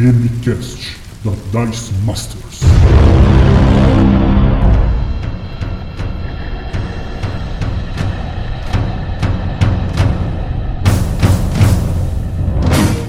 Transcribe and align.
DMCast 0.00 0.96
da 1.22 1.66
Dice 1.66 1.92
Masters. 2.06 2.60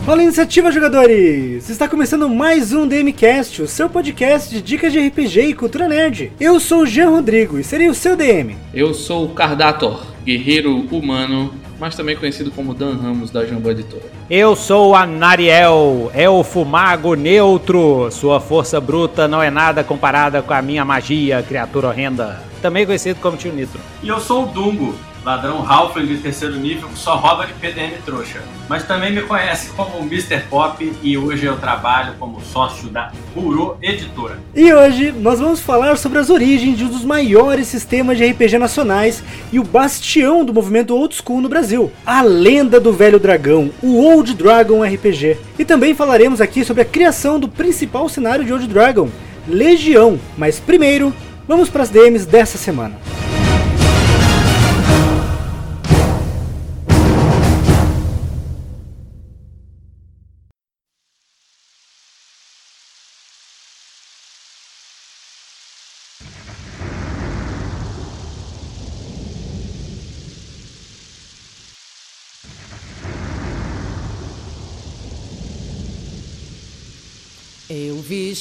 Fala 0.05 0.21
iniciativa, 0.21 0.69
jogadores! 0.69 1.69
Está 1.69 1.88
começando 1.88 2.27
mais 2.27 2.73
um 2.73 2.86
DMcast, 2.86 3.61
o 3.61 3.68
seu 3.69 3.89
podcast 3.89 4.54
de 4.54 4.61
dicas 4.61 4.92
de 4.92 5.00
RPG 5.00 5.42
e 5.43 5.54
cultura 5.54 5.87
nerd. 5.87 6.33
Eu 6.42 6.60
sou 6.60 6.82
o 6.82 6.86
Jean 6.86 7.11
Rodrigo 7.11 7.57
e 7.57 7.64
serei 7.64 7.87
o 7.87 7.96
seu 7.96 8.18
DM. 8.18 8.57
Eu 8.73 8.93
sou 8.93 9.28
o 9.28 9.33
Cardator, 9.33 10.05
guerreiro 10.25 10.75
humano, 10.92 11.54
mas 11.82 11.95
também 11.95 12.16
conhecido 12.16 12.52
como 12.52 12.75
Dan 12.75 12.95
Ramos 12.95 13.32
da 13.32 13.43
Jambô 13.43 13.71
Editora. 13.71 14.04
Eu 14.29 14.55
sou 14.55 14.96
a 14.96 15.07
Nariel, 15.07 16.11
elfo 16.14 16.64
mago 16.64 17.15
neutro. 17.15 18.07
Sua 18.11 18.39
força 18.39 18.79
bruta 18.79 19.28
não 19.28 19.42
é 19.42 19.50
nada 19.50 19.83
comparada 19.83 20.43
com 20.43 20.54
a 20.54 20.61
minha 20.61 20.86
magia, 20.86 21.41
criatura 21.41 21.88
horrenda. 21.88 22.39
Também 22.61 22.86
conhecido 22.86 23.19
como 23.19 23.36
Tio 23.36 23.52
Nitro. 23.52 23.79
E 24.04 24.10
eu 24.10 24.19
sou 24.19 24.43
o 24.43 24.46
Dungo, 24.46 24.93
ladrão 25.24 25.66
Halfling 25.68 26.07
de 26.07 26.18
terceiro 26.18 26.56
nível 26.56 26.89
que 26.89 26.98
só 26.98 27.16
rouba 27.16 27.46
de 27.46 27.54
PDM 27.54 28.02
trouxa. 28.06 28.42
Mas 28.68 28.84
também 28.84 29.11
me 29.11 29.21
conhece 29.21 29.70
como 29.71 30.00
Mr. 30.00 30.42
Pop 30.50 30.94
e 31.04 31.18
hoje 31.18 31.46
eu 31.46 31.57
trabalho 31.57 32.14
como 32.20 32.42
sócio 32.42 32.89
da 32.89 33.11
Puro 33.34 33.78
Editora. 33.81 34.39
E 34.56 34.73
hoje 34.73 35.11
nós 35.11 35.39
vamos 35.39 35.59
falar 35.59 35.97
sobre 35.97 36.20
as 36.20 36.30
origens 36.30 36.78
de 36.78 36.86
um 36.86 36.89
dos 36.89 37.03
maiores 37.03 37.67
sistemas 37.67 38.17
de 38.17 38.25
RPG 38.25 38.58
nacionais 38.58 39.23
e 39.52 39.59
o 39.59 39.64
bastião 39.64 40.44
do 40.44 40.53
movimento 40.53 40.95
old 40.95 41.16
school 41.16 41.42
no 41.42 41.50
Brasil, 41.50 41.92
a 42.06 42.22
lenda 42.22 42.80
do 42.80 42.94
velho 42.94 43.19
dragão, 43.19 43.69
o 43.81 43.97
Old 43.97 44.33
Dragon 44.33 44.83
RPG. 44.83 45.38
E 45.59 45.66
também 45.66 45.94
falaremos 45.94 46.41
aqui 46.41 46.63
sobre 46.63 46.81
a 46.81 46.85
criação 46.85 47.39
do 47.39 47.47
principal 47.47 48.08
cenário 48.09 48.45
de 48.45 48.53
Old 48.53 48.67
Dragon, 48.67 49.09
Legião. 49.47 50.19
Mas 50.38 50.59
primeiro, 50.59 51.13
vamos 51.47 51.69
para 51.69 51.83
as 51.83 51.89
DMs 51.89 52.25
dessa 52.25 52.58
semana. 52.58 52.95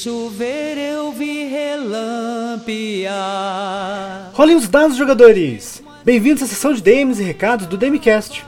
Chover, 0.02 0.78
eu 0.78 1.12
vi 1.12 1.44
relampear. 1.44 3.10
Rolem 4.32 4.56
os 4.56 4.66
dados, 4.66 4.96
jogadores! 4.96 5.82
Bem-vindos 6.02 6.42
à 6.42 6.46
sessão 6.46 6.72
de 6.72 6.80
DMs 6.80 7.20
e 7.20 7.24
recados 7.24 7.66
do 7.66 7.76
DMcast. 7.76 8.42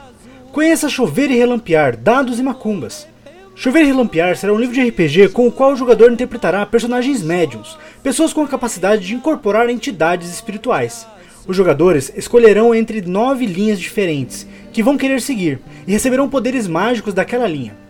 Conheça 0.51 0.89
Chover 0.89 1.29
e 1.29 1.35
Relampear, 1.35 1.95
Dados 1.95 2.39
e 2.39 2.43
Macumbas. 2.43 3.07
Chover 3.53 3.83
e 3.83 3.85
Relampear 3.85 4.35
será 4.35 4.51
um 4.51 4.57
livro 4.57 4.73
de 4.73 4.81
RPG 4.81 5.29
com 5.29 5.45
o 5.47 5.51
qual 5.51 5.73
o 5.73 5.75
jogador 5.75 6.11
interpretará 6.11 6.65
personagens 6.65 7.21
médiums, 7.21 7.77
pessoas 8.01 8.33
com 8.33 8.41
a 8.41 8.47
capacidade 8.47 9.05
de 9.05 9.13
incorporar 9.13 9.69
entidades 9.69 10.33
espirituais. 10.33 11.05
Os 11.45 11.55
jogadores 11.55 12.11
escolherão 12.15 12.73
entre 12.73 12.99
nove 12.99 13.45
linhas 13.45 13.79
diferentes, 13.79 14.47
que 14.71 14.81
vão 14.81 14.97
querer 14.97 15.21
seguir, 15.21 15.59
e 15.85 15.91
receberão 15.91 16.27
poderes 16.27 16.67
mágicos 16.67 17.13
daquela 17.13 17.47
linha. 17.47 17.82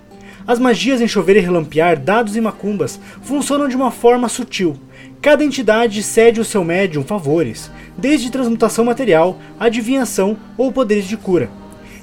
As 0.45 0.59
magias 0.59 0.99
em 0.99 1.08
chover 1.08 1.38
e 1.38 1.39
relampear, 1.39 1.97
dados 1.97 2.36
e 2.36 2.41
macumbas 2.41 2.99
funcionam 3.22 3.67
de 3.69 3.75
uma 3.75 3.91
forma 3.91 4.28
sutil. 4.28 4.75
Cada 5.22 5.44
entidade 5.44 6.03
cede 6.03 6.40
ao 6.40 6.45
seu 6.45 6.66
médium 6.66 7.03
favores, 7.03 7.72
desde 7.97 8.29
transmutação 8.29 8.84
material, 8.84 9.40
adivinhação 9.57 10.38
ou 10.57 10.72
poderes 10.72 11.07
de 11.07 11.16
cura. 11.16 11.50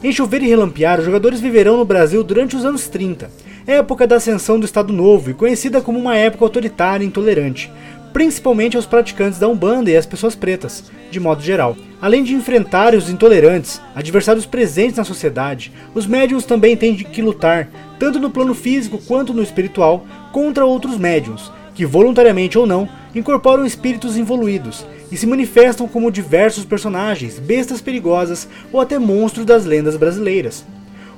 Em 0.02 0.10
chover 0.10 0.42
e 0.42 0.48
relampear, 0.48 0.98
os 0.98 1.04
jogadores 1.04 1.40
viverão 1.40 1.76
no 1.76 1.84
Brasil 1.84 2.24
durante 2.24 2.56
os 2.56 2.64
anos 2.64 2.88
30, 2.88 3.30
época 3.66 4.06
da 4.06 4.16
ascensão 4.16 4.58
do 4.58 4.64
Estado 4.64 4.90
Novo 4.90 5.30
e 5.30 5.34
conhecida 5.34 5.82
como 5.82 5.98
uma 5.98 6.16
época 6.16 6.42
autoritária 6.42 7.04
e 7.04 7.06
intolerante, 7.06 7.70
principalmente 8.10 8.76
aos 8.76 8.86
praticantes 8.86 9.38
da 9.38 9.48
Umbanda 9.48 9.90
e 9.90 9.96
às 9.96 10.06
pessoas 10.06 10.34
pretas, 10.34 10.90
de 11.10 11.20
modo 11.20 11.42
geral. 11.42 11.76
Além 12.00 12.24
de 12.24 12.34
enfrentar 12.34 12.94
os 12.94 13.10
intolerantes, 13.10 13.80
adversários 13.94 14.46
presentes 14.46 14.96
na 14.96 15.04
sociedade, 15.04 15.70
os 15.94 16.06
médiums 16.06 16.46
também 16.46 16.74
têm 16.74 16.96
que 16.96 17.20
lutar, 17.20 17.68
tanto 18.00 18.18
no 18.18 18.30
plano 18.30 18.54
físico 18.54 18.98
quanto 19.06 19.34
no 19.34 19.42
espiritual, 19.42 20.06
contra 20.32 20.64
outros 20.64 20.96
médiums, 20.96 21.52
que 21.74 21.84
voluntariamente 21.84 22.58
ou 22.58 22.66
não 22.66 22.88
incorporam 23.14 23.66
espíritos 23.66 24.16
involuídos 24.16 24.86
e 25.12 25.18
se 25.18 25.26
manifestam 25.26 25.86
como 25.86 26.10
diversos 26.10 26.64
personagens, 26.64 27.38
bestas 27.38 27.82
perigosas 27.82 28.48
ou 28.72 28.80
até 28.80 28.98
monstros 28.98 29.44
das 29.44 29.66
lendas 29.66 29.98
brasileiras. 29.98 30.64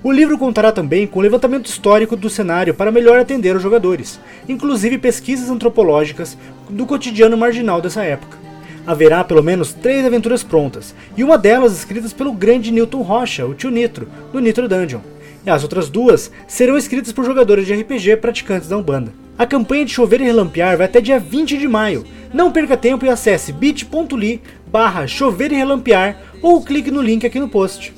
O 0.03 0.11
livro 0.11 0.37
contará 0.37 0.73
também 0.73 1.07
com 1.07 1.21
o 1.21 1.23
levantamento 1.23 1.67
histórico 1.67 2.17
do 2.17 2.29
cenário 2.29 2.75
para 2.75 2.91
melhor 2.91 3.21
atender 3.21 3.55
os 3.55 3.63
jogadores, 3.63 4.19
inclusive 4.49 4.99
pesquisas 4.99 5.49
antropológicas 5.49 6.37
do 6.69 6.85
cotidiano 6.85 7.37
marginal 7.37 7.81
dessa 7.81 8.03
época. 8.03 8.37
Haverá 8.85 9.23
pelo 9.23 9.45
menos 9.45 9.73
três 9.73 10.05
aventuras 10.05 10.43
prontas, 10.43 10.93
e 11.17 11.23
uma 11.23 11.39
delas 11.39 11.79
escritas 11.79 12.13
pelo 12.13 12.33
grande 12.33 12.73
Newton 12.73 13.03
Rocha, 13.03 13.47
o 13.47 13.55
tio 13.55 13.71
Nitro, 13.71 14.09
do 14.33 14.41
Nitro 14.41 14.69
Dungeon. 14.69 14.99
E 15.45 15.51
as 15.51 15.63
outras 15.63 15.89
duas 15.89 16.31
serão 16.47 16.77
escritas 16.77 17.13
por 17.13 17.25
jogadores 17.25 17.67
de 17.67 17.75
RPG 17.75 18.17
praticantes 18.19 18.69
da 18.69 18.77
Umbanda. 18.77 19.13
A 19.37 19.47
campanha 19.47 19.85
de 19.85 19.93
Chover 19.93 20.21
e 20.21 20.25
Relampear 20.25 20.77
vai 20.77 20.87
até 20.87 21.01
dia 21.01 21.19
20 21.19 21.59
de 21.59 21.67
maio. 21.67 22.05
Não 22.33 22.53
perca 22.53 22.77
tempo 22.77 23.05
e 23.05 23.09
acesse 23.09 23.53
bit.ly 23.53 24.41
barra 24.67 25.07
chover 25.07 25.53
e 25.53 25.57
relampear 25.57 26.19
ou 26.41 26.63
clique 26.63 26.91
no 26.91 27.03
link 27.03 27.27
aqui 27.27 27.39
no 27.39 27.49
post. 27.49 27.93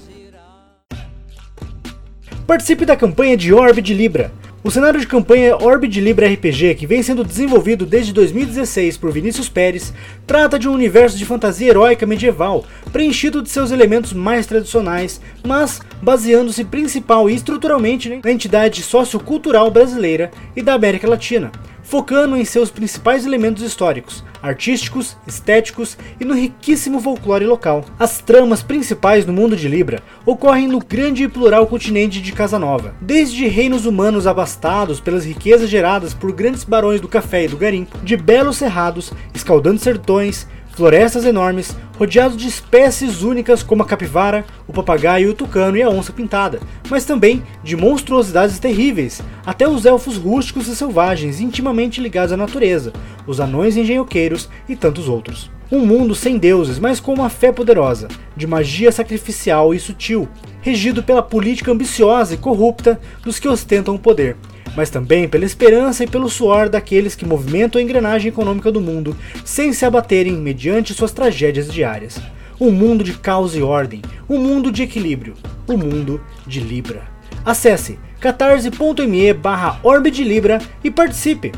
Participe 2.47 2.84
da 2.84 2.97
campanha 2.97 3.37
de 3.37 3.53
Orbe 3.54 3.81
de 3.81 3.94
Libra. 3.94 4.33
O 4.66 4.70
cenário 4.70 4.98
de 4.98 5.06
campanha 5.06 5.58
Orbe 5.58 5.86
de 5.86 6.00
Libra 6.00 6.26
RPG, 6.26 6.76
que 6.76 6.86
vem 6.86 7.02
sendo 7.02 7.22
desenvolvido 7.22 7.84
desde 7.84 8.14
2016 8.14 8.97
por 8.97 9.12
Vinícius 9.12 9.47
Pérez, 9.47 9.92
trata 10.26 10.58
de 10.58 10.66
um 10.66 10.72
universo 10.72 11.19
de 11.19 11.26
fantasia 11.26 11.69
heróica 11.69 12.06
medieval, 12.06 12.64
preenchido 12.91 13.42
de 13.42 13.50
seus 13.50 13.70
elementos 13.70 14.14
mais 14.14 14.47
tradicionais, 14.47 15.20
mas 15.47 15.82
baseando-se 16.00 16.64
principal 16.64 17.28
e 17.28 17.34
estruturalmente 17.34 18.08
na 18.24 18.32
entidade 18.32 18.82
sociocultural 18.82 19.70
brasileira 19.70 20.30
e 20.56 20.62
da 20.62 20.72
América 20.72 21.06
Latina, 21.06 21.53
focando 21.84 22.37
em 22.37 22.45
seus 22.45 22.71
principais 22.71 23.25
elementos 23.25 23.62
históricos, 23.62 24.25
artísticos, 24.43 25.17
estéticos 25.27 25.97
e 26.19 26.25
no 26.25 26.34
riquíssimo 26.34 27.00
folclore 27.00 27.47
local. 27.47 27.84
As 27.99 28.19
tramas 28.19 28.62
principais 28.62 29.25
no 29.25 29.33
mundo 29.33 29.56
de 29.56 29.69
Libra 29.69 30.03
ocorrem 30.27 30.67
no 30.67 30.81
grande 30.81 31.22
e 31.22 31.28
plural 31.28 31.67
continente 31.67 32.21
de 32.21 32.33
Casanova, 32.33 32.95
desde 33.00 33.47
reinos 33.47 33.87
humanos 33.87 34.27
abastados 34.27 34.99
pelas 34.99 35.25
riquezas 35.25 35.71
geradas 35.71 36.12
por 36.12 36.33
grandes 36.33 36.65
barões 36.65 37.00
do 37.00 37.09
café 37.09 37.45
e 37.45 37.49
do 37.49 37.56
garimpo, 37.56 37.99
de 37.99 38.16
belos 38.16 38.56
cerrados, 38.56 39.12
escaldantes 39.34 39.84
sertões, 39.84 40.47
florestas 40.74 41.24
enormes, 41.24 41.76
rodeados 41.96 42.36
de 42.36 42.48
espécies 42.48 43.22
únicas 43.22 43.62
como 43.62 43.82
a 43.82 43.86
capivara, 43.86 44.44
o 44.66 44.72
papagaio, 44.72 45.30
o 45.30 45.34
tucano 45.34 45.76
e 45.76 45.82
a 45.82 45.88
onça 45.88 46.12
pintada, 46.12 46.60
mas 46.90 47.04
também 47.04 47.42
de 47.62 47.76
monstruosidades 47.76 48.58
terríveis, 48.58 49.22
até 49.46 49.68
os 49.68 49.86
elfos 49.86 50.16
rústicos 50.16 50.66
e 50.66 50.74
selvagens 50.74 51.40
intimamente 51.40 52.00
ligados 52.00 52.32
à 52.32 52.36
natureza, 52.36 52.92
os 53.26 53.40
anões 53.40 53.76
engenhoqueiros 53.76 54.48
e 54.68 54.74
tantos 54.74 55.08
outros. 55.08 55.50
Um 55.70 55.86
mundo 55.86 56.14
sem 56.14 56.36
deuses, 56.36 56.78
mas 56.78 57.00
com 57.00 57.14
uma 57.14 57.30
fé 57.30 57.50
poderosa, 57.50 58.08
de 58.36 58.46
magia 58.46 58.92
sacrificial 58.92 59.72
e 59.72 59.78
sutil, 59.78 60.28
regido 60.60 61.02
pela 61.02 61.22
política 61.22 61.70
ambiciosa 61.70 62.34
e 62.34 62.38
corrupta 62.38 63.00
dos 63.22 63.38
que 63.38 63.48
ostentam 63.48 63.94
o 63.94 63.98
poder, 63.98 64.36
mas 64.76 64.91
também 64.91 65.28
pela 65.28 65.44
esperança 65.44 66.04
e 66.04 66.06
pelo 66.06 66.28
suor 66.28 66.68
daqueles 66.68 67.15
que 67.15 67.26
movimentam 67.26 67.80
a 67.80 67.84
engrenagem 67.84 68.28
econômica 68.28 68.71
do 68.71 68.80
mundo 68.80 69.16
sem 69.44 69.72
se 69.72 69.84
abaterem 69.84 70.34
mediante 70.34 70.94
suas 70.94 71.12
tragédias 71.12 71.72
diárias. 71.72 72.21
Um 72.60 72.71
mundo 72.71 73.03
de 73.03 73.15
caos 73.15 73.56
e 73.56 73.62
ordem, 73.62 74.00
um 74.28 74.38
mundo 74.38 74.71
de 74.71 74.82
equilíbrio, 74.82 75.34
o 75.66 75.72
um 75.72 75.76
mundo 75.76 76.21
de 76.47 76.60
Libra. 76.60 77.03
Acesse 77.44 77.98
catarse.me 78.21 79.34
barra 79.34 79.80
Libra 80.24 80.59
e 80.82 80.91
participe! 80.91 81.53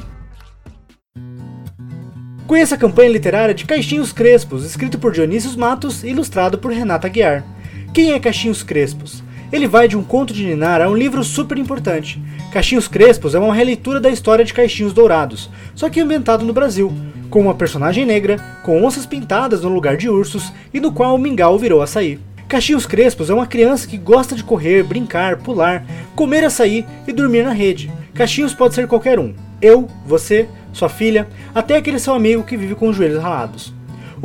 Conheça 2.46 2.76
a 2.76 2.78
campanha 2.78 3.10
literária 3.10 3.52
de 3.52 3.64
Caixinhos 3.64 4.12
Crespos, 4.12 4.64
escrito 4.64 5.00
por 5.00 5.12
Dionísio 5.12 5.58
Matos 5.58 6.04
e 6.04 6.10
ilustrado 6.10 6.58
por 6.58 6.70
Renata 6.70 7.08
Guiar. 7.08 7.44
Quem 7.92 8.12
é 8.12 8.20
Caixinhos 8.20 8.62
Crespos? 8.62 9.22
Ele 9.56 9.67
vai 9.67 9.88
de 9.88 9.97
um 9.97 10.05
conto 10.05 10.35
de 10.35 10.44
Ninar 10.44 10.82
a 10.82 10.88
um 10.88 10.94
livro 10.94 11.25
super 11.25 11.56
importante. 11.56 12.23
Caixinhos 12.53 12.87
Crespos 12.87 13.35
é 13.35 13.38
uma 13.38 13.55
releitura 13.55 13.99
da 13.99 14.11
história 14.11 14.44
de 14.44 14.53
Caixinhos 14.53 14.93
Dourados, 14.93 15.49
só 15.75 15.88
que 15.88 15.99
ambientado 15.99 16.44
no 16.44 16.53
Brasil, 16.53 16.93
com 17.31 17.41
uma 17.41 17.55
personagem 17.55 18.05
negra, 18.05 18.37
com 18.62 18.85
onças 18.85 19.06
pintadas 19.06 19.62
no 19.62 19.70
lugar 19.70 19.97
de 19.97 20.11
ursos 20.11 20.53
e 20.75 20.79
no 20.79 20.93
qual 20.93 21.14
o 21.14 21.19
mingau 21.19 21.58
virou 21.58 21.81
açaí. 21.81 22.20
Caixinhos 22.47 22.85
Crespos 22.85 23.31
é 23.31 23.35
uma 23.35 23.47
criança 23.47 23.88
que 23.88 23.97
gosta 23.97 24.35
de 24.35 24.44
correr, 24.44 24.82
brincar, 24.82 25.38
pular, 25.38 25.87
comer 26.14 26.44
açaí 26.44 26.85
e 27.08 27.12
dormir 27.12 27.43
na 27.43 27.53
rede. 27.53 27.91
Caixinhos 28.12 28.53
pode 28.53 28.75
ser 28.75 28.87
qualquer 28.87 29.19
um. 29.19 29.32
Eu, 29.62 29.88
você, 30.05 30.47
sua 30.70 30.91
filha, 30.91 31.26
até 31.55 31.79
aquele 31.79 31.99
seu 31.99 32.12
amigo 32.12 32.44
que 32.44 32.58
vive 32.58 32.75
com 32.75 32.91
os 32.91 32.97
joelhos 32.97 33.23
ralados. 33.23 33.73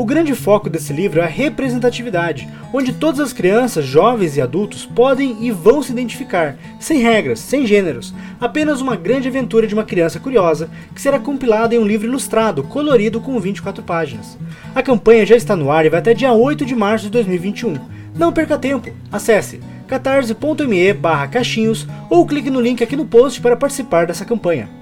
O 0.01 0.05
grande 0.05 0.33
foco 0.33 0.67
desse 0.67 0.91
livro 0.91 1.19
é 1.19 1.23
a 1.23 1.27
representatividade, 1.27 2.49
onde 2.73 2.91
todas 2.91 3.19
as 3.19 3.31
crianças, 3.31 3.85
jovens 3.85 4.35
e 4.35 4.41
adultos 4.41 4.83
podem 4.83 5.37
e 5.41 5.51
vão 5.51 5.83
se 5.83 5.91
identificar, 5.91 6.57
sem 6.79 6.97
regras, 6.97 7.39
sem 7.39 7.67
gêneros, 7.67 8.11
apenas 8.39 8.81
uma 8.81 8.95
grande 8.95 9.27
aventura 9.27 9.67
de 9.67 9.75
uma 9.75 9.83
criança 9.83 10.19
curiosa 10.19 10.71
que 10.95 10.99
será 10.99 11.19
compilada 11.19 11.75
em 11.75 11.77
um 11.77 11.85
livro 11.85 12.07
ilustrado, 12.07 12.63
colorido 12.63 13.21
com 13.21 13.39
24 13.39 13.83
páginas. 13.83 14.39
A 14.73 14.81
campanha 14.81 15.23
já 15.23 15.35
está 15.35 15.55
no 15.55 15.69
ar 15.69 15.85
e 15.85 15.89
vai 15.89 15.99
até 15.99 16.15
dia 16.15 16.33
8 16.33 16.65
de 16.65 16.73
março 16.73 17.05
de 17.05 17.11
2021. 17.11 17.75
Não 18.15 18.33
perca 18.33 18.57
tempo, 18.57 18.89
acesse 19.11 19.59
catarse.me 19.87 20.93
barra 20.93 21.27
caixinhos 21.27 21.85
ou 22.09 22.25
clique 22.25 22.49
no 22.49 22.59
link 22.59 22.83
aqui 22.83 22.95
no 22.95 23.05
post 23.05 23.39
para 23.39 23.55
participar 23.55 24.07
dessa 24.07 24.25
campanha. 24.25 24.80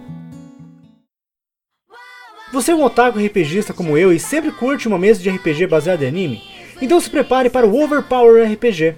Você 2.51 2.71
é 2.71 2.75
um 2.75 2.83
otaku 2.83 3.19
RPGista 3.19 3.73
como 3.73 3.95
eu 3.95 4.11
e 4.11 4.19
sempre 4.19 4.51
curte 4.51 4.87
uma 4.87 4.97
mesa 4.97 5.21
de 5.21 5.29
RPG 5.29 5.67
baseada 5.67 6.03
em 6.03 6.07
anime? 6.07 6.43
Então 6.81 6.99
se 6.99 7.07
prepare 7.07 7.47
para 7.47 7.67
o 7.67 7.79
Overpower 7.79 8.51
RPG. 8.51 8.95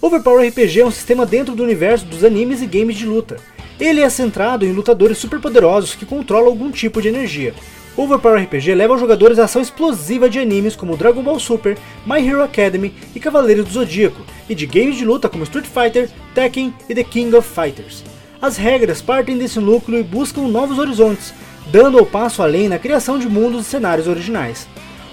Overpower 0.00 0.48
RPG 0.48 0.80
é 0.80 0.86
um 0.86 0.90
sistema 0.90 1.26
dentro 1.26 1.54
do 1.54 1.62
universo 1.62 2.06
dos 2.06 2.24
animes 2.24 2.62
e 2.62 2.66
games 2.66 2.96
de 2.96 3.04
luta. 3.04 3.36
Ele 3.78 4.00
é 4.00 4.08
centrado 4.08 4.64
em 4.64 4.72
lutadores 4.72 5.18
superpoderosos 5.18 5.94
que 5.94 6.06
controlam 6.06 6.46
algum 6.46 6.70
tipo 6.70 7.02
de 7.02 7.08
energia. 7.08 7.52
Overpower 7.94 8.42
RPG 8.42 8.74
leva 8.74 8.94
os 8.94 9.00
jogadores 9.00 9.38
à 9.38 9.44
ação 9.44 9.60
explosiva 9.60 10.30
de 10.30 10.38
animes 10.38 10.74
como 10.74 10.96
Dragon 10.96 11.22
Ball 11.22 11.38
Super, 11.38 11.76
My 12.06 12.26
Hero 12.26 12.42
Academy 12.42 12.94
e 13.14 13.20
Cavaleiros 13.20 13.66
do 13.66 13.72
Zodíaco, 13.72 14.22
e 14.48 14.54
de 14.54 14.64
games 14.64 14.96
de 14.96 15.04
luta 15.04 15.28
como 15.28 15.44
Street 15.44 15.66
Fighter, 15.66 16.08
Tekken 16.34 16.72
e 16.88 16.94
The 16.94 17.04
King 17.04 17.36
of 17.36 17.46
Fighters. 17.46 18.02
As 18.40 18.56
regras 18.56 19.02
partem 19.02 19.36
desse 19.36 19.60
núcleo 19.60 20.00
e 20.00 20.02
buscam 20.02 20.48
novos 20.48 20.78
horizontes, 20.78 21.34
dando 21.74 22.00
o 22.00 22.06
passo 22.06 22.40
além 22.40 22.68
na 22.68 22.78
criação 22.78 23.18
de 23.18 23.28
mundos 23.28 23.66
e 23.66 23.68
cenários 23.68 24.06
originais. 24.06 24.68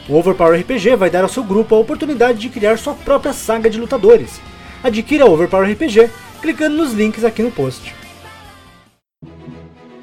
O 0.08 0.16
Overpower 0.16 0.60
RPG 0.62 0.96
vai 0.96 1.10
dar 1.10 1.24
ao 1.24 1.28
seu 1.28 1.44
grupo 1.44 1.74
a 1.74 1.80
oportunidade 1.80 2.38
de 2.38 2.50
criar 2.50 2.78
sua 2.78 2.94
própria 2.94 3.34
saga 3.34 3.68
de 3.68 3.80
lutadores. 3.80 4.40
Adquira 4.84 5.26
o 5.26 5.34
Overpower 5.34 5.72
RPG 5.72 6.12
clicando 6.40 6.78
nos 6.78 6.94
links 6.94 7.26
aqui 7.26 7.42
no 7.42 7.50
post. 7.50 7.96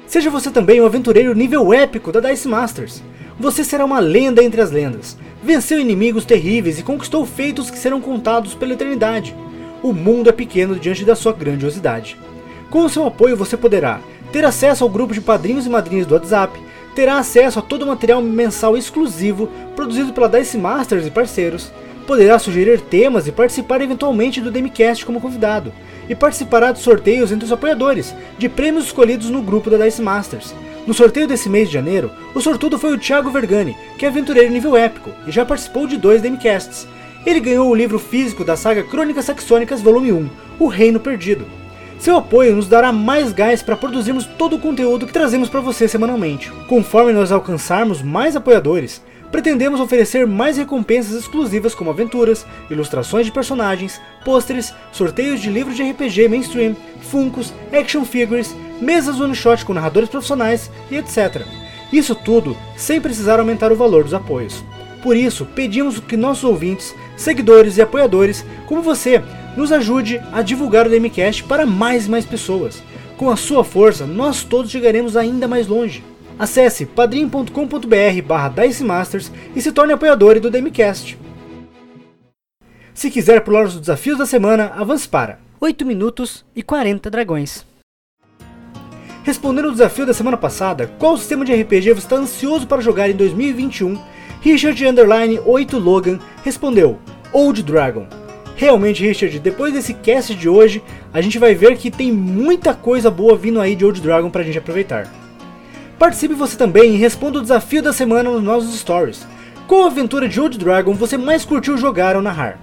Seja 0.05 0.29
você 0.29 0.51
também 0.51 0.81
um 0.81 0.85
aventureiro 0.85 1.33
nível 1.33 1.73
épico 1.73 2.11
da 2.11 2.19
Dice 2.19 2.49
Masters. 2.49 3.01
Você 3.39 3.63
será 3.63 3.85
uma 3.85 4.01
lenda 4.01 4.43
entre 4.43 4.59
as 4.59 4.69
lendas. 4.69 5.17
Venceu 5.41 5.79
inimigos 5.79 6.25
terríveis 6.25 6.77
e 6.77 6.83
conquistou 6.83 7.25
feitos 7.25 7.71
que 7.71 7.77
serão 7.77 8.01
contados 8.01 8.53
pela 8.53 8.73
eternidade. 8.73 9.33
O 9.81 9.93
mundo 9.93 10.27
é 10.27 10.33
pequeno 10.33 10.77
diante 10.77 11.05
da 11.05 11.15
sua 11.15 11.31
grandiosidade. 11.31 12.17
Com 12.69 12.83
o 12.83 12.89
seu 12.89 13.05
apoio 13.05 13.37
você 13.37 13.55
poderá 13.55 14.01
ter 14.31 14.45
acesso 14.45 14.83
ao 14.83 14.89
grupo 14.89 15.13
de 15.13 15.21
padrinhos 15.21 15.65
e 15.65 15.69
madrinhas 15.69 16.05
do 16.05 16.13
WhatsApp, 16.13 16.59
terá 16.95 17.17
acesso 17.17 17.59
a 17.59 17.61
todo 17.61 17.83
o 17.83 17.87
material 17.87 18.21
mensal 18.21 18.77
exclusivo 18.77 19.47
produzido 19.75 20.13
pela 20.13 20.29
Dice 20.29 20.57
Masters 20.57 21.05
e 21.05 21.11
parceiros, 21.11 21.71
poderá 22.05 22.39
sugerir 22.39 22.81
temas 22.81 23.27
e 23.27 23.31
participar 23.31 23.81
eventualmente 23.81 24.41
do 24.41 24.51
Demicast 24.51 25.05
como 25.05 25.21
convidado, 25.21 25.71
e 26.09 26.15
participará 26.15 26.71
de 26.71 26.79
sorteios 26.79 27.31
entre 27.31 27.45
os 27.45 27.51
apoiadores, 27.51 28.15
de 28.37 28.49
prêmios 28.49 28.85
escolhidos 28.85 29.29
no 29.29 29.41
grupo 29.41 29.69
da 29.69 29.77
Dice 29.77 30.01
Masters. 30.01 30.53
No 30.87 30.93
sorteio 30.93 31.27
desse 31.27 31.47
mês 31.47 31.67
de 31.67 31.75
janeiro, 31.75 32.09
o 32.33 32.41
sortudo 32.41 32.79
foi 32.79 32.93
o 32.93 32.97
Thiago 32.97 33.29
Vergani, 33.29 33.77
que 33.97 34.05
é 34.05 34.09
aventureiro 34.09 34.51
nível 34.51 34.75
épico 34.75 35.11
e 35.27 35.31
já 35.31 35.45
participou 35.45 35.85
de 35.85 35.97
dois 35.97 36.21
Demicasts. 36.21 36.87
Ele 37.25 37.39
ganhou 37.39 37.69
o 37.69 37.75
livro 37.75 37.99
físico 37.99 38.43
da 38.43 38.55
saga 38.55 38.81
Crônicas 38.81 39.25
Saxônicas 39.25 39.81
Volume 39.81 40.11
1, 40.11 40.29
O 40.57 40.67
Reino 40.67 40.99
Perdido. 40.99 41.45
Seu 41.99 42.15
apoio 42.15 42.55
nos 42.55 42.69
dará 42.69 42.93
mais 42.93 43.33
gás 43.33 43.61
para 43.61 43.75
produzirmos 43.75 44.25
todo 44.25 44.55
o 44.55 44.59
conteúdo 44.59 45.05
que 45.05 45.11
trazemos 45.11 45.49
para 45.49 45.59
você 45.59 45.85
semanalmente. 45.85 46.49
Conforme 46.65 47.11
nós 47.11 47.29
alcançarmos 47.29 48.01
mais 48.01 48.37
apoiadores, 48.37 49.01
pretendemos 49.29 49.81
oferecer 49.81 50.25
mais 50.25 50.55
recompensas 50.55 51.13
exclusivas 51.13 51.75
como 51.75 51.89
aventuras, 51.89 52.45
ilustrações 52.71 53.25
de 53.25 53.33
personagens, 53.33 53.99
pôsteres, 54.23 54.73
sorteios 54.93 55.41
de 55.41 55.49
livros 55.49 55.75
de 55.75 55.83
RPG 55.83 56.29
mainstream, 56.29 56.73
funcos, 57.01 57.53
action 57.77 58.05
figures, 58.05 58.55
mesas 58.79 59.19
one-shot 59.19 59.65
com 59.65 59.73
narradores 59.73 60.07
profissionais 60.07 60.71
e 60.89 60.95
etc. 60.95 61.41
Isso 61.91 62.15
tudo 62.15 62.55
sem 62.77 63.01
precisar 63.01 63.41
aumentar 63.41 63.73
o 63.73 63.75
valor 63.75 64.05
dos 64.05 64.13
apoios. 64.13 64.63
Por 65.03 65.17
isso, 65.17 65.45
pedimos 65.45 65.99
que 65.99 66.15
nossos 66.15 66.45
ouvintes, 66.45 66.95
seguidores 67.17 67.77
e 67.77 67.81
apoiadores, 67.81 68.45
como 68.65 68.81
você, 68.81 69.21
nos 69.59 69.73
ajude 69.73 70.21
a 70.31 70.41
divulgar 70.41 70.87
o 70.87 70.89
DMCast 70.89 71.43
para 71.43 71.65
mais 71.65 72.07
e 72.07 72.09
mais 72.09 72.25
pessoas. 72.25 72.81
Com 73.17 73.29
a 73.29 73.35
sua 73.35 73.61
força, 73.61 74.07
nós 74.07 74.41
todos 74.41 74.71
chegaremos 74.71 75.17
ainda 75.17 75.49
mais 75.49 75.67
longe. 75.67 76.01
Acesse 76.39 76.85
padrim.com.br 76.85 78.21
barra 78.25 78.53
e 79.53 79.61
se 79.61 79.71
torne 79.73 79.91
apoiador 79.91 80.39
do 80.39 80.49
DMCast. 80.49 81.19
Se 82.93 83.11
quiser 83.11 83.41
pular 83.41 83.65
os 83.65 83.77
desafios 83.77 84.17
da 84.17 84.25
semana, 84.25 84.71
avance 84.77 85.07
para 85.09 85.39
8 85.59 85.85
minutos 85.85 86.45
e 86.55 86.63
40 86.63 87.09
dragões. 87.09 87.65
Respondendo 89.23 89.65
ao 89.65 89.71
desafio 89.73 90.05
da 90.05 90.13
semana 90.13 90.37
passada, 90.37 90.87
qual 90.97 91.17
sistema 91.17 91.43
de 91.43 91.53
RPG 91.53 91.95
você 91.95 92.05
está 92.05 92.15
ansioso 92.15 92.65
para 92.65 92.81
jogar 92.81 93.09
em 93.09 93.15
2021? 93.15 94.01
Richard 94.41 94.87
Underline 94.87 95.37
8 95.45 95.77
Logan 95.77 96.17
respondeu 96.45 96.97
Old 97.33 97.61
Dragon. 97.61 98.28
Realmente, 98.59 99.07
Richard, 99.07 99.39
depois 99.39 99.71
desse 99.71 99.93
cast 99.93 100.35
de 100.35 100.49
hoje, 100.49 100.83
a 101.13 101.21
gente 101.21 101.39
vai 101.39 101.55
ver 101.55 101.77
que 101.77 101.89
tem 101.89 102.11
muita 102.11 102.73
coisa 102.73 103.09
boa 103.09 103.37
vindo 103.37 103.61
aí 103.61 103.73
de 103.73 103.85
Old 103.85 104.01
Dragon 104.01 104.29
pra 104.29 104.43
gente 104.43 104.57
aproveitar. 104.57 105.07
Participe 105.97 106.33
você 106.33 106.57
também 106.57 106.93
e 106.93 106.97
responda 106.97 107.39
o 107.39 107.41
desafio 107.41 107.81
da 107.81 107.93
semana 107.93 108.29
nos 108.29 108.43
nossos 108.43 108.77
stories. 108.77 109.25
Qual 109.65 109.85
aventura 109.85 110.27
de 110.27 110.41
Old 110.41 110.57
Dragon 110.57 110.93
você 110.93 111.15
mais 111.17 111.45
curtiu 111.45 111.77
jogar 111.77 112.17
ou 112.17 112.21
narrar? 112.21 112.59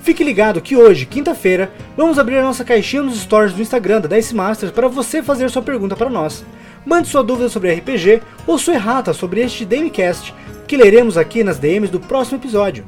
Fique 0.00 0.24
ligado 0.24 0.62
que 0.62 0.74
hoje, 0.74 1.04
quinta-feira, 1.04 1.70
vamos 1.94 2.18
abrir 2.18 2.38
a 2.38 2.42
nossa 2.42 2.64
caixinha 2.64 3.02
nos 3.02 3.20
stories 3.20 3.52
do 3.52 3.60
Instagram 3.60 4.00
da 4.00 4.08
Dice 4.08 4.34
Masters 4.34 4.72
para 4.72 4.88
você 4.88 5.22
fazer 5.22 5.50
sua 5.50 5.60
pergunta 5.60 5.94
para 5.94 6.08
nós. 6.08 6.42
Mande 6.86 7.06
sua 7.06 7.22
dúvida 7.22 7.50
sobre 7.50 7.74
RPG 7.74 8.22
ou 8.46 8.56
sua 8.56 8.76
errata 8.76 9.12
sobre 9.12 9.42
este 9.42 9.66
Damecast, 9.66 10.34
que 10.66 10.78
leremos 10.78 11.18
aqui 11.18 11.44
nas 11.44 11.58
DMs 11.58 11.92
do 11.92 12.00
próximo 12.00 12.38
episódio. 12.38 12.86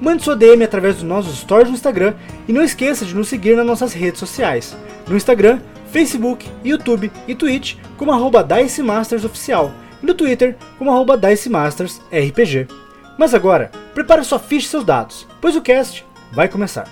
Mande 0.00 0.24
sua 0.24 0.34
DM 0.34 0.64
através 0.64 0.94
dos 0.94 1.04
nossos 1.04 1.38
stories 1.38 1.68
no 1.68 1.74
Instagram 1.74 2.14
e 2.48 2.52
não 2.52 2.62
esqueça 2.62 3.04
de 3.04 3.14
nos 3.14 3.28
seguir 3.28 3.54
nas 3.54 3.66
nossas 3.66 3.92
redes 3.92 4.18
sociais. 4.18 4.74
No 5.06 5.14
Instagram, 5.14 5.60
Facebook, 5.92 6.48
YouTube 6.64 7.12
e 7.28 7.34
Twitch 7.34 7.76
como 7.98 8.10
arroba 8.10 8.42
Dice 8.42 8.82
Masters 8.82 9.24
Oficial 9.24 9.70
e 10.02 10.06
no 10.06 10.14
Twitter 10.14 10.56
como 10.78 10.90
arroba 10.90 11.18
Dice 11.18 11.50
Masters 11.50 12.00
RPG. 12.10 12.66
Mas 13.18 13.34
agora, 13.34 13.70
prepare 13.92 14.24
sua 14.24 14.38
ficha 14.38 14.66
e 14.66 14.70
seus 14.70 14.84
dados, 14.84 15.26
pois 15.38 15.54
o 15.54 15.60
cast 15.60 16.06
vai 16.32 16.48
começar. 16.48 16.88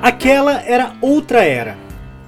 Aquela 0.00 0.62
era 0.62 0.94
outra 1.02 1.44
era 1.44 1.81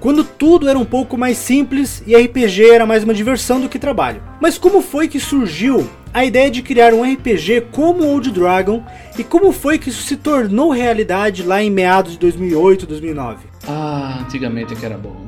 quando 0.04 0.22
tudo 0.22 0.68
era 0.68 0.78
um 0.78 0.84
pouco 0.84 1.16
mais 1.16 1.38
simples 1.38 2.02
e 2.06 2.14
RPG 2.14 2.68
era 2.68 2.84
mais 2.84 3.02
uma 3.02 3.14
diversão 3.14 3.58
do 3.58 3.70
que 3.70 3.78
trabalho. 3.78 4.22
Mas 4.38 4.58
como 4.58 4.82
foi 4.82 5.08
que 5.08 5.18
surgiu 5.18 5.88
a 6.12 6.22
ideia 6.26 6.50
de 6.50 6.60
criar 6.60 6.92
um 6.92 7.10
RPG 7.10 7.68
como 7.72 8.04
Old 8.04 8.30
Dragon 8.30 8.84
e 9.18 9.24
como 9.24 9.50
foi 9.50 9.78
que 9.78 9.88
isso 9.88 10.02
se 10.02 10.18
tornou 10.18 10.70
realidade 10.70 11.42
lá 11.42 11.62
em 11.62 11.70
meados 11.70 12.12
de 12.12 12.18
2008, 12.18 12.84
2009? 12.84 13.46
Ah, 13.66 14.18
antigamente 14.20 14.74
é 14.74 14.76
que 14.76 14.84
era 14.84 14.98
bom. 14.98 15.26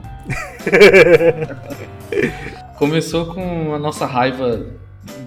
Começou 2.76 3.32
com 3.32 3.74
a 3.74 3.78
nossa 3.78 4.04
raiva 4.04 4.66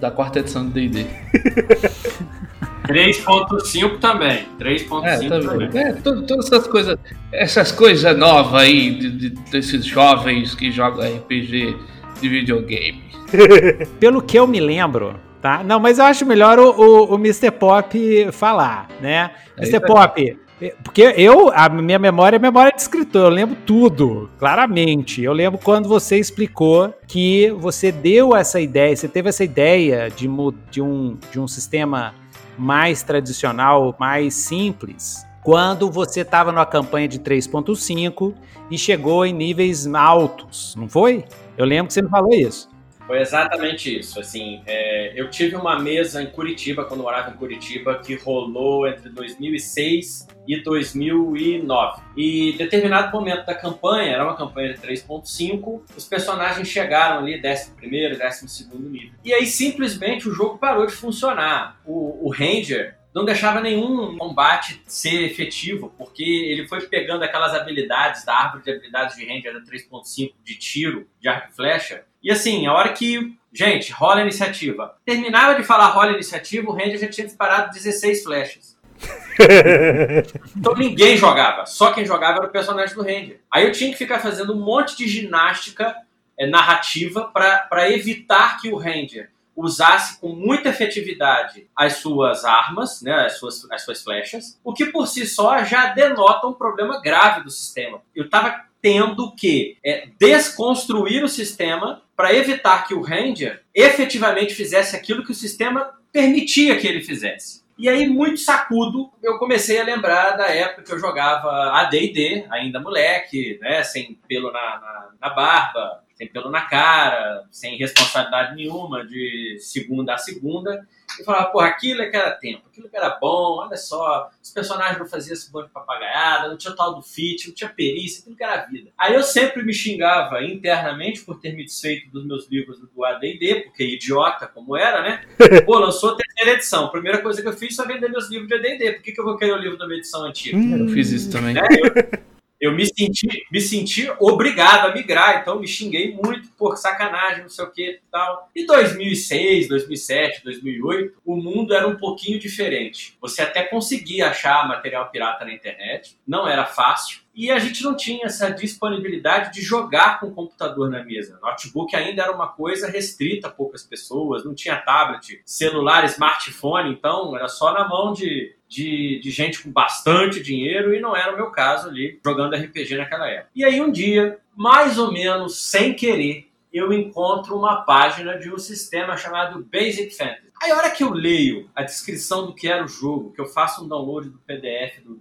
da 0.00 0.12
quarta 0.12 0.38
edição 0.38 0.64
do 0.64 0.70
D&D. 0.70 1.06
3.5 2.86 3.98
também. 3.98 4.46
3.5 4.58 5.04
É, 5.04 5.18
tá 5.28 5.28
também. 5.40 5.68
vendo? 5.68 5.76
É, 5.78 5.92
to- 5.94 6.22
todas 6.22 6.46
essas 6.46 6.66
coisas, 6.66 6.98
essas 7.32 7.72
coisas 7.72 8.16
novas 8.18 8.62
aí 8.62 8.90
de- 8.98 9.10
de- 9.10 9.30
desses 9.50 9.84
jovens 9.84 10.54
que 10.54 10.70
jogam 10.70 11.04
RPG 11.04 11.76
de 12.20 12.28
videogame. 12.28 13.02
Pelo 14.00 14.20
que 14.22 14.38
eu 14.38 14.46
me 14.46 14.60
lembro, 14.60 15.14
tá? 15.40 15.62
Não, 15.64 15.78
mas 15.78 15.98
eu 15.98 16.04
acho 16.04 16.26
melhor 16.26 16.58
o, 16.58 16.70
o, 16.70 17.14
o 17.14 17.14
Mr. 17.14 17.50
Pop 17.50 18.28
falar, 18.32 18.88
né? 19.00 19.30
É 19.56 19.62
Mr. 19.62 19.76
aí. 19.76 19.80
Pop, 19.86 20.38
eh, 20.60 20.74
porque 20.82 21.14
eu, 21.16 21.50
a 21.54 21.68
minha 21.68 21.98
memória 21.98 22.36
é 22.36 22.38
memória 22.38 22.72
de 22.72 22.80
escritor, 22.82 23.22
eu 23.26 23.28
lembro 23.30 23.56
tudo, 23.64 24.28
claramente. 24.38 25.22
Eu 25.22 25.32
lembro 25.32 25.58
quando 25.62 25.88
você 25.88 26.18
explicou 26.18 26.92
que 27.06 27.50
você 27.58 27.92
deu 27.92 28.34
essa 28.34 28.60
ideia, 28.60 28.94
você 28.96 29.06
teve 29.08 29.28
essa 29.28 29.44
ideia 29.44 30.08
de, 30.10 30.28
de, 30.70 30.82
um, 30.82 31.16
de 31.30 31.38
um 31.40 31.46
sistema 31.48 32.14
mais 32.60 33.02
tradicional, 33.02 33.96
mais 33.98 34.34
simples, 34.34 35.26
quando 35.42 35.90
você 35.90 36.20
estava 36.20 36.52
numa 36.52 36.66
campanha 36.66 37.08
de 37.08 37.18
3.5 37.18 38.34
e 38.70 38.76
chegou 38.76 39.24
em 39.24 39.32
níveis 39.32 39.86
altos, 39.86 40.74
não 40.76 40.86
foi? 40.86 41.24
Eu 41.56 41.64
lembro 41.64 41.86
que 41.86 41.94
você 41.94 42.02
me 42.02 42.10
falou 42.10 42.34
isso. 42.34 42.68
Foi 43.10 43.20
exatamente 43.20 43.98
isso. 43.98 44.20
Assim, 44.20 44.62
é, 44.64 45.20
eu 45.20 45.28
tive 45.28 45.56
uma 45.56 45.80
mesa 45.80 46.22
em 46.22 46.26
Curitiba, 46.26 46.84
quando 46.84 47.02
morava 47.02 47.30
em 47.30 47.36
Curitiba, 47.36 47.98
que 47.98 48.14
rolou 48.14 48.86
entre 48.86 49.08
2006 49.08 50.28
e 50.46 50.62
2009. 50.62 52.02
E 52.16 52.52
determinado 52.56 53.10
momento 53.10 53.44
da 53.44 53.54
campanha, 53.56 54.12
era 54.12 54.22
uma 54.22 54.36
campanha 54.36 54.74
de 54.74 54.80
3.5, 54.80 55.82
os 55.96 56.04
personagens 56.04 56.68
chegaram 56.68 57.18
ali 57.18 57.42
11 57.44 57.72
primeiro, 57.74 58.16
12 58.16 58.48
segundo 58.48 58.88
nível. 58.88 59.18
E 59.24 59.34
aí 59.34 59.44
simplesmente 59.44 60.28
o 60.28 60.32
jogo 60.32 60.56
parou 60.56 60.86
de 60.86 60.92
funcionar. 60.92 61.80
O, 61.84 62.28
o 62.28 62.30
Ranger 62.30 62.96
não 63.12 63.24
deixava 63.24 63.60
nenhum 63.60 64.16
combate 64.18 64.80
ser 64.86 65.24
efetivo, 65.24 65.92
porque 65.98 66.22
ele 66.22 66.68
foi 66.68 66.82
pegando 66.82 67.24
aquelas 67.24 67.54
habilidades 67.54 68.24
da 68.24 68.34
árvore 68.36 68.62
de 68.62 68.70
habilidades 68.70 69.16
de 69.16 69.26
Ranger 69.26 69.52
da 69.52 69.60
3.5 69.62 70.32
de 70.44 70.54
tiro, 70.56 71.08
de 71.20 71.28
arco 71.28 71.50
e 71.50 71.56
flecha. 71.56 72.04
E 72.22 72.30
assim, 72.30 72.66
a 72.66 72.72
hora 72.72 72.92
que, 72.92 73.34
gente, 73.52 73.92
rola 73.92 74.20
a 74.20 74.22
iniciativa. 74.22 74.96
Terminava 75.04 75.54
de 75.58 75.66
falar 75.66 75.88
rola 75.88 76.10
a 76.10 76.14
iniciativa, 76.14 76.70
o 76.70 76.74
Ranger 76.74 76.98
já 76.98 77.08
tinha 77.08 77.26
disparado 77.26 77.72
16 77.72 78.22
flechas. 78.22 78.78
então 80.54 80.74
ninguém 80.74 81.16
jogava, 81.16 81.64
só 81.64 81.92
quem 81.92 82.04
jogava 82.04 82.38
era 82.38 82.46
o 82.46 82.50
personagem 82.50 82.94
do 82.94 83.02
Ranger. 83.02 83.40
Aí 83.50 83.64
eu 83.64 83.72
tinha 83.72 83.90
que 83.90 83.96
ficar 83.96 84.18
fazendo 84.18 84.54
um 84.54 84.62
monte 84.62 84.96
de 84.96 85.08
ginástica 85.08 85.96
é, 86.38 86.46
narrativa 86.46 87.30
para 87.32 87.90
evitar 87.90 88.60
que 88.60 88.70
o 88.70 88.76
Ranger 88.76 89.30
usasse 89.56 90.18
com 90.20 90.28
muita 90.28 90.70
efetividade 90.70 91.68
as 91.76 91.94
suas 91.94 92.44
armas, 92.44 93.02
né, 93.02 93.26
as, 93.26 93.38
suas, 93.38 93.70
as 93.70 93.82
suas 93.82 94.02
flechas, 94.02 94.58
o 94.64 94.72
que 94.72 94.86
por 94.86 95.06
si 95.06 95.26
só 95.26 95.62
já 95.64 95.86
denota 95.86 96.46
um 96.46 96.52
problema 96.52 97.00
grave 97.00 97.42
do 97.42 97.50
sistema. 97.50 98.00
Eu 98.14 98.24
estava 98.24 98.64
tendo 98.82 99.34
que 99.34 99.76
é, 99.84 100.08
desconstruir 100.18 101.22
o 101.22 101.28
sistema 101.28 102.02
para 102.16 102.34
evitar 102.34 102.86
que 102.86 102.94
o 102.94 103.02
Ranger 103.02 103.62
efetivamente 103.74 104.54
fizesse 104.54 104.96
aquilo 104.96 105.24
que 105.24 105.32
o 105.32 105.34
sistema 105.34 105.90
permitia 106.12 106.76
que 106.76 106.86
ele 106.86 107.02
fizesse. 107.02 107.60
E 107.78 107.88
aí, 107.88 108.06
muito 108.06 108.38
sacudo, 108.40 109.10
eu 109.22 109.38
comecei 109.38 109.80
a 109.80 109.84
lembrar 109.84 110.32
da 110.32 110.48
época 110.48 110.82
que 110.82 110.92
eu 110.92 110.98
jogava 110.98 111.80
AD&D, 111.80 112.44
ainda 112.50 112.78
moleque, 112.78 113.58
né, 113.62 113.82
sem 113.82 114.18
pelo 114.28 114.52
na, 114.52 114.60
na, 114.60 115.08
na 115.18 115.30
barba, 115.30 116.04
sem 116.20 116.28
pelo 116.28 116.50
na 116.50 116.60
cara, 116.60 117.44
sem 117.50 117.78
responsabilidade 117.78 118.54
nenhuma, 118.54 119.06
de 119.06 119.56
segunda 119.58 120.14
a 120.14 120.18
segunda, 120.18 120.86
e 121.18 121.24
falava, 121.24 121.46
porra, 121.46 121.68
aquilo 121.68 122.02
é 122.02 122.10
que 122.10 122.16
era 122.16 122.30
tempo, 122.32 122.64
aquilo 122.70 122.90
que 122.90 122.96
era 122.96 123.08
bom, 123.18 123.58
olha 123.64 123.76
só, 123.78 124.30
os 124.42 124.50
personagens 124.50 124.98
não 124.98 125.06
faziam 125.06 125.32
esse 125.32 125.50
bando 125.50 125.68
de 125.68 125.72
papagaiada, 125.72 126.48
não 126.48 126.58
tinha 126.58 126.76
tal 126.76 126.94
do 126.94 127.02
fit, 127.02 127.48
não 127.48 127.54
tinha 127.54 127.70
perícia, 127.70 128.20
aquilo 128.20 128.36
que 128.36 128.44
era 128.44 128.66
vida. 128.66 128.90
Aí 128.98 129.14
eu 129.14 129.22
sempre 129.22 129.62
me 129.62 129.72
xingava 129.72 130.44
internamente 130.44 131.22
por 131.22 131.40
ter 131.40 131.54
me 131.54 131.64
desfeito 131.64 132.10
dos 132.10 132.26
meus 132.26 132.46
livros 132.50 132.78
do 132.78 133.04
AD&D, 133.04 133.62
porque 133.64 133.82
idiota 133.82 134.46
como 134.46 134.76
era, 134.76 135.02
né? 135.02 135.24
Pô, 135.64 135.78
lançou 135.78 136.10
a 136.10 136.16
terceira 136.16 136.52
edição, 136.52 136.84
a 136.84 136.90
primeira 136.90 137.22
coisa 137.22 137.40
que 137.40 137.48
eu 137.48 137.54
fiz 137.54 137.74
foi 137.74 137.86
vender 137.86 138.10
meus 138.10 138.28
livros 138.28 138.46
de 138.46 138.54
AD&D, 138.54 138.92
por 138.92 139.02
que, 139.02 139.12
que 139.12 139.20
eu 139.20 139.24
vou 139.24 139.38
querer 139.38 139.52
o 139.52 139.58
livro 139.58 139.78
da 139.78 139.86
minha 139.86 139.98
edição 139.98 140.22
antiga? 140.24 140.58
Eu 140.58 140.88
fiz 140.88 141.10
isso 141.10 141.32
também. 141.32 141.54
Né? 141.54 141.62
Eu, 141.62 142.29
eu 142.60 142.72
me 142.72 142.84
senti, 142.84 143.26
me 143.50 143.60
senti 143.60 144.10
obrigado 144.20 144.88
a 144.88 144.94
migrar, 144.94 145.40
então 145.40 145.58
me 145.58 145.66
xinguei 145.66 146.12
muito 146.12 146.50
por 146.58 146.76
sacanagem, 146.76 147.42
não 147.42 147.48
sei 147.48 147.64
o 147.64 147.70
que 147.70 147.90
e 147.92 148.00
tal. 148.10 148.50
Em 148.54 148.66
2006, 148.66 149.68
2007, 149.68 150.44
2008, 150.44 151.22
o 151.24 151.36
mundo 151.36 151.74
era 151.74 151.88
um 151.88 151.96
pouquinho 151.96 152.38
diferente. 152.38 153.16
Você 153.20 153.40
até 153.40 153.62
conseguia 153.62 154.28
achar 154.28 154.68
material 154.68 155.10
pirata 155.10 155.44
na 155.44 155.54
internet, 155.54 156.18
não 156.26 156.46
era 156.46 156.66
fácil. 156.66 157.20
E 157.40 157.50
a 157.50 157.58
gente 157.58 157.82
não 157.82 157.96
tinha 157.96 158.26
essa 158.26 158.50
disponibilidade 158.50 159.50
de 159.50 159.62
jogar 159.62 160.20
com 160.20 160.26
o 160.26 160.34
computador 160.34 160.90
na 160.90 161.02
mesa. 161.02 161.38
Notebook 161.40 161.96
ainda 161.96 162.24
era 162.24 162.32
uma 162.32 162.48
coisa 162.48 162.86
restrita 162.86 163.48
a 163.48 163.50
poucas 163.50 163.82
pessoas, 163.82 164.44
não 164.44 164.54
tinha 164.54 164.76
tablet, 164.76 165.40
celular, 165.46 166.04
smartphone, 166.04 166.92
então 166.92 167.34
era 167.34 167.48
só 167.48 167.72
na 167.72 167.88
mão 167.88 168.12
de, 168.12 168.54
de, 168.68 169.20
de, 169.22 169.30
gente 169.30 169.62
com 169.62 169.72
bastante 169.72 170.42
dinheiro 170.42 170.94
e 170.94 171.00
não 171.00 171.16
era 171.16 171.32
o 171.32 171.36
meu 171.36 171.50
caso 171.50 171.88
ali 171.88 172.20
jogando 172.22 172.54
RPG 172.56 172.98
naquela 172.98 173.26
época. 173.26 173.48
E 173.56 173.64
aí 173.64 173.80
um 173.80 173.90
dia, 173.90 174.38
mais 174.54 174.98
ou 174.98 175.10
menos 175.10 175.62
sem 175.62 175.94
querer, 175.94 176.46
eu 176.70 176.92
encontro 176.92 177.56
uma 177.56 177.80
página 177.84 178.38
de 178.38 178.52
um 178.52 178.58
sistema 178.58 179.16
chamado 179.16 179.66
Basic 179.72 180.14
Fantasy. 180.14 180.52
Aí 180.62 180.72
a 180.72 180.76
hora 180.76 180.90
que 180.90 181.02
eu 181.02 181.10
leio 181.10 181.70
a 181.74 181.82
descrição 181.82 182.44
do 182.44 182.54
que 182.54 182.68
era 182.68 182.84
o 182.84 182.88
jogo, 182.88 183.32
que 183.32 183.40
eu 183.40 183.46
faço 183.46 183.82
um 183.82 183.88
download 183.88 184.28
do 184.28 184.38
PDF 184.40 185.02
do, 185.02 185.18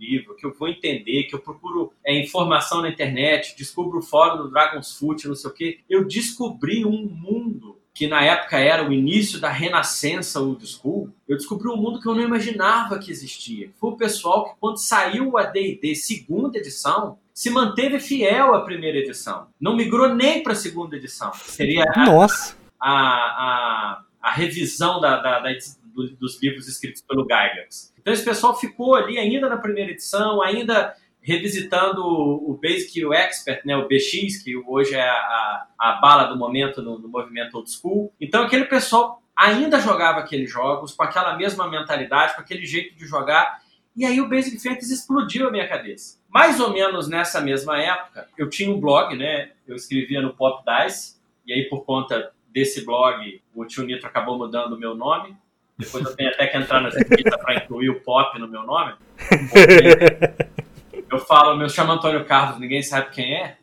livro, 0.00 0.34
que 0.34 0.46
eu 0.46 0.52
vou 0.52 0.68
entender, 0.68 1.24
que 1.24 1.34
eu 1.34 1.40
procuro 1.40 1.92
é, 2.04 2.18
informação 2.18 2.80
na 2.80 2.88
internet, 2.88 3.54
descubro 3.56 3.98
o 3.98 4.02
fórum 4.02 4.38
do 4.38 4.50
Dragon's 4.50 4.96
Foot, 4.96 5.28
não 5.28 5.34
sei 5.34 5.50
o 5.50 5.54
quê. 5.54 5.80
Eu 5.88 6.06
descobri 6.06 6.84
um 6.84 7.06
mundo 7.06 7.78
que 7.92 8.06
na 8.06 8.22
época 8.22 8.58
era 8.58 8.88
o 8.88 8.92
início 8.92 9.38
da 9.38 9.50
renascença 9.50 10.40
old 10.40 10.66
school, 10.66 11.10
eu 11.28 11.36
descobri 11.36 11.68
um 11.68 11.76
mundo 11.76 12.00
que 12.00 12.08
eu 12.08 12.14
não 12.14 12.22
imaginava 12.22 12.98
que 12.98 13.10
existia. 13.10 13.70
Foi 13.78 13.90
o 13.90 13.96
pessoal 13.96 14.46
que, 14.46 14.58
quando 14.58 14.78
saiu 14.78 15.36
a 15.36 15.42
D&D 15.42 15.94
segunda 15.94 16.56
edição, 16.56 17.18
se 17.34 17.50
manteve 17.50 18.00
fiel 18.00 18.54
à 18.54 18.62
primeira 18.62 18.98
edição. 18.98 19.48
Não 19.60 19.76
migrou 19.76 20.14
nem 20.14 20.42
para 20.42 20.52
a 20.52 20.56
segunda 20.56 20.96
edição. 20.96 21.32
Seria 21.34 21.84
a, 21.94 22.04
Nossa! 22.06 22.56
A, 22.80 22.90
a, 22.90 24.04
a 24.22 24.32
revisão 24.32 25.00
da, 25.00 25.16
da, 25.16 25.40
da, 25.40 25.50
dos 26.18 26.40
livros 26.42 26.68
escritos 26.68 27.02
pelo 27.02 27.24
Gygax. 27.24 27.89
Então 28.00 28.12
esse 28.12 28.24
pessoal 28.24 28.58
ficou 28.58 28.94
ali 28.94 29.18
ainda 29.18 29.48
na 29.48 29.58
primeira 29.58 29.90
edição, 29.90 30.42
ainda 30.42 30.94
revisitando 31.22 32.02
o 32.02 32.58
Basic 32.60 32.98
e 32.98 33.04
o 33.04 33.12
Expert, 33.12 33.60
né, 33.64 33.76
o 33.76 33.86
BX, 33.86 34.42
que 34.42 34.56
hoje 34.56 34.94
é 34.94 35.08
a, 35.08 35.66
a 35.78 35.92
bala 36.00 36.24
do 36.24 36.36
momento 36.36 36.80
no, 36.80 36.98
no 36.98 37.08
movimento 37.08 37.54
old 37.56 37.70
school. 37.70 38.12
Então 38.18 38.42
aquele 38.42 38.64
pessoal 38.64 39.22
ainda 39.36 39.80
jogava 39.80 40.20
aqueles 40.20 40.50
jogos 40.50 40.92
com 40.94 41.02
aquela 41.02 41.36
mesma 41.36 41.68
mentalidade, 41.68 42.34
com 42.34 42.40
aquele 42.40 42.64
jeito 42.64 42.96
de 42.96 43.06
jogar. 43.06 43.60
E 43.94 44.04
aí 44.06 44.20
o 44.20 44.28
Basic 44.28 44.58
Fantasy 44.62 44.94
explodiu 44.94 45.48
a 45.48 45.50
minha 45.50 45.68
cabeça. 45.68 46.18
Mais 46.28 46.58
ou 46.58 46.72
menos 46.72 47.08
nessa 47.08 47.40
mesma 47.40 47.78
época, 47.80 48.28
eu 48.38 48.48
tinha 48.48 48.70
um 48.70 48.80
blog, 48.80 49.16
né? 49.16 49.50
Eu 49.66 49.76
escrevia 49.76 50.22
no 50.22 50.34
Pop 50.34 50.64
Dice, 50.64 51.20
e 51.46 51.52
aí 51.52 51.68
por 51.68 51.84
conta 51.84 52.32
desse 52.48 52.84
blog, 52.84 53.42
o 53.54 53.64
Tio 53.64 53.84
Nitro 53.84 54.06
acabou 54.06 54.38
mudando 54.38 54.74
o 54.74 54.78
meu 54.78 54.94
nome. 54.94 55.36
Depois 55.80 56.04
eu 56.04 56.14
tenho 56.14 56.30
até 56.30 56.46
que 56.46 56.56
entrar 56.56 56.80
nessa 56.80 56.98
lista 56.98 57.38
para 57.38 57.56
incluir 57.56 57.90
o 57.90 58.00
pop 58.00 58.38
no 58.38 58.46
meu 58.46 58.62
nome. 58.62 58.94
Eu 61.10 61.18
falo, 61.18 61.56
meu 61.56 61.68
chamo 61.68 61.90
Antônio 61.90 62.24
Carlos, 62.24 62.60
ninguém 62.60 62.84
sabe 62.84 63.10
quem 63.10 63.34
é. 63.34 63.56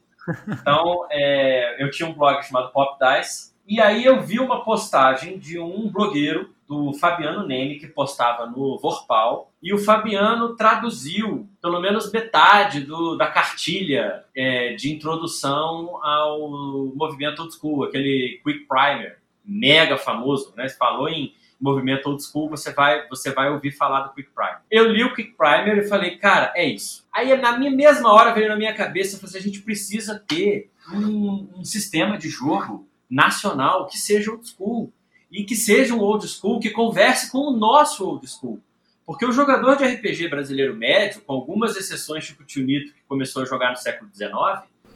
Então, 0.50 1.08
é, 1.10 1.82
eu 1.82 1.90
tinha 1.90 2.10
um 2.10 2.12
blog 2.12 2.44
chamado 2.44 2.74
Pop 2.74 2.98
Dice. 3.00 3.54
E 3.66 3.80
aí 3.80 4.04
eu 4.04 4.22
vi 4.22 4.38
uma 4.38 4.66
postagem 4.66 5.40
de 5.40 5.58
um 5.58 5.90
blogueiro, 5.90 6.54
do 6.68 6.94
Fabiano 6.94 7.48
Neme, 7.48 7.80
que 7.80 7.88
postava 7.88 8.46
no 8.46 8.78
Vorpal. 8.78 9.52
E 9.64 9.74
o 9.74 9.78
Fabiano 9.78 10.56
traduziu 10.56 11.48
pelo 11.62 11.80
menos 11.80 12.12
metade 12.12 12.82
do, 12.82 13.16
da 13.16 13.28
cartilha 13.28 14.26
é, 14.36 14.74
de 14.74 14.94
introdução 14.94 16.04
ao 16.04 16.50
movimento 16.94 17.42
old 17.42 17.56
school, 17.56 17.86
aquele 17.86 18.42
Quick 18.44 18.68
Primer, 18.68 19.20
mega 19.46 19.98
famoso, 19.98 20.54
né? 20.58 20.68
Você 20.68 20.78
falou 20.78 21.08
em 21.08 21.34
movimento 21.60 22.08
old 22.08 22.24
school, 22.24 22.50
você 22.50 22.72
vai, 22.72 23.08
você 23.08 23.32
vai 23.32 23.50
ouvir 23.50 23.72
falar 23.72 24.02
do 24.02 24.14
Quick 24.14 24.30
Primer. 24.34 24.60
Eu 24.70 24.92
li 24.92 25.04
o 25.04 25.14
Quick 25.14 25.34
Primer 25.36 25.80
e 25.80 25.88
falei, 25.88 26.18
cara, 26.18 26.52
é 26.56 26.66
isso. 26.66 27.06
Aí 27.14 27.36
na 27.36 27.58
minha 27.58 27.72
mesma 27.72 28.14
hora 28.14 28.34
veio 28.34 28.50
na 28.50 28.56
minha 28.56 28.74
cabeça, 28.74 29.18
falei, 29.18 29.40
a 29.40 29.44
gente 29.44 29.62
precisa 29.62 30.24
ter 30.28 30.70
um, 30.94 31.48
um 31.58 31.64
sistema 31.64 32.18
de 32.18 32.30
jogo 32.30 32.88
nacional 33.10 33.88
que 33.88 33.98
seja 33.98 34.32
old 34.32 34.48
school 34.48 34.92
e 35.32 35.44
que 35.44 35.56
seja 35.56 35.94
um 35.94 36.00
old 36.00 36.28
school 36.28 36.60
que 36.60 36.70
converse 36.70 37.32
com 37.32 37.40
o 37.40 37.56
nosso 37.56 38.08
old 38.08 38.28
school. 38.28 38.60
Porque 39.06 39.26
o 39.26 39.32
jogador 39.32 39.78
de 39.78 39.86
RPG 39.86 40.28
brasileiro 40.28 40.76
médio, 40.76 41.22
com 41.22 41.34
algumas 41.34 41.78
exceções, 41.78 42.26
tipo 42.26 42.44
o 42.44 42.46
Tio 42.46 42.66
Nito, 42.66 42.94
que 42.94 43.02
começou 43.08 43.42
a 43.42 43.46
jogar 43.46 43.72
no 43.72 43.78
século 43.78 44.10
XIX, 44.14 44.30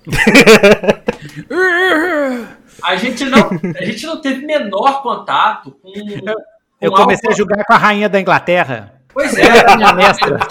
a 2.83 2.95
gente 2.95 3.25
não, 3.25 3.49
a 3.79 3.85
gente 3.85 4.05
não 4.05 4.19
teve 4.19 4.45
menor 4.45 5.01
contato 5.01 5.71
com. 5.71 5.91
eu 6.81 6.91
comecei 6.91 7.29
a 7.29 7.35
jogar 7.35 7.63
com 7.63 7.73
a 7.73 7.77
rainha 7.77 8.09
da 8.09 8.19
Inglaterra. 8.19 8.93
Pois 9.13 9.37
é, 9.37 9.75
minha 9.75 9.93
mestra. 9.93 10.39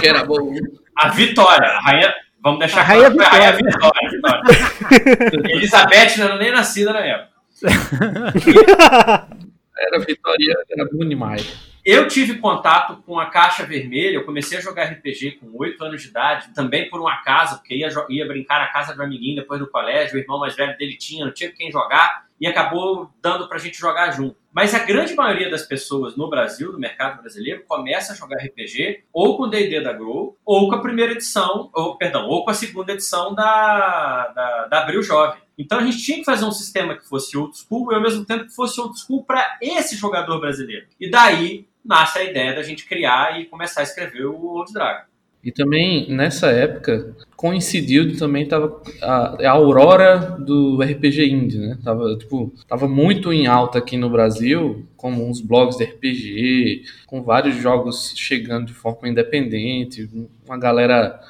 que 0.00 0.06
era 0.06 0.24
bom. 0.24 0.54
A 0.96 1.08
Vitória, 1.08 1.68
a 1.68 1.80
rainha. 1.80 2.14
Vamos 2.42 2.58
deixar 2.60 2.80
a 2.80 2.84
rainha 2.84 3.10
claro, 3.10 3.18
Vitória. 3.18 3.48
a 3.48 3.52
rainha 3.52 3.56
Vitória. 3.56 4.10
Vitória. 4.10 5.50
Elizabeth 5.56 6.18
não 6.18 6.24
era 6.26 6.38
nem 6.38 6.52
nascida 6.52 6.92
na 6.92 7.00
época. 7.00 7.34
Era 9.76 9.98
Vitória, 9.98 10.54
era 10.70 10.88
bom 10.92 11.04
demais. 11.04 11.73
Eu 11.84 12.08
tive 12.08 12.38
contato 12.38 13.02
com 13.02 13.20
a 13.20 13.26
Caixa 13.26 13.66
Vermelha, 13.66 14.14
eu 14.14 14.24
comecei 14.24 14.56
a 14.56 14.60
jogar 14.62 14.84
RPG 14.84 15.32
com 15.32 15.50
8 15.54 15.84
anos 15.84 16.00
de 16.00 16.08
idade, 16.08 16.54
também 16.54 16.88
por 16.88 16.98
um 16.98 17.06
acaso, 17.06 17.58
porque 17.58 17.74
ia, 17.74 17.90
ia 18.08 18.26
brincar 18.26 18.58
na 18.58 18.68
casa 18.68 18.94
do 18.94 19.02
amiguinho 19.02 19.36
depois 19.36 19.60
do 19.60 19.70
colégio, 19.70 20.16
o 20.16 20.18
irmão 20.18 20.40
mais 20.40 20.56
velho 20.56 20.74
dele 20.78 20.96
tinha, 20.96 21.26
não 21.26 21.32
tinha 21.34 21.52
quem 21.52 21.70
jogar. 21.70 22.24
e 22.40 22.46
acabou 22.46 23.10
dando 23.20 23.46
pra 23.48 23.58
gente 23.58 23.78
jogar 23.78 24.12
junto. 24.12 24.34
Mas 24.50 24.74
a 24.74 24.78
grande 24.78 25.14
maioria 25.14 25.50
das 25.50 25.62
pessoas 25.62 26.16
no 26.16 26.30
Brasil, 26.30 26.72
no 26.72 26.78
mercado 26.78 27.20
brasileiro, 27.20 27.64
começa 27.68 28.14
a 28.14 28.16
jogar 28.16 28.38
RPG 28.38 29.04
ou 29.12 29.36
com 29.36 29.42
o 29.42 29.46
D&D 29.46 29.82
da 29.82 29.92
Grow, 29.92 30.38
ou 30.42 30.68
com 30.70 30.76
a 30.76 30.80
primeira 30.80 31.12
edição, 31.12 31.70
ou, 31.74 31.98
perdão, 31.98 32.26
ou 32.28 32.44
com 32.46 32.50
a 32.50 32.54
segunda 32.54 32.92
edição 32.92 33.34
da, 33.34 34.28
da, 34.28 34.66
da 34.68 34.82
Abril 34.82 35.02
Jovem. 35.02 35.38
Então 35.58 35.78
a 35.78 35.84
gente 35.84 36.02
tinha 36.02 36.18
que 36.18 36.24
fazer 36.24 36.46
um 36.46 36.50
sistema 36.50 36.96
que 36.96 37.06
fosse 37.06 37.36
old 37.36 37.56
school 37.58 37.92
e 37.92 37.94
ao 37.94 38.00
mesmo 38.00 38.24
tempo 38.24 38.46
que 38.46 38.54
fosse 38.54 38.80
old 38.80 38.98
school 38.98 39.22
para 39.22 39.58
esse 39.60 39.96
jogador 39.96 40.40
brasileiro. 40.40 40.86
E 40.98 41.10
daí 41.10 41.66
nasce 41.84 42.18
a 42.18 42.24
ideia 42.24 42.54
da 42.54 42.62
gente 42.62 42.86
criar 42.86 43.40
e 43.40 43.44
começar 43.46 43.80
a 43.80 43.84
escrever 43.84 44.26
o 44.26 44.44
Old 44.46 44.72
Dragon. 44.72 45.04
E 45.44 45.52
também, 45.52 46.10
nessa 46.10 46.46
época, 46.46 47.14
coincidiu 47.36 48.16
também 48.16 48.48
tava 48.48 48.80
a, 49.02 49.46
a 49.46 49.50
aurora 49.50 50.38
do 50.38 50.80
RPG 50.80 51.30
indie, 51.30 51.58
né? 51.58 51.78
Tava, 51.84 52.16
tipo, 52.16 52.50
tava 52.66 52.88
muito 52.88 53.30
em 53.30 53.46
alta 53.46 53.78
aqui 53.78 53.98
no 53.98 54.08
Brasil, 54.08 54.86
como 54.96 55.28
uns 55.28 55.42
blogs 55.42 55.76
de 55.76 55.84
RPG, 55.84 56.84
com 57.06 57.22
vários 57.22 57.56
jogos 57.56 58.14
chegando 58.16 58.68
de 58.68 58.72
forma 58.72 59.06
independente, 59.06 60.08
uma 60.46 60.56
galera 60.56 61.20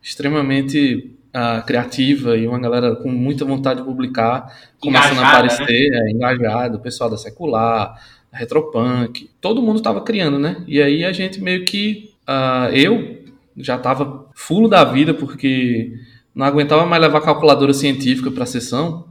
extremamente 0.00 1.10
uh, 1.34 1.66
criativa 1.66 2.36
e 2.36 2.46
uma 2.46 2.60
galera 2.60 2.94
com 2.94 3.10
muita 3.10 3.44
vontade 3.44 3.80
de 3.80 3.86
publicar, 3.86 4.56
começando 4.78 5.18
a 5.18 5.28
aparecer, 5.28 5.90
né? 5.90 5.98
é, 5.98 6.10
engajado, 6.12 6.76
o 6.76 6.80
pessoal 6.80 7.10
da 7.10 7.16
Secular, 7.16 8.00
Retropunk, 8.34 9.30
todo 9.40 9.62
mundo 9.62 9.76
estava 9.76 10.00
criando, 10.00 10.38
né? 10.38 10.62
E 10.66 10.82
aí 10.82 11.04
a 11.04 11.12
gente 11.12 11.40
meio 11.40 11.64
que, 11.64 12.10
uh, 12.28 12.74
eu 12.74 13.22
já 13.56 13.76
estava 13.76 14.26
fulo 14.34 14.68
da 14.68 14.84
vida 14.84 15.14
porque 15.14 15.92
não 16.34 16.44
aguentava 16.44 16.84
mais 16.84 17.00
levar 17.00 17.20
calculadora 17.20 17.72
científica 17.72 18.30
para 18.30 18.42
a 18.42 18.46
sessão. 18.46 19.06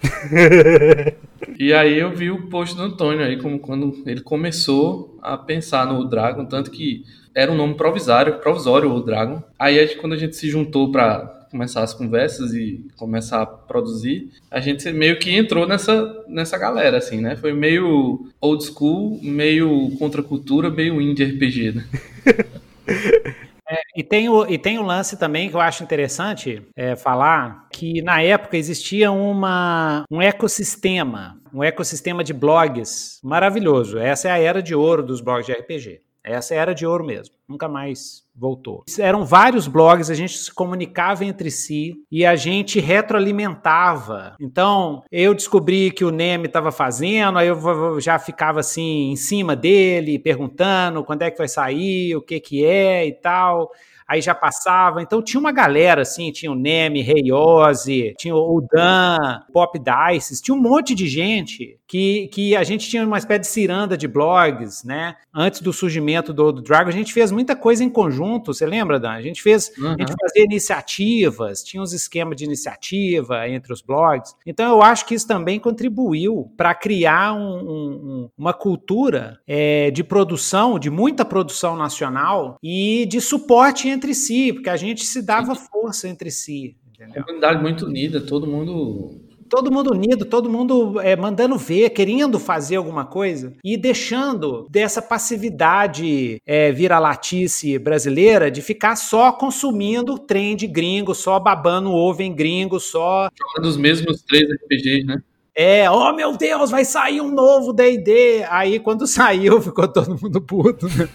e 1.58 1.74
aí 1.74 1.98
eu 1.98 2.14
vi 2.14 2.30
o 2.30 2.46
post 2.48 2.76
do 2.76 2.82
Antônio 2.82 3.24
aí 3.24 3.36
como 3.36 3.58
quando 3.58 4.02
ele 4.06 4.20
começou 4.20 5.18
a 5.20 5.36
pensar 5.36 5.86
no 5.86 6.08
Dragon, 6.08 6.44
tanto 6.44 6.70
que 6.70 7.04
era 7.34 7.50
um 7.50 7.56
nome 7.56 7.74
provisório, 7.74 8.38
provisório 8.38 8.92
o 8.92 9.02
Dragon. 9.02 9.42
Aí 9.58 9.94
quando 9.96 10.12
a 10.12 10.16
gente 10.16 10.36
se 10.36 10.48
juntou 10.48 10.92
para 10.92 11.37
começar 11.50 11.82
as 11.82 11.94
conversas 11.94 12.52
e 12.52 12.86
começar 12.96 13.42
a 13.42 13.46
produzir, 13.46 14.30
a 14.50 14.60
gente 14.60 14.90
meio 14.92 15.18
que 15.18 15.34
entrou 15.34 15.66
nessa, 15.66 16.24
nessa 16.28 16.58
galera, 16.58 16.98
assim, 16.98 17.20
né? 17.20 17.36
Foi 17.36 17.52
meio 17.52 18.30
old 18.40 18.64
school, 18.64 19.18
meio 19.22 19.90
contracultura, 19.98 20.70
meio 20.70 21.00
indie 21.00 21.24
RPG, 21.24 21.72
né? 21.72 21.88
É, 23.70 23.82
e, 23.94 24.02
tem 24.02 24.30
o, 24.30 24.46
e 24.48 24.56
tem 24.56 24.78
o 24.78 24.82
lance 24.82 25.18
também 25.18 25.50
que 25.50 25.54
eu 25.54 25.60
acho 25.60 25.84
interessante 25.84 26.62
é, 26.74 26.96
falar, 26.96 27.68
que 27.70 28.00
na 28.00 28.22
época 28.22 28.56
existia 28.56 29.12
uma, 29.12 30.04
um 30.10 30.22
ecossistema, 30.22 31.38
um 31.52 31.62
ecossistema 31.62 32.24
de 32.24 32.32
blogs 32.32 33.20
maravilhoso. 33.22 33.98
Essa 33.98 34.28
é 34.28 34.30
a 34.30 34.38
era 34.38 34.62
de 34.62 34.74
ouro 34.74 35.02
dos 35.02 35.20
blogs 35.20 35.44
de 35.44 35.52
RPG. 35.52 36.00
Essa 36.24 36.54
era 36.54 36.74
de 36.74 36.86
ouro 36.86 37.04
mesmo, 37.04 37.34
nunca 37.46 37.68
mais 37.68 38.22
voltou. 38.38 38.84
Eram 38.98 39.24
vários 39.24 39.66
blogs, 39.66 40.10
a 40.10 40.14
gente 40.14 40.38
se 40.38 40.52
comunicava 40.52 41.24
entre 41.24 41.50
si 41.50 41.94
e 42.10 42.24
a 42.24 42.36
gente 42.36 42.78
retroalimentava. 42.80 44.36
Então, 44.40 45.02
eu 45.10 45.34
descobri 45.34 45.90
que 45.90 46.04
o 46.04 46.10
Neme 46.10 46.46
estava 46.46 46.70
fazendo, 46.70 47.38
aí 47.38 47.48
eu 47.48 48.00
já 48.00 48.18
ficava 48.18 48.60
assim 48.60 49.10
em 49.10 49.16
cima 49.16 49.56
dele, 49.56 50.18
perguntando 50.18 51.04
quando 51.04 51.22
é 51.22 51.30
que 51.30 51.38
vai 51.38 51.48
sair, 51.48 52.14
o 52.14 52.22
que 52.22 52.38
que 52.40 52.64
é 52.64 53.06
e 53.06 53.12
tal 53.12 53.70
aí 54.08 54.22
já 54.22 54.34
passava. 54.34 55.02
Então 55.02 55.20
tinha 55.20 55.38
uma 55.38 55.52
galera, 55.52 56.00
assim, 56.00 56.32
tinha 56.32 56.50
o 56.50 56.54
Neme, 56.54 57.02
Rei 57.02 57.30
Ozzy, 57.30 58.14
tinha 58.18 58.34
o 58.34 58.66
Dan, 58.72 59.42
Pop 59.52 59.78
Dice, 59.78 60.42
tinha 60.42 60.54
um 60.54 60.60
monte 60.60 60.94
de 60.94 61.06
gente 61.06 61.77
que, 61.88 62.28
que 62.28 62.54
a 62.54 62.62
gente 62.62 62.86
tinha 62.86 63.04
uma 63.04 63.16
espécie 63.16 63.40
de 63.40 63.46
ciranda 63.46 63.96
de 63.96 64.06
blogs, 64.06 64.84
né? 64.84 65.16
Antes 65.34 65.62
do 65.62 65.72
surgimento 65.72 66.34
do, 66.34 66.52
do 66.52 66.60
Dragon, 66.60 66.90
a 66.90 66.92
gente 66.92 67.14
fez 67.14 67.32
muita 67.32 67.56
coisa 67.56 67.82
em 67.82 67.88
conjunto, 67.88 68.52
você 68.52 68.66
lembra, 68.66 69.00
Dan? 69.00 69.12
A 69.12 69.22
gente 69.22 69.42
fez, 69.42 69.72
uhum. 69.78 69.94
a 69.94 69.96
gente 69.98 70.12
fazia 70.20 70.44
iniciativas, 70.44 71.62
tinha 71.64 71.82
uns 71.82 71.94
esquemas 71.94 72.36
de 72.36 72.44
iniciativa 72.44 73.48
entre 73.48 73.72
os 73.72 73.80
blogs. 73.80 74.36
Então 74.46 74.70
eu 74.70 74.82
acho 74.82 75.06
que 75.06 75.14
isso 75.14 75.26
também 75.26 75.58
contribuiu 75.58 76.52
para 76.58 76.74
criar 76.74 77.32
um, 77.32 77.58
um, 77.58 78.30
uma 78.36 78.52
cultura 78.52 79.40
é, 79.46 79.90
de 79.90 80.04
produção, 80.04 80.78
de 80.78 80.90
muita 80.90 81.24
produção 81.24 81.74
nacional 81.74 82.58
e 82.62 83.06
de 83.06 83.18
suporte 83.18 83.88
entre 83.88 84.14
si, 84.14 84.52
porque 84.52 84.68
a 84.68 84.76
gente 84.76 85.06
se 85.06 85.22
dava 85.22 85.54
força 85.54 86.06
entre 86.06 86.30
si. 86.30 86.76
Entendeu? 86.92 87.24
Comunidade 87.24 87.62
muito 87.62 87.86
unida, 87.86 88.20
todo 88.20 88.46
mundo 88.46 89.27
todo 89.48 89.72
mundo 89.72 89.92
unido, 89.92 90.24
todo 90.24 90.50
mundo 90.50 91.00
é, 91.00 91.16
mandando 91.16 91.56
ver, 91.56 91.90
querendo 91.90 92.38
fazer 92.38 92.76
alguma 92.76 93.04
coisa 93.04 93.54
e 93.64 93.76
deixando 93.76 94.66
dessa 94.70 95.00
passividade 95.00 96.40
é, 96.46 96.70
vira-latice 96.72 97.78
brasileira 97.78 98.50
de 98.50 98.62
ficar 98.62 98.96
só 98.96 99.32
consumindo 99.32 100.18
trem 100.18 100.56
de 100.56 100.66
gringo, 100.66 101.14
só 101.14 101.38
babando 101.38 101.92
ovo 101.92 102.22
em 102.22 102.34
gringo, 102.34 102.78
só. 102.78 103.28
Jogando 103.38 103.68
os 103.68 103.76
mesmos 103.76 104.22
três 104.22 104.44
RPGs, 104.44 105.04
né? 105.04 105.22
É, 105.60 105.90
oh 105.90 106.12
meu 106.12 106.36
Deus, 106.36 106.70
vai 106.70 106.84
sair 106.84 107.20
um 107.20 107.32
novo 107.32 107.72
D&D. 107.72 108.44
Aí 108.48 108.78
quando 108.78 109.08
saiu, 109.08 109.60
ficou 109.60 109.88
todo 109.88 110.16
mundo 110.16 110.40
puto. 110.40 110.86
Né? 110.86 111.08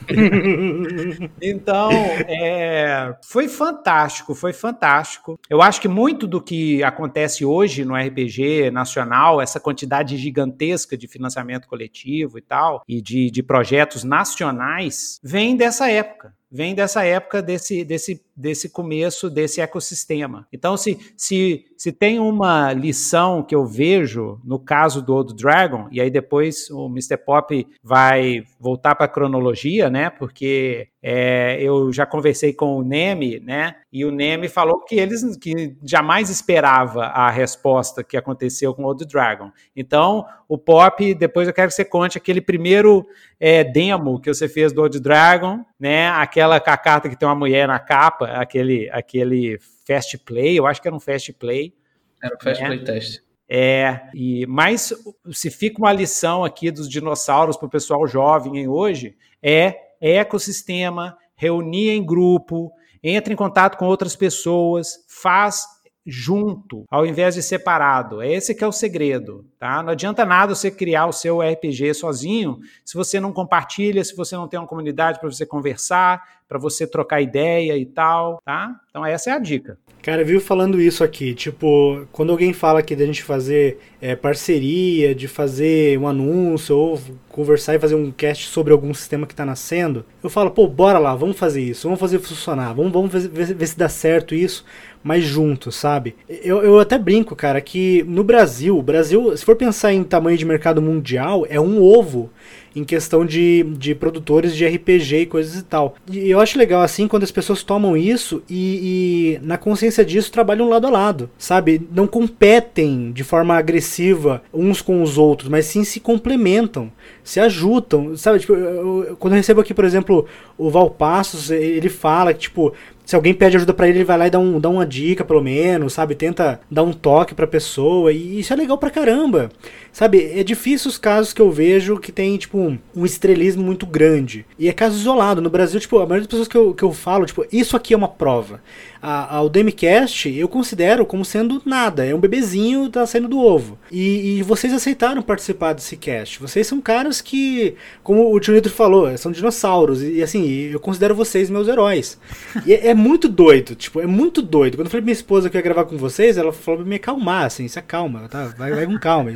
então, 1.42 1.90
é, 2.28 3.16
foi 3.24 3.48
fantástico, 3.48 4.36
foi 4.36 4.52
fantástico. 4.52 5.40
Eu 5.50 5.62
acho 5.62 5.80
que 5.80 5.88
muito 5.88 6.28
do 6.28 6.42
que 6.42 6.84
acontece 6.84 7.46
hoje 7.46 7.86
no 7.86 7.96
RPG 7.96 8.70
nacional, 8.70 9.42
essa 9.42 9.62
quantidade 9.62 10.18
gigantesca 10.18 10.98
de 10.98 11.08
financiamento 11.08 11.66
coletivo 11.66 12.38
e 12.38 12.42
tal, 12.42 12.84
e 12.86 13.02
de, 13.02 13.32
de 13.32 13.42
projetos 13.42 14.04
nacionais, 14.04 15.22
vem 15.24 15.56
dessa 15.56 15.90
época 15.90 16.34
vem 16.54 16.76
dessa 16.76 17.04
época 17.04 17.42
desse, 17.42 17.84
desse, 17.84 18.24
desse 18.36 18.70
começo 18.70 19.28
desse 19.28 19.60
ecossistema. 19.60 20.48
Então, 20.54 20.78
se, 20.78 21.00
se, 21.18 21.66
se 21.76 21.92
tem 21.92 22.20
uma 22.20 22.72
lição 22.72 23.42
que 23.42 23.56
eu 23.56 23.66
vejo 23.66 24.40
no 24.44 24.60
caso 24.60 25.02
do 25.02 25.16
Old 25.16 25.34
Dragon, 25.36 25.88
e 25.92 26.00
aí 26.00 26.12
depois 26.12 26.70
o 26.70 26.86
Mr. 26.86 27.18
Pop 27.18 27.68
vai 27.82 28.44
voltar 28.60 28.94
para 28.94 29.08
a 29.08 29.10
cronologia, 29.10 29.90
né? 29.90 30.12
Porque 30.12 30.90
é, 31.06 31.58
eu 31.62 31.92
já 31.92 32.06
conversei 32.06 32.54
com 32.54 32.78
o 32.78 32.82
Neme, 32.82 33.38
né? 33.42 33.76
E 33.92 34.06
o 34.06 34.12
Neme 34.12 34.48
falou 34.48 34.80
que 34.86 34.96
eles 34.96 35.36
que 35.36 35.76
jamais 35.84 36.30
esperava 36.30 37.08
a 37.08 37.30
resposta 37.30 38.02
que 38.06 38.16
aconteceu 38.16 38.74
com 38.74 38.84
o 38.84 38.86
Old 38.86 39.06
Dragon. 39.06 39.52
Então, 39.76 40.26
o 40.48 40.58
Pop, 40.58 41.14
depois 41.14 41.46
eu 41.46 41.54
quero 41.54 41.68
que 41.68 41.76
você 41.76 41.84
conte 41.84 42.18
aquele 42.18 42.40
primeiro 42.40 43.06
é, 43.38 43.66
demo 43.66 44.18
que 44.18 44.34
você 44.34 44.48
fez 44.48 44.72
do 44.72 44.82
Old 44.82 44.98
Dragon, 45.02 45.66
né? 45.78 46.08
Aquela 46.08 46.58
carta 46.62 47.10
que 47.10 47.18
tem 47.18 47.28
uma 47.28 47.36
mulher 47.36 47.68
na 47.68 47.80
capa, 47.80 48.28
aquele, 48.28 48.90
aquele 48.90 49.60
fast 49.86 50.18
play, 50.20 50.58
eu 50.58 50.66
acho 50.66 50.82
que 50.82 50.88
era 50.88 50.96
um 50.96 51.02
fast 51.02 51.34
play. 51.34 51.76
Era 52.24 52.34
um 52.34 52.40
fast 52.42 52.64
né? 52.64 52.70
play 52.70 52.84
test. 52.86 53.22
É, 53.50 54.04
e 54.14 54.46
mas 54.48 54.94
se 55.32 55.52
fica 55.52 55.78
uma 55.78 55.92
lição 55.92 56.46
aqui 56.46 56.72
dos 56.72 56.90
dinossauros 56.90 57.58
para 57.58 57.68
o 57.68 57.70
pessoal 57.70 58.08
jovem 58.08 58.68
hoje 58.70 59.18
é 59.44 59.76
ecossistema, 60.04 61.18
reunir 61.36 61.92
em 61.92 62.06
grupo, 62.06 62.72
entre 63.02 63.34
em 63.34 63.38
contato 63.38 63.78
com 63.78 63.86
outras 63.86 64.16
pessoas, 64.16 65.06
faz 65.08 65.66
junto, 66.06 66.84
ao 66.90 67.06
invés 67.06 67.36
de 67.36 67.42
separado. 67.42 68.22
É 68.22 68.32
esse 68.32 68.54
que 68.54 68.64
é 68.64 68.68
o 68.68 68.72
segredo, 68.72 69.46
tá? 69.58 69.82
Não 69.82 69.92
adianta 69.92 70.26
nada 70.26 70.54
você 70.54 70.70
criar 70.70 71.08
o 71.08 71.14
seu 71.14 71.42
RPG 71.42 71.94
sozinho 71.94 72.60
se 72.84 72.96
você 72.96 73.20
não 73.20 73.32
compartilha, 73.32 74.04
se 74.04 74.16
você 74.16 74.36
não 74.36 74.48
tem 74.48 74.60
uma 74.60 74.68
comunidade 74.68 75.20
para 75.20 75.32
você 75.32 75.46
conversar, 75.46 76.22
para 76.48 76.60
você 76.60 76.86
trocar 76.86 77.22
ideia 77.22 77.78
e 77.78 77.86
tal, 77.86 78.40
tá? 78.46 78.76
Então 78.90 79.06
essa 79.06 79.32
é 79.32 79.34
a 79.34 79.40
dica. 79.40 79.78
Cara, 80.04 80.24
viu 80.24 80.42
falando 80.42 80.82
isso 80.82 81.02
aqui, 81.04 81.34
tipo, 81.34 82.06
quando 82.12 82.32
alguém 82.32 82.52
fala 82.52 82.80
aqui 82.80 82.94
da 82.94 83.06
gente 83.06 83.24
fazer 83.24 83.80
é, 84.02 84.18
parceria, 84.18 85.16
de 85.16 85.30
fazer 85.30 85.98
um 85.98 86.08
anúncio 86.08 86.78
ou 86.78 87.02
conversar 87.30 87.76
e 87.76 87.80
fazer 87.80 87.96
um 87.96 88.12
cast 88.12 88.50
sobre 88.50 88.74
algum 88.74 88.94
sistema 88.94 89.26
que 89.26 89.32
está 89.32 89.46
nascendo, 89.46 90.06
eu 90.22 90.30
falo, 90.30 90.52
pô, 90.52 90.68
bora 90.68 91.00
lá, 91.00 91.16
vamos 91.16 91.40
fazer 91.40 91.62
isso, 91.62 91.88
vamos 91.88 92.02
fazer 92.02 92.20
funcionar, 92.20 92.74
vamos, 92.74 92.92
vamos 92.92 93.12
ver, 93.12 93.56
ver 93.56 93.66
se 93.66 93.78
dá 93.78 93.88
certo 93.88 94.36
isso, 94.36 94.66
mas 95.04 95.24
juntos, 95.24 95.76
sabe? 95.76 96.16
Eu, 96.28 96.64
eu 96.64 96.80
até 96.80 96.98
brinco, 96.98 97.36
cara, 97.36 97.60
que 97.60 98.04
no 98.08 98.24
Brasil, 98.24 98.78
o 98.78 98.82
Brasil, 98.82 99.36
se 99.36 99.44
for 99.44 99.56
pensar 99.56 99.94
em 99.94 100.04
tamanho 100.04 100.38
de 100.38 100.46
mercado 100.46 100.82
mundial, 100.82 101.46
é 101.50 101.60
um 101.60 101.82
ovo 101.82 102.30
em 102.76 102.84
questão 102.84 103.26
de, 103.26 103.64
de 103.78 103.94
produtores 103.94 104.56
de 104.56 104.66
RPG 104.66 105.16
e 105.18 105.26
coisas 105.26 105.60
e 105.60 105.64
tal. 105.64 105.96
E 106.10 106.30
eu 106.30 106.40
acho 106.40 106.58
legal 106.58 106.82
assim 106.82 107.08
quando 107.08 107.24
as 107.24 107.32
pessoas 107.32 107.64
tomam 107.64 107.96
isso 107.96 108.42
e, 108.50 109.40
e 109.40 109.46
na 109.46 109.58
consciência 109.58 110.04
disso 110.04 110.32
trabalham 110.32 110.70
lado 110.70 110.88
a 110.88 110.90
lado, 110.90 111.30
sabe? 111.38 111.88
Não 111.94 112.08
competem 112.08 113.12
de 113.12 113.24
forma 113.24 113.56
agressiva 113.56 114.42
uns 114.54 114.82
com 114.82 115.02
os 115.02 115.18
outros, 115.18 115.50
mas 115.50 115.66
sim 115.66 115.84
se 115.84 116.00
complementam, 116.00 116.92
se 117.24 117.40
ajudam, 117.40 118.16
sabe? 118.18 118.40
Tipo, 118.40 118.54
eu, 118.54 119.06
eu, 119.10 119.18
quando 119.18 119.34
eu 119.34 119.38
recebo 119.38 119.62
aqui, 119.62 119.74
por 119.74 119.86
exemplo, 119.86 120.26
o 120.58 120.70
Valpassos, 120.70 121.52
ele 121.52 121.90
fala 121.90 122.34
que, 122.34 122.42
tipo, 122.42 122.74
se 123.06 123.16
alguém 123.16 123.34
pede 123.34 123.58
ajuda 123.58 123.74
para 123.74 123.88
ele, 123.88 124.00
ele 124.00 124.06
vai 124.06 124.18
lá 124.18 124.28
e 124.28 124.30
dá, 124.30 124.40
um, 124.40 124.60
dá 124.60 124.70
uma 124.70 124.86
dica, 124.86 125.26
pelo 125.26 125.42
menos, 125.42 125.94
sabe? 125.94 126.16
Tenta 126.16 126.62
dar 126.72 126.84
um 126.84 126.94
toque 126.94 127.36
pra 127.36 127.46
pessoa. 127.46 128.12
E 128.12 128.40
isso 128.40 128.54
é 128.54 128.56
legal 128.56 128.78
pra 128.78 128.90
caramba. 128.90 129.50
Sabe? 129.92 130.32
É 130.40 130.44
difícil 130.44 130.90
os 130.90 130.98
casos 130.98 131.34
que 131.34 131.42
eu 131.42 131.52
vejo 131.52 132.00
que 132.00 132.12
tem, 132.12 132.38
tipo, 132.38 132.58
um, 132.58 132.80
um 132.96 133.06
estrelismo 133.06 133.64
muito 133.64 133.86
grande. 133.86 134.46
E 134.58 134.70
é 134.70 134.74
caso 134.74 134.98
isolado. 134.98 135.42
No 135.42 135.50
Brasil, 135.50 135.80
tipo, 135.80 135.98
a 135.98 136.06
maioria 136.06 136.22
das 136.22 136.28
pessoas 136.28 136.48
que 136.48 136.58
eu, 136.58 136.74
que 136.74 136.84
eu 136.84 136.94
falo, 136.94 137.26
tipo, 137.26 137.46
isso 137.52 137.76
aqui 137.76 137.94
é 137.94 137.98
uma 137.98 138.08
prova. 138.08 138.62
A, 139.06 139.36
a, 139.36 139.42
o 139.42 139.50
Demicast 139.50 140.30
eu 140.30 140.48
considero 140.48 141.06
como 141.06 141.26
sendo 141.26 141.62
nada. 141.66 142.06
É 142.06 142.16
um 142.16 142.20
bebezinho 142.20 142.88
tá 142.88 143.06
saindo 143.06 143.28
do 143.28 143.38
ovo. 143.38 143.78
E, 143.92 144.38
e 144.38 144.44
vocês 144.44 144.72
aceitaram 144.72 145.22
participar 145.22 145.74
desse 145.74 145.98
cast. 145.98 146.40
Vocês 146.40 146.66
são 146.66 146.80
caras 146.80 147.20
que, 147.20 147.76
como 148.02 148.34
o 148.34 148.40
Tio 148.40 148.54
Nitro 148.54 148.72
falou, 148.72 149.16
são 149.18 149.30
dinossauros. 149.30 150.02
E, 150.02 150.14
e 150.14 150.24
assim, 150.24 150.48
eu 150.72 150.80
considero 150.80 151.14
vocês 151.14 151.50
meus 151.50 151.68
heróis. 151.68 152.18
E 152.66 152.74
é, 152.74 152.88
é 152.88 152.94
muito 152.94 153.28
doido, 153.28 153.76
tipo, 153.76 154.00
é 154.00 154.08
muito 154.08 154.42
doido. 154.42 154.78
Quando 154.78 154.86
eu 154.86 154.92
falei 154.92 155.02
pra 155.02 155.08
minha 155.08 155.14
esposa 155.14 155.50
que 155.50 155.58
eu 155.58 155.60
ia 155.60 155.64
gravar 155.64 155.84
com 155.84 155.98
vocês, 155.98 156.38
ela 156.38 156.54
falou 156.54 156.80
pra 156.80 156.90
me 156.90 156.96
acalmar, 156.96 157.46
assim, 157.46 157.68
se 157.68 157.78
acalma, 157.78 158.30
tá? 158.30 158.54
Vai, 158.58 158.72
vai 158.72 158.86
com 158.86 158.98
calma. 158.98 159.34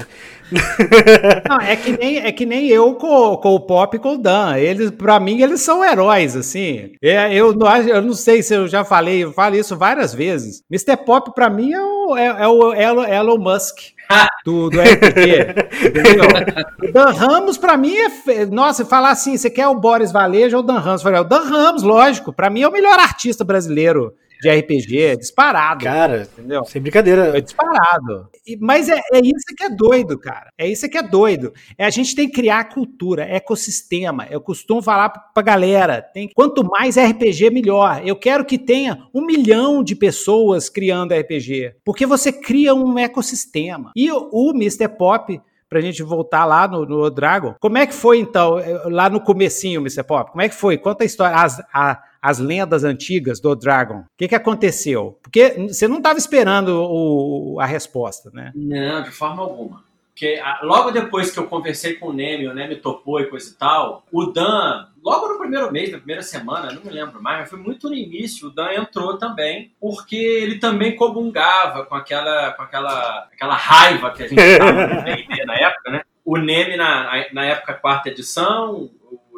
Não, 1.50 1.60
é 1.60 1.76
que 1.76 1.98
nem, 1.98 2.18
é 2.20 2.32
que 2.32 2.46
nem 2.46 2.68
eu 2.68 2.94
com, 2.96 3.38
com 3.38 3.56
o 3.56 3.60
Pop 3.60 3.96
e 3.96 4.00
com 4.00 4.14
o 4.14 4.18
Dan. 4.18 4.56
Eles, 4.58 4.92
pra 4.92 5.20
mim, 5.20 5.42
eles 5.42 5.62
são 5.62 5.84
heróis, 5.84 6.36
assim. 6.36 6.92
É, 7.02 7.34
eu, 7.34 7.54
não, 7.54 7.68
eu 7.78 8.02
não 8.02 8.14
sei 8.14 8.42
se 8.42 8.54
eu 8.54 8.68
já 8.68 8.84
falei, 8.84 9.24
eu 9.24 9.34
falo 9.34 9.56
isso 9.56 9.76
várias 9.76 10.14
vezes. 10.14 10.62
Mr. 10.72 10.98
Pop, 11.06 11.34
pra 11.34 11.50
mim, 11.50 11.74
é 11.74 11.82
o, 11.82 12.18
é, 12.18 12.26
é 12.26 12.48
o 12.48 13.04
Elon, 13.04 13.38
Musk. 13.38 13.78
Do, 14.46 14.70
do 14.70 14.80
RPG, 14.80 15.86
entendeu? 15.86 16.24
O 16.82 16.92
Dan 16.94 17.12
Ramos, 17.12 17.58
pra 17.58 17.76
mim, 17.76 17.94
é. 17.94 18.46
Nossa, 18.46 18.86
falar 18.86 19.10
assim, 19.10 19.36
você 19.36 19.50
quer 19.50 19.68
o 19.68 19.76
Boris 19.76 20.14
Valeja 20.14 20.56
ou 20.56 20.64
o 20.64 20.66
Dan 20.66 20.80
Ramos? 20.80 21.02
Eu 21.02 21.04
falei, 21.04 21.20
o 21.20 21.26
Dan 21.26 21.42
Ramos, 21.42 21.84
lógico, 21.84 22.32
pra 22.32 22.50
mim 22.50 22.62
é 22.62 22.68
o 22.70 22.72
melhor 22.72 22.98
artista 22.98 23.44
brasileiro 23.44 24.14
de 24.41 24.50
RPG, 24.50 25.17
disparado. 25.17 25.84
Cara, 25.84 26.28
entendeu? 26.34 26.63
Sem 26.65 26.82
brincadeira. 26.82 27.38
É 27.38 27.41
disparado. 27.41 28.30
E, 28.45 28.58
mas 28.58 28.89
é, 28.89 29.00
é, 29.13 29.19
isso 29.19 29.56
que 29.56 29.63
é 29.63 29.69
doido, 29.69 30.17
cara. 30.17 30.52
É 30.58 30.67
isso 30.67 30.88
que 30.89 30.97
é 30.97 31.04
doido. 31.04 31.54
É 31.78 31.86
a 31.86 31.89
gente 31.89 32.15
tem 32.15 32.28
que 32.28 32.36
criar 32.36 32.65
cultura, 32.65 33.23
ecossistema. 33.23 34.28
Eu 34.30 34.41
costumo 34.41 34.82
falar 34.82 35.10
pra 35.10 35.43
galera: 35.43 36.02
tem, 36.02 36.30
quanto 36.34 36.63
mais 36.63 36.97
RPG, 36.97 37.50
melhor. 37.50 38.02
Eu 38.06 38.15
quero 38.15 38.45
que 38.45 38.58
tenha 38.58 39.08
um 39.13 39.26
milhão 39.26 39.84
de 39.84 39.95
pessoas 39.95 40.69
criando 40.69 41.13
RPG. 41.13 41.76
Porque 41.84 42.06
você 42.06 42.32
cria 42.32 42.73
um 42.73 42.97
ecossistema. 42.97 43.91
E 43.95 44.12
o, 44.12 44.30
o 44.32 44.52
Mr. 44.52 44.88
Pop 44.88 45.41
pra 45.69 45.82
gente 45.82 46.02
voltar 46.02 46.45
lá 46.45 46.67
no, 46.67 46.86
no, 46.86 47.10
Dragon. 47.10 47.56
Como 47.60 47.78
é 47.78 47.86
que 47.86 47.93
foi, 47.93 48.19
então, 48.19 48.56
lá 48.86 49.10
no 49.10 49.19
comecinho, 49.19 49.82
Mr. 49.82 50.04
Pop? 50.04 50.32
Como 50.32 50.41
é 50.41 50.50
que 50.50 50.56
foi? 50.56 50.78
Conta 50.78 51.04
a 51.04 51.06
história. 51.06 51.36
As, 51.36 51.60
a, 51.73 52.02
as 52.21 52.39
lendas 52.39 52.84
antigas 52.84 53.39
do 53.39 53.56
Dragon. 53.56 53.99
O 53.99 54.06
que, 54.17 54.27
que 54.27 54.36
aconteceu? 54.36 55.17
Porque 55.21 55.67
você 55.69 55.88
não 55.88 55.97
estava 55.97 56.19
esperando 56.19 56.69
o, 56.69 57.60
a 57.60 57.65
resposta, 57.65 58.30
né? 58.34 58.51
Não, 58.56 59.03
de 59.03 59.12
forma 59.12 59.41
alguma. 59.41 59.88
Porque 60.17 60.41
logo 60.63 60.89
depois 60.89 61.30
que 61.30 61.38
eu 61.38 61.45
conversei 61.45 61.93
com 61.93 62.08
o 62.08 62.13
Neme, 62.13 62.47
o 62.47 62.53
Neme 62.53 62.77
topou 62.77 63.19
e 63.19 63.27
coisa 63.27 63.51
e 63.51 63.53
tal, 63.53 64.03
o 64.12 64.25
Dan, 64.25 64.88
logo 65.03 65.27
no 65.27 65.38
primeiro 65.38 65.71
mês, 65.71 65.91
na 65.91 65.99
primeira 65.99 66.23
semana, 66.23 66.73
não 66.73 66.82
me 66.82 66.89
lembro 66.89 67.21
mais, 67.21 67.41
mas 67.41 67.49
foi 67.51 67.60
muito 67.60 67.88
no 67.88 67.93
início, 67.93 68.47
o 68.47 68.51
Dan 68.51 68.73
entrou 68.73 69.19
também, 69.19 69.71
porque 69.80 70.15
ele 70.15 70.58
também 70.58 70.95
comungava 70.95 71.86
com 71.86 71.93
aquela, 71.93 72.51
com 72.53 72.63
aquela, 72.63 73.27
aquela 73.32 73.56
raiva 73.56 74.10
que 74.10 74.23
a 74.23 74.27
gente 74.27 74.38
D&D 74.38 75.45
na 75.45 75.56
época, 75.56 75.91
né? 75.91 76.01
O 76.25 76.36
Neme, 76.36 76.75
na, 76.75 77.27
na 77.32 77.45
época, 77.45 77.75
quarta 77.75 78.10
edição, 78.10 78.89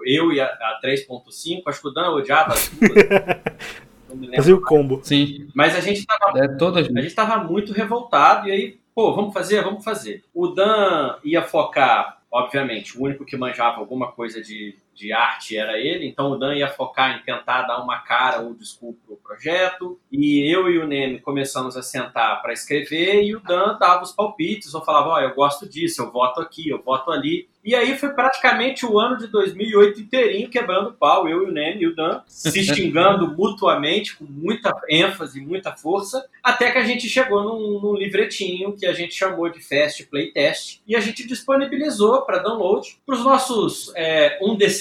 eu 0.05 0.31
e 0.31 0.39
a, 0.39 0.45
a 0.45 0.79
3.5, 0.83 1.63
acho 1.65 1.81
que 1.81 1.87
o 1.87 1.91
Dan 1.91 2.11
odiava 2.11 2.53
as 2.53 2.69
duas. 2.69 4.35
Fazia 4.35 4.55
o 4.55 4.61
combo. 4.61 4.99
Sim. 5.03 5.47
Mas 5.53 5.75
a 5.75 5.79
gente 5.79 6.05
tava, 6.05 6.39
é, 6.39 6.47
todas... 6.47 6.87
a 6.87 7.01
gente 7.01 7.13
tava 7.13 7.43
muito 7.43 7.71
revoltado 7.73 8.47
e 8.47 8.51
aí, 8.51 8.79
pô, 8.93 9.13
vamos 9.13 9.33
fazer, 9.33 9.63
vamos 9.63 9.83
fazer. 9.83 10.23
O 10.33 10.47
Dan 10.47 11.15
ia 11.23 11.43
focar, 11.43 12.21
obviamente, 12.31 12.97
o 12.97 13.03
único 13.03 13.25
que 13.25 13.37
manjava 13.37 13.77
alguma 13.77 14.11
coisa 14.11 14.41
de, 14.41 14.75
de 14.99 15.13
arte 15.13 15.57
era 15.57 15.79
ele, 15.79 16.05
então 16.05 16.31
o 16.31 16.35
Dan 16.35 16.55
ia 16.55 16.67
focar 16.67 17.17
em 17.17 17.23
tentar 17.23 17.61
dar 17.61 17.81
uma 17.81 17.99
cara 17.99 18.41
ou 18.41 18.53
desculpa 18.53 18.99
pro 19.07 19.15
projeto, 19.15 19.97
e 20.11 20.53
eu 20.53 20.69
e 20.69 20.77
o 20.77 20.85
Neme 20.85 21.21
começamos 21.21 21.77
a 21.77 21.81
sentar 21.81 22.41
para 22.41 22.51
escrever, 22.51 23.23
e 23.23 23.33
o 23.33 23.39
Dan 23.39 23.77
dava 23.79 24.03
os 24.03 24.11
palpites, 24.11 24.73
ou 24.73 24.83
falava, 24.83 25.09
ó, 25.09 25.15
oh, 25.15 25.19
eu 25.19 25.33
gosto 25.33 25.67
disso, 25.67 26.01
eu 26.01 26.11
voto 26.11 26.41
aqui, 26.41 26.67
eu 26.67 26.81
voto 26.81 27.11
ali, 27.11 27.47
e 27.63 27.75
aí 27.75 27.97
foi 27.97 28.09
praticamente 28.09 28.85
o 28.85 28.97
ano 28.99 29.17
de 29.17 29.27
2008 29.27 30.01
inteirinho 30.01 30.49
quebrando 30.49 30.93
pau, 30.93 31.27
eu 31.27 31.43
e 31.43 31.49
o 31.49 31.51
Neme 31.51 31.83
e 31.83 31.87
o 31.87 31.95
Dan, 31.95 32.21
se 32.25 32.63
xingando 32.63 33.27
mutuamente, 33.35 34.15
com 34.17 34.25
muita 34.25 34.73
ênfase, 34.89 35.39
muita 35.39 35.75
força, 35.75 36.25
até 36.43 36.71
que 36.71 36.77
a 36.77 36.83
gente 36.83 37.07
chegou 37.07 37.43
num, 37.43 37.79
num 37.79 37.95
livretinho 37.95 38.75
que 38.75 38.85
a 38.85 38.93
gente 38.93 39.13
chamou 39.13 39.49
de 39.49 39.61
Fast 39.61 40.05
Playtest, 40.07 40.81
e 40.87 40.95
a 40.95 40.99
gente 40.99 41.25
disponibilizou 41.27 42.21
para 42.23 42.39
download 42.39 42.97
para 43.05 43.15
os 43.15 43.23
nossos 43.23 43.91
é, 43.95 44.39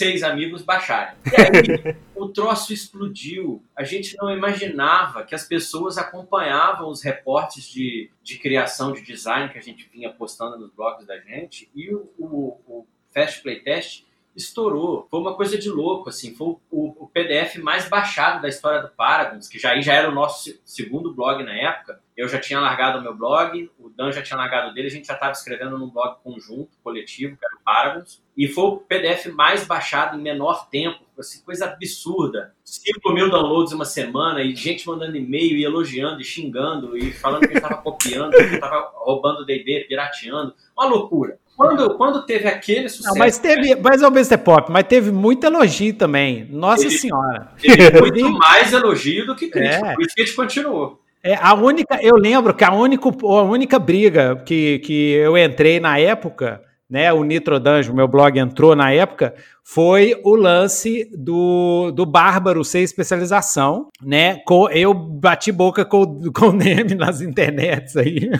1D6 0.08 0.22
amigos 0.22 0.62
baixarem. 0.62 1.14
E 1.26 1.40
aí 1.40 1.96
o 2.14 2.28
troço 2.28 2.72
explodiu. 2.72 3.62
A 3.76 3.84
gente 3.84 4.16
não 4.16 4.30
imaginava 4.30 5.24
que 5.24 5.34
as 5.34 5.44
pessoas 5.44 5.98
acompanhavam 5.98 6.88
os 6.88 7.02
reportes 7.02 7.68
de, 7.68 8.10
de 8.22 8.38
criação 8.38 8.92
de 8.92 9.02
design 9.02 9.50
que 9.50 9.58
a 9.58 9.62
gente 9.62 9.88
vinha 9.92 10.10
postando 10.10 10.58
nos 10.58 10.70
blogs 10.70 11.06
da 11.06 11.18
gente, 11.18 11.70
e 11.74 11.94
o, 11.94 12.10
o, 12.18 12.60
o 12.66 12.86
Fast 13.12 13.42
Playtest 13.42 14.04
estourou. 14.36 15.06
Foi 15.10 15.20
uma 15.20 15.34
coisa 15.34 15.58
de 15.58 15.68
louco, 15.68 16.08
assim. 16.08 16.34
Foi 16.34 16.48
o, 16.48 16.60
o, 16.70 17.04
o, 17.04 17.08
PDF 17.08 17.56
mais 17.56 17.88
baixado 17.88 18.40
da 18.40 18.48
história 18.48 18.80
do 18.80 18.88
Paragons, 18.88 19.48
que 19.48 19.58
já, 19.58 19.78
já 19.80 19.94
era 19.94 20.08
o 20.08 20.14
nosso 20.14 20.58
segundo 20.64 21.12
blog 21.12 21.42
na 21.42 21.54
época. 21.54 22.00
Eu 22.18 22.28
já 22.28 22.36
tinha 22.40 22.58
largado 22.58 22.98
o 22.98 23.00
meu 23.00 23.14
blog, 23.14 23.70
o 23.78 23.88
Dan 23.90 24.10
já 24.10 24.20
tinha 24.20 24.36
largado 24.36 24.74
dele, 24.74 24.88
a 24.88 24.90
gente 24.90 25.06
já 25.06 25.14
estava 25.14 25.30
escrevendo 25.30 25.78
num 25.78 25.88
blog 25.88 26.16
conjunto, 26.24 26.76
coletivo, 26.82 27.36
que 27.36 27.46
era 27.46 27.54
o 27.54 27.60
Paragons. 27.64 28.20
E 28.36 28.48
foi 28.48 28.64
o 28.64 28.76
PDF 28.78 29.26
mais 29.26 29.64
baixado 29.64 30.18
em 30.18 30.20
menor 30.20 30.68
tempo, 30.68 30.98
assim, 31.16 31.40
coisa 31.44 31.66
absurda. 31.66 32.52
5 32.64 33.12
mil 33.12 33.30
downloads 33.30 33.70
em 33.72 33.76
uma 33.76 33.84
semana 33.84 34.42
e 34.42 34.52
gente 34.56 34.84
mandando 34.84 35.16
e-mail 35.16 35.56
e 35.56 35.64
elogiando 35.64 36.20
e 36.20 36.24
xingando 36.24 36.98
e 36.98 37.12
falando 37.12 37.46
que 37.46 37.56
estava 37.56 37.76
copiando, 37.82 38.32
que 38.32 38.42
estava 38.42 38.90
roubando 38.96 39.46
D&D, 39.46 39.86
pirateando. 39.88 40.52
Uma 40.76 40.88
loucura. 40.88 41.38
Quando, 41.56 41.96
quando 41.96 42.26
teve 42.26 42.48
aquele 42.48 42.88
sucesso. 42.88 43.14
Não, 43.14 43.18
mas 43.18 43.38
teve, 43.38 43.76
mas 43.76 44.02
ao 44.02 44.10
mesmo 44.10 44.36
pop, 44.38 44.72
mas 44.72 44.84
teve 44.88 45.12
muito 45.12 45.46
elogio 45.46 45.94
também. 45.94 46.48
Nossa 46.50 46.82
teve, 46.82 46.98
Senhora. 46.98 47.52
Teve 47.60 48.00
muito 48.00 48.30
mais 48.32 48.72
elogio 48.72 49.24
do 49.24 49.36
que 49.36 49.48
crítica. 49.48 49.86
É. 49.86 49.94
Por 49.94 50.02
isso 50.02 50.14
que 50.16 50.22
a 50.22 50.24
gente 50.24 50.36
continuou. 50.36 51.00
É, 51.22 51.34
a 51.34 51.54
única, 51.54 51.98
eu 52.02 52.16
lembro 52.16 52.54
que 52.54 52.64
a 52.64 52.72
única, 52.72 53.08
a 53.08 53.42
única 53.42 53.78
briga 53.78 54.36
que, 54.44 54.78
que 54.80 55.12
eu 55.12 55.36
entrei 55.36 55.80
na 55.80 55.98
época 55.98 56.62
né, 56.88 57.12
o 57.12 57.22
Nitro 57.22 57.60
Dungeon, 57.60 57.94
meu 57.94 58.08
blog 58.08 58.38
entrou 58.38 58.74
na 58.74 58.90
época, 58.90 59.34
foi 59.62 60.18
o 60.24 60.34
lance 60.34 61.10
do, 61.14 61.90
do 61.90 62.06
Bárbaro 62.06 62.64
ser 62.64 62.80
especialização, 62.80 63.88
né? 64.02 64.36
Com, 64.46 64.70
eu 64.70 64.94
bati 64.94 65.52
boca 65.52 65.84
com, 65.84 66.22
com 66.32 66.46
o 66.46 66.52
Neme 66.52 66.94
nas 66.94 67.20
internets 67.20 67.94
aí, 67.94 68.30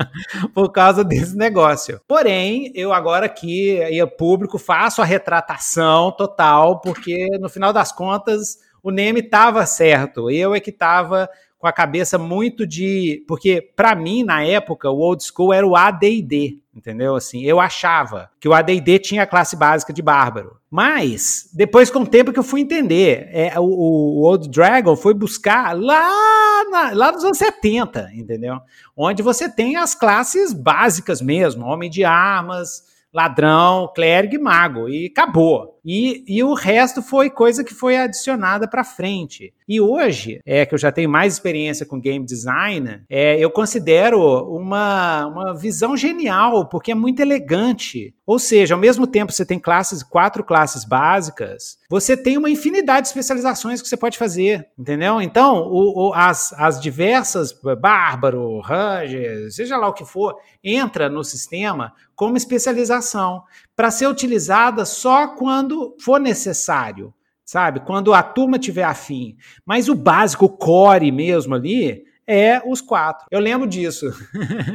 por 0.54 0.72
causa 0.72 1.04
desse 1.04 1.36
negócio. 1.36 2.00
Porém, 2.08 2.72
eu 2.74 2.94
agora 2.94 3.26
aqui, 3.26 3.78
aí, 3.82 4.04
público, 4.06 4.58
faço 4.58 5.02
a 5.02 5.04
retratação 5.04 6.10
total, 6.10 6.80
porque 6.80 7.28
no 7.38 7.50
final 7.50 7.74
das 7.74 7.92
contas, 7.92 8.56
o 8.82 8.90
Neme 8.90 9.20
estava 9.20 9.66
certo, 9.66 10.30
eu 10.30 10.54
é 10.54 10.60
que 10.60 10.70
estava 10.70 11.28
com 11.58 11.66
a 11.66 11.72
cabeça 11.72 12.16
muito 12.16 12.66
de. 12.66 13.24
Porque, 13.26 13.60
para 13.60 13.94
mim, 13.94 14.22
na 14.22 14.42
época, 14.42 14.90
o 14.90 14.98
old 14.98 15.22
school 15.22 15.52
era 15.52 15.66
o 15.66 15.74
ADD, 15.74 16.62
entendeu? 16.74 17.16
Assim, 17.16 17.42
eu 17.42 17.58
achava 17.58 18.30
que 18.40 18.48
o 18.48 18.54
ADD 18.54 19.00
tinha 19.00 19.24
a 19.24 19.26
classe 19.26 19.56
básica 19.56 19.92
de 19.92 20.00
bárbaro. 20.00 20.56
Mas, 20.70 21.50
depois, 21.52 21.90
com 21.90 22.00
o 22.00 22.06
tempo 22.06 22.32
que 22.32 22.38
eu 22.38 22.44
fui 22.44 22.60
entender, 22.60 23.28
é, 23.32 23.58
o, 23.58 23.64
o 23.64 24.22
Old 24.22 24.48
Dragon 24.48 24.94
foi 24.94 25.14
buscar 25.14 25.76
lá, 25.76 26.64
na, 26.70 26.90
lá 26.92 27.12
nos 27.12 27.24
anos 27.24 27.38
70, 27.38 28.10
entendeu? 28.14 28.60
Onde 28.96 29.22
você 29.22 29.48
tem 29.48 29.76
as 29.76 29.94
classes 29.94 30.52
básicas 30.52 31.20
mesmo: 31.20 31.66
homem 31.66 31.90
de 31.90 32.04
armas 32.04 32.86
ladrão, 33.12 33.90
clérigo 33.94 34.34
e 34.34 34.38
mago, 34.38 34.88
e 34.88 35.06
acabou. 35.06 35.80
E, 35.84 36.24
e 36.28 36.44
o 36.44 36.52
resto 36.52 37.02
foi 37.02 37.30
coisa 37.30 37.64
que 37.64 37.74
foi 37.74 37.96
adicionada 37.96 38.68
para 38.68 38.84
frente. 38.84 39.52
E 39.68 39.82
hoje, 39.82 40.40
é 40.46 40.64
que 40.64 40.74
eu 40.74 40.78
já 40.78 40.90
tenho 40.90 41.10
mais 41.10 41.34
experiência 41.34 41.84
com 41.84 42.00
game 42.00 42.24
design, 42.24 43.02
é, 43.10 43.38
eu 43.38 43.50
considero 43.50 44.18
uma, 44.48 45.26
uma 45.26 45.54
visão 45.54 45.94
genial, 45.94 46.66
porque 46.70 46.92
é 46.92 46.94
muito 46.94 47.20
elegante. 47.20 48.14
Ou 48.26 48.38
seja, 48.38 48.74
ao 48.74 48.80
mesmo 48.80 49.06
tempo 49.06 49.30
você 49.30 49.44
tem 49.44 49.58
classes, 49.58 50.02
quatro 50.02 50.42
classes 50.42 50.86
básicas, 50.86 51.76
você 51.90 52.16
tem 52.16 52.38
uma 52.38 52.48
infinidade 52.48 53.02
de 53.02 53.08
especializações 53.08 53.82
que 53.82 53.88
você 53.88 53.96
pode 53.96 54.16
fazer, 54.16 54.66
entendeu? 54.78 55.20
Então, 55.20 55.58
o, 55.58 56.08
o, 56.08 56.14
as, 56.14 56.54
as 56.54 56.80
diversas, 56.80 57.52
Bárbaro, 57.78 58.60
Ranger, 58.60 59.52
seja 59.52 59.76
lá 59.76 59.88
o 59.88 59.92
que 59.92 60.04
for, 60.04 60.34
entra 60.64 61.10
no 61.10 61.22
sistema 61.22 61.92
como 62.16 62.38
especialização 62.38 63.42
para 63.76 63.90
ser 63.90 64.06
utilizada 64.06 64.86
só 64.86 65.28
quando 65.28 65.94
for 66.00 66.18
necessário, 66.18 67.12
sabe? 67.48 67.80
Quando 67.80 68.12
a 68.12 68.22
turma 68.22 68.58
tiver 68.58 68.82
afim. 68.82 69.34
Mas 69.64 69.88
o 69.88 69.94
básico, 69.94 70.44
o 70.44 70.50
core 70.50 71.10
mesmo 71.10 71.54
ali, 71.54 72.04
é 72.26 72.60
os 72.66 72.82
quatro. 72.82 73.26
Eu 73.30 73.40
lembro 73.40 73.66
disso. 73.66 74.06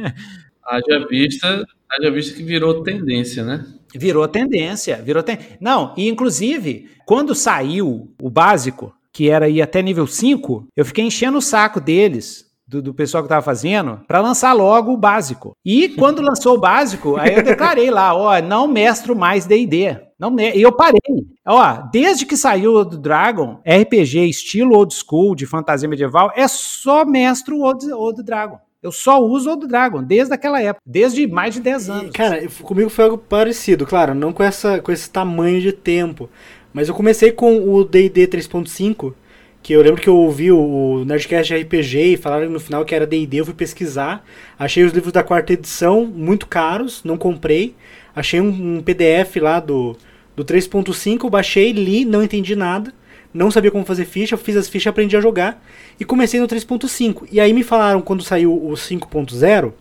Haja 0.66 1.06
vista, 1.06 1.62
haja 1.90 2.10
vista 2.10 2.34
que 2.34 2.42
virou 2.42 2.82
tendência, 2.82 3.44
né? 3.44 3.66
Virou 3.94 4.26
tendência, 4.26 4.96
virou 4.96 5.22
ten... 5.22 5.36
Não, 5.60 5.92
e 5.94 6.08
inclusive, 6.08 6.88
quando 7.04 7.34
saiu 7.34 8.10
o 8.18 8.30
básico, 8.30 8.90
que 9.12 9.28
era 9.28 9.46
ir 9.46 9.60
até 9.60 9.82
nível 9.82 10.06
5, 10.06 10.68
eu 10.74 10.86
fiquei 10.86 11.04
enchendo 11.04 11.36
o 11.36 11.42
saco 11.42 11.82
deles, 11.82 12.50
do, 12.66 12.80
do 12.80 12.94
pessoal 12.94 13.22
que 13.22 13.26
estava 13.26 13.42
fazendo, 13.42 14.00
para 14.08 14.22
lançar 14.22 14.54
logo 14.54 14.92
o 14.92 14.96
básico. 14.96 15.52
E 15.62 15.90
quando 15.90 16.22
lançou 16.22 16.56
o 16.56 16.60
básico, 16.60 17.16
aí 17.16 17.34
eu 17.34 17.42
declarei 17.42 17.90
lá, 17.90 18.14
ó, 18.14 18.40
não 18.40 18.66
mestro 18.66 19.14
mais 19.14 19.44
D&D. 19.44 20.00
Não, 20.18 20.34
e 20.38 20.62
eu 20.62 20.72
parei. 20.72 21.00
Ó, 21.46 21.82
desde 21.92 22.24
que 22.24 22.36
saiu 22.36 22.84
do 22.84 22.96
Dragon, 22.96 23.60
RPG 23.66 24.28
estilo 24.28 24.76
old 24.76 24.94
school 24.94 25.34
de 25.34 25.46
fantasia 25.46 25.88
medieval, 25.88 26.32
é 26.34 26.46
só 26.46 27.04
mestro 27.04 27.60
old, 27.60 27.92
old 27.92 28.22
Dragon. 28.22 28.58
Eu 28.84 28.92
só 28.92 29.18
uso 29.18 29.48
Old 29.48 29.66
Dragon, 29.66 30.02
desde 30.02 30.34
aquela 30.34 30.60
época, 30.60 30.82
desde 30.84 31.26
mais 31.26 31.54
de 31.54 31.60
10 31.60 31.88
anos. 31.88 32.10
Cara, 32.12 32.46
comigo 32.62 32.90
foi 32.90 33.06
algo 33.06 33.16
parecido, 33.16 33.86
claro, 33.86 34.14
não 34.14 34.30
com, 34.30 34.42
essa, 34.42 34.78
com 34.78 34.92
esse 34.92 35.08
tamanho 35.08 35.58
de 35.58 35.72
tempo. 35.72 36.28
Mas 36.70 36.88
eu 36.88 36.94
comecei 36.94 37.32
com 37.32 37.66
o 37.66 37.82
DD 37.82 38.26
3.5, 38.26 39.14
que 39.62 39.72
eu 39.72 39.80
lembro 39.80 40.02
que 40.02 40.08
eu 40.08 40.14
ouvi 40.14 40.52
o 40.52 41.02
Nerdcast 41.06 41.54
RPG 41.54 41.98
e 42.12 42.16
falaram 42.18 42.50
no 42.50 42.60
final 42.60 42.84
que 42.84 42.94
era 42.94 43.06
D&D, 43.06 43.40
eu 43.40 43.46
fui 43.46 43.54
pesquisar, 43.54 44.22
achei 44.58 44.84
os 44.84 44.92
livros 44.92 45.14
da 45.14 45.22
quarta 45.22 45.54
edição 45.54 46.04
muito 46.04 46.46
caros, 46.46 47.02
não 47.04 47.16
comprei, 47.16 47.74
achei 48.14 48.40
um, 48.40 48.76
um 48.76 48.82
PDF 48.82 49.36
lá 49.40 49.60
do, 49.60 49.96
do 50.36 50.44
3.5, 50.44 51.28
baixei, 51.30 51.72
li, 51.72 52.04
não 52.04 52.22
entendi 52.22 52.54
nada, 52.54 52.92
não 53.32 53.50
sabia 53.50 53.70
como 53.70 53.84
fazer 53.84 54.04
ficha, 54.04 54.36
fiz 54.36 54.56
as 54.56 54.68
fichas, 54.68 54.90
aprendi 54.90 55.16
a 55.16 55.20
jogar 55.20 55.62
e 55.98 56.04
comecei 56.04 56.38
no 56.38 56.46
3.5. 56.46 57.26
E 57.32 57.40
aí 57.40 57.52
me 57.52 57.64
falaram 57.64 58.00
quando 58.00 58.22
saiu 58.22 58.52
o 58.52 58.72
5.0, 58.72 59.72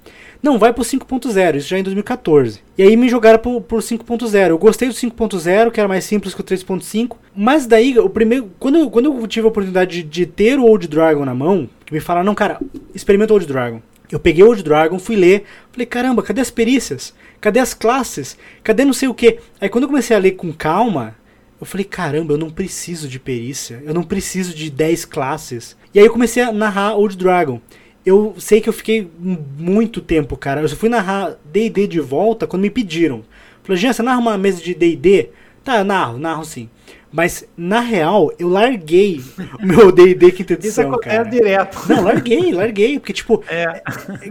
não, 0.44 0.60
vai 0.60 0.74
pro 0.74 0.84
5.0, 0.84 1.56
isso 1.56 1.70
já 1.70 1.80
em 1.80 1.84
2014. 1.84 2.60
E 2.78 2.84
aí 2.84 2.98
me 2.98 3.08
jogaram 3.08 3.40
pro, 3.40 3.62
pro 3.62 3.78
5.0. 3.78 4.50
Eu 4.50 4.58
gostei 4.58 4.90
do 4.90 4.94
5.0, 4.94 5.72
que 5.72 5.80
era 5.80 5.88
mais 5.88 6.04
simples 6.04 6.36
que 6.36 6.42
o 6.42 6.44
3.5. 6.44 7.16
Mas 7.34 7.66
daí, 7.66 7.98
o 7.98 8.10
primeiro. 8.10 8.52
Quando, 8.60 8.78
eu, 8.78 8.90
quando 8.90 9.06
eu 9.06 9.26
tive 9.26 9.46
a 9.46 9.50
oportunidade 9.50 10.04
de, 10.04 10.04
de 10.04 10.26
ter 10.26 10.60
o 10.60 10.66
Old 10.66 10.86
Dragon 10.90 11.24
na 11.24 11.34
mão, 11.34 11.70
me 11.90 12.02
falaram, 12.02 12.26
não, 12.26 12.36
cara, 12.36 12.60
experimenta 12.94 13.32
o 13.32 13.38
Old 13.38 13.48
Dragon. 13.48 13.82
Eu 14.12 14.20
peguei 14.20 14.44
o 14.44 14.48
Old 14.48 14.62
Dragon, 14.64 15.00
fui 15.00 15.16
ler, 15.16 15.46
falei, 15.72 15.86
caramba, 15.86 16.22
cadê 16.22 16.42
as 16.42 16.52
perícias? 16.52 17.14
Cadê 17.44 17.60
as 17.60 17.74
classes? 17.74 18.38
Cadê 18.64 18.86
não 18.86 18.94
sei 18.94 19.10
o 19.10 19.14
que? 19.14 19.38
Aí 19.60 19.68
quando 19.68 19.84
eu 19.84 19.90
comecei 19.90 20.16
a 20.16 20.20
ler 20.20 20.32
com 20.32 20.54
calma, 20.54 21.14
eu 21.60 21.66
falei, 21.66 21.84
caramba, 21.84 22.32
eu 22.32 22.38
não 22.38 22.50
preciso 22.50 23.06
de 23.06 23.20
perícia, 23.20 23.84
eu 23.84 23.94
não 23.94 24.02
preciso 24.02 24.56
de 24.56 24.70
10 24.70 25.04
classes. 25.04 25.76
E 25.94 26.00
aí 26.00 26.06
eu 26.06 26.12
comecei 26.14 26.42
a 26.42 26.54
narrar 26.54 26.96
Old 26.96 27.18
Dragon. 27.18 27.60
Eu 28.06 28.34
sei 28.38 28.62
que 28.62 28.70
eu 28.70 28.74
fiquei 28.74 29.12
muito 29.60 30.00
tempo, 30.00 30.38
cara. 30.38 30.62
Eu 30.62 30.70
só 30.70 30.78
fui 30.78 30.88
narrar 30.88 31.36
D&D 31.52 31.86
de 31.86 32.00
volta 32.00 32.48
quando 32.48 32.62
me 32.62 32.70
pediram. 32.70 33.26
Falei, 33.62 33.78
Jean, 33.78 33.92
você 33.92 34.02
narra 34.02 34.22
uma 34.22 34.38
mesa 34.38 34.64
de 34.64 34.74
D&D? 34.74 35.28
Tá, 35.66 35.80
eu 35.80 35.84
narro, 35.84 36.18
narro 36.18 36.46
sim. 36.46 36.70
Mas, 37.14 37.48
na 37.56 37.80
real, 37.80 38.32
eu 38.40 38.50
larguei 38.50 39.22
o 39.62 39.64
meu 39.64 39.92
D&D 39.92 40.32
quinta 40.32 40.54
edição, 40.54 40.86
Isso 40.86 40.94
acontece 40.94 41.16
cara. 41.16 41.30
direto. 41.30 41.78
Não, 41.88 42.04
larguei, 42.04 42.52
larguei. 42.52 43.00
Porque, 43.00 43.14
tipo... 43.14 43.44
É. 43.48 43.84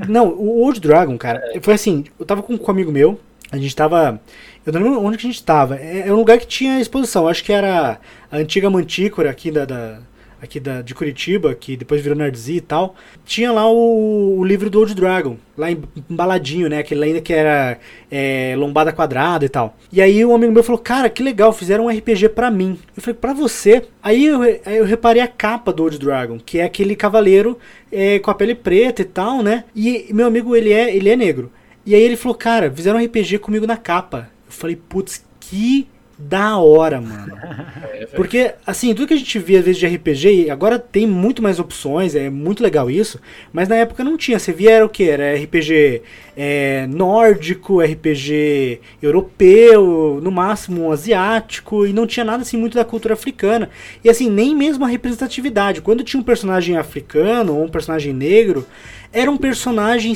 Não, 0.08 0.30
o 0.30 0.60
Old 0.60 0.80
Dragon, 0.80 1.16
cara, 1.16 1.40
foi 1.62 1.74
assim, 1.74 2.04
eu 2.18 2.26
tava 2.26 2.42
com, 2.42 2.58
com 2.58 2.66
um 2.66 2.74
amigo 2.74 2.90
meu, 2.90 3.20
a 3.52 3.56
gente 3.56 3.74
tava... 3.76 4.20
Eu 4.66 4.72
não 4.72 4.82
lembro 4.82 5.00
onde 5.04 5.16
que 5.16 5.26
a 5.26 5.30
gente 5.30 5.44
tava. 5.44 5.76
É, 5.76 6.08
é 6.08 6.12
um 6.12 6.16
lugar 6.16 6.38
que 6.38 6.46
tinha 6.46 6.80
exposição. 6.80 7.26
Acho 7.26 7.42
que 7.42 7.52
era 7.52 7.98
a 8.30 8.36
antiga 8.36 8.70
Mantícora 8.70 9.30
aqui 9.30 9.50
da, 9.50 9.64
da 9.64 9.98
aqui 10.42 10.58
da, 10.58 10.82
de 10.82 10.92
Curitiba, 10.92 11.54
que 11.54 11.76
depois 11.76 12.02
virou 12.02 12.18
Nerdzi 12.18 12.56
e 12.56 12.60
tal. 12.60 12.96
Tinha 13.24 13.52
lá 13.52 13.70
o, 13.70 14.38
o 14.38 14.44
livro 14.44 14.68
do 14.68 14.80
Old 14.80 14.92
Dragon, 14.92 15.36
lá 15.56 15.68
embaladinho, 15.70 16.68
né? 16.68 16.78
Aquele 16.78 17.04
ainda 17.04 17.20
que 17.20 17.32
era 17.32 17.78
é, 18.10 18.54
lombada 18.58 18.92
quadrada 18.92 19.44
e 19.44 19.48
tal. 19.48 19.76
E 19.92 20.02
aí 20.02 20.24
um 20.24 20.34
amigo 20.34 20.52
meu 20.52 20.64
falou, 20.64 20.80
cara, 20.80 21.08
que 21.08 21.22
legal, 21.22 21.52
fizeram 21.52 21.86
um 21.86 21.88
RPG 21.88 22.30
pra 22.30 22.50
mim. 22.50 22.76
Eu 22.96 23.02
falei, 23.02 23.18
pra 23.18 23.32
você? 23.32 23.84
Aí 24.02 24.26
eu, 24.26 24.42
eu 24.42 24.84
reparei 24.84 25.22
a 25.22 25.28
capa 25.28 25.72
do 25.72 25.84
Old 25.84 25.98
Dragon, 25.98 26.38
que 26.44 26.58
é 26.58 26.64
aquele 26.64 26.96
cavaleiro 26.96 27.56
é, 27.92 28.18
com 28.18 28.30
a 28.30 28.34
pele 28.34 28.56
preta 28.56 29.02
e 29.02 29.06
tal, 29.06 29.42
né? 29.42 29.64
E 29.76 30.08
meu 30.10 30.26
amigo, 30.26 30.56
ele 30.56 30.72
é, 30.72 30.94
ele 30.94 31.08
é 31.08 31.14
negro. 31.14 31.52
E 31.86 31.94
aí 31.94 32.02
ele 32.02 32.16
falou, 32.16 32.36
cara, 32.36 32.70
fizeram 32.70 32.98
um 32.98 33.04
RPG 33.04 33.38
comigo 33.38 33.66
na 33.66 33.76
capa. 33.76 34.28
Eu 34.46 34.52
falei, 34.52 34.76
putz, 34.76 35.24
que 35.38 35.86
da 36.18 36.56
hora, 36.58 37.00
mano. 37.00 37.36
Porque, 38.14 38.54
assim, 38.66 38.94
tudo 38.94 39.08
que 39.08 39.14
a 39.14 39.16
gente 39.16 39.38
via 39.38 39.58
às 39.58 39.64
vezes 39.64 39.80
de 39.80 39.86
RPG, 39.86 40.50
agora 40.50 40.78
tem 40.78 41.06
muito 41.06 41.42
mais 41.42 41.58
opções, 41.58 42.14
é 42.14 42.28
muito 42.28 42.62
legal 42.62 42.90
isso, 42.90 43.20
mas 43.52 43.68
na 43.68 43.76
época 43.76 44.04
não 44.04 44.16
tinha. 44.16 44.38
Você 44.38 44.52
via 44.52 44.72
era 44.72 44.84
o 44.84 44.88
que? 44.88 45.08
Era 45.08 45.34
RPG 45.34 46.02
é, 46.36 46.86
nórdico, 46.88 47.80
RPG 47.80 48.80
europeu, 49.02 50.20
no 50.22 50.30
máximo 50.30 50.92
asiático, 50.92 51.86
e 51.86 51.92
não 51.92 52.06
tinha 52.06 52.24
nada 52.24 52.42
assim 52.42 52.56
muito 52.56 52.74
da 52.74 52.84
cultura 52.84 53.14
africana. 53.14 53.70
E 54.04 54.10
assim, 54.10 54.30
nem 54.30 54.54
mesmo 54.54 54.84
a 54.84 54.88
representatividade. 54.88 55.80
Quando 55.80 56.04
tinha 56.04 56.20
um 56.20 56.24
personagem 56.24 56.76
africano 56.76 57.56
ou 57.56 57.64
um 57.64 57.68
personagem 57.68 58.12
negro, 58.12 58.66
era 59.12 59.30
um 59.30 59.36
personagem 59.36 60.12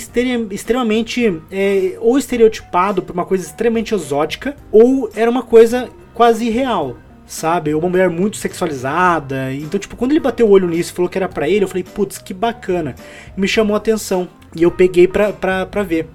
extremamente 0.50 1.40
é, 1.50 1.96
ou 2.00 2.16
estereotipado 2.16 3.02
por 3.02 3.12
uma 3.12 3.26
coisa 3.26 3.44
extremamente 3.44 3.94
exótica, 3.94 4.56
ou 4.72 5.10
era 5.14 5.30
uma 5.30 5.42
coisa 5.42 5.88
quase 6.14 6.48
real, 6.48 6.96
sabe? 7.26 7.74
Uma 7.74 7.90
mulher 7.90 8.08
muito 8.08 8.38
sexualizada. 8.38 9.52
Então, 9.52 9.78
tipo, 9.78 9.96
quando 9.96 10.12
ele 10.12 10.20
bateu 10.20 10.46
o 10.46 10.50
olho 10.50 10.66
nisso 10.66 10.92
e 10.92 10.96
falou 10.96 11.10
que 11.10 11.18
era 11.18 11.28
pra 11.28 11.48
ele, 11.48 11.64
eu 11.64 11.68
falei, 11.68 11.84
putz, 11.84 12.16
que 12.16 12.32
bacana. 12.32 12.94
Me 13.36 13.46
chamou 13.46 13.74
a 13.74 13.78
atenção. 13.78 14.28
E 14.54 14.62
eu 14.62 14.70
peguei 14.70 15.06
pra, 15.06 15.32
pra, 15.32 15.66
pra 15.66 15.82
ver. 15.82 16.08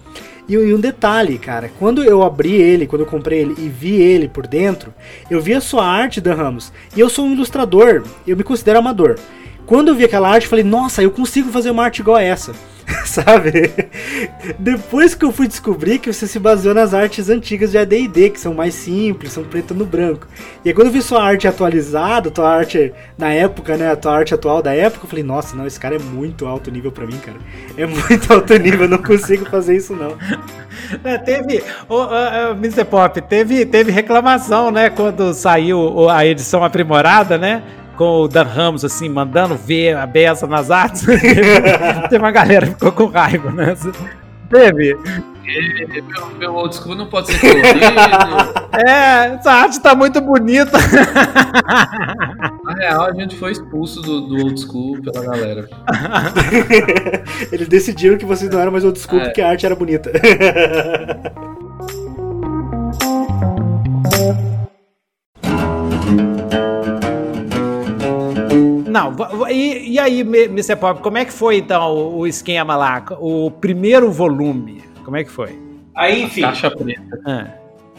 E, 0.50 0.54
e, 0.54 0.74
um 0.74 0.80
detalhe, 0.80 1.38
cara, 1.38 1.72
quando 1.78 2.04
eu 2.04 2.24
abri 2.24 2.54
ele, 2.54 2.88
quando 2.88 3.02
eu 3.02 3.06
comprei 3.06 3.41
ele 3.41 3.56
e 3.60 3.70
vi 3.70 4.02
ele 4.02 4.28
por 4.28 4.48
dentro, 4.48 4.91
eu 5.30 5.39
vi 5.39 5.54
a 5.54 5.62
sua 5.62 5.86
arte, 5.86 6.20
Dan 6.20 6.34
Ramos. 6.34 6.74
E 6.96 7.00
eu 7.00 7.10
sou 7.10 7.26
um 7.26 7.34
ilustrador, 7.34 8.04
eu 8.26 8.36
me 8.36 8.44
considero 8.44 8.80
amador. 8.80 9.20
Quando 9.65 9.89
eu 9.89 9.95
vi 9.95 10.06
aquela 10.06 10.30
arte, 10.30 10.43
eu 10.43 10.50
falei, 10.50 10.65
nossa, 10.65 11.02
eu 11.02 11.12
consigo 11.12 11.52
fazer 11.52 11.71
uma 11.71 11.84
arte 11.84 12.00
igual 12.00 12.17
a 12.17 12.24
essa. 12.24 12.54
sabe? 13.06 13.71
Depois 14.58 15.15
que 15.15 15.26
eu 15.26 15.32
fui 15.32 15.47
descobrir 15.47 16.00
que 16.00 16.12
você 16.12 16.28
se 16.28 16.39
baseou 16.39 16.74
nas 16.74 16.93
artes 16.93 17.30
antigas 17.30 17.71
de 17.71 17.78
AD&D, 17.78 18.32
que 18.32 18.39
são 18.39 18.54
mais 18.54 18.74
simples, 18.74 19.34
são 19.34 19.43
preto 19.43 19.74
no 19.74 19.86
branco. 19.86 20.28
E 20.63 20.69
aí 20.69 20.76
quando 20.76 20.88
eu 20.88 20.93
vi 20.93 21.02
sua 21.02 21.24
arte 21.24 21.47
atualizada, 21.47 22.32
tua 22.32 22.50
arte 22.50 22.93
na 23.17 23.32
época, 23.32 23.78
né, 23.78 23.91
a 23.91 23.95
tua 23.95 24.15
arte 24.15 24.34
atual 24.34 24.62
da 24.62 24.74
época, 24.74 25.06
eu 25.06 25.10
falei, 25.10 25.24
nossa, 25.24 25.56
não, 25.56 25.65
esse 25.65 25.80
cara 25.80 25.95
é 25.95 26.00
muito 26.00 26.45
alto 26.45 26.71
nível 26.71 26.91
para 26.91 27.06
mim, 27.06 27.17
cara. 27.17 27.38
É 27.78 27.86
muito 27.86 28.32
alto 28.32 28.54
nível, 28.58 28.82
eu 28.82 28.89
não 28.89 28.97
consigo 28.97 29.45
fazer 29.45 29.76
isso 29.76 29.95
não. 29.95 30.17
É, 31.04 31.17
teve, 31.17 31.63
o, 31.88 32.04
uh, 32.04 32.52
Mr. 32.58 32.84
Pop, 32.84 33.21
teve, 33.21 33.65
teve 33.65 33.91
reclamação, 33.91 34.71
né, 34.71 34.89
quando 34.89 35.34
saiu 35.34 36.10
a 36.10 36.26
edição 36.26 36.63
aprimorada, 36.63 37.38
né? 37.38 37.63
Com 38.01 38.21
o 38.21 38.27
Dan 38.27 38.45
Ramos, 38.45 38.83
assim, 38.83 39.07
mandando 39.07 39.55
ver 39.55 39.95
a 39.95 40.07
beça 40.07 40.47
nas 40.47 40.71
artes. 40.71 41.05
Tem 42.09 42.17
uma 42.17 42.31
galera 42.31 42.65
que 42.65 42.73
ficou 42.73 42.91
com 42.91 43.05
raiva, 43.05 43.51
né? 43.51 43.75
Teve. 44.49 44.97
Meu, 45.45 46.27
meu 46.39 46.55
old 46.55 46.75
school 46.75 46.95
não 46.95 47.05
pode 47.05 47.31
ser 47.31 47.39
colorido. 47.39 47.69
é, 48.73 49.35
essa 49.35 49.51
arte 49.51 49.79
tá 49.79 49.93
muito 49.93 50.19
bonita. 50.19 50.79
Na 52.63 52.73
real, 52.73 53.03
a 53.03 53.13
gente 53.13 53.35
foi 53.35 53.51
expulso 53.51 54.01
do, 54.01 54.21
do 54.21 54.45
old 54.45 54.59
school 54.59 54.99
pela 54.99 55.23
galera. 55.23 55.69
Eles 57.53 57.67
decidiram 57.67 58.17
que 58.17 58.25
vocês 58.25 58.49
não 58.49 58.59
eram 58.59 58.71
mais 58.71 58.83
old 58.83 58.97
school 58.97 59.19
é. 59.19 59.25
porque 59.25 59.43
a 59.43 59.49
arte 59.49 59.63
era 59.63 59.75
bonita. 59.75 60.11
Não, 68.91 69.15
e, 69.49 69.93
e 69.93 69.99
aí, 69.99 70.19
Mr. 70.19 70.75
Pop, 70.75 71.01
como 71.01 71.17
é 71.17 71.23
que 71.23 71.32
foi 71.32 71.58
então 71.58 72.17
o 72.17 72.27
esquema 72.27 72.75
lá? 72.75 73.06
O 73.21 73.49
primeiro 73.49 74.12
volume, 74.12 74.84
como 75.06 75.15
é 75.15 75.23
que 75.23 75.32
foi? 75.32 75.58
Aí, 75.95 76.23
enfim. 76.23 76.41
Caixa 76.41 76.69
preta. 76.69 77.21
Ah. 77.25 77.47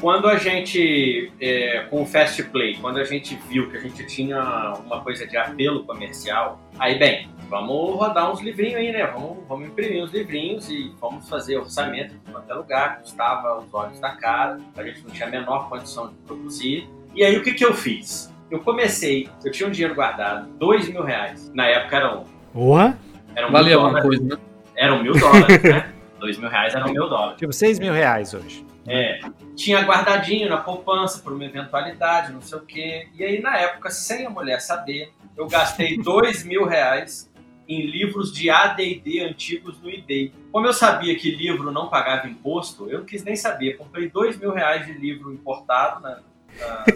quando 0.02 0.28
a 0.28 0.37
gente, 0.37 1.33
é, 1.40 1.87
com 1.88 2.02
o 2.02 2.07
Fast 2.07 2.42
Play, 2.44 2.76
quando 2.76 2.98
a 2.98 3.05
gente 3.05 3.38
viu 3.48 3.70
que 3.70 3.76
a 3.78 3.81
gente 3.81 4.05
tinha 4.07 4.74
uma 4.85 5.00
coisa 5.00 5.26
de 5.26 5.35
apelo 5.35 5.85
comercial, 5.85 6.61
aí, 6.78 6.98
bem, 6.98 7.28
vamos 7.48 7.94
rodar 7.96 8.31
uns 8.31 8.42
livrinhos 8.42 8.76
aí, 8.76 8.92
né? 8.92 9.07
Vamos, 9.07 9.38
vamos 9.48 9.68
imprimir 9.68 10.05
uns 10.05 10.12
livrinhos 10.12 10.68
e 10.68 10.92
vamos 11.00 11.26
fazer 11.26 11.57
orçamento 11.57 12.14
em 12.14 12.33
qualquer 12.33 12.55
lugar, 12.55 13.00
custava 13.00 13.61
os 13.61 13.72
olhos 13.72 13.98
da 13.98 14.11
cara, 14.11 14.59
a 14.76 14.83
gente 14.83 15.05
não 15.05 15.11
tinha 15.11 15.28
a 15.28 15.31
menor 15.31 15.70
condição 15.70 16.09
de 16.09 16.14
produzir. 16.26 16.87
E 17.14 17.24
aí, 17.24 17.38
o 17.38 17.42
que, 17.42 17.52
que 17.52 17.64
eu 17.64 17.72
fiz? 17.72 18.32
Eu 18.52 18.60
comecei, 18.60 19.30
eu 19.42 19.50
tinha 19.50 19.66
um 19.66 19.72
dinheiro 19.72 19.94
guardado, 19.94 20.46
dois 20.58 20.86
mil 20.86 21.02
reais. 21.02 21.50
Na 21.54 21.66
época 21.66 21.96
eram. 21.96 22.24
Porra! 22.52 22.98
eram 23.34 23.50
Valia 23.50 23.76
alguma 23.76 24.02
dólares. 24.02 24.18
coisa, 24.20 24.36
né? 24.36 24.42
Eram 24.76 25.02
mil 25.02 25.14
dólares, 25.14 25.62
né? 25.62 25.92
Dois 26.20 26.36
mil 26.36 26.50
reais 26.50 26.74
eram 26.74 26.92
mil 26.92 27.08
dólares. 27.08 27.38
Tipo, 27.38 27.52
6 27.52 27.78
mil 27.80 27.92
reais 27.92 28.32
hoje. 28.32 28.64
É, 28.86 29.20
tinha 29.56 29.80
guardadinho 29.80 30.48
na 30.48 30.58
poupança 30.58 31.18
por 31.20 31.32
uma 31.32 31.44
eventualidade, 31.44 32.32
não 32.32 32.40
sei 32.40 32.58
o 32.58 32.60
quê. 32.60 33.08
E 33.14 33.24
aí, 33.24 33.40
na 33.40 33.56
época, 33.56 33.90
sem 33.90 34.24
a 34.26 34.30
mulher 34.30 34.60
saber, 34.60 35.12
eu 35.36 35.48
gastei 35.48 35.96
dois 36.04 36.44
mil 36.44 36.64
reais 36.64 37.32
em 37.66 37.86
livros 37.86 38.32
de 38.32 38.50
AD&D 38.50 39.20
antigos 39.24 39.80
no 39.80 39.90
eBay. 39.90 40.32
Como 40.52 40.64
eu 40.64 40.72
sabia 40.72 41.16
que 41.16 41.28
livro 41.34 41.72
não 41.72 41.88
pagava 41.88 42.28
imposto, 42.28 42.88
eu 42.88 42.98
não 43.00 43.06
quis 43.06 43.24
nem 43.24 43.34
saber. 43.34 43.76
Comprei 43.78 44.08
dois 44.08 44.38
mil 44.38 44.52
reais 44.52 44.86
de 44.86 44.92
livro 44.92 45.32
importado, 45.32 46.02
né? 46.02 46.18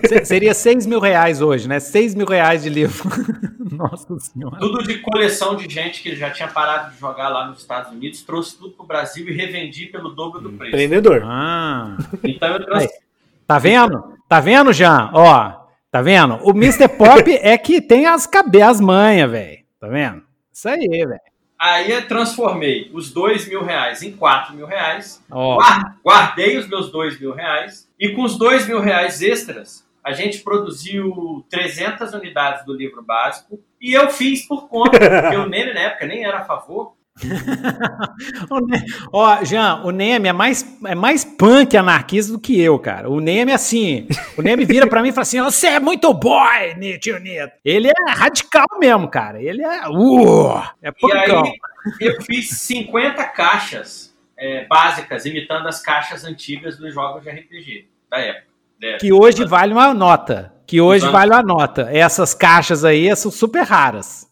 Se- 0.09 0.25
Seria 0.25 0.55
6 0.55 0.87
mil 0.87 1.01
reais 1.01 1.41
hoje, 1.41 1.69
né? 1.69 1.81
6 1.81 2.15
mil 2.15 2.27
reais 2.27 2.63
de 2.63 2.69
livro. 2.69 3.09
Nossa 3.73 4.19
senhora. 4.21 4.57
Tudo 4.59 4.83
de 4.83 4.99
coleção 4.99 5.57
de 5.57 5.69
gente 5.73 6.03
que 6.03 6.15
já 6.15 6.31
tinha 6.31 6.49
parado 6.49 6.93
de 6.93 6.99
jogar 7.01 7.29
lá 7.29 7.47
nos 7.47 7.59
Estados 7.61 7.91
Unidos, 7.93 8.23
trouxe 8.23 8.57
tudo 8.57 8.71
pro 8.75 8.87
Brasil 8.87 9.29
e 9.29 9.33
revendi 9.33 9.87
pelo 9.87 10.11
dobro 10.11 10.41
do 10.41 10.51
preço. 10.53 10.71
Empreendedor. 10.75 11.23
Ah, 11.25 11.97
Então 12.25 12.49
eu 12.55 12.65
trouxe 12.65 12.89
tá 13.47 13.59
vendo? 13.59 14.17
Tá 14.29 14.41
vendo, 14.41 14.73
Jean? 14.73 15.11
Ó, 15.13 15.53
tá 15.91 16.03
vendo? 16.03 16.39
O 16.43 16.51
Mr. 16.51 16.89
Pop 16.89 17.31
é 17.43 17.57
que 17.59 17.81
tem 17.81 18.07
as 18.07 18.27
cabeças 18.27 18.81
manhas, 18.81 19.31
velho. 19.31 19.59
Tá 19.81 19.89
vendo? 19.89 20.23
Isso 20.53 20.69
aí, 20.69 20.87
velho. 20.89 21.21
Aí 21.59 21.91
eu 21.91 22.07
transformei 22.07 22.91
os 22.93 23.11
dois 23.13 23.49
mil 23.49 23.65
reais 23.65 24.03
em 24.03 24.13
quatro 24.13 24.55
mil 24.55 24.67
reais, 24.67 25.23
Ó, 25.31 25.57
guar- 25.57 25.97
guardei 26.05 26.59
os 26.59 26.69
meus 26.69 26.91
dois 26.93 27.19
mil 27.19 27.33
reais 27.33 27.86
e 27.99 28.11
com 28.11 28.23
os 28.23 28.39
dois 28.39 28.67
mil 28.67 28.81
reais 28.81 29.23
extras 29.23 29.87
a 30.05 30.13
gente 30.13 30.39
produziu 30.39 31.45
300 31.51 32.15
unidades 32.15 32.65
do 32.65 32.73
livro 32.73 33.03
básico 33.03 33.59
e 33.81 33.93
eu 33.93 34.09
fiz 34.09 34.47
por 34.47 34.69
conta, 34.69 34.99
porque 35.01 35.37
o 35.37 35.49
Neme 35.49 35.75
na 35.75 35.81
época 35.81 36.07
nem 36.07 36.25
era 36.25 36.39
a 36.39 36.45
favor. 36.45 36.95
Ó, 39.13 39.43
Jean, 39.43 39.83
o 39.85 39.91
Neme 39.91 40.29
é 40.29 40.33
mais, 40.33 40.79
é 40.85 40.95
mais 40.95 41.25
punk 41.25 41.77
anarquista 41.77 42.33
do 42.33 42.39
que 42.39 42.61
eu, 42.61 42.79
cara. 42.79 43.11
O 43.11 43.21
Neme, 43.21 43.53
assim, 43.53 44.07
o 44.37 44.43
Neme 44.43 44.65
vira 44.65 44.87
pra 44.87 45.03
mim 45.03 45.09
e 45.09 45.13
fala 45.13 45.23
assim: 45.23 45.41
você 45.43 45.69
é 45.69 45.81
muito 45.81 46.13
boy, 46.13 46.75
tio 47.01 47.19
Nito. 47.19 47.53
Ele 47.65 47.89
é 47.89 48.11
radical 48.13 48.67
mesmo, 48.79 49.09
cara. 49.09 49.43
Ele 49.43 49.63
é. 49.63 49.89
Uh, 49.89 50.63
é 50.83 50.89
E 50.89 50.93
punkão. 50.93 51.45
aí 51.45 51.53
eu 52.01 52.21
fiz 52.23 52.51
50 52.51 53.25
caixas 53.25 54.06
é, 54.39 54.67
básicas, 54.67 55.25
imitando 55.25 55.67
as 55.69 55.81
caixas 55.81 56.25
antigas 56.25 56.77
dos 56.77 56.93
jogos 56.93 57.23
de 57.23 57.31
RPG 57.31 57.89
da 58.11 58.19
época. 58.19 58.47
né? 58.81 58.99
Que 58.99 59.13
hoje 59.13 59.45
vale 59.45 59.73
uma 59.73 59.95
nota. 59.95 60.53
Que 60.67 60.81
hoje 60.81 61.05
Exato. 61.05 61.13
vale 61.13 61.31
uma 61.33 61.43
nota. 61.43 61.89
Essas 61.93 62.35
caixas 62.35 62.85
aí 62.85 63.15
são 63.17 63.31
super 63.31 63.63
raras. 63.63 64.31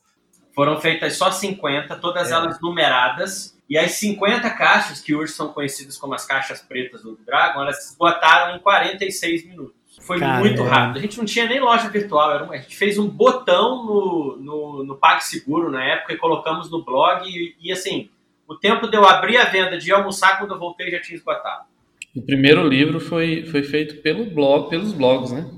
Foram 0.55 0.81
feitas 0.81 1.17
só 1.17 1.31
50, 1.31 1.97
todas 1.97 2.31
É. 2.31 2.35
elas 2.35 2.61
numeradas. 2.61 3.55
E 3.69 3.79
as 3.79 3.93
50 3.93 4.51
caixas, 4.51 5.01
que 5.01 5.15
hoje 5.15 5.33
são 5.33 5.49
conhecidas 5.49 5.97
como 5.97 6.13
as 6.15 6.27
caixas 6.27 6.61
pretas 6.61 7.03
do 7.03 7.17
Dragon, 7.25 7.63
elas 7.63 7.83
se 7.83 7.93
esgotaram 7.93 8.55
em 8.55 8.59
46 8.61 9.47
minutos. 9.47 9.75
Foi 10.03 10.19
muito 10.19 10.63
rápido. 10.65 10.99
A 10.99 11.01
gente 11.01 11.17
não 11.17 11.25
tinha 11.25 11.47
nem 11.47 11.61
loja 11.61 11.89
virtual. 11.89 12.51
A 12.51 12.57
gente 12.59 12.77
fez 12.77 12.99
um 12.99 13.09
botão 13.09 13.85
no, 13.87 14.37
no, 14.39 14.85
no 14.85 14.97
PagSeguro 14.97 15.71
na 15.71 15.83
época 15.83 16.13
e 16.13 16.19
colocamos 16.19 16.71
no 16.71 16.85
blog. 16.85 17.27
E, 17.27 17.57
e, 17.61 17.73
assim, 17.73 18.11
o 18.49 18.57
tempo 18.57 18.89
de 18.89 18.97
eu 18.97 19.05
abrir 19.05 19.37
a 19.37 19.45
venda, 19.45 19.79
de 19.79 19.93
almoçar, 19.93 20.39
quando 20.39 20.55
eu 20.55 20.59
voltei 20.59 20.91
já 20.91 21.01
tinha 21.01 21.17
esgotado. 21.17 21.65
O 22.15 22.23
primeiro 22.23 22.67
livro 22.67 23.01
foi, 23.01 23.45
foi 23.45 23.63
feito 23.63 23.97
pelo 24.03 24.27
blog, 24.27 24.71
pelos 24.71 24.93
blogs, 24.93 25.33
né? 25.33 25.51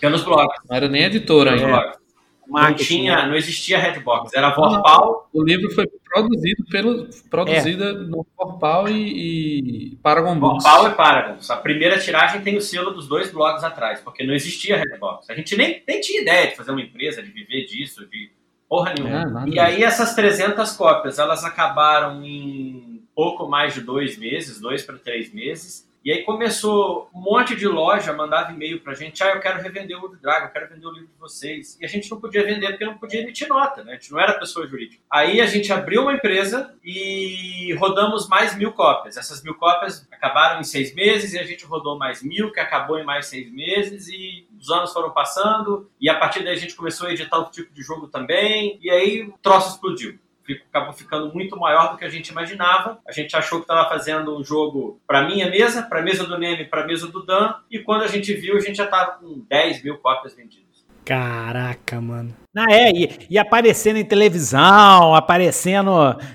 Pelos 0.00 0.22
blogs. 0.22 0.58
Não 0.68 0.76
era 0.76 0.88
nem 0.88 1.04
editora 1.04 1.52
ainda. 1.52 1.66
blogs. 1.66 2.02
Não, 2.46 2.60
Marketing, 2.60 2.84
tinha, 2.84 3.26
não 3.26 3.34
existia 3.34 3.78
Redbox. 3.78 4.34
Era 4.34 4.50
Vorpal. 4.50 5.30
O 5.32 5.42
livro 5.42 5.70
foi 5.70 5.86
produzido 5.86 6.64
pelo 6.70 7.08
produzida 7.30 7.92
no 7.94 8.26
Porpal 8.36 8.88
e, 8.88 9.92
e 9.92 9.96
Paragon 10.02 10.38
Books. 10.38 10.64
Vorpal 10.64 10.92
e 10.92 10.94
Paragon. 10.94 11.38
A 11.48 11.56
primeira 11.56 11.98
tiragem 11.98 12.42
tem 12.42 12.56
o 12.56 12.60
selo 12.60 12.90
dos 12.90 13.08
dois 13.08 13.30
blogs 13.30 13.64
atrás, 13.64 14.00
porque 14.00 14.26
não 14.26 14.34
existia 14.34 14.76
Redbox. 14.76 15.30
A 15.30 15.34
gente 15.34 15.56
nem, 15.56 15.82
nem 15.86 16.00
tinha 16.00 16.20
ideia 16.20 16.48
de 16.48 16.56
fazer 16.56 16.72
uma 16.72 16.82
empresa, 16.82 17.22
de 17.22 17.30
viver 17.30 17.64
disso, 17.64 18.06
de 18.10 18.30
porra 18.72 18.94
nenhuma. 18.94 19.44
É, 19.44 19.48
E 19.50 19.58
aí 19.58 19.84
essas 19.84 20.14
300 20.14 20.72
cópias, 20.72 21.18
elas 21.18 21.44
acabaram 21.44 22.24
em 22.24 23.06
pouco 23.14 23.46
mais 23.46 23.74
de 23.74 23.82
dois 23.82 24.16
meses, 24.16 24.58
dois 24.58 24.82
para 24.82 24.96
três 24.96 25.30
meses. 25.30 25.86
E 26.02 26.10
aí 26.10 26.24
começou 26.24 27.08
um 27.14 27.20
monte 27.20 27.54
de 27.54 27.68
loja, 27.68 28.14
mandava 28.14 28.50
e-mail 28.50 28.80
pra 28.80 28.94
gente, 28.94 29.22
ah, 29.22 29.34
eu 29.34 29.40
quero 29.40 29.62
revender 29.62 29.96
o 29.96 30.00
Wood 30.00 30.16
Dragon, 30.20 30.46
eu 30.46 30.50
quero 30.50 30.68
vender 30.70 30.86
o 30.86 30.90
livro 30.90 31.06
de 31.06 31.20
vocês. 31.20 31.78
E 31.80 31.84
a 31.84 31.88
gente 31.88 32.10
não 32.10 32.18
podia 32.18 32.42
vender 32.44 32.70
porque 32.70 32.84
não 32.84 32.96
podia 32.98 33.20
emitir 33.20 33.46
nota, 33.46 33.84
né? 33.84 33.92
A 33.92 33.94
gente 33.96 34.10
não 34.10 34.18
era 34.18 34.38
pessoa 34.38 34.66
jurídica. 34.66 35.02
Aí 35.08 35.40
a 35.40 35.46
gente 35.46 35.70
abriu 35.70 36.02
uma 36.02 36.14
empresa 36.14 36.74
e 36.82 37.72
rodamos 37.74 38.26
mais 38.26 38.56
mil 38.56 38.72
cópias. 38.72 39.18
Essas 39.18 39.42
mil 39.44 39.54
cópias 39.54 40.08
acabaram 40.10 40.60
em 40.60 40.64
seis 40.64 40.94
meses 40.94 41.34
e 41.34 41.38
a 41.38 41.44
gente 41.44 41.64
rodou 41.66 41.96
mais 41.98 42.22
mil, 42.22 42.50
que 42.50 42.58
acabou 42.58 42.98
em 42.98 43.04
mais 43.04 43.26
seis 43.26 43.52
meses 43.52 44.08
e 44.08 44.48
os 44.62 44.70
anos 44.70 44.92
foram 44.92 45.10
passando 45.10 45.90
e 46.00 46.08
a 46.08 46.14
partir 46.18 46.42
daí 46.44 46.54
a 46.54 46.58
gente 46.58 46.74
começou 46.74 47.08
a 47.08 47.12
editar 47.12 47.36
outro 47.36 47.52
tipo 47.52 47.74
de 47.74 47.82
jogo 47.82 48.06
também 48.08 48.78
e 48.80 48.88
aí 48.90 49.22
o 49.24 49.34
troço 49.42 49.70
explodiu. 49.70 50.18
Fico- 50.44 50.64
Acabou 50.70 50.92
ficando 50.92 51.32
muito 51.32 51.56
maior 51.58 51.92
do 51.92 51.96
que 51.98 52.04
a 52.04 52.08
gente 52.08 52.28
imaginava. 52.28 52.98
A 53.06 53.12
gente 53.12 53.36
achou 53.36 53.58
que 53.58 53.64
estava 53.64 53.88
fazendo 53.88 54.36
um 54.36 54.42
jogo 54.42 55.00
para 55.06 55.22
minha 55.26 55.48
mesa, 55.50 55.82
para 55.82 56.00
a 56.00 56.02
mesa 56.02 56.24
do 56.24 56.36
Neme, 56.38 56.64
para 56.64 56.82
a 56.82 56.86
mesa 56.86 57.06
do 57.06 57.24
Dan. 57.24 57.54
E 57.70 57.78
quando 57.78 58.02
a 58.02 58.08
gente 58.08 58.32
viu, 58.34 58.56
a 58.56 58.60
gente 58.60 58.76
já 58.76 58.84
estava 58.84 59.12
com 59.12 59.44
10 59.48 59.84
mil 59.84 59.98
cópias 59.98 60.34
vendidas. 60.34 60.84
Caraca, 61.04 62.00
mano. 62.00 62.34
Ah, 62.56 62.66
é, 62.70 62.90
e, 62.90 63.26
e 63.30 63.38
aparecendo 63.38 63.96
em 63.98 64.04
televisão, 64.04 65.14
aparecendo 65.14 65.90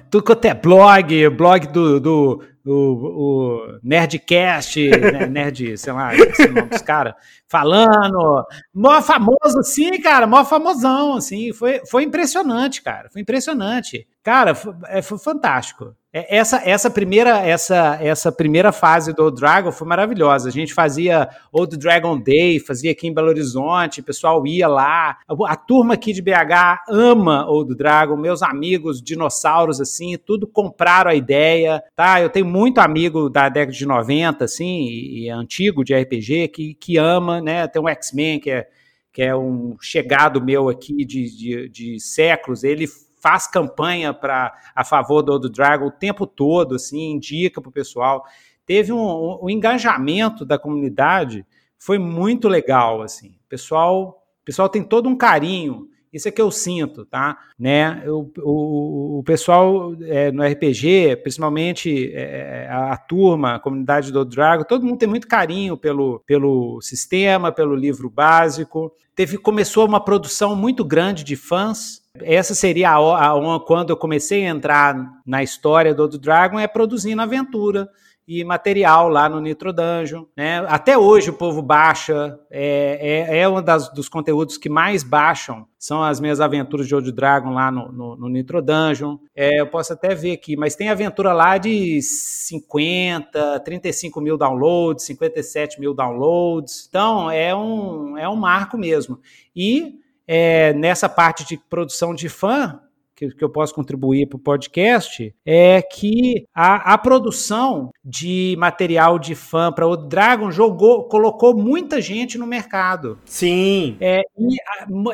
tudo 0.10 0.24
quanto 0.24 0.46
é 0.46 0.54
blog, 0.54 1.30
blog 1.30 1.68
do, 1.68 2.00
do, 2.00 2.44
do 2.68 2.74
o 2.74 3.80
Nerdcast, 3.82 4.90
né, 4.90 5.26
Nerd, 5.32 5.78
sei 5.78 5.94
lá, 5.94 6.14
esse 6.14 6.44
é 6.44 6.50
o 6.50 6.54
nome 6.54 6.68
dos 6.68 6.82
caras, 6.82 7.14
falando, 7.48 8.46
mó 8.74 9.02
famoso 9.02 9.60
assim, 9.60 10.02
cara, 10.02 10.28
mó 10.28 10.44
famosão, 10.44 11.16
assim, 11.16 11.54
foi, 11.54 11.82
foi 11.90 12.04
impressionante, 12.04 12.82
cara, 12.82 13.10
foi 13.10 13.22
impressionante. 13.22 14.06
Cara, 14.28 14.54
foi, 14.54 14.74
é, 14.90 15.02
foi 15.02 15.18
fantástico. 15.18 15.96
É, 16.12 16.36
Essa, 16.36 16.62
essa, 16.70 16.90
primeira, 16.90 17.38
essa, 17.48 17.98
essa 18.02 18.30
primeira 18.30 18.74
fase 18.74 19.14
do 19.14 19.32
Dragon 19.32 19.72
foi 19.72 19.88
maravilhosa. 19.88 20.50
A 20.50 20.52
gente 20.52 20.74
fazia 20.74 21.30
Old 21.50 21.78
Dragon 21.78 22.20
Day, 22.20 22.60
fazia 22.60 22.92
aqui 22.92 23.08
em 23.08 23.14
Belo 23.14 23.30
Horizonte, 23.30 24.02
o 24.02 24.04
pessoal 24.04 24.46
ia 24.46 24.68
lá. 24.68 25.18
A, 25.48 25.56
turma 25.56 25.94
aqui 25.94 26.12
de 26.12 26.22
BH 26.22 26.90
ama 26.90 27.50
Old 27.50 27.74
Dragon, 27.74 28.18
meus 28.18 28.44
amigos 28.44 29.02
dinossauros, 29.02 29.80
assim, 29.80 30.18
tudo 30.18 30.46
compraram 30.46 31.10
a 31.10 31.16
ideia, 31.16 31.82
tá? 31.96 32.20
Eu 32.20 32.30
tenho 32.30 32.46
muito 32.46 32.80
amigo 32.80 33.30
da 33.30 33.48
década 33.48 33.72
de 33.72 33.86
90, 33.86 34.44
assim, 34.44 34.90
e, 34.90 35.24
e 35.24 35.30
antigo 35.30 35.86
de 35.86 35.96
RPG, 35.96 36.50
que, 36.50 36.74
que 36.74 36.98
ama, 36.98 37.40
né? 37.40 37.66
Tem 37.66 37.82
um 37.82 37.88
X-Men 37.88 38.42
que 38.42 38.52
é, 38.52 38.68
que 39.14 39.22
é 39.24 39.34
um 39.34 39.78
chegado 39.80 40.44
meu 40.44 40.68
aqui 40.68 41.06
de, 41.06 41.34
de, 41.34 41.70
de 41.70 42.00
séculos, 42.02 42.66
ele 42.66 42.88
faz 43.20 43.48
campanha 43.48 44.14
para 44.14 44.54
a 44.76 44.84
favor 44.84 45.22
do 45.22 45.32
Old 45.32 45.50
Dragon 45.50 45.88
o 45.88 45.92
tempo 45.92 46.26
todo, 46.26 46.76
assim, 46.76 47.12
indica 47.12 47.62
para 47.62 47.70
o 47.70 47.74
pessoal. 47.74 48.24
Teve 48.66 48.92
um, 48.92 48.98
um, 48.98 49.40
um 49.44 49.50
engajamento 49.50 50.46
da 50.46 50.60
comunidade, 50.60 51.46
foi 51.78 51.98
muito 51.98 52.48
legal, 52.48 53.02
assim. 53.02 53.30
O 53.46 53.50
pessoal, 53.50 54.24
pessoal 54.44 54.70
tem 54.70 54.84
todo 54.84 55.10
um 55.10 55.16
carinho. 55.16 55.90
Isso 56.12 56.28
é 56.28 56.32
que 56.32 56.42
eu 56.42 56.50
sinto, 56.50 57.06
tá? 57.06 57.38
Né? 57.60 58.04
O, 58.08 58.32
o, 58.40 59.20
o 59.20 59.24
pessoal 59.24 59.94
é, 60.04 60.32
no 60.32 60.42
RPG, 60.42 61.18
principalmente 61.18 62.12
é, 62.14 62.68
a, 62.70 62.94
a, 62.94 62.98
turma, 62.98 63.56
a 63.56 63.60
comunidade 63.60 64.12
do 64.12 64.24
Dragon, 64.24 64.64
todo 64.64 64.86
mundo 64.86 64.98
tem 64.98 65.08
muito 65.08 65.28
carinho 65.28 65.78
pelo, 65.78 66.20
pelo 66.26 66.82
sistema, 66.82 67.52
pelo 67.52 67.76
livro 67.76 68.10
básico. 68.10 68.92
Teve, 69.14 69.38
começou 69.38 69.86
uma 69.86 70.04
produção 70.04 70.56
muito 70.56 70.84
grande 70.86 71.24
de 71.24 71.36
fãs. 71.36 72.02
Essa 72.22 72.56
seria 72.56 72.92
a, 72.92 72.98
a, 72.98 73.56
a 73.56 73.60
quando 73.60 73.90
eu 73.90 73.98
comecei 73.98 74.46
a 74.46 74.50
entrar 74.50 75.22
na 75.26 75.44
história 75.44 75.94
do 75.94 76.08
Dragon, 76.18 76.60
é 76.60 76.68
produzindo 76.68 77.22
aventura 77.22 77.90
e 78.28 78.44
material 78.44 79.08
lá 79.08 79.30
no 79.30 79.40
Nitro 79.40 79.72
Dungeon. 79.72 80.26
Né? 80.36 80.58
Até 80.68 80.98
hoje 80.98 81.30
o 81.30 81.34
povo 81.34 81.62
baixa, 81.62 82.38
é, 82.52 83.30
é, 83.30 83.40
é 83.40 83.50
um 83.50 83.62
das, 83.62 83.92
dos 83.94 84.10
conteúdos 84.10 84.58
que 84.58 84.68
mais 84.68 85.02
baixam, 85.02 85.66
são 85.80 86.04
as 86.04 86.20
minhas 86.20 86.42
aventuras 86.42 86.88
de 86.88 86.94
Old 86.94 87.10
Dragon 87.14 87.52
lá 87.52 87.72
no, 87.72 87.90
no, 87.90 88.16
no 88.18 88.28
Nitro 88.28 88.62
Dungeon. 88.62 89.18
É, 89.34 89.62
eu 89.62 89.68
posso 89.68 89.94
até 89.94 90.14
ver 90.14 90.34
aqui, 90.34 90.58
mas 90.58 90.76
tem 90.76 90.90
aventura 90.90 91.32
lá 91.32 91.58
de 91.58 92.02
50, 92.02 93.62
35 93.62 94.20
mil 94.20 94.38
downloads, 94.38 95.06
57 95.06 95.80
mil 95.80 95.94
downloads. 95.94 96.86
Então 96.90 97.32
é 97.32 97.56
um, 97.56 98.18
é 98.18 98.28
um 98.28 98.36
marco 98.36 98.78
mesmo. 98.78 99.20
E 99.56 100.00
é, 100.28 100.74
nessa 100.74 101.08
parte 101.08 101.46
de 101.46 101.58
produção 101.58 102.14
de 102.14 102.28
fã, 102.30 102.80
que, 103.18 103.30
que 103.32 103.44
eu 103.44 103.50
posso 103.50 103.74
contribuir 103.74 104.28
para 104.28 104.38
o 104.38 104.40
podcast 104.40 105.34
é 105.44 105.82
que 105.82 106.46
a, 106.54 106.94
a, 106.94 106.98
produção 107.00 107.90
de 108.06 108.56
material 108.60 109.18
de 109.18 109.34
fã 109.34 109.72
para 109.72 109.88
o 109.88 109.98
Dragon 109.98 110.52
jogou, 110.52 111.06
colocou 111.06 111.58
muita 111.58 112.00
gente 112.00 112.38
no 112.38 112.46
mercado. 112.46 113.18
Sim. 113.26 113.98
É, 114.00 114.22
e, 114.38 114.58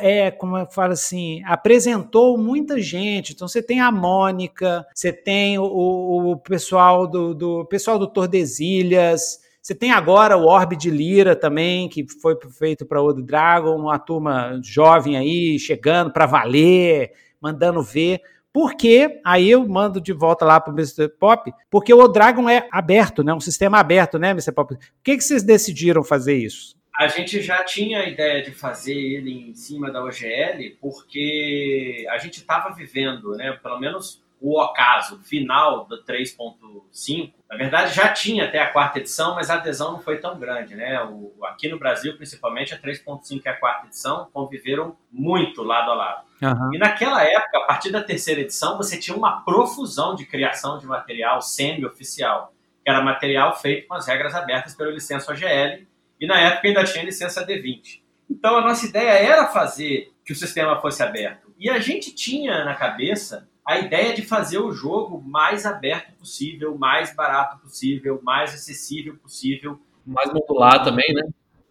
é 0.02 0.30
como 0.32 0.58
eu 0.58 0.66
falo 0.70 0.92
assim, 0.92 1.42
apresentou 1.46 2.38
muita 2.38 2.82
gente. 2.82 3.32
Então 3.32 3.48
você 3.48 3.64
tem 3.64 3.80
a 3.80 3.90
Mônica, 3.90 4.86
você 4.94 5.14
tem 5.14 5.58
o, 5.58 5.64
o 5.64 6.38
pessoal 6.38 7.08
do, 7.08 7.34
do 7.34 7.66
pessoal 7.66 7.98
do 7.98 8.08
Tordesilhas, 8.08 9.40
você 9.64 9.74
tem 9.74 9.92
agora 9.92 10.36
o 10.36 10.46
Orbe 10.46 10.76
de 10.76 10.92
Lira 10.92 11.36
também, 11.38 11.88
que 11.88 12.06
foi 12.22 12.38
feito 12.52 12.86
para 12.86 13.02
o 13.02 13.14
Dragon, 13.14 13.78
uma 13.78 13.98
turma 13.98 14.60
jovem 14.62 15.18
aí, 15.18 15.58
chegando 15.58 16.12
para 16.12 16.26
valer 16.26 17.14
mandando 17.44 17.84
ver. 17.84 18.22
Porque, 18.54 19.20
aí 19.26 19.50
eu 19.50 19.68
mando 19.68 20.00
de 20.00 20.14
volta 20.14 20.46
lá 20.46 20.60
para 20.62 20.72
o 20.72 20.76
Mr. 20.76 21.10
Pop, 21.10 21.52
porque 21.70 21.94
o 21.94 22.08
Dragon 22.08 22.48
é 22.50 22.68
aberto, 22.72 23.24
né? 23.24 23.34
Um 23.34 23.40
sistema 23.40 23.80
aberto, 23.80 24.18
né, 24.20 24.30
Mr. 24.30 24.52
Pop? 24.52 24.76
Por 24.76 24.80
que, 25.04 25.18
que 25.18 25.24
vocês 25.24 25.44
decidiram 25.44 26.04
fazer 26.04 26.36
isso? 26.36 26.76
A 26.96 27.08
gente 27.08 27.42
já 27.42 27.64
tinha 27.64 28.02
a 28.02 28.08
ideia 28.08 28.44
de 28.44 28.52
fazer 28.52 28.96
ele 28.96 29.50
em 29.50 29.56
cima 29.56 29.92
da 29.92 30.04
OGL, 30.04 30.78
porque 30.80 32.06
a 32.12 32.20
gente 32.20 32.38
estava 32.38 32.74
vivendo, 32.76 33.36
né? 33.36 33.52
Pelo 33.64 33.80
menos 33.80 34.23
o 34.44 34.62
ocaso 34.62 35.24
final 35.24 35.86
do 35.86 36.04
3.5, 36.04 37.34
na 37.50 37.56
verdade 37.56 37.96
já 37.96 38.10
tinha 38.10 38.44
até 38.44 38.60
a 38.60 38.70
quarta 38.70 39.00
edição, 39.00 39.36
mas 39.36 39.50
a 39.50 39.54
adesão 39.54 39.94
não 39.94 40.02
foi 40.02 40.18
tão 40.18 40.38
grande, 40.38 40.76
né? 40.76 41.02
O, 41.02 41.34
aqui 41.46 41.70
no 41.70 41.80
Brasil, 41.80 42.14
principalmente, 42.18 42.74
a 42.74 42.78
3.5 42.78 43.42
e 43.46 43.48
a 43.48 43.58
quarta 43.58 43.88
edição 43.88 44.28
conviveram 44.34 44.98
muito 45.10 45.64
lado 45.64 45.92
a 45.92 45.94
lado. 45.94 46.24
Uhum. 46.42 46.76
E 46.76 46.78
naquela 46.78 47.24
época, 47.24 47.58
a 47.60 47.62
partir 47.62 47.90
da 47.90 48.04
terceira 48.04 48.42
edição, 48.42 48.76
você 48.76 49.00
tinha 49.00 49.16
uma 49.16 49.46
profusão 49.46 50.14
de 50.14 50.26
criação 50.26 50.78
de 50.78 50.86
material 50.86 51.42
semi-oficial, 51.42 52.54
que 52.84 52.90
era 52.90 53.02
material 53.02 53.56
feito 53.56 53.88
com 53.88 53.94
as 53.94 54.06
regras 54.06 54.36
abertas 54.36 54.76
pela 54.76 54.92
licença 54.92 55.32
OGL, 55.32 55.88
e 56.20 56.28
na 56.28 56.38
época 56.38 56.68
ainda 56.68 56.84
tinha 56.84 57.06
licença 57.06 57.48
D20. 57.48 58.02
Então 58.30 58.58
a 58.58 58.62
nossa 58.62 58.86
ideia 58.86 59.12
era 59.12 59.48
fazer 59.48 60.12
que 60.26 60.34
o 60.34 60.36
sistema 60.36 60.82
fosse 60.82 61.02
aberto. 61.02 61.54
E 61.58 61.70
a 61.70 61.80
gente 61.80 62.14
tinha 62.14 62.66
na 62.66 62.76
cabeça 62.76 63.48
a 63.66 63.80
ideia 63.80 64.14
de 64.14 64.22
fazer 64.24 64.60
o 64.60 64.74
jogo 64.74 65.24
mais 65.26 65.66
aberto 65.66 66.12
possível, 66.14 66.78
mais 66.78 67.16
barato 67.16 67.58
possível, 67.60 68.20
mais 68.22 68.54
acessível 68.54 69.16
possível. 69.16 69.80
Mais 70.06 70.30
modular 70.34 70.84
também, 70.84 71.14
né? 71.14 71.24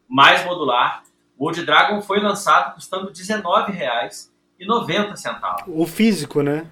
Mais 0.08 0.42
modular. 0.44 1.04
O 1.36 1.44
Old 1.46 1.62
Dragon 1.64 2.00
foi 2.00 2.20
lançado 2.20 2.74
custando 2.74 3.08
R$19,90. 3.08 4.28
O 5.66 5.84
físico, 5.86 6.40
né? 6.42 6.66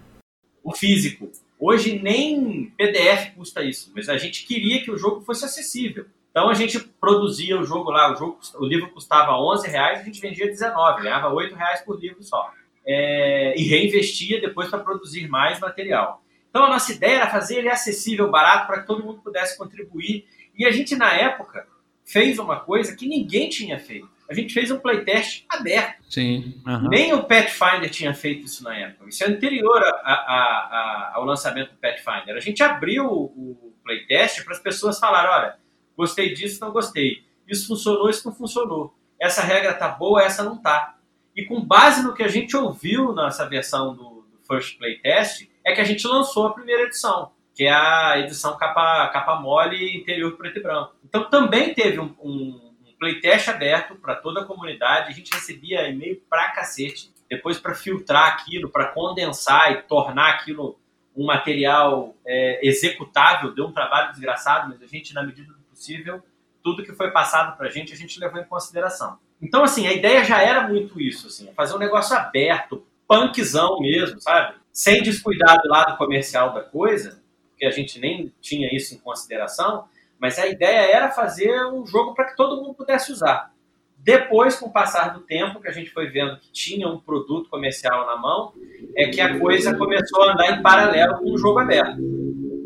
O 0.64 0.75
físico. 0.75 1.31
Hoje 1.59 1.99
nem 1.99 2.73
PDF 2.77 3.35
custa 3.35 3.62
isso, 3.62 3.93
mas 3.95 4.09
a 4.09 4.16
gente 4.16 4.47
queria 4.47 4.83
que 4.83 4.91
o 4.91 4.97
jogo 4.97 5.21
fosse 5.21 5.45
acessível. 5.45 6.07
Então 6.31 6.49
a 6.49 6.55
gente 6.55 6.79
produzia 6.79 7.61
o 7.61 7.64
jogo 7.64 7.91
lá, 7.91 8.11
o, 8.12 8.16
jogo, 8.16 8.39
o 8.55 8.64
livro 8.64 8.89
custava 8.91 9.33
11 9.33 9.68
reais, 9.68 10.01
a 10.01 10.05
gente 10.05 10.18
vendia 10.21 10.47
19, 10.47 11.03
ganhava 11.03 11.29
8 11.29 11.55
reais 11.55 11.83
por 11.83 12.01
livro 12.01 12.23
só 12.23 12.51
é, 12.87 13.55
e 13.57 13.64
reinvestia 13.64 14.41
depois 14.41 14.68
para 14.68 14.81
produzir 14.81 15.28
mais 15.28 15.61
material. 15.61 16.22
Então 16.49 16.64
a 16.64 16.68
nossa 16.68 16.93
ideia 16.93 17.16
era 17.16 17.31
fazer 17.31 17.59
ele 17.59 17.68
acessível, 17.68 18.31
barato, 18.31 18.66
para 18.66 18.81
que 18.81 18.87
todo 18.87 19.05
mundo 19.05 19.20
pudesse 19.22 19.57
contribuir. 19.57 20.26
E 20.57 20.66
a 20.66 20.70
gente, 20.70 20.97
na 20.97 21.12
época, 21.12 21.66
fez 22.05 22.39
uma 22.39 22.59
coisa 22.61 22.97
que 22.97 23.07
ninguém 23.07 23.49
tinha 23.49 23.78
feito. 23.78 24.09
A 24.28 24.35
gente 24.35 24.55
fez 24.55 24.70
um 24.70 24.78
playtest 24.78 25.45
aberto. 25.49 26.05
Sim. 26.09 26.61
Uhum. 26.66 26.89
Nem 26.89 27.12
o 27.12 27.24
Pathfinder 27.24 27.91
tinha 27.91 28.14
feito 28.14 28.47
isso 28.47 28.62
na 28.62 28.76
época. 28.76 29.09
Isso 29.09 29.24
é 29.24 29.26
anterior 29.26 29.83
a, 29.83 29.91
a, 29.91 30.14
a, 30.14 31.12
ao 31.14 31.24
lançamento 31.24 31.72
do 31.72 31.78
Pathfinder. 31.78 32.37
A 32.37 32.41
gente 32.41 32.62
abriu 32.62 33.07
o, 33.07 33.24
o 33.24 33.74
playtest 33.83 34.45
para 34.45 34.53
as 34.53 34.61
pessoas 34.61 35.01
falarem: 35.01 35.31
olha, 35.31 35.57
gostei 35.97 36.33
disso, 36.33 36.61
não 36.61 36.70
gostei. 36.70 37.24
Isso 37.49 37.66
funcionou, 37.66 38.09
isso 38.09 38.28
não 38.28 38.35
funcionou. 38.35 38.95
Essa 39.20 39.43
regra 39.43 39.74
tá 39.74 39.89
boa, 39.89 40.22
essa 40.22 40.45
não 40.45 40.57
tá. 40.57 40.97
E 41.41 41.47
com 41.47 41.59
base 41.59 42.03
no 42.03 42.12
que 42.12 42.22
a 42.22 42.28
gente 42.28 42.55
ouviu 42.55 43.14
nessa 43.14 43.49
versão 43.49 43.95
do, 43.95 44.26
do 44.30 44.38
First 44.47 44.76
Playtest, 44.76 45.49
é 45.64 45.72
que 45.72 45.80
a 45.80 45.84
gente 45.84 46.07
lançou 46.07 46.49
a 46.49 46.53
primeira 46.53 46.82
edição, 46.82 47.32
que 47.55 47.64
é 47.64 47.72
a 47.72 48.18
edição 48.18 48.59
capa, 48.59 49.09
capa 49.09 49.36
mole 49.36 49.97
interior 49.97 50.36
preto 50.36 50.59
e 50.59 50.62
branco. 50.62 50.95
Então 51.03 51.30
também 51.30 51.72
teve 51.72 51.99
um, 51.99 52.14
um, 52.20 52.74
um 52.86 52.95
playtest 52.99 53.49
aberto 53.49 53.95
para 53.95 54.16
toda 54.16 54.43
a 54.43 54.45
comunidade, 54.45 55.09
a 55.09 55.14
gente 55.14 55.32
recebia 55.32 55.88
e-mail 55.88 56.20
pra 56.28 56.51
cacete, 56.51 57.11
depois 57.26 57.59
para 57.59 57.74
filtrar 57.74 58.34
aquilo, 58.34 58.68
para 58.68 58.88
condensar 58.88 59.72
e 59.72 59.82
tornar 59.84 60.34
aquilo 60.34 60.78
um 61.16 61.24
material 61.24 62.14
é, 62.26 62.61
executável, 62.68 63.55
deu 63.55 63.64
um 63.64 63.72
trabalho 63.72 64.11
desgraçado, 64.11 64.68
mas 64.68 64.82
a 64.82 64.86
gente, 64.86 65.14
na 65.14 65.22
medida 65.22 65.51
do 65.55 65.61
possível, 65.61 66.22
tudo 66.62 66.84
que 66.84 66.93
foi 66.93 67.11
passado 67.11 67.57
para 67.57 67.68
a 67.68 67.70
gente, 67.70 67.95
a 67.95 67.97
gente 67.97 68.20
levou 68.20 68.38
em 68.38 68.45
consideração. 68.45 69.18
Então, 69.43 69.64
assim, 69.64 69.86
a 69.86 69.93
ideia 69.93 70.22
já 70.24 70.43
era 70.43 70.68
muito 70.68 71.01
isso, 71.01 71.28
assim, 71.28 71.51
fazer 71.55 71.74
um 71.74 71.78
negócio 71.78 72.14
aberto, 72.14 72.84
punkzão 73.09 73.80
mesmo, 73.80 74.20
sabe? 74.20 74.57
Sem 74.70 75.03
descuidar 75.03 75.61
do 75.62 75.68
lado 75.68 75.97
comercial 75.97 76.53
da 76.53 76.61
coisa, 76.61 77.22
porque 77.51 77.64
a 77.64 77.70
gente 77.70 77.99
nem 77.99 78.32
tinha 78.41 78.68
isso 78.74 78.95
em 78.95 78.99
consideração, 78.99 79.84
mas 80.18 80.38
a 80.38 80.47
ideia 80.47 80.95
era 80.95 81.11
fazer 81.11 81.64
um 81.66 81.86
jogo 81.86 82.14
para 82.14 82.26
que 82.26 82.36
todo 82.36 82.61
mundo 82.61 82.74
pudesse 82.74 83.11
usar. 83.11 83.53
Depois, 83.97 84.57
com 84.57 84.66
o 84.66 84.72
passar 84.72 85.12
do 85.12 85.20
tempo, 85.20 85.61
que 85.61 85.68
a 85.68 85.72
gente 85.72 85.91
foi 85.91 86.07
vendo 86.09 86.38
que 86.38 86.51
tinha 86.53 86.88
um 86.88 86.99
produto 86.99 87.51
comercial 87.51 88.07
na 88.07 88.16
mão, 88.16 88.53
é 88.97 89.09
que 89.09 89.20
a 89.20 89.38
coisa 89.38 89.76
começou 89.76 90.22
a 90.22 90.32
andar 90.32 90.53
em 90.53 90.62
paralelo 90.62 91.18
com 91.18 91.32
o 91.32 91.38
jogo 91.38 91.59
aberto. 91.59 91.99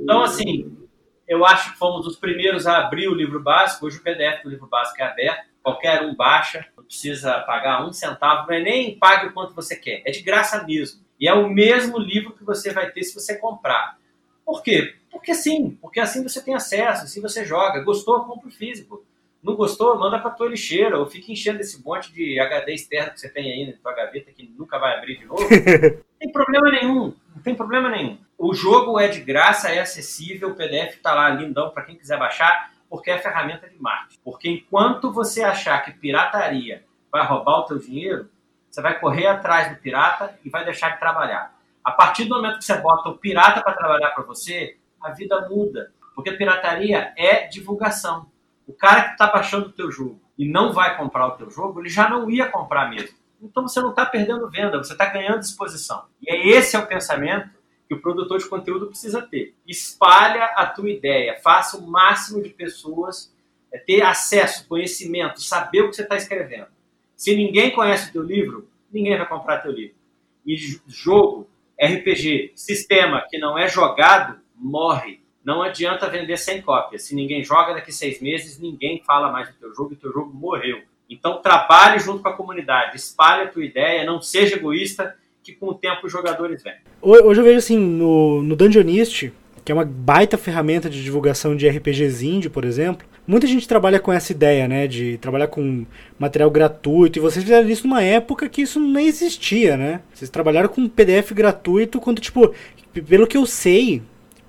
Então, 0.03 0.23
assim, 0.23 0.77
eu 1.27 1.45
acho 1.45 1.73
que 1.73 1.79
fomos 1.79 2.07
os 2.07 2.17
primeiros 2.17 2.67
a 2.67 2.79
abrir 2.79 3.09
o 3.09 3.15
livro 3.15 3.41
básico. 3.41 3.87
Hoje 3.87 3.99
o 3.99 4.03
PDF 4.03 4.43
do 4.43 4.51
livro 4.51 4.69
básico 4.69 5.01
é 5.01 5.07
aberto 5.07 5.54
qualquer 5.65 6.03
um 6.03 6.15
baixa, 6.15 6.67
não 6.77 6.85
precisa 6.85 7.41
pagar 7.41 7.85
um 7.87 7.93
centavo, 7.93 8.47
não 8.47 8.55
é 8.55 8.61
nem 8.61 8.99
pague 8.99 9.29
o 9.29 9.33
quanto 9.33 9.55
você 9.55 9.75
quer, 9.75 10.03
é 10.05 10.11
de 10.11 10.21
graça 10.21 10.63
mesmo. 10.63 11.03
E 11.19 11.27
é 11.27 11.33
o 11.33 11.49
mesmo 11.49 11.99
livro 11.99 12.35
que 12.35 12.45
você 12.45 12.71
vai 12.71 12.91
ter 12.91 13.03
se 13.03 13.15
você 13.15 13.39
comprar. 13.39 13.99
Por 14.45 14.63
quê? 14.63 14.95
Porque 15.11 15.33
sim, 15.35 15.79
porque 15.81 15.99
assim 15.99 16.23
você 16.23 16.43
tem 16.43 16.55
acesso, 16.55 17.05
assim 17.05 17.23
você 17.23 17.47
joga. 17.47 17.83
Gostou, 17.83 18.25
compra 18.25 18.49
o 18.49 18.53
físico. 18.53 19.03
Não 19.43 19.57
gostou, 19.57 19.99
manda 19.99 20.19
para 20.19 20.31
tua 20.31 20.49
lixeira, 20.49 20.99
ou 20.99 21.07
fica 21.07 21.31
enchendo 21.31 21.61
esse 21.61 21.83
monte 21.83 22.13
de 22.13 22.39
HD 22.39 22.75
externo 22.75 23.13
que 23.13 23.21
você 23.21 23.29
tem 23.29 23.51
aí 23.51 23.67
na 23.67 23.79
tua 23.79 23.95
gaveta 23.95 24.33
que 24.33 24.51
nunca 24.59 24.79
vai 24.79 24.99
abrir 24.99 25.19
de 25.19 25.25
novo. 25.25 25.43
não 25.43 25.49
tem 26.19 26.33
problema 26.33 26.71
nenhum, 26.71 27.15
não 27.35 27.43
tem 27.43 27.55
problema 27.55 27.89
nenhum. 27.89 28.19
O 28.37 28.55
jogo 28.55 28.99
é 28.99 29.09
de 29.09 29.21
graça, 29.21 29.69
é 29.69 29.81
acessível, 29.81 30.51
o 30.51 30.55
PDF 30.55 30.97
está 30.97 31.15
lá 31.15 31.31
lindão 31.31 31.71
para 31.71 31.85
quem 31.85 31.97
quiser 31.97 32.19
baixar 32.19 32.74
porque 32.95 33.11
é 33.11 33.19
ferramenta 33.19 33.69
de 33.69 33.77
marketing. 33.83 34.21
Porque 34.23 34.49
enquanto 34.49 35.13
você 35.13 35.43
achar 35.43 35.85
que 35.85 35.91
pirataria 35.91 36.85
vai 37.11 37.27
roubar 37.27 37.59
o 37.59 37.63
teu 37.65 37.77
dinheiro, 37.77 38.31
você 38.71 38.81
vai 38.81 39.01
correr 39.01 39.27
atrás 39.27 39.69
do 39.69 39.83
pirata 39.83 40.39
e 40.45 40.49
vai 40.49 40.65
deixar 40.65 40.91
de 40.91 41.01
trabalhar. 41.01 41.59
A 41.83 41.91
partir 41.91 42.27
do 42.27 42.37
momento 42.37 42.59
que 42.59 42.65
você 42.65 42.77
bota 42.77 43.09
o 43.09 43.19
pirata 43.19 43.61
para 43.61 43.73
trabalhar 43.73 44.11
para 44.11 44.23
você, 44.23 44.77
a 45.01 45.11
vida 45.11 45.49
muda. 45.49 45.93
Porque 46.15 46.31
pirataria 46.31 47.13
é 47.19 47.49
divulgação. 47.49 48.31
O 48.65 48.73
cara 48.73 49.03
que 49.03 49.11
está 49.15 49.27
baixando 49.27 49.71
o 49.71 49.73
teu 49.73 49.91
jogo 49.91 50.21
e 50.39 50.49
não 50.49 50.73
vai 50.73 50.97
comprar 50.97 51.27
o 51.27 51.33
teu 51.33 51.51
jogo, 51.51 51.81
ele 51.81 51.89
já 51.89 52.09
não 52.09 52.31
ia 52.31 52.49
comprar 52.49 52.89
mesmo. 52.91 53.17
Então 53.43 53.67
você 53.67 53.81
não 53.81 53.91
está 53.91 54.07
perdendo 54.07 54.49
venda, 54.49 54.79
você 54.79 54.93
está 54.93 55.07
ganhando 55.07 55.41
exposição. 55.41 56.05
E 56.23 56.33
é 56.33 56.47
esse 56.47 56.77
é 56.77 56.79
o 56.79 56.87
pensamento 56.87 57.54
que 57.89 57.95
o 57.95 58.01
produtor 58.01 58.39
de 58.39 58.49
conteúdo 58.49 58.87
precisa 58.87 59.23
ter. 59.23 59.55
Espalha 59.67 60.45
a 60.57 60.67
tua 60.67 60.91
ideia, 60.91 61.39
faça 61.43 61.77
o 61.77 61.87
máximo 61.87 62.43
de 62.43 62.51
pessoas 62.51 63.33
é, 63.73 63.79
ter 63.79 64.03
acesso, 64.03 64.67
conhecimento, 64.67 65.43
saber 65.43 65.83
o 65.83 65.91
que 65.91 65.97
você 65.97 66.03
está 66.03 66.17
escrevendo. 66.17 66.69
Se 67.17 67.37
ninguém 67.37 67.71
conhece 67.71 68.11
o 68.11 68.13
teu 68.13 68.23
livro, 68.23 68.69
ninguém 68.93 69.17
vai 69.17 69.29
comprar 69.29 69.59
teu 69.59 69.73
livro. 69.73 69.95
E 70.47 70.57
jogo, 70.87 71.49
RPG, 71.81 72.53
sistema 72.55 73.25
que 73.29 73.39
não 73.39 73.59
é 73.59 73.69
jogado, 73.69 74.41
morre. 74.55 75.21
Não 75.45 75.63
adianta 75.63 76.09
vender 76.09 76.39
sem 76.39 76.63
cópia. 76.63 76.99
Se 76.99 77.15
ninguém 77.15 77.45
joga 77.45 77.75
daqui 77.75 77.93
seis 77.93 78.21
meses, 78.21 78.59
ninguém 78.59 79.03
fala 79.03 79.31
mais 79.31 79.49
do 79.49 79.55
teu 79.55 79.75
jogo 79.75 79.93
e 79.93 79.97
teu 79.97 80.13
jogo 80.13 80.33
morreu. 80.33 80.83
Então 81.09 81.43
trabalhe 81.43 81.99
junto 81.99 82.23
com 82.23 82.29
a 82.29 82.37
comunidade, 82.37 82.97
espalhe 82.97 83.43
a 83.43 83.49
tua 83.49 83.65
ideia, 83.65 84.05
não 84.05 84.23
seja 84.23 84.57
egoísta 84.57 85.15
que 85.45 85.53
com 85.53 85.67
o 85.67 85.75
tempo 85.75 86.07
os 86.07 86.13
jogadores 86.13 86.63
vêm. 86.63 86.73
Hoje 87.03 87.39
eu 87.39 87.45
vejo 87.45 87.59
assim, 87.59 87.79
no, 87.79 88.43
no 88.43 88.57
Dungeonist, 88.57 89.31
que 89.63 89.71
é 89.71 89.75
uma 89.75 89.85
baita 89.85 90.39
ferramenta 90.39 90.89
de 90.89 91.03
divulgação 91.03 91.55
de 91.55 91.69
RPGs 91.69 92.27
indie, 92.27 92.49
por 92.49 92.65
exemplo. 92.65 93.07
Muita 93.27 93.47
gente 93.47 93.69
trabalha 93.69 94.01
com 94.01 94.13
essa 94.13 94.33
ideia, 94.33 94.67
né, 94.67 94.87
de 94.87 95.19
trabalhar 95.19 95.49
com 95.49 95.85
material 96.19 96.51
gratuito, 96.51 97.19
e 97.19 97.21
vocês 97.21 97.45
fizeram 97.45 97.69
isso 97.69 97.87
numa 97.87 98.03
época 98.03 98.49
que 98.49 98.63
isso 98.63 98.81
não 98.81 99.01
existia, 99.01 99.77
né? 99.77 100.01
Vocês 100.13 100.31
trabalharam 100.31 100.69
com 100.69 100.89
PDF 100.89 101.33
gratuito 101.33 102.01
quando, 102.01 102.21
tipo, 102.21 102.55
pelo 103.07 103.27
que 103.27 103.37
eu 103.37 103.47
sei, 103.47 104.03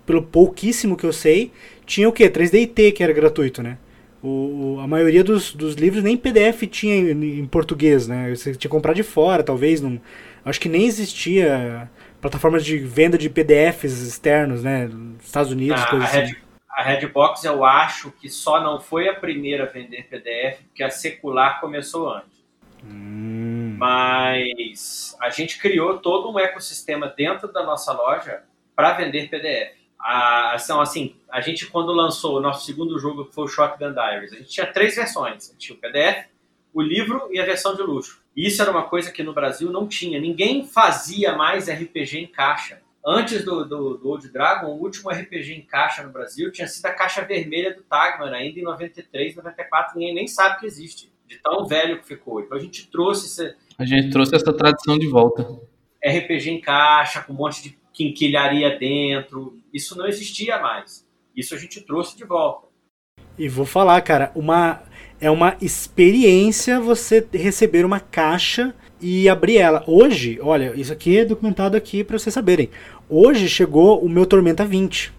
pelo 0.05 0.21
pouquíssimo 0.21 0.95
que 0.95 1.05
eu 1.05 1.13
sei, 1.13 1.51
tinha 1.85 2.07
o 2.07 2.11
quê? 2.11 2.29
3DIT 2.29 2.93
que 2.93 3.03
era 3.03 3.13
gratuito, 3.13 3.61
né? 3.61 3.77
O, 4.23 4.79
a 4.81 4.87
maioria 4.87 5.23
dos, 5.23 5.53
dos 5.53 5.75
livros 5.75 6.03
nem 6.03 6.17
PDF 6.17 6.63
tinha 6.63 6.95
em, 6.95 7.39
em, 7.39 7.45
português, 7.45 8.07
né? 8.07 8.33
Você 8.35 8.51
tinha 8.51 8.61
que 8.61 8.67
comprar 8.67 8.93
de 8.93 9.03
fora, 9.03 9.43
talvez. 9.43 9.81
Não, 9.81 10.01
acho 10.45 10.59
que 10.59 10.69
nem 10.69 10.85
existia 10.85 11.89
plataformas 12.21 12.63
de 12.63 12.77
venda 12.77 13.17
de 13.17 13.29
PDFs 13.29 14.01
externos, 14.01 14.63
né? 14.63 14.87
Nos 14.87 15.25
Estados 15.25 15.51
Unidos, 15.51 15.81
a, 15.81 15.87
coisas 15.87 16.15
assim. 16.15 16.35
A 16.69 16.83
Redbox 16.83 17.43
eu 17.45 17.63
acho 17.63 18.11
que 18.11 18.29
só 18.29 18.61
não 18.61 18.79
foi 18.79 19.07
a 19.07 19.15
primeira 19.15 19.63
a 19.63 19.67
vender 19.67 20.07
PDF, 20.09 20.61
porque 20.63 20.83
a 20.83 20.89
secular 20.89 21.61
começou 21.61 22.09
antes. 22.09 22.43
Hum. 22.83 23.75
Mas 23.77 25.15
a 25.21 25.29
gente 25.29 25.57
criou 25.59 25.99
todo 25.99 26.31
um 26.31 26.39
ecossistema 26.39 27.07
dentro 27.07 27.51
da 27.51 27.63
nossa 27.63 27.93
loja 27.93 28.43
para 28.75 28.93
vender 28.93 29.29
PDF. 29.29 29.73
A, 29.99 30.57
são 30.59 30.81
assim, 30.81 31.15
a 31.31 31.41
gente 31.41 31.65
quando 31.67 31.91
lançou 31.91 32.37
o 32.37 32.41
nosso 32.41 32.65
segundo 32.65 32.99
jogo, 32.99 33.25
que 33.25 33.33
foi 33.33 33.45
o 33.45 33.47
Shotgun 33.47 33.93
Diaries, 33.93 34.33
a 34.33 34.35
gente 34.35 34.49
tinha 34.49 34.67
três 34.67 34.95
versões. 34.95 35.49
A 35.49 35.51
gente 35.53 35.57
tinha 35.57 35.77
o 35.77 35.79
PDF, 35.79 36.27
o 36.73 36.81
livro 36.81 37.29
e 37.31 37.39
a 37.39 37.45
versão 37.45 37.75
de 37.75 37.81
luxo. 37.81 38.24
Isso 38.35 38.61
era 38.61 38.69
uma 38.69 38.83
coisa 38.83 39.11
que 39.11 39.23
no 39.23 39.33
Brasil 39.33 39.71
não 39.71 39.87
tinha. 39.87 40.19
Ninguém 40.19 40.67
fazia 40.67 41.35
mais 41.35 41.69
RPG 41.69 42.17
em 42.17 42.27
caixa. 42.27 42.81
Antes 43.05 43.45
do, 43.45 43.63
do, 43.63 43.97
do 43.97 44.09
Old 44.09 44.27
Dragon, 44.29 44.67
o 44.67 44.81
último 44.81 45.11
RPG 45.11 45.53
em 45.53 45.61
caixa 45.61 46.03
no 46.03 46.11
Brasil 46.11 46.51
tinha 46.51 46.67
sido 46.67 46.87
a 46.87 46.91
caixa 46.91 47.23
vermelha 47.23 47.73
do 47.73 47.83
Tagman, 47.83 48.33
ainda 48.33 48.59
em 48.59 48.63
93, 48.63 49.35
94, 49.35 49.93
ninguém 49.95 50.15
nem 50.15 50.27
sabe 50.27 50.59
que 50.59 50.65
existe. 50.65 51.13
De 51.27 51.37
tão 51.37 51.65
velho 51.65 51.99
que 51.99 52.07
ficou. 52.07 52.41
Então 52.41 52.57
a 52.57 52.61
gente 52.61 52.89
trouxe 52.89 53.27
esse... 53.27 53.55
A 53.77 53.85
gente 53.85 54.09
trouxe 54.09 54.35
essa 54.35 54.51
tradição 54.51 54.97
de 54.97 55.07
volta. 55.07 55.43
RPG 56.03 56.49
em 56.49 56.61
caixa, 56.61 57.21
com 57.21 57.33
um 57.33 57.35
monte 57.35 57.63
de 57.63 57.77
quinquilharia 57.93 58.77
dentro. 58.77 59.59
Isso 59.73 59.97
não 59.97 60.07
existia 60.07 60.59
mais. 60.59 61.07
Isso 61.35 61.53
a 61.53 61.57
gente 61.57 61.81
trouxe 61.81 62.17
de 62.17 62.25
volta. 62.25 62.67
E 63.37 63.49
vou 63.49 63.65
falar, 63.65 64.01
cara, 64.01 64.31
uma 64.33 64.81
é 65.19 65.29
uma 65.29 65.55
experiência 65.61 66.79
você 66.79 67.25
receber 67.33 67.85
uma 67.85 67.99
caixa 67.99 68.73
e 69.01 69.29
abrir 69.29 69.57
ela. 69.57 69.83
Hoje, 69.87 70.39
olha, 70.41 70.73
isso 70.75 70.91
aqui 70.91 71.19
é 71.19 71.25
documentado 71.25 71.77
aqui 71.77 72.03
para 72.03 72.17
vocês 72.17 72.33
saberem. 72.33 72.69
Hoje 73.09 73.47
chegou 73.47 73.99
o 74.03 74.09
meu 74.09 74.25
Tormenta 74.25 74.65
20. 74.65 75.13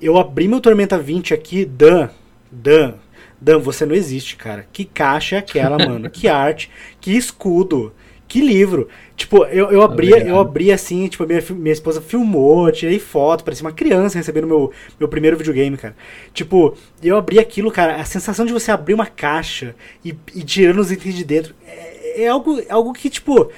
Eu 0.00 0.18
abri 0.18 0.48
meu 0.48 0.60
Tormenta 0.60 0.98
20 0.98 1.34
aqui, 1.34 1.64
Dan, 1.64 2.08
Dan, 2.50 2.94
Dan, 3.40 3.58
você 3.58 3.86
não 3.86 3.94
existe, 3.94 4.36
cara. 4.36 4.66
Que 4.72 4.84
caixa 4.84 5.36
é 5.36 5.38
aquela, 5.38 5.78
mano? 5.78 6.08
Que 6.10 6.28
arte, 6.28 6.70
que 7.00 7.16
escudo, 7.16 7.92
que 8.30 8.40
livro. 8.40 8.86
Tipo, 9.16 9.44
eu, 9.46 9.72
eu 9.72 9.82
abria, 9.82 10.24
eu 10.24 10.38
abri 10.38 10.70
assim, 10.70 11.08
tipo, 11.08 11.26
minha, 11.26 11.42
minha 11.50 11.72
esposa 11.72 12.00
filmou, 12.00 12.70
tirei 12.70 13.00
foto, 13.00 13.42
parecia 13.42 13.66
uma 13.66 13.72
criança 13.72 14.16
recebendo 14.16 14.46
meu, 14.46 14.70
meu 15.00 15.08
primeiro 15.08 15.36
videogame, 15.36 15.76
cara. 15.76 15.96
Tipo, 16.32 16.76
eu 17.02 17.18
abri 17.18 17.40
aquilo, 17.40 17.72
cara, 17.72 17.96
a 17.96 18.04
sensação 18.04 18.46
de 18.46 18.52
você 18.52 18.70
abrir 18.70 18.94
uma 18.94 19.06
caixa 19.06 19.74
e, 20.04 20.14
e 20.32 20.44
tirando 20.44 20.78
os 20.78 20.92
itens 20.92 21.16
de 21.16 21.24
dentro 21.24 21.56
é, 21.66 22.22
é 22.22 22.28
algo, 22.28 22.60
é 22.60 22.70
algo 22.70 22.92
que, 22.92 23.10
tipo, 23.10 23.50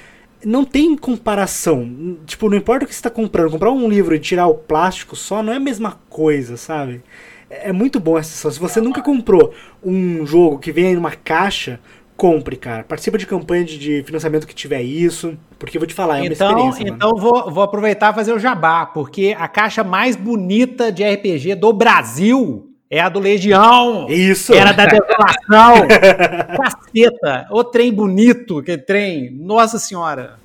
não 0.43 0.65
tem 0.65 0.97
comparação. 0.97 2.17
Tipo, 2.25 2.49
não 2.49 2.57
importa 2.57 2.83
o 2.83 2.87
que 2.87 2.95
você 2.95 2.99
está 2.99 3.11
comprando, 3.11 3.51
comprar 3.51 3.71
um 3.71 3.87
livro 3.87 4.15
e 4.15 4.19
tirar 4.19 4.47
o 4.47 4.55
plástico 4.55 5.15
só 5.15 5.43
não 5.43 5.53
é 5.53 5.57
a 5.57 5.59
mesma 5.59 5.99
coisa, 6.09 6.57
sabe? 6.57 7.03
É, 7.47 7.69
é 7.69 7.71
muito 7.71 7.99
bom 7.99 8.17
essa 8.17 8.29
sensação. 8.29 8.51
Se 8.51 8.59
você 8.59 8.81
nunca 8.81 9.03
comprou 9.03 9.53
um 9.83 10.25
jogo 10.25 10.57
que 10.57 10.71
vem 10.71 10.93
em 10.93 10.97
uma 10.97 11.11
caixa, 11.11 11.79
compre, 12.15 12.55
cara. 12.55 12.83
Participa 12.83 13.17
de 13.17 13.25
campanha 13.25 13.63
de, 13.63 13.77
de, 13.77 14.03
financiamento 14.03 14.47
que 14.47 14.55
tiver 14.55 14.81
isso, 14.81 15.37
porque 15.59 15.77
eu 15.77 15.81
vou 15.81 15.87
te 15.87 15.93
falar, 15.93 16.19
é 16.19 16.25
então, 16.25 16.51
uma 16.51 16.69
experiência. 16.69 16.95
Então 16.95 17.15
vou, 17.15 17.51
vou 17.51 17.63
aproveitar 17.63 18.11
e 18.11 18.15
fazer 18.15 18.33
o 18.33 18.39
jabá, 18.39 18.85
porque 18.85 19.35
a 19.37 19.47
caixa 19.47 19.83
mais 19.83 20.15
bonita 20.15 20.91
de 20.91 21.03
RPG 21.03 21.55
do 21.55 21.73
Brasil 21.73 22.69
é 22.93 22.99
a 22.99 23.09
do 23.09 23.19
Legião. 23.19 24.05
Isso. 24.07 24.53
Era 24.53 24.71
da 24.71 24.85
desolação. 24.85 25.87
Caceta. 26.61 27.47
O 27.49 27.63
trem 27.63 27.91
bonito, 27.91 28.61
que 28.61 28.77
trem. 28.77 29.31
Nossa 29.31 29.79
Senhora. 29.79 30.35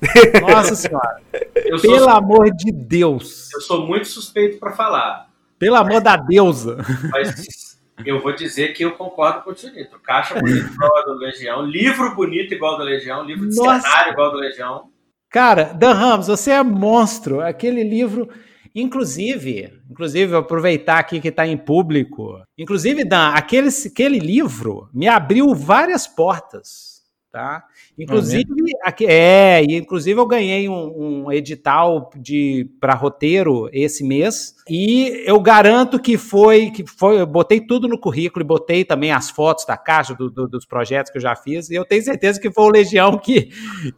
Nossa 0.41 0.75
Senhora. 0.75 1.21
Eu 1.55 1.79
Pelo 1.79 1.99
sou, 1.99 2.09
amor 2.09 2.49
de 2.51 2.71
Deus. 2.71 3.53
Eu 3.53 3.61
sou 3.61 3.85
muito 3.85 4.07
suspeito 4.07 4.57
para 4.57 4.71
falar. 4.71 5.27
Pelo 5.59 5.75
amor 5.75 6.01
da 6.01 6.15
deusa. 6.15 6.77
Mas 7.11 7.68
eu 8.05 8.21
vou 8.21 8.33
dizer 8.33 8.73
que 8.73 8.83
eu 8.83 8.91
concordo 8.93 9.43
com 9.43 9.51
o 9.51 9.53
Tinito. 9.53 9.99
Caixa 9.99 10.39
bonita 10.39 10.71
igual 10.71 10.97
a 10.97 11.01
do 11.01 11.13
Legião, 11.13 11.61
livro 11.65 12.15
bonito 12.15 12.53
igual 12.53 12.73
ao 12.73 12.77
do 12.79 12.83
Legião, 12.83 13.23
livro 13.23 13.49
de 13.49 13.55
Nossa. 13.55 13.81
cenário 13.81 14.13
igual 14.13 14.27
ao 14.27 14.33
do 14.33 14.39
Legião. 14.39 14.89
Cara, 15.29 15.65
Dan 15.65 15.93
Ramos, 15.93 16.27
você 16.27 16.51
é 16.51 16.63
monstro. 16.63 17.41
Aquele 17.41 17.83
livro, 17.83 18.27
inclusive, 18.73 19.71
inclusive, 19.89 20.35
aproveitar 20.35 20.97
aqui 20.97 21.19
que 21.19 21.27
está 21.27 21.45
em 21.45 21.55
público. 21.55 22.41
Inclusive, 22.57 23.03
Dan, 23.03 23.29
aquele, 23.29 23.69
aquele 23.69 24.17
livro 24.17 24.89
me 24.91 25.07
abriu 25.07 25.53
várias 25.53 26.07
portas, 26.07 26.88
tá? 27.31 27.63
Inclusive, 27.97 28.49
aqui, 28.83 29.05
é, 29.05 29.63
e 29.63 29.75
inclusive 29.75 30.19
eu 30.19 30.25
ganhei 30.25 30.67
um, 30.67 31.25
um 31.25 31.31
edital 31.31 32.09
de 32.15 32.69
para 32.79 32.93
roteiro 32.95 33.69
esse 33.71 34.03
mês 34.03 34.55
e 34.67 35.23
eu 35.25 35.39
garanto 35.39 35.99
que 35.99 36.17
foi 36.17 36.71
que 36.71 36.85
foi, 36.85 37.21
eu 37.21 37.27
botei 37.27 37.61
tudo 37.61 37.87
no 37.87 37.99
currículo 37.99 38.43
e 38.43 38.47
botei 38.47 38.83
também 38.83 39.11
as 39.11 39.29
fotos 39.29 39.65
da 39.65 39.77
caixa 39.77 40.15
do, 40.15 40.29
do, 40.29 40.47
dos 40.47 40.65
projetos 40.65 41.11
que 41.11 41.17
eu 41.17 41.21
já 41.21 41.35
fiz 41.35 41.69
e 41.69 41.75
eu 41.75 41.85
tenho 41.85 42.03
certeza 42.03 42.39
que 42.39 42.51
foi 42.51 42.63
o 42.63 42.71
Legião 42.71 43.17
que, 43.17 43.49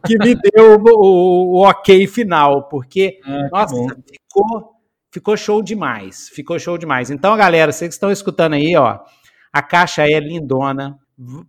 que 0.06 0.18
me 0.18 0.34
deu 0.34 0.78
o, 0.78 0.82
o, 0.84 1.60
o 1.60 1.68
ok 1.68 2.06
final, 2.06 2.68
porque 2.68 3.18
ah, 3.24 3.48
nossa, 3.50 3.74
ficou 3.74 4.72
ficou 5.10 5.36
show 5.36 5.62
demais, 5.62 6.30
ficou 6.30 6.58
show 6.58 6.78
demais. 6.78 7.10
Então, 7.10 7.36
galera, 7.36 7.70
vocês 7.70 7.88
que 7.88 7.94
estão 7.94 8.10
escutando 8.10 8.54
aí, 8.54 8.74
ó, 8.76 8.98
a 9.52 9.62
caixa 9.62 10.08
é 10.08 10.18
lindona, 10.18 10.98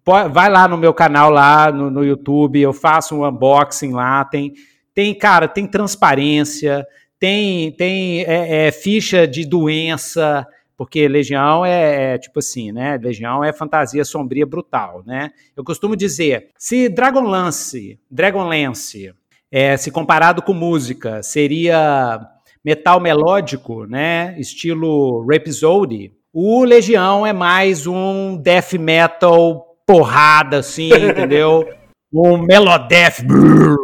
vai 0.06 0.50
lá 0.50 0.68
no 0.68 0.78
meu 0.78 0.94
canal 0.94 1.30
lá 1.30 1.72
no, 1.72 1.90
no 1.90 2.04
YouTube, 2.04 2.60
eu 2.60 2.74
faço 2.74 3.16
um 3.16 3.26
unboxing 3.26 3.92
lá, 3.92 4.24
tem, 4.26 4.54
tem 4.94 5.14
cara, 5.14 5.48
tem 5.48 5.66
transparência, 5.66 6.86
tem, 7.20 7.72
tem 7.72 8.24
é, 8.24 8.68
é, 8.68 8.72
ficha 8.72 9.28
de 9.28 9.46
doença, 9.46 10.46
porque 10.76 11.08
Legião 11.08 11.66
é, 11.66 12.14
é, 12.14 12.18
tipo 12.18 12.40
assim, 12.40 12.72
né? 12.72 12.98
Legião 12.98 13.44
é 13.44 13.54
fantasia 13.54 14.04
sombria 14.04 14.46
brutal, 14.46 15.04
né? 15.06 15.32
Eu 15.56 15.64
costumo 15.64 15.96
dizer, 15.96 16.50
se 16.58 16.90
Dragonlance, 16.90 18.00
Dragonlance, 18.10 19.14
é, 19.52 19.78
se 19.78 19.92
comparado 19.92 20.42
com 20.42 20.54
música, 20.54 21.24
seria 21.24 22.20
metal 22.64 23.00
melódico, 23.00 23.86
né? 23.86 24.36
Estilo 24.40 25.26
Rhapsody, 25.26 26.12
o 26.34 26.64
Legião 26.64 27.28
é 27.28 27.32
mais 27.32 27.86
um 27.86 28.36
death 28.36 28.74
metal 28.74 29.78
porrada, 29.86 30.58
assim, 30.58 30.90
entendeu? 31.10 31.70
Um 32.12 32.40
melodeath, 32.40 33.20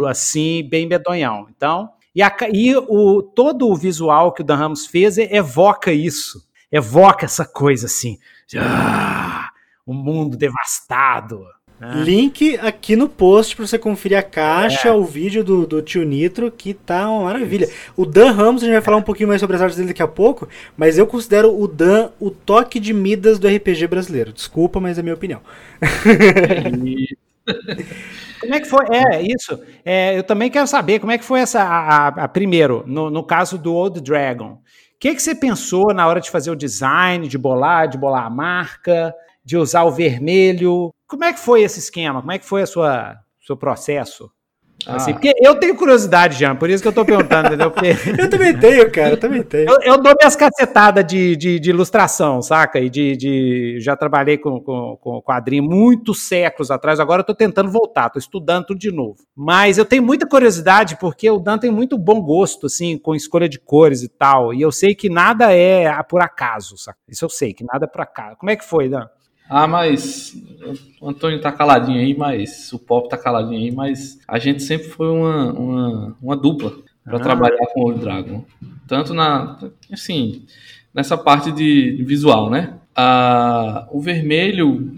assim, 0.07 0.67
bem 0.67 0.87
medonhão. 0.87 1.47
Então, 1.55 1.91
e, 2.15 2.23
a, 2.23 2.35
e 2.51 2.75
o, 2.75 3.21
todo 3.21 3.69
o 3.69 3.75
visual 3.75 4.31
que 4.31 4.41
o 4.41 4.43
Dan 4.43 4.55
Ramos 4.55 4.87
fez 4.87 5.19
evoca 5.19 5.93
isso. 5.93 6.43
Evoca 6.71 7.25
essa 7.25 7.45
coisa 7.45 7.85
assim. 7.85 8.17
Ah, 8.57 9.49
um 9.85 9.93
mundo 9.93 10.35
devastado. 10.35 11.45
É. 11.81 12.03
Link 12.03 12.57
aqui 12.57 12.95
no 12.95 13.07
post 13.07 13.55
para 13.55 13.65
você 13.65 13.79
conferir 13.79 14.17
a 14.17 14.23
caixa, 14.23 14.89
é. 14.89 14.91
o 14.91 15.05
vídeo 15.05 15.43
do, 15.43 15.65
do 15.65 15.81
tio 15.81 16.03
Nitro, 16.03 16.51
que 16.51 16.73
tá 16.73 17.09
uma 17.09 17.23
maravilha. 17.25 17.65
Isso. 17.65 17.73
O 17.95 18.05
Dan 18.05 18.31
Ramos, 18.31 18.61
a 18.61 18.65
gente 18.65 18.73
vai 18.73 18.81
falar 18.81 18.97
um 18.97 19.01
pouquinho 19.01 19.29
mais 19.29 19.39
sobre 19.39 19.55
as 19.55 19.61
artes 19.61 19.77
dele 19.77 19.89
daqui 19.89 20.03
a 20.03 20.07
pouco, 20.07 20.47
mas 20.75 20.97
eu 20.97 21.07
considero 21.07 21.57
o 21.57 21.67
Dan 21.67 22.09
o 22.19 22.29
toque 22.29 22.79
de 22.79 22.93
Midas 22.93 23.39
do 23.39 23.47
RPG 23.47 23.87
brasileiro. 23.87 24.33
Desculpa, 24.33 24.79
mas 24.79 24.97
é 24.97 25.01
a 25.01 25.03
minha 25.03 25.15
opinião. 25.15 25.41
Como 28.39 28.53
é 28.53 28.59
que 28.59 28.67
foi? 28.67 28.85
É, 28.91 29.21
isso. 29.21 29.59
É, 29.83 30.17
eu 30.17 30.23
também 30.23 30.49
quero 30.49 30.67
saber 30.67 30.99
como 30.99 31.11
é 31.11 31.17
que 31.17 31.25
foi 31.25 31.39
essa. 31.41 31.61
A, 31.61 31.89
a, 31.89 32.07
a 32.07 32.27
primeiro, 32.27 32.83
no, 32.85 33.09
no 33.09 33.23
caso 33.23 33.57
do 33.57 33.73
Old 33.73 33.99
Dragon. 34.01 34.51
O 34.53 34.59
que, 34.99 35.15
que 35.15 35.21
você 35.21 35.33
pensou 35.33 35.93
na 35.93 36.07
hora 36.07 36.21
de 36.21 36.29
fazer 36.29 36.51
o 36.51 36.55
design, 36.55 37.27
de 37.27 37.37
bolar, 37.37 37.87
de 37.87 37.97
bolar 37.97 38.25
a 38.25 38.29
marca? 38.29 39.13
De 39.49 39.57
usar 39.57 39.83
o 39.83 39.89
vermelho. 39.91 40.93
Como 41.07 41.23
é 41.23 41.33
que 41.33 41.39
foi 41.39 41.63
esse 41.63 41.79
esquema? 41.79 42.19
Como 42.21 42.31
é 42.31 42.37
que 42.37 42.45
foi 42.45 42.61
a 42.61 42.67
sua 42.67 43.17
seu 43.45 43.57
processo? 43.57 44.29
Assim, 44.85 45.09
Ah. 45.11 45.13
porque 45.15 45.33
eu 45.41 45.55
tenho 45.59 45.75
curiosidade, 45.75 46.37
Jean, 46.37 46.55
por 46.55 46.69
isso 46.69 46.81
que 46.81 46.87
eu 46.87 46.93
tô 46.93 47.03
perguntando, 47.03 47.47
entendeu? 47.47 47.69
Porque 47.71 47.87
Eu 48.17 48.29
também 48.29 48.57
tenho, 48.57 48.89
cara, 48.91 49.09
eu 49.09 49.17
também 49.19 49.41
tenho. 49.43 49.67
eu, 49.69 49.81
eu 49.81 49.97
dou 50.01 50.13
minhas 50.17 50.35
cacetadas 50.37 51.03
de, 51.05 51.35
de, 51.35 51.59
de 51.59 51.69
ilustração, 51.71 52.41
saca? 52.43 52.79
E 52.79 52.89
de, 52.91 53.17
de- 53.17 53.77
Já 53.81 53.95
trabalhei 53.97 54.37
com, 54.37 54.61
com, 54.61 54.95
com 55.01 55.21
quadrinho 55.21 55.63
muitos 55.63 56.21
séculos 56.21 56.69
atrás, 56.71 56.99
agora 56.99 57.21
eu 57.21 57.25
tô 57.25 57.33
tentando 57.35 57.69
voltar, 57.71 58.09
tô 58.09 58.19
estudando 58.19 58.67
tudo 58.67 58.79
de 58.79 58.91
novo. 58.91 59.17
Mas 59.35 59.77
eu 59.79 59.83
tenho 59.83 60.03
muita 60.03 60.25
curiosidade, 60.27 60.95
porque 60.97 61.29
o 61.29 61.39
Dan 61.39 61.57
tem 61.57 61.71
muito 61.71 61.97
bom 61.97 62.21
gosto, 62.21 62.67
assim, 62.67 62.97
com 62.99 63.13
escolha 63.15 63.49
de 63.49 63.59
cores 63.59 64.01
e 64.03 64.07
tal. 64.07 64.53
E 64.53 64.61
eu 64.61 64.71
sei 64.71 64.93
que 64.95 65.09
nada 65.09 65.51
é 65.51 65.91
por 66.03 66.21
acaso, 66.21 66.77
saca? 66.77 66.99
Isso 67.09 67.25
eu 67.25 67.29
sei, 67.29 67.51
que 67.53 67.65
nada 67.65 67.83
é 67.83 67.87
por 67.87 67.99
acaso. 68.01 68.37
Como 68.37 68.49
é 68.51 68.55
que 68.55 68.63
foi, 68.63 68.87
Dan? 68.87 69.07
Ah, 69.49 69.67
mas 69.67 70.33
o 71.01 71.09
Antônio 71.09 71.41
tá 71.41 71.51
caladinho 71.51 71.99
aí, 71.99 72.15
mas 72.15 72.71
o 72.71 72.77
Pop 72.79 73.09
tá 73.09 73.17
caladinho 73.17 73.57
aí, 73.59 73.71
mas 73.71 74.19
a 74.27 74.37
gente 74.37 74.61
sempre 74.61 74.87
foi 74.89 75.07
uma, 75.09 75.51
uma, 75.53 76.17
uma 76.21 76.37
dupla 76.37 76.73
para 77.03 77.17
Ah. 77.17 77.19
trabalhar 77.21 77.65
com 77.73 77.85
o 77.85 77.93
Dragon. 77.97 78.45
Tanto 78.87 79.13
na, 79.13 79.57
assim, 79.91 80.45
nessa 80.93 81.17
parte 81.17 81.51
de 81.51 82.03
visual, 82.03 82.49
né? 82.49 82.75
Ah, 82.95 83.87
o 83.91 83.99
vermelho, 83.99 84.91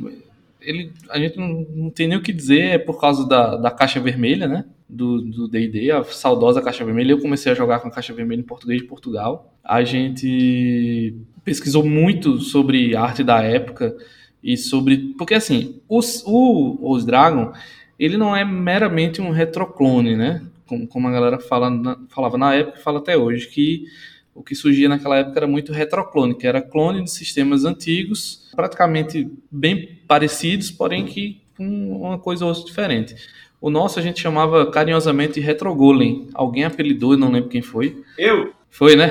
ele, 0.60 0.92
a 1.10 1.18
gente 1.18 1.38
não, 1.38 1.66
não 1.74 1.90
tem 1.90 2.08
nem 2.08 2.18
o 2.18 2.22
que 2.22 2.34
dizer, 2.34 2.62
é 2.62 2.78
por 2.78 3.00
causa 3.00 3.26
da, 3.28 3.56
da 3.56 3.72
caixa 3.72 4.00
vermelha, 4.02 4.48
né? 4.48 4.66
Do 4.90 5.22
do 5.22 5.48
D&D, 5.48 5.90
a 5.92 6.04
saudosa 6.04 6.62
caixa 6.62 6.84
vermelha. 6.84 7.12
Eu 7.14 7.22
comecei 7.22 7.50
a 7.52 7.56
jogar 7.56 7.80
com 7.80 7.88
a 7.88 7.92
caixa 7.92 8.14
vermelha 8.14 8.42
em 8.42 8.44
português 8.44 8.82
de 8.82 8.88
Portugal. 8.88 9.54
A 9.64 9.84
gente 9.86 11.16
pesquisou 11.46 11.86
muito 11.86 12.40
sobre 12.42 12.94
arte 12.96 13.24
da 13.24 13.42
época 13.42 13.96
e 14.44 14.58
sobre... 14.58 15.14
Porque, 15.18 15.34
assim, 15.34 15.80
os, 15.88 16.24
o 16.26 16.78
Os 16.92 17.06
Dragon, 17.06 17.52
ele 18.00 18.18
não 18.18 18.36
é 18.36 18.44
meramente 18.44 19.22
um 19.22 19.32
retroclone, 19.32 20.16
né? 20.16 20.42
Como, 20.66 20.88
como 20.88 21.08
a 21.08 21.12
galera 21.12 21.40
fala 21.40 21.70
na- 21.70 21.98
falava 22.10 22.38
na 22.38 22.54
época 22.56 22.80
e 22.80 22.82
fala 22.84 23.00
até 23.00 23.18
hoje, 23.18 23.48
que 23.48 23.86
o 24.34 24.42
que 24.42 24.56
surgia 24.56 24.88
naquela 24.88 25.18
época 25.18 25.40
era 25.40 25.48
muito 25.48 25.74
retroclone, 25.74 26.36
que 26.36 26.48
era 26.48 26.62
clone 26.62 27.04
de 27.04 27.12
sistemas 27.12 27.66
antigos, 27.66 28.50
praticamente 28.56 29.30
bem 29.52 30.00
parecidos, 30.08 30.72
porém 30.72 31.06
que 31.06 31.42
com 31.58 31.98
uma 32.02 32.18
coisa 32.18 32.46
ou 32.46 32.50
outra 32.50 32.66
diferente. 32.66 33.16
O 33.60 33.70
nosso 33.70 34.00
a 34.00 34.02
gente 34.02 34.20
chamava 34.22 34.72
carinhosamente 34.72 35.34
de 35.34 35.42
retrogolem. 35.42 36.28
Alguém 36.34 36.64
apelidou, 36.64 37.12
eu 37.12 37.20
não 37.20 37.30
lembro 37.32 37.50
quem 37.50 37.62
foi. 37.62 38.02
Eu? 38.18 38.54
Foi, 38.70 38.96
né? 38.96 39.10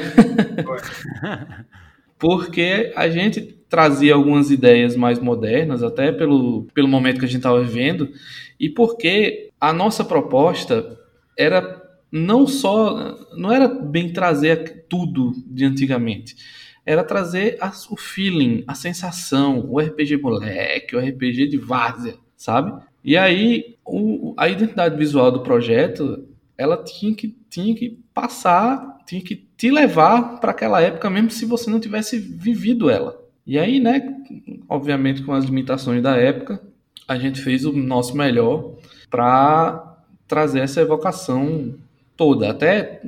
Foi. 0.64 0.78
Porque 2.18 2.93
a 2.97 3.09
gente 3.09 3.57
trazia 3.71 4.14
algumas 4.14 4.51
ideias 4.51 4.97
mais 4.97 5.18
modernas, 5.18 5.83
até 5.83 6.12
pelo, 6.12 6.64
pelo 6.75 6.89
momento 6.89 7.21
que 7.21 7.25
a 7.25 7.29
gente 7.29 7.39
estava 7.39 7.62
vivendo, 7.62 8.11
e 8.59 8.68
porque 8.68 9.51
a 9.61 9.73
nossa 9.73 10.05
proposta 10.05 10.99
era 11.39 11.81
não 12.12 12.47
só. 12.47 13.16
não 13.37 13.53
era 13.53 13.68
bem 13.68 14.12
trazer 14.12 14.85
tudo 14.89 15.33
de 15.47 15.64
antigamente. 15.64 16.37
Era 16.85 17.05
trazer 17.05 17.59
o 17.91 17.97
feeling, 17.97 18.64
a 18.66 18.75
sensação, 18.75 19.64
o 19.71 19.79
RPG 19.79 20.16
moleque, 20.16 20.97
o 20.97 20.99
RPG 20.99 21.47
de 21.47 21.57
várzea, 21.59 22.14
sabe? 22.37 22.73
E 23.05 23.16
aí, 23.16 23.77
o- 23.85 24.35
a 24.37 24.49
identidade 24.49 24.97
visual 24.97 25.31
do 25.31 25.43
projeto, 25.43 26.27
ela 26.59 26.83
tinha 26.83 27.14
que, 27.14 27.37
tinha 27.49 27.75
que 27.75 27.99
passar, 28.12 28.99
tinha 29.07 29.23
que 29.23 29.37
te 29.57 29.71
levar 29.71 30.41
para 30.41 30.51
aquela 30.51 30.81
época, 30.81 31.09
mesmo 31.11 31.31
se 31.31 31.45
você 31.45 31.71
não 31.71 31.81
tivesse 31.81 32.18
vivido 32.18 32.91
ela. 32.91 33.20
E 33.51 33.59
aí, 33.59 33.80
né, 33.80 34.01
obviamente 34.68 35.24
com 35.24 35.32
as 35.32 35.44
limitações 35.44 36.01
da 36.01 36.16
época, 36.16 36.62
a 37.09 37.18
gente 37.18 37.40
fez 37.40 37.64
o 37.64 37.72
nosso 37.72 38.16
melhor 38.16 38.76
para 39.11 39.98
trazer 40.28 40.61
essa 40.61 40.80
evocação 40.80 41.74
toda, 42.16 42.48
até 42.48 43.03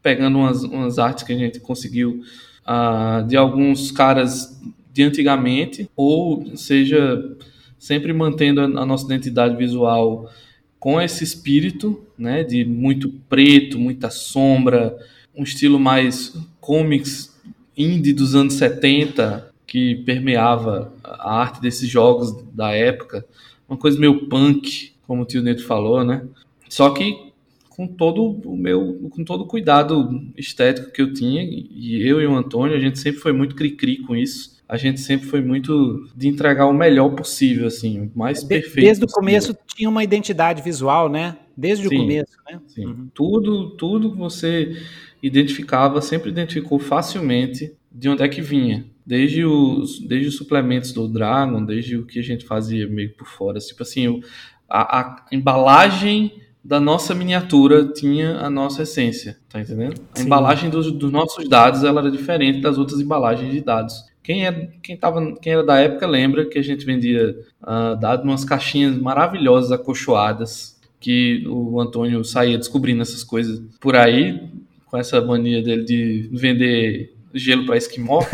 pegando 0.00 0.38
umas, 0.38 0.62
umas 0.62 1.00
artes 1.00 1.24
que 1.24 1.32
a 1.32 1.36
gente 1.36 1.58
conseguiu 1.58 2.22
ah, 2.64 3.24
de 3.26 3.36
alguns 3.36 3.90
caras 3.90 4.62
de 4.92 5.02
antigamente, 5.02 5.90
ou 5.96 6.56
seja, 6.56 7.36
sempre 7.76 8.12
mantendo 8.12 8.60
a, 8.60 8.66
a 8.66 8.86
nossa 8.86 9.04
identidade 9.04 9.56
visual 9.56 10.30
com 10.78 11.00
esse 11.00 11.24
espírito, 11.24 12.06
né, 12.16 12.44
de 12.44 12.64
muito 12.64 13.10
preto, 13.28 13.80
muita 13.80 14.10
sombra, 14.10 14.96
um 15.34 15.42
estilo 15.42 15.80
mais 15.80 16.40
comics 16.60 17.36
indie 17.76 18.12
dos 18.12 18.36
anos 18.36 18.54
70 18.54 19.47
que 19.68 19.96
permeava 19.96 20.92
a 21.04 21.40
arte 21.40 21.60
desses 21.60 21.88
jogos 21.88 22.32
da 22.52 22.72
época, 22.72 23.24
uma 23.68 23.76
coisa 23.78 24.00
meio 24.00 24.26
punk, 24.26 24.92
como 25.06 25.22
o 25.22 25.24
tio 25.26 25.42
Neto 25.42 25.64
falou, 25.64 26.02
né? 26.02 26.26
Só 26.68 26.90
que 26.90 27.28
com 27.68 27.86
todo 27.86 28.40
o 28.44 28.56
meu, 28.56 29.08
com 29.10 29.22
todo 29.22 29.42
o 29.42 29.46
cuidado 29.46 30.10
estético 30.36 30.90
que 30.90 31.00
eu 31.00 31.12
tinha, 31.12 31.42
e 31.44 32.02
eu 32.04 32.20
e 32.20 32.26
o 32.26 32.34
Antônio, 32.34 32.76
a 32.76 32.80
gente 32.80 32.98
sempre 32.98 33.20
foi 33.20 33.32
muito 33.32 33.54
cri-cri 33.54 33.98
com 33.98 34.16
isso. 34.16 34.58
A 34.68 34.76
gente 34.76 35.00
sempre 35.00 35.28
foi 35.28 35.40
muito 35.40 36.08
de 36.16 36.28
entregar 36.28 36.66
o 36.66 36.72
melhor 36.72 37.10
possível, 37.10 37.66
assim, 37.66 38.10
o 38.14 38.18
mais 38.18 38.40
De- 38.42 38.48
perfeito. 38.48 38.84
Desde 38.84 39.04
o 39.04 39.08
começo 39.08 39.56
tinha 39.76 39.88
uma 39.88 40.02
identidade 40.02 40.60
visual, 40.60 41.08
né? 41.08 41.36
Desde 41.56 41.86
o 41.86 41.90
Sim. 41.90 41.98
começo, 41.98 42.32
né? 42.50 42.60
Sim. 42.66 42.86
Uhum. 42.86 43.08
Tudo, 43.14 43.70
tudo 43.70 44.10
que 44.10 44.18
você 44.18 44.76
identificava, 45.22 46.00
sempre 46.00 46.30
identificou 46.30 46.78
facilmente 46.78 47.72
de 47.92 48.08
onde 48.08 48.22
é 48.22 48.28
que 48.28 48.40
vinha. 48.40 48.86
Desde 49.08 49.42
os, 49.42 50.00
desde 50.00 50.28
os 50.28 50.36
suplementos 50.36 50.92
do 50.92 51.08
Dragon, 51.08 51.64
desde 51.64 51.96
o 51.96 52.04
que 52.04 52.18
a 52.18 52.22
gente 52.22 52.44
fazia 52.44 52.86
meio 52.86 53.10
por 53.14 53.26
fora. 53.26 53.58
Tipo 53.58 53.82
assim, 53.82 54.20
a, 54.68 55.00
a 55.00 55.26
embalagem 55.32 56.30
da 56.62 56.78
nossa 56.78 57.14
miniatura 57.14 57.86
tinha 57.86 58.36
a 58.36 58.50
nossa 58.50 58.82
essência, 58.82 59.38
tá 59.48 59.62
entendendo? 59.62 59.98
A 60.14 60.18
Sim. 60.18 60.26
embalagem 60.26 60.68
dos, 60.68 60.92
dos 60.92 61.10
nossos 61.10 61.48
dados 61.48 61.84
ela 61.84 62.02
era 62.02 62.10
diferente 62.10 62.60
das 62.60 62.76
outras 62.76 63.00
embalagens 63.00 63.50
de 63.50 63.62
dados. 63.62 63.94
Quem, 64.22 64.46
é, 64.46 64.72
quem, 64.82 64.94
tava, 64.94 65.34
quem 65.40 65.54
era 65.54 65.64
da 65.64 65.78
época 65.78 66.06
lembra 66.06 66.44
que 66.44 66.58
a 66.58 66.62
gente 66.62 66.84
vendia 66.84 67.34
ah, 67.62 67.94
dados 67.94 68.26
em 68.26 68.28
umas 68.28 68.44
caixinhas 68.44 68.98
maravilhosas, 68.98 69.72
acolchoadas, 69.72 70.78
que 71.00 71.46
o 71.48 71.80
Antônio 71.80 72.22
saía 72.22 72.58
descobrindo 72.58 73.00
essas 73.00 73.24
coisas 73.24 73.58
por 73.80 73.96
aí, 73.96 74.50
com 74.84 74.98
essa 74.98 75.18
mania 75.22 75.62
dele 75.62 75.84
de 75.84 76.28
vender 76.30 77.16
gelo 77.34 77.66
para 77.66 77.76
esquimó. 77.76 78.20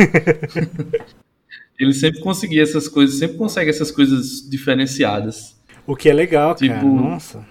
Ele 1.78 1.92
sempre 1.92 2.20
conseguia 2.20 2.62
essas 2.62 2.86
coisas, 2.86 3.18
sempre 3.18 3.36
consegue 3.36 3.68
essas 3.68 3.90
coisas 3.90 4.48
diferenciadas. 4.48 5.60
O 5.86 5.96
que 5.96 6.08
é 6.08 6.12
legal, 6.12 6.54
cara. 6.54 6.74
Tipo, 6.74 6.86
Nossa. 6.86 7.44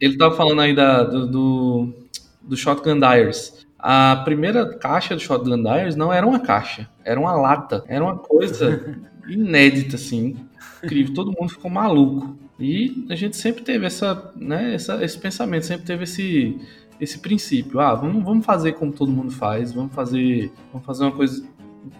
Ele 0.00 0.16
tava 0.16 0.34
falando 0.34 0.62
aí 0.62 0.74
da, 0.74 1.02
do, 1.04 1.26
do, 1.26 1.94
do 2.42 2.56
Shotgun 2.56 2.98
Dyers. 2.98 3.66
A 3.78 4.16
primeira 4.24 4.78
caixa 4.78 5.14
do 5.14 5.20
Shotgun 5.20 5.62
Dyers 5.62 5.94
não 5.94 6.12
era 6.12 6.26
uma 6.26 6.40
caixa, 6.40 6.88
era 7.04 7.20
uma 7.20 7.34
lata. 7.34 7.84
Era 7.86 8.02
uma 8.02 8.16
coisa 8.16 8.98
inédita, 9.28 9.96
assim. 9.96 10.36
Incrível. 10.82 11.14
Todo 11.14 11.34
mundo 11.38 11.50
ficou 11.50 11.70
maluco. 11.70 12.36
E 12.58 13.06
a 13.08 13.14
gente 13.14 13.36
sempre 13.36 13.62
teve 13.62 13.86
essa, 13.86 14.32
né, 14.36 14.74
essa, 14.74 15.02
esse 15.02 15.18
pensamento, 15.18 15.64
sempre 15.64 15.86
teve 15.86 16.04
esse, 16.04 16.60
esse 17.00 17.18
princípio. 17.18 17.80
Ah, 17.80 17.94
vamos, 17.94 18.22
vamos 18.22 18.44
fazer 18.44 18.72
como 18.72 18.92
todo 18.92 19.10
mundo 19.10 19.30
faz, 19.30 19.72
vamos 19.72 19.94
fazer, 19.94 20.50
vamos 20.72 20.86
fazer 20.86 21.04
uma 21.04 21.12
coisa 21.12 21.44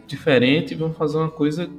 diferente, 0.07 0.75
vamos 0.75 0.97
fazer 0.97 1.17
uma 1.17 1.31
coisa 1.31 1.71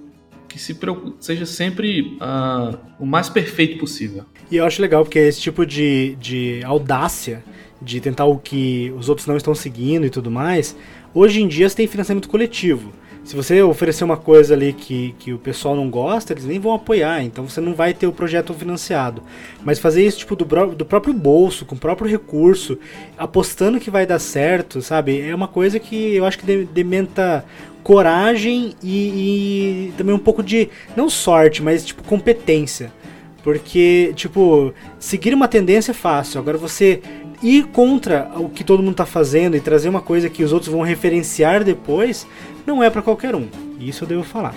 que 0.48 0.60
se 0.60 0.74
preocupe, 0.74 1.16
seja 1.20 1.46
sempre 1.46 2.18
ah, 2.20 2.78
o 3.00 3.06
mais 3.06 3.30
perfeito 3.30 3.78
possível. 3.78 4.26
E 4.50 4.58
eu 4.58 4.66
acho 4.66 4.82
legal 4.82 5.04
porque 5.04 5.20
esse 5.20 5.40
tipo 5.40 5.66
de, 5.66 6.16
de 6.20 6.62
audácia 6.66 7.44
de 7.82 8.00
tentar 8.00 8.26
o 8.26 8.38
que 8.38 8.94
os 8.98 9.10
outros 9.10 9.26
não 9.28 9.38
estão 9.38 9.56
seguindo 9.56 10.06
e 10.06 10.10
tudo 10.10 10.30
mais, 10.30 10.76
hoje 11.14 11.42
em 11.42 11.48
dia 11.48 11.68
você 11.68 11.76
tem 11.76 11.88
financiamento 11.88 12.30
coletivo. 12.30 12.92
Se 13.24 13.36
você 13.36 13.62
oferecer 13.62 14.04
uma 14.04 14.18
coisa 14.18 14.56
ali 14.56 14.74
que, 14.74 15.14
que 15.20 15.32
o 15.32 15.38
pessoal 15.38 15.76
não 15.76 15.90
gosta, 15.90 16.34
eles 16.34 16.44
nem 16.44 16.60
vão 16.60 16.74
apoiar, 16.74 17.24
então 17.24 17.48
você 17.48 17.62
não 17.62 17.74
vai 17.74 17.94
ter 17.94 18.08
o 18.08 18.12
projeto 18.12 18.52
financiado. 18.54 19.22
Mas 19.64 19.78
fazer 19.78 20.04
isso 20.06 20.18
tipo 20.18 20.36
do, 20.36 20.46
do 20.76 20.86
próprio 20.86 21.14
bolso, 21.14 21.64
com 21.64 21.76
o 21.76 21.78
próprio 21.78 22.10
recurso, 22.10 22.80
apostando 23.18 23.80
que 23.80 23.92
vai 23.92 24.08
dar 24.08 24.18
certo, 24.20 24.82
sabe? 24.82 25.22
É 25.22 25.36
uma 25.36 25.48
coisa 25.48 25.80
que 25.80 26.16
eu 26.16 26.26
acho 26.26 26.40
que 26.40 26.46
de- 26.46 26.66
dementa 26.66 27.46
coragem 27.84 28.74
e, 28.82 29.90
e 29.90 29.94
também 29.98 30.16
um 30.16 30.20
pouco 30.20 30.42
de, 30.42 30.70
não 30.96 31.10
sorte, 31.10 31.62
mas 31.62 31.86
tipo 31.86 32.04
competência. 32.04 32.92
Porque, 33.44 34.14
tipo, 34.16 34.74
seguir 35.00 35.34
uma 35.34 35.48
tendência 35.48 35.92
é 35.92 35.96
fácil. 35.96 36.40
Agora 36.40 36.58
você 36.60 37.02
ir 37.42 37.66
contra 37.68 38.30
o 38.36 38.48
que 38.50 38.64
todo 38.64 38.84
mundo 38.84 38.94
tá 38.96 39.06
fazendo 39.06 39.58
e 39.58 39.60
trazer 39.60 39.90
uma 39.90 40.02
coisa 40.02 40.30
que 40.30 40.44
os 40.44 40.54
outros 40.54 40.72
vão 40.72 40.82
referenciar 40.82 41.64
depois, 41.64 42.28
não 42.66 42.84
é 42.84 42.90
pra 42.90 43.02
qualquer 43.02 43.36
um. 43.36 43.48
Isso 43.80 44.04
eu 44.04 44.08
devo 44.08 44.24
falar. 44.24 44.54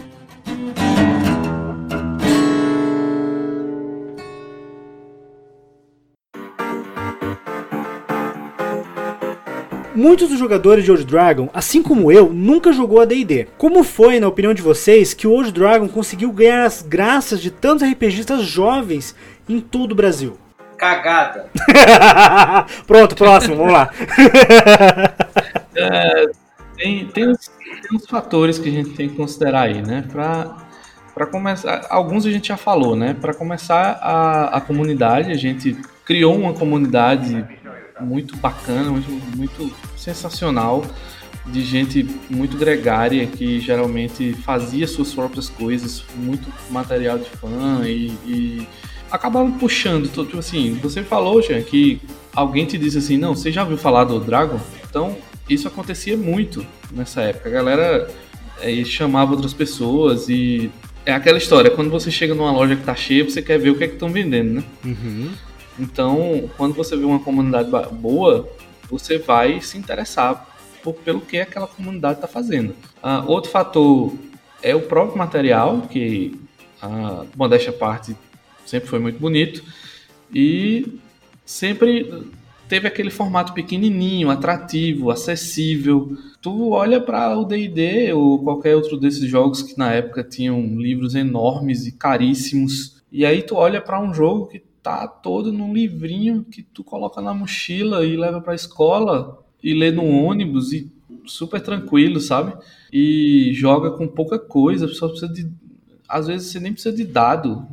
Muitos 9.94 10.28
dos 10.28 10.38
jogadores 10.38 10.84
de 10.84 10.90
Old 10.90 11.04
Dragon, 11.04 11.48
assim 11.54 11.80
como 11.82 12.10
eu, 12.10 12.32
nunca 12.32 12.72
jogou 12.72 13.00
a 13.00 13.04
D&D. 13.04 13.46
Como 13.56 13.84
foi, 13.84 14.18
na 14.18 14.26
opinião 14.26 14.52
de 14.52 14.60
vocês, 14.60 15.14
que 15.14 15.26
o 15.26 15.30
Old 15.30 15.52
Dragon 15.52 15.86
conseguiu 15.88 16.32
ganhar 16.32 16.64
as 16.64 16.82
graças 16.82 17.40
de 17.40 17.50
tantos 17.50 17.88
RPGistas 17.88 18.42
jovens 18.42 19.14
em 19.48 19.60
todo 19.60 19.92
o 19.92 19.94
Brasil? 19.94 20.36
cagada. 20.84 21.46
Pronto, 22.86 23.16
próximo, 23.16 23.56
vamos 23.56 23.72
lá. 23.72 23.90
É, 25.76 26.26
tem, 26.76 27.04
tem, 27.08 27.28
uns, 27.28 27.50
tem 27.86 27.96
uns 27.96 28.06
fatores 28.06 28.58
que 28.58 28.68
a 28.68 28.72
gente 28.72 28.90
tem 28.90 29.08
que 29.08 29.16
considerar 29.16 29.62
aí, 29.62 29.82
né? 29.82 30.04
Pra, 30.10 30.66
pra 31.14 31.26
começar, 31.26 31.86
alguns 31.90 32.24
a 32.24 32.30
gente 32.30 32.48
já 32.48 32.56
falou, 32.56 32.96
né? 32.96 33.14
Para 33.14 33.34
começar 33.34 33.98
a, 34.00 34.56
a 34.56 34.60
comunidade, 34.60 35.30
a 35.30 35.36
gente 35.36 35.76
criou 36.04 36.36
uma 36.36 36.52
comunidade 36.52 37.44
muito 38.00 38.36
bacana, 38.36 38.90
muito, 38.90 39.10
muito 39.36 39.74
sensacional, 39.96 40.84
de 41.46 41.62
gente 41.62 42.08
muito 42.30 42.56
gregária 42.56 43.26
que 43.26 43.60
geralmente 43.60 44.32
fazia 44.32 44.86
suas 44.86 45.12
próprias 45.12 45.48
coisas, 45.48 46.02
muito 46.16 46.50
material 46.70 47.18
de 47.18 47.28
fã 47.28 47.82
e, 47.84 48.06
e 48.26 48.68
acabavam 49.10 49.52
puxando. 49.52 50.08
Tipo 50.08 50.38
assim, 50.38 50.74
você 50.82 51.02
falou, 51.02 51.42
Jean, 51.42 51.62
que 51.62 52.00
alguém 52.34 52.64
te 52.64 52.78
disse 52.78 52.98
assim: 52.98 53.18
não, 53.18 53.34
você 53.34 53.52
já 53.52 53.62
ouviu 53.62 53.76
falar 53.76 54.04
do 54.04 54.18
Dragon? 54.18 54.58
Então, 54.88 55.16
isso 55.48 55.68
acontecia 55.68 56.16
muito 56.16 56.66
nessa 56.90 57.22
época. 57.22 57.48
A 57.48 57.52
galera 57.52 58.10
é, 58.60 58.84
chamava 58.84 59.32
outras 59.32 59.52
pessoas 59.52 60.28
e. 60.28 60.70
É 61.06 61.12
aquela 61.12 61.36
história, 61.36 61.70
quando 61.70 61.90
você 61.90 62.10
chega 62.10 62.34
numa 62.34 62.50
loja 62.50 62.76
que 62.76 62.82
tá 62.82 62.94
cheia, 62.94 63.24
você 63.24 63.42
quer 63.42 63.58
ver 63.58 63.68
o 63.68 63.76
que 63.76 63.84
é 63.84 63.88
que 63.88 63.94
estão 63.94 64.08
vendendo, 64.08 64.54
né? 64.54 64.64
Uhum. 64.82 65.32
Então, 65.78 66.50
quando 66.56 66.74
você 66.74 66.96
vê 66.96 67.04
uma 67.04 67.18
comunidade 67.18 67.68
boa, 67.92 68.48
você 68.88 69.18
vai 69.18 69.60
se 69.60 69.76
interessar 69.76 70.48
por, 70.82 70.94
pelo 70.94 71.20
que 71.20 71.38
aquela 71.38 71.66
comunidade 71.66 72.14
está 72.14 72.26
fazendo. 72.26 72.70
Uh, 73.02 73.26
outro 73.26 73.50
fator 73.50 74.14
é 74.62 74.74
o 74.74 74.80
próprio 74.80 75.18
material, 75.18 75.82
que 75.82 76.40
a 76.80 77.24
modéstia 77.36 77.72
parte 77.72 78.16
sempre 78.64 78.88
foi 78.88 78.98
muito 78.98 79.18
bonito 79.18 79.62
e 80.32 80.98
sempre 81.44 82.10
teve 82.74 82.88
aquele 82.88 83.10
formato 83.10 83.52
pequenininho, 83.52 84.30
atrativo, 84.30 85.12
acessível. 85.12 86.18
Tu 86.42 86.70
olha 86.70 87.00
para 87.00 87.38
o 87.38 87.44
D&D 87.44 88.12
ou 88.12 88.42
qualquer 88.42 88.74
outro 88.74 88.98
desses 88.98 89.30
jogos 89.30 89.62
que 89.62 89.78
na 89.78 89.92
época 89.92 90.24
tinham 90.24 90.60
livros 90.76 91.14
enormes 91.14 91.86
e 91.86 91.92
caríssimos, 91.92 93.00
e 93.12 93.24
aí 93.24 93.42
tu 93.42 93.54
olha 93.54 93.80
para 93.80 94.00
um 94.00 94.12
jogo 94.12 94.48
que 94.48 94.60
tá 94.82 95.06
todo 95.06 95.52
num 95.52 95.72
livrinho 95.72 96.42
que 96.42 96.64
tu 96.64 96.82
coloca 96.82 97.22
na 97.22 97.32
mochila 97.32 98.04
e 98.04 98.16
leva 98.16 98.40
para 98.40 98.50
a 98.50 98.56
escola 98.56 99.38
e 99.62 99.72
lê 99.72 99.92
no 99.92 100.08
ônibus 100.08 100.72
e 100.72 100.92
super 101.26 101.60
tranquilo, 101.60 102.18
sabe? 102.18 102.54
E 102.92 103.52
joga 103.54 103.92
com 103.92 104.08
pouca 104.08 104.36
coisa, 104.36 104.88
só 104.88 105.06
precisa 105.06 105.32
de 105.32 105.48
às 106.08 106.26
vezes 106.26 106.50
você 106.52 106.60
nem 106.60 106.72
precisa 106.72 106.94
de 106.94 107.04
dado. 107.04 107.66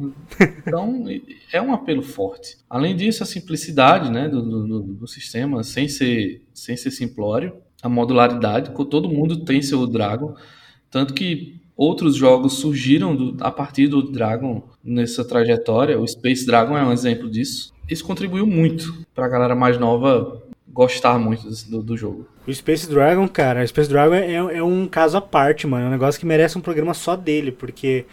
Então, 0.66 1.06
é 1.52 1.62
um 1.62 1.74
apelo 1.74 2.02
forte. 2.02 2.58
Além 2.70 2.96
disso, 2.96 3.24
a 3.24 3.26
simplicidade 3.26 4.10
né, 4.10 4.30
do, 4.30 4.42
do, 4.42 4.80
do, 4.82 5.08
sistema, 5.08 5.64
sem 5.64 5.88
ser, 5.88 6.42
sem 6.54 6.78
ser 6.78 6.92
simplório, 6.92 7.54
a 7.82 7.90
modularidade, 7.90 8.72
todo 8.90 9.10
mundo 9.10 9.44
tem 9.44 9.62
seu 9.62 9.86
Dragon. 9.88 10.36
Tanto 10.90 11.14
que 11.14 11.60
outros 11.76 12.16
jogos 12.16 12.54
surgiram 12.54 13.16
do, 13.16 13.44
a 13.44 13.52
partir 13.52 13.88
do 13.88 14.12
Dragon 14.12 14.64
nessa 14.84 15.26
trajetória. 15.26 16.00
O 16.00 16.08
Space 16.08 16.46
Dragon 16.46 16.78
é 16.78 16.84
um 16.84 16.92
exemplo 16.92 17.30
disso. 17.30 17.74
Isso 17.90 18.06
contribuiu 18.06 18.46
muito 18.46 19.06
para 19.14 19.26
a 19.26 19.30
galera 19.30 19.56
mais 19.56 19.78
nova 19.78 20.42
gostar 20.74 21.20
muito 21.20 21.48
do, 21.70 21.82
do, 21.82 21.98
jogo. 21.98 22.28
O 22.48 22.54
Space 22.54 22.90
Dragon, 22.90 23.28
cara, 23.28 23.64
o 23.64 23.68
Space 23.68 23.90
Dragon 23.90 24.16
é, 24.16 24.34
é, 24.34 24.64
um 24.64 24.88
caso 24.88 25.18
à 25.18 25.22
parte, 25.22 25.68
mano. 25.68 25.86
É 25.86 25.88
um 25.88 25.92
negócio 25.92 26.20
que 26.20 26.26
merece 26.26 26.58
um 26.58 26.62
programa 26.62 26.94
só 26.94 27.16
dele, 27.16 27.52
porque 27.52 28.06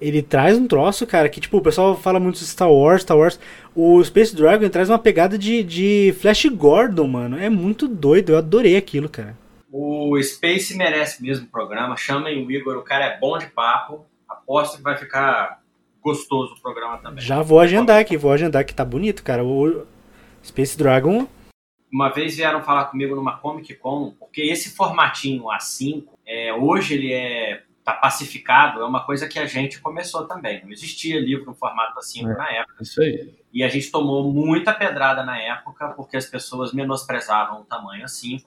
ele 0.00 0.22
traz 0.22 0.56
um 0.56 0.66
troço, 0.66 1.06
cara, 1.06 1.28
que 1.28 1.40
tipo, 1.40 1.56
o 1.58 1.62
pessoal 1.62 1.96
fala 1.96 2.20
muito 2.20 2.38
de 2.38 2.46
Star 2.46 2.70
Wars, 2.70 3.02
Star 3.02 3.16
Wars. 3.16 3.38
O 3.74 4.02
Space 4.04 4.34
Dragon 4.34 4.68
traz 4.68 4.88
uma 4.88 4.98
pegada 4.98 5.36
de, 5.36 5.62
de 5.62 6.14
Flash 6.20 6.46
Gordon, 6.46 7.08
mano. 7.08 7.38
É 7.38 7.48
muito 7.48 7.88
doido, 7.88 8.30
eu 8.30 8.38
adorei 8.38 8.76
aquilo, 8.76 9.08
cara. 9.08 9.36
O 9.70 10.20
Space 10.22 10.76
merece 10.76 11.22
mesmo 11.22 11.46
o 11.46 11.50
programa. 11.50 11.96
Chamem 11.96 12.46
o 12.46 12.50
Igor, 12.50 12.76
o 12.76 12.82
cara 12.82 13.06
é 13.06 13.18
bom 13.18 13.36
de 13.38 13.46
papo. 13.46 14.04
Aposto 14.28 14.76
que 14.76 14.82
vai 14.82 14.96
ficar 14.96 15.60
gostoso 16.02 16.54
o 16.54 16.60
programa 16.60 16.98
também. 16.98 17.24
Já 17.24 17.42
vou 17.42 17.58
agendar 17.58 17.98
aqui, 17.98 18.16
vou 18.16 18.30
agendar 18.30 18.64
que 18.64 18.74
tá 18.74 18.84
bonito, 18.84 19.24
cara. 19.24 19.42
O 19.42 19.84
Space 20.44 20.78
Dragon 20.78 21.26
uma 21.94 22.08
vez 22.08 22.36
vieram 22.36 22.60
falar 22.60 22.86
comigo 22.86 23.14
numa 23.14 23.38
Comic 23.38 23.72
Con, 23.74 24.16
porque 24.18 24.42
esse 24.42 24.74
formatinho 24.74 25.44
A5, 25.44 26.08
é, 26.26 26.52
hoje 26.52 26.94
ele 26.94 27.12
é 27.12 27.62
tá 27.84 27.92
pacificado, 27.92 28.80
é 28.80 28.84
uma 28.84 29.04
coisa 29.04 29.28
que 29.28 29.38
a 29.38 29.46
gente 29.46 29.78
começou 29.78 30.26
também. 30.26 30.64
Não 30.64 30.72
existia 30.72 31.20
livro 31.20 31.44
no 31.44 31.54
formato 31.54 32.00
A5 32.00 32.24
é, 32.24 32.36
na 32.36 32.50
época. 32.50 32.82
Isso 32.82 33.00
aí. 33.00 33.32
E 33.52 33.62
a 33.62 33.68
gente 33.68 33.92
tomou 33.92 34.32
muita 34.32 34.72
pedrada 34.72 35.22
na 35.22 35.38
época, 35.38 35.90
porque 35.90 36.16
as 36.16 36.26
pessoas 36.26 36.72
menosprezavam 36.72 37.60
o 37.60 37.64
tamanho 37.64 38.04
A5, 38.06 38.42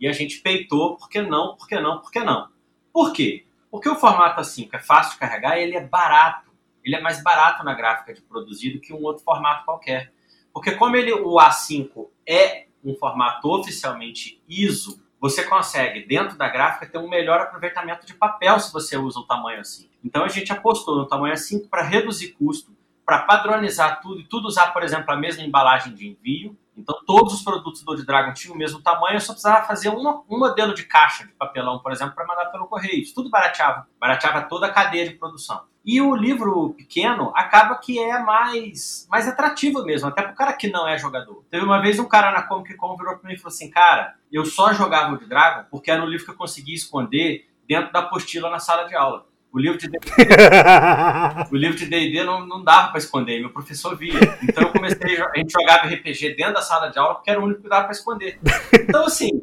e 0.00 0.08
a 0.08 0.12
gente 0.12 0.40
peitou, 0.40 0.96
por 0.96 1.08
que 1.08 1.20
não, 1.20 1.54
por 1.54 1.68
que 1.68 1.78
não, 1.78 2.00
por 2.00 2.10
que 2.10 2.20
não? 2.20 2.48
Por 2.92 3.12
quê? 3.12 3.44
Porque 3.70 3.88
o 3.88 3.94
formato 3.94 4.40
A5 4.40 4.70
é 4.72 4.78
fácil 4.80 5.12
de 5.12 5.18
carregar 5.18 5.56
e 5.56 5.62
ele 5.62 5.76
é 5.76 5.84
barato. 5.84 6.50
Ele 6.82 6.96
é 6.96 7.00
mais 7.00 7.22
barato 7.22 7.62
na 7.62 7.74
gráfica 7.74 8.12
de 8.12 8.22
produzir 8.22 8.70
do 8.70 8.80
que 8.80 8.92
um 8.92 9.02
outro 9.04 9.22
formato 9.22 9.64
qualquer. 9.64 10.12
Porque 10.52 10.72
como 10.72 10.96
ele, 10.96 11.12
o 11.12 11.36
A5 11.36 12.08
é 12.26 12.67
um 12.88 12.96
formato 12.96 13.48
oficialmente 13.48 14.42
ISO, 14.48 15.02
você 15.20 15.42
consegue, 15.44 16.06
dentro 16.06 16.38
da 16.38 16.48
gráfica, 16.48 16.86
ter 16.86 16.98
um 16.98 17.08
melhor 17.08 17.40
aproveitamento 17.40 18.06
de 18.06 18.14
papel 18.14 18.58
se 18.60 18.72
você 18.72 18.96
usa 18.96 19.18
o 19.18 19.26
tamanho 19.26 19.60
assim. 19.60 19.88
Então 20.02 20.24
a 20.24 20.28
gente 20.28 20.52
apostou 20.52 20.96
no 20.96 21.06
tamanho 21.06 21.34
assim 21.34 21.66
para 21.66 21.82
reduzir 21.82 22.32
custo, 22.38 22.72
para 23.04 23.20
padronizar 23.20 24.00
tudo 24.00 24.20
e 24.20 24.24
tudo 24.24 24.46
usar, 24.46 24.72
por 24.72 24.82
exemplo, 24.82 25.10
a 25.12 25.16
mesma 25.16 25.42
embalagem 25.42 25.92
de 25.94 26.06
envio. 26.06 26.56
Então 26.76 27.00
todos 27.04 27.34
os 27.34 27.42
produtos 27.42 27.82
do 27.82 28.06
Dragon 28.06 28.32
tinham 28.32 28.54
o 28.54 28.58
mesmo 28.58 28.80
tamanho, 28.80 29.16
eu 29.16 29.20
só 29.20 29.32
precisava 29.32 29.66
fazer 29.66 29.88
uma, 29.88 30.22
um 30.30 30.38
modelo 30.38 30.72
de 30.72 30.84
caixa 30.84 31.26
de 31.26 31.32
papelão, 31.32 31.80
por 31.80 31.90
exemplo, 31.90 32.14
para 32.14 32.26
mandar 32.26 32.46
pelo 32.46 32.68
correio. 32.68 33.02
Isso 33.02 33.14
tudo 33.14 33.28
barateava, 33.28 33.88
barateava 33.98 34.42
toda 34.42 34.66
a 34.66 34.72
cadeia 34.72 35.08
de 35.08 35.14
produção. 35.16 35.64
E 35.88 36.02
o 36.02 36.14
livro 36.14 36.74
pequeno 36.74 37.32
acaba 37.34 37.74
que 37.76 37.98
é 37.98 38.22
mais, 38.22 39.08
mais 39.10 39.26
atrativo 39.26 39.82
mesmo, 39.82 40.06
até 40.06 40.20
para 40.20 40.32
o 40.32 40.34
cara 40.34 40.52
que 40.52 40.68
não 40.68 40.86
é 40.86 40.98
jogador. 40.98 41.42
Teve 41.50 41.64
uma 41.64 41.80
vez 41.80 41.98
um 41.98 42.04
cara 42.04 42.30
na 42.30 42.42
Comic 42.42 42.74
Con 42.74 42.94
virou 42.94 43.16
para 43.16 43.26
mim 43.26 43.34
e 43.34 43.38
falou 43.38 43.54
assim: 43.54 43.70
Cara, 43.70 44.14
eu 44.30 44.44
só 44.44 44.74
jogava 44.74 45.14
o 45.14 45.18
de 45.18 45.24
Dragon 45.24 45.64
porque 45.70 45.90
era 45.90 46.02
um 46.02 46.06
livro 46.06 46.26
que 46.26 46.30
eu 46.30 46.36
conseguia 46.36 46.74
esconder 46.74 47.48
dentro 47.66 47.90
da 47.90 48.00
apostila 48.00 48.50
na 48.50 48.58
sala 48.58 48.86
de 48.86 48.94
aula. 48.94 49.24
O 49.50 49.58
livro 49.58 49.78
de 49.78 49.88
D&D, 49.88 50.12
o 51.50 51.56
livro 51.56 51.78
de 51.78 51.86
D&D 51.86 52.22
não, 52.22 52.46
não 52.46 52.62
dava 52.62 52.88
para 52.88 52.98
esconder, 52.98 53.40
meu 53.40 53.48
professor 53.48 53.96
via. 53.96 54.12
Então 54.42 54.64
eu 54.64 54.72
comecei, 54.72 55.18
a 55.22 55.38
gente 55.38 55.50
jogava 55.50 55.88
RPG 55.88 56.34
dentro 56.36 56.52
da 56.52 56.60
sala 56.60 56.90
de 56.90 56.98
aula 56.98 57.14
porque 57.14 57.30
era 57.30 57.40
o 57.40 57.44
único 57.44 57.62
que 57.62 57.68
dava 57.68 57.84
para 57.84 57.92
esconder. 57.92 58.38
Então 58.74 59.06
assim, 59.06 59.42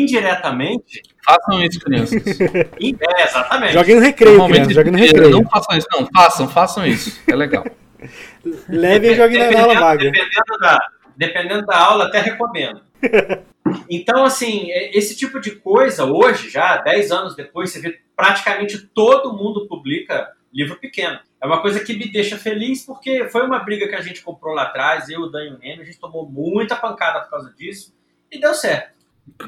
indiretamente. 0.00 1.02
Façam 1.24 1.62
isso, 1.62 1.80
crianças. 1.80 2.22
É, 2.40 3.22
exatamente. 3.22 3.72
Joguem 3.72 3.96
no 3.96 4.00
recreio, 4.02 4.46
crianças, 4.46 4.74
joguem 4.74 4.92
no 4.92 4.98
recreio. 4.98 5.30
Não 5.30 5.48
façam 5.48 5.78
isso, 5.78 5.86
não, 5.92 6.08
façam, 6.14 6.48
façam 6.48 6.86
isso. 6.86 7.20
É 7.28 7.34
legal. 7.34 7.64
Levem 8.68 9.12
e 9.12 9.14
joguem 9.14 9.50
na 9.50 9.60
aula 9.60 9.74
vaga. 9.74 10.10
Dependendo 10.10 10.58
da, 10.60 10.78
dependendo 11.16 11.66
da 11.66 11.78
aula, 11.78 12.06
até 12.06 12.20
recomendo. 12.20 12.80
Então, 13.88 14.24
assim, 14.24 14.70
é, 14.70 14.96
esse 14.96 15.16
tipo 15.16 15.40
de 15.40 15.52
coisa, 15.52 16.04
hoje, 16.04 16.50
já 16.50 16.76
10 16.76 17.10
anos 17.10 17.34
depois, 17.34 17.70
você 17.70 17.80
vê 17.80 17.98
praticamente 18.14 18.78
todo 18.78 19.32
mundo 19.32 19.66
publica 19.66 20.32
livro 20.52 20.78
pequeno. 20.78 21.18
É 21.42 21.46
uma 21.46 21.60
coisa 21.60 21.84
que 21.84 21.94
me 21.94 22.10
deixa 22.10 22.38
feliz, 22.38 22.86
porque 22.86 23.28
foi 23.28 23.42
uma 23.44 23.58
briga 23.58 23.88
que 23.88 23.94
a 23.94 24.00
gente 24.00 24.22
comprou 24.22 24.54
lá 24.54 24.64
atrás, 24.64 25.08
eu, 25.08 25.22
o 25.22 25.30
Dan 25.30 25.44
e 25.44 25.48
o 25.48 25.58
Neme, 25.58 25.82
a 25.82 25.84
gente 25.84 25.98
tomou 25.98 26.28
muita 26.28 26.76
pancada 26.76 27.20
por 27.20 27.30
causa 27.30 27.52
disso, 27.54 27.94
e 28.30 28.38
deu 28.38 28.54
certo. 28.54 28.93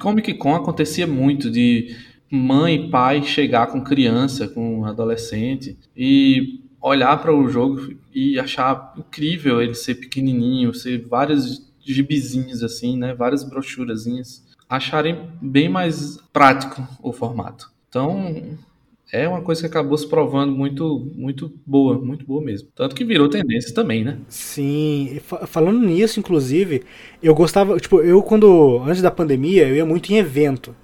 Comic 0.00 0.34
Con 0.34 0.54
acontecia 0.54 1.06
muito 1.06 1.50
de 1.50 1.96
mãe 2.30 2.74
e 2.86 2.90
pai 2.90 3.22
chegar 3.22 3.68
com 3.68 3.82
criança, 3.82 4.48
com 4.48 4.84
adolescente 4.84 5.78
e 5.96 6.60
olhar 6.80 7.20
para 7.20 7.34
o 7.34 7.48
jogo 7.48 7.94
e 8.14 8.38
achar 8.38 8.94
incrível 8.96 9.60
ele 9.60 9.74
ser 9.74 9.96
pequenininho, 9.96 10.74
ser 10.74 11.06
vários 11.06 11.72
gibizinhos 11.80 12.62
assim, 12.62 12.96
né, 12.96 13.14
várias 13.14 13.44
brochurazinhas, 13.44 14.44
acharem 14.68 15.28
bem 15.40 15.68
mais 15.68 16.18
prático 16.32 16.86
o 17.00 17.12
formato. 17.12 17.70
Então, 17.88 18.58
é 19.12 19.28
uma 19.28 19.40
coisa 19.40 19.60
que 19.60 19.66
acabou 19.66 19.96
se 19.96 20.08
provando 20.08 20.52
muito, 20.52 21.10
muito 21.14 21.52
boa, 21.64 21.98
muito 21.98 22.26
boa 22.26 22.42
mesmo. 22.42 22.68
Tanto 22.74 22.94
que 22.94 23.04
virou 23.04 23.28
tendência 23.28 23.72
também, 23.72 24.04
né? 24.04 24.18
Sim, 24.28 25.20
falando 25.46 25.80
nisso, 25.80 26.18
inclusive, 26.18 26.82
eu 27.22 27.34
gostava, 27.34 27.78
tipo, 27.78 28.00
eu 28.00 28.22
quando, 28.22 28.82
antes 28.84 29.00
da 29.02 29.10
pandemia, 29.10 29.68
eu 29.68 29.76
ia 29.76 29.86
muito 29.86 30.12
em 30.12 30.16
evento. 30.16 30.74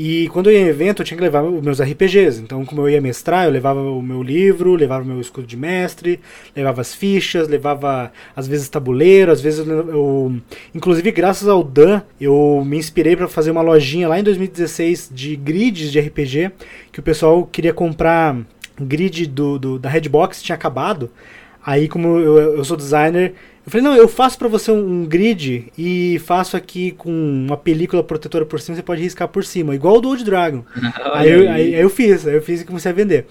E 0.00 0.28
quando 0.28 0.48
eu 0.48 0.52
ia 0.52 0.60
em 0.60 0.68
evento, 0.68 1.02
eu 1.02 1.04
tinha 1.04 1.18
que 1.18 1.24
levar 1.24 1.42
os 1.42 1.60
meus 1.60 1.82
RPGs. 1.82 2.40
Então, 2.40 2.64
como 2.64 2.82
eu 2.82 2.88
ia 2.88 3.00
mestrar, 3.00 3.46
eu 3.46 3.50
levava 3.50 3.80
o 3.80 4.00
meu 4.00 4.22
livro, 4.22 4.76
levava 4.76 5.02
o 5.02 5.06
meu 5.06 5.20
escudo 5.20 5.44
de 5.44 5.56
mestre, 5.56 6.20
levava 6.54 6.80
as 6.80 6.94
fichas, 6.94 7.48
levava 7.48 8.12
às 8.36 8.46
vezes 8.46 8.68
tabuleiro, 8.68 9.32
às 9.32 9.40
vezes 9.40 9.66
eu, 9.66 10.36
inclusive 10.72 11.10
graças 11.10 11.48
ao 11.48 11.64
Dan, 11.64 12.00
eu 12.20 12.62
me 12.64 12.78
inspirei 12.78 13.16
para 13.16 13.26
fazer 13.26 13.50
uma 13.50 13.60
lojinha 13.60 14.06
lá 14.06 14.20
em 14.20 14.22
2016 14.22 15.10
de 15.12 15.34
grids 15.34 15.90
de 15.90 15.98
RPG, 15.98 16.52
que 16.92 17.00
o 17.00 17.02
pessoal 17.02 17.44
queria 17.44 17.74
comprar 17.74 18.36
grid 18.80 19.26
do, 19.26 19.58
do 19.58 19.78
da 19.80 19.88
Redbox, 19.88 20.40
tinha 20.40 20.54
acabado. 20.54 21.10
Aí, 21.66 21.88
como 21.88 22.18
eu, 22.20 22.38
eu 22.58 22.64
sou 22.64 22.76
designer, 22.76 23.34
eu 23.68 23.70
falei, 23.70 23.84
não, 23.84 23.94
eu 23.94 24.08
faço 24.08 24.38
pra 24.38 24.48
você 24.48 24.72
um, 24.72 25.02
um 25.02 25.04
grid 25.04 25.66
e 25.76 26.18
faço 26.24 26.56
aqui 26.56 26.92
com 26.92 27.10
uma 27.10 27.56
película 27.56 28.02
protetora 28.02 28.46
por 28.46 28.58
cima, 28.58 28.74
você 28.74 28.82
pode 28.82 29.02
riscar 29.02 29.28
por 29.28 29.44
cima, 29.44 29.74
igual 29.74 29.96
o 29.96 30.00
do 30.00 30.08
Old 30.08 30.24
Dragon. 30.24 30.64
aí, 31.12 31.30
eu, 31.30 31.40
aí, 31.50 31.74
aí 31.74 31.82
eu 31.82 31.90
fiz, 31.90 32.26
aí 32.26 32.34
eu 32.34 32.40
fiz 32.40 32.62
e 32.62 32.64
comecei 32.64 32.90
a 32.90 32.94
vender. 32.94 33.26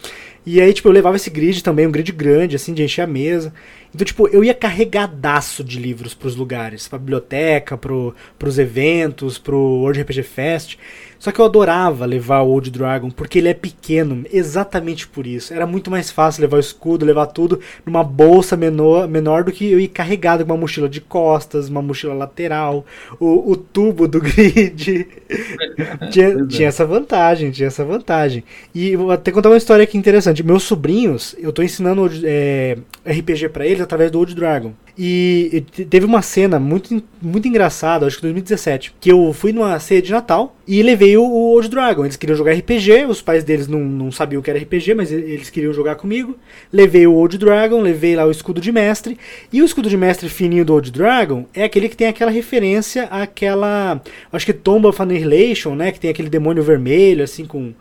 E 0.45 0.61
aí, 0.61 0.71
tipo, 0.71 0.87
eu 0.87 0.91
levava 0.91 1.15
esse 1.15 1.31
grid 1.31 1.63
também, 1.63 1.87
um 1.87 1.91
grid 1.91 2.11
grande, 2.11 2.55
assim, 2.55 2.71
de 2.71 2.83
encher 2.83 3.01
a 3.01 3.07
mesa. 3.07 3.51
Então, 3.93 4.05
tipo, 4.05 4.27
eu 4.27 4.43
ia 4.43 4.53
carregadaço 4.53 5.63
de 5.63 5.79
livros 5.79 6.13
pros 6.13 6.35
lugares, 6.35 6.87
pra 6.87 6.99
biblioteca, 6.99 7.77
pro, 7.77 8.13
pros 8.37 8.59
eventos, 8.59 9.37
pro 9.37 9.57
World 9.57 10.01
RPG 10.01 10.23
Fest. 10.23 10.77
Só 11.19 11.31
que 11.31 11.39
eu 11.39 11.45
adorava 11.45 12.05
levar 12.05 12.41
o 12.41 12.49
Old 12.49 12.69
Dragon, 12.69 13.09
porque 13.09 13.39
ele 13.39 13.49
é 13.49 13.53
pequeno, 13.53 14.23
exatamente 14.31 15.07
por 15.07 15.25
isso. 15.25 15.53
Era 15.53 15.65
muito 15.65 15.89
mais 15.89 16.11
fácil 16.11 16.41
levar 16.41 16.57
o 16.57 16.59
escudo, 16.59 17.05
levar 17.05 17.27
tudo 17.27 17.59
numa 17.85 18.03
bolsa 18.03 18.55
menor, 18.55 19.07
menor 19.07 19.43
do 19.43 19.51
que 19.51 19.71
eu 19.71 19.79
ir 19.79 19.87
carregado 19.87 20.45
com 20.45 20.51
uma 20.51 20.59
mochila 20.59 20.87
de 20.87 21.01
costas, 21.01 21.69
uma 21.69 21.81
mochila 21.81 22.13
lateral, 22.13 22.85
o, 23.19 23.51
o 23.51 23.57
tubo 23.57 24.07
do 24.07 24.19
grid. 24.21 25.07
tinha, 26.11 26.45
tinha 26.45 26.67
essa 26.67 26.85
vantagem, 26.85 27.51
tinha 27.51 27.67
essa 27.67 27.83
vantagem. 27.83 28.43
E 28.73 28.95
vou 28.95 29.11
até 29.11 29.31
contar 29.31 29.49
uma 29.49 29.57
história 29.57 29.83
aqui 29.83 29.97
interessante. 29.97 30.43
Meus 30.43 30.63
sobrinhos, 30.63 31.35
eu 31.39 31.51
tô 31.51 31.63
ensinando 31.63 32.09
é, 32.23 32.77
RPG 33.05 33.49
para 33.49 33.65
eles 33.65 33.76
através 33.83 34.11
do 34.11 34.19
Old 34.19 34.35
Dragon. 34.35 34.73
E, 34.99 35.63
teve 35.89 36.07
uma 36.07 36.23
cena 36.23 36.59
muito, 36.59 37.03
muito 37.21 37.47
engraçada, 37.47 38.07
acho 38.07 38.15
que 38.15 38.23
2017, 38.23 38.95
que 38.99 39.11
eu 39.11 39.31
fui 39.31 39.53
numa 39.53 39.79
ceia 39.79 40.01
de 40.01 40.11
Natal 40.11 40.55
e 40.67 40.81
levei 40.81 41.15
o, 41.15 41.23
o 41.23 41.53
Old 41.53 41.69
Dragon. 41.69 42.03
Eles 42.03 42.15
queriam 42.15 42.35
jogar 42.35 42.53
RPG, 42.53 43.05
os 43.05 43.21
pais 43.21 43.43
deles 43.43 43.67
não, 43.67 43.79
não 43.79 44.11
sabiam 44.11 44.39
o 44.39 44.43
que 44.43 44.49
era 44.49 44.57
RPG, 44.57 44.95
mas 44.95 45.11
eles 45.11 45.51
queriam 45.51 45.71
jogar 45.71 45.95
comigo. 45.95 46.35
Levei 46.73 47.05
o 47.05 47.13
Old 47.13 47.37
Dragon, 47.37 47.79
levei 47.79 48.15
lá 48.15 48.25
o 48.25 48.31
escudo 48.31 48.59
de 48.59 48.71
mestre. 48.71 49.19
E 49.53 49.61
o 49.61 49.65
escudo 49.65 49.87
de 49.87 49.95
mestre 49.95 50.29
fininho 50.29 50.65
do 50.65 50.73
Old 50.73 50.91
Dragon 50.91 51.45
é 51.53 51.63
aquele 51.63 51.89
que 51.89 51.97
tem 51.97 52.07
aquela 52.07 52.31
referência 52.31 53.03
àquela. 53.03 54.01
Acho 54.33 54.47
que 54.47 54.53
Tomb 54.53 54.87
of 54.87 54.99
Annihilation, 54.99 55.75
né? 55.75 55.91
Que 55.91 55.99
tem 55.99 56.09
aquele 56.09 56.29
demônio 56.29 56.63
vermelho, 56.63 57.23
assim, 57.23 57.45
com, 57.45 57.71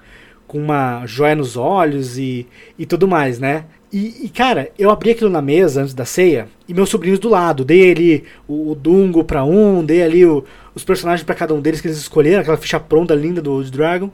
com 0.47 0.59
uma 0.59 1.07
joia 1.07 1.35
nos 1.35 1.57
olhos 1.57 2.19
e, 2.19 2.47
e 2.79 2.85
tudo 2.85 3.09
mais, 3.09 3.39
né? 3.39 3.65
E, 3.97 4.27
e, 4.27 4.29
cara, 4.29 4.71
eu 4.79 4.91
abri 4.91 5.13
aquilo 5.13 5.31
na 5.31 5.41
mesa 5.41 5.81
antes 5.81 5.95
da 5.95 6.05
ceia 6.05 6.49
e 6.69 6.75
meus 6.75 6.91
sobrinhos 6.91 7.19
do 7.19 7.31
lado. 7.31 7.65
Dei 7.65 7.93
ali 7.93 8.25
o, 8.47 8.73
o 8.73 8.75
Dungo 8.75 9.25
pra 9.25 9.43
um, 9.43 9.83
dei 9.83 10.03
ali 10.03 10.23
o, 10.23 10.45
os 10.75 10.85
personagens 10.85 11.25
para 11.25 11.35
cada 11.35 11.55
um 11.55 11.63
deles 11.63 11.81
que 11.81 11.89
eles 11.89 11.97
escolheram, 11.97 12.43
aquela 12.43 12.59
ficha 12.59 12.79
pronta 12.79 13.15
linda 13.15 13.41
do 13.41 13.51
Old 13.51 13.71
Dragon. 13.71 14.11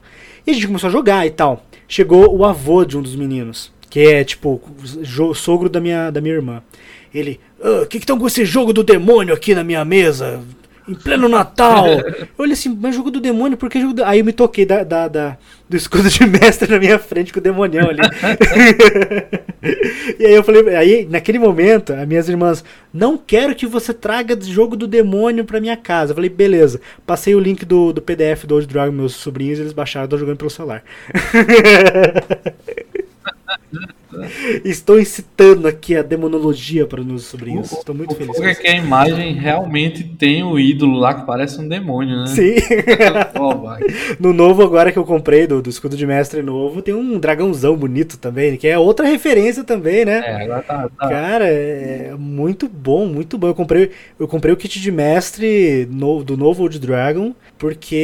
E 0.47 0.53
a 0.53 0.55
gente 0.55 0.69
começou 0.69 0.87
a 0.87 0.93
jogar 0.93 1.27
e 1.27 1.31
tal. 1.31 1.67
Chegou 1.89 2.33
o 2.33 2.45
avô 2.45 2.85
de 2.85 2.97
um 2.97 3.03
dos 3.03 3.17
meninos, 3.17 3.73
que 3.91 3.99
é 3.99 4.23
tipo 4.23 4.63
sogro 5.35 5.69
da 5.69 5.81
minha, 5.81 6.13
da 6.13 6.21
minha 6.21 6.37
irmã. 6.37 6.63
Ele, 7.13 7.41
o 7.59 7.83
ah, 7.83 7.87
que 7.87 7.99
estão 7.99 8.17
com 8.17 8.29
esse 8.29 8.45
jogo 8.45 8.73
do 8.73 8.85
demônio 8.85 9.35
aqui 9.35 9.53
na 9.53 9.65
minha 9.65 9.85
mesa? 9.85 10.41
Em 10.89 10.95
pleno 10.95 11.29
Natal. 11.29 11.87
Eu 11.89 12.29
olhei 12.39 12.55
assim, 12.55 12.77
mas 12.81 12.95
jogo 12.95 13.11
do 13.11 13.21
demônio, 13.21 13.57
por 13.57 13.71
que 13.71 13.81
jogo 13.81 13.95
do... 13.95 14.05
Aí 14.05 14.19
eu 14.19 14.25
me 14.25 14.33
toquei 14.33 14.67
da, 14.67 14.83
da, 14.83 15.09
da, 15.09 15.37
do 15.69 15.77
escudo 15.77 16.09
de 16.09 16.27
mestre 16.27 16.71
na 16.71 16.79
minha 16.79 16.99
frente 16.99 17.33
com 17.33 17.39
o 17.39 17.43
demonião 17.43 17.89
ali. 17.89 18.01
e 20.19 20.27
aí 20.27 20.35
eu 20.35 20.43
falei, 20.43 20.75
aí 20.75 21.07
naquele 21.09 21.39
momento, 21.39 21.93
as 21.93 22.07
minhas 22.07 22.29
irmãs, 22.29 22.65
não 22.93 23.17
quero 23.17 23.55
que 23.55 23.67
você 23.67 23.95
traga 23.95 24.39
jogo 24.41 24.77
do 24.77 24.87
demônio 24.87 25.45
pra 25.45 25.61
minha 25.61 25.77
casa. 25.77 26.13
Eu 26.13 26.17
falei, 26.17 26.31
beleza. 26.31 26.81
Passei 27.07 27.35
o 27.35 27.41
link 27.41 27.65
do, 27.65 27.93
do 27.93 28.03
PDF 28.03 28.45
do 28.45 28.55
Old 28.55 28.67
Dragon, 28.67 28.93
meus 28.93 29.15
sobrinhos, 29.15 29.59
eles 29.59 29.73
baixaram, 29.73 30.09
tô 30.09 30.19
jogando 30.19 30.39
pelo 30.39 30.51
celular. 30.51 30.83
Estou 34.65 35.01
incitando 35.01 35.67
aqui 35.67 35.97
a 35.97 36.03
demonologia 36.03 36.87
para 36.87 37.01
os 37.01 37.07
meus 37.07 37.25
sobrinhos. 37.25 37.73
Estou 37.73 37.95
muito 37.95 38.13
o 38.13 38.15
feliz. 38.15 38.37
Porque 38.37 38.55
que 38.55 38.69
a 38.69 38.77
imagem 38.77 39.35
realmente 39.35 40.05
tem 40.05 40.43
o 40.43 40.59
ídolo 40.59 40.99
lá 40.99 41.15
que 41.15 41.27
parece 41.27 41.61
um 41.61 41.69
demônio, 41.69 42.21
né? 42.21 42.27
Sim. 42.27 42.55
no 44.19 44.33
novo 44.33 44.63
agora 44.63 44.93
que 44.93 44.99
eu 44.99 45.05
comprei, 45.05 45.47
do, 45.47 45.63
do 45.63 45.71
escudo 45.71 45.97
de 45.97 46.07
mestre 46.07 46.43
novo, 46.43 46.83
tem 46.83 46.95
um 46.95 47.19
dragãozão 47.19 47.77
bonito 47.77 48.19
também, 48.19 48.57
que 48.57 48.69
é 48.69 48.79
outra 48.79 49.07
referência 49.07 49.65
também, 49.65 50.05
né? 50.05 50.23
É, 50.25 50.45
agora 50.45 50.63
tá. 50.63 50.89
tá. 50.89 51.09
Cara, 51.09 51.47
é 51.47 52.15
muito 52.19 52.69
bom, 52.69 53.07
muito 53.07 53.37
bom. 53.39 53.49
Eu 53.49 53.55
comprei, 53.55 53.91
eu 54.19 54.29
comprei 54.29 54.53
o 54.53 54.57
kit 54.57 54.81
de 54.81 54.93
mestre 54.93 55.89
no, 55.91 56.23
do 56.23 56.37
novo 56.37 56.63
Old 56.63 56.79
Dragon, 56.79 57.35
porque 57.59 57.95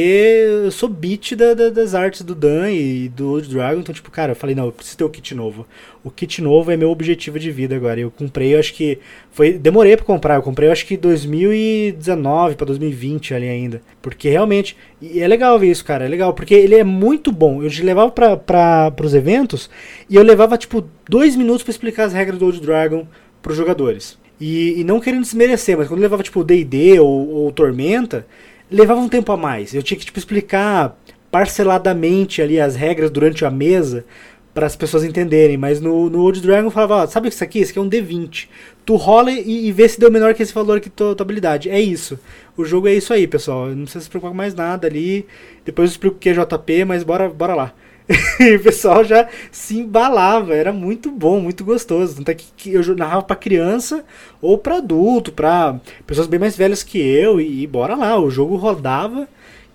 eu 0.63 0.71
sou 0.71 0.89
beat 0.89 1.35
da, 1.35 1.53
da, 1.53 1.69
das 1.69 1.93
artes 1.95 2.21
do 2.21 2.35
Dan 2.35 2.71
e 2.71 3.09
do 3.09 3.31
Old 3.31 3.49
Dragon, 3.49 3.79
então, 3.79 3.93
tipo, 3.93 4.11
cara, 4.11 4.31
eu 4.31 4.35
falei, 4.35 4.55
não, 4.55 4.65
eu 4.65 4.71
preciso 4.71 4.97
ter 4.97 5.03
o 5.03 5.09
kit 5.09 5.35
novo 5.35 5.65
o 6.03 6.09
kit 6.09 6.41
novo 6.41 6.71
é 6.71 6.77
meu 6.77 6.89
objetivo 6.89 7.37
de 7.37 7.51
vida 7.51 7.75
agora. 7.75 7.99
Eu 7.99 8.11
comprei, 8.11 8.55
eu 8.55 8.59
acho 8.59 8.73
que 8.73 8.99
foi, 9.31 9.53
demorei 9.53 9.95
para 9.97 10.05
comprar, 10.05 10.35
eu 10.35 10.41
comprei 10.41 10.69
eu 10.69 10.71
acho 10.71 10.85
que 10.85 10.95
2019 10.95 12.55
para 12.55 12.67
2020 12.67 13.33
ali 13.33 13.49
ainda, 13.49 13.81
porque 14.01 14.29
realmente 14.29 14.77
e 15.01 15.19
é 15.19 15.27
legal 15.27 15.57
ver 15.59 15.71
isso, 15.71 15.83
cara, 15.83 16.05
é 16.05 16.07
legal, 16.07 16.33
porque 16.33 16.53
ele 16.53 16.75
é 16.75 16.83
muito 16.83 17.31
bom. 17.31 17.61
Eu 17.63 17.69
levava 17.83 18.11
para 18.11 18.93
os 19.03 19.13
eventos 19.13 19.69
e 20.09 20.15
eu 20.15 20.23
levava 20.23 20.57
tipo 20.57 20.83
dois 21.07 21.35
minutos 21.35 21.63
para 21.63 21.71
explicar 21.71 22.05
as 22.05 22.13
regras 22.13 22.39
do 22.39 22.45
Old 22.45 22.61
Dragon 22.61 23.07
para 23.41 23.51
os 23.51 23.57
jogadores. 23.57 24.17
E, 24.39 24.79
e, 24.79 24.83
não 24.85 25.01
querendo 25.01 25.23
desmerecer, 25.23 25.77
mas 25.77 25.89
quando 25.89 25.99
levava 25.99 26.23
tipo 26.23 26.45
D&D 26.45 26.97
ou, 26.99 27.29
ou 27.29 27.51
Tormenta, 27.51 28.25
levava 28.71 29.01
um 29.01 29.09
tempo 29.09 29.31
a 29.33 29.37
mais. 29.37 29.73
Eu 29.73 29.83
tinha 29.83 29.97
que 29.97 30.05
tipo 30.05 30.17
explicar 30.17 30.97
parceladamente 31.29 32.41
ali 32.41 32.59
as 32.59 32.75
regras 32.75 33.11
durante 33.11 33.45
a 33.45 33.51
mesa 33.51 34.05
para 34.53 34.65
as 34.65 34.75
pessoas 34.75 35.03
entenderem. 35.03 35.57
Mas 35.57 35.79
no, 35.79 36.09
no 36.09 36.21
Old 36.21 36.41
Dragon 36.41 36.69
falava, 36.69 37.03
ó, 37.03 37.07
sabe 37.07 37.29
isso 37.29 37.43
aqui? 37.43 37.59
Isso 37.59 37.71
aqui 37.71 37.79
é 37.79 37.81
um 37.81 37.89
D20. 37.89 38.47
Tu 38.85 38.95
rola 38.95 39.31
e, 39.31 39.67
e 39.67 39.71
vê 39.71 39.87
se 39.87 39.99
deu 39.99 40.11
menor 40.11 40.33
que 40.33 40.43
esse 40.43 40.53
valor 40.53 40.77
aqui 40.77 40.89
tua, 40.89 41.15
tua 41.15 41.23
habilidade. 41.23 41.69
É 41.69 41.79
isso. 41.79 42.19
O 42.57 42.65
jogo 42.65 42.87
é 42.87 42.93
isso 42.93 43.13
aí, 43.13 43.27
pessoal. 43.27 43.67
Não 43.67 43.83
precisa 43.83 44.03
se 44.03 44.09
preocupar 44.09 44.31
com 44.31 44.37
mais 44.37 44.53
nada 44.53 44.87
ali. 44.87 45.25
Depois 45.63 45.89
eu 45.89 45.93
explico 45.93 46.15
o 46.15 46.19
que 46.19 46.29
é 46.29 46.33
JP, 46.33 46.85
mas 46.85 47.03
bora, 47.03 47.29
bora 47.29 47.55
lá. 47.55 47.73
e 48.39 48.55
o 48.55 48.59
pessoal 48.59 49.03
já 49.03 49.27
se 49.51 49.77
embalava, 49.77 50.55
era 50.55 50.73
muito 50.73 51.11
bom, 51.11 51.39
muito 51.39 51.63
gostoso. 51.63 52.15
Tanto 52.15 52.29
é 52.29 52.33
que 52.33 52.73
eu 52.73 52.95
narrava 52.95 53.21
para 53.21 53.35
criança 53.35 54.03
ou 54.41 54.57
para 54.57 54.77
adulto, 54.77 55.31
para 55.31 55.79
pessoas 56.07 56.27
bem 56.27 56.39
mais 56.39 56.57
velhas 56.57 56.81
que 56.81 56.97
eu, 56.99 57.39
e, 57.39 57.63
e 57.63 57.67
bora 57.67 57.95
lá, 57.95 58.19
o 58.19 58.29
jogo 58.29 58.55
rodava, 58.55 59.27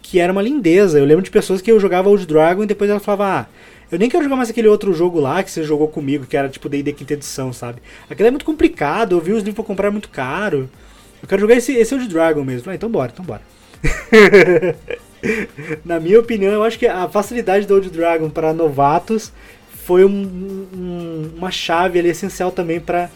que 0.03 0.19
era 0.19 0.33
uma 0.33 0.43
lindeza. 0.43 0.99
Eu 0.99 1.05
lembro 1.05 1.23
de 1.23 1.31
pessoas 1.31 1.61
que 1.61 1.71
eu 1.71 1.79
jogava 1.79 2.09
Old 2.09 2.27
Dragon 2.27 2.65
e 2.65 2.67
depois 2.67 2.91
ela 2.91 3.01
falava, 3.01 3.41
ah, 3.41 3.47
eu 3.95 3.99
nem 3.99 4.11
quero 4.11 4.25
jogar 4.25 4.37
mais 4.37 4.51
aquele 4.51 4.67
outro 4.67 4.93
jogo 4.93 5.21
lá 5.21 5.43
que 5.43 5.51
você 5.51 5.63
jogou 5.63 5.87
comigo, 5.87 6.27
que 6.27 6.37
era 6.37 6.49
tipo 6.49 6.69
D&D 6.69 6.93
quinta 6.93 7.15
edição, 7.15 7.53
sabe? 7.53 7.81
Aquilo 8.11 8.27
é 8.27 8.31
muito 8.31 8.45
complicado, 8.45 9.13
eu 9.13 9.21
vi 9.21 9.33
os 9.33 9.39
livros 9.39 9.55
pra 9.55 9.65
comprar 9.65 9.87
é 9.87 9.91
muito 9.91 10.09
caro. 10.09 10.69
Eu 11.23 11.29
quero 11.29 11.41
jogar 11.41 11.55
esse, 11.55 11.73
esse 11.73 11.95
Old 11.95 12.09
Dragon 12.09 12.43
mesmo. 12.43 12.71
Ah, 12.71 12.75
então 12.75 12.91
bora, 12.91 13.13
então 13.15 13.25
bora. 13.25 13.43
Na 15.85 16.01
minha 16.01 16.19
opinião, 16.19 16.53
eu 16.53 16.65
acho 16.65 16.79
que 16.79 16.87
a 16.87 17.09
facilidade 17.09 17.67
do 17.67 17.75
Old 17.75 17.89
Dragon 17.89 18.29
para 18.29 18.53
novatos 18.53 19.33
foi 19.85 20.05
um, 20.05 20.67
um, 20.75 21.31
uma 21.37 21.53
chave 21.53 21.99
ali, 21.99 22.09
essencial 22.09 22.51
também 22.51 22.81
para 22.81 23.09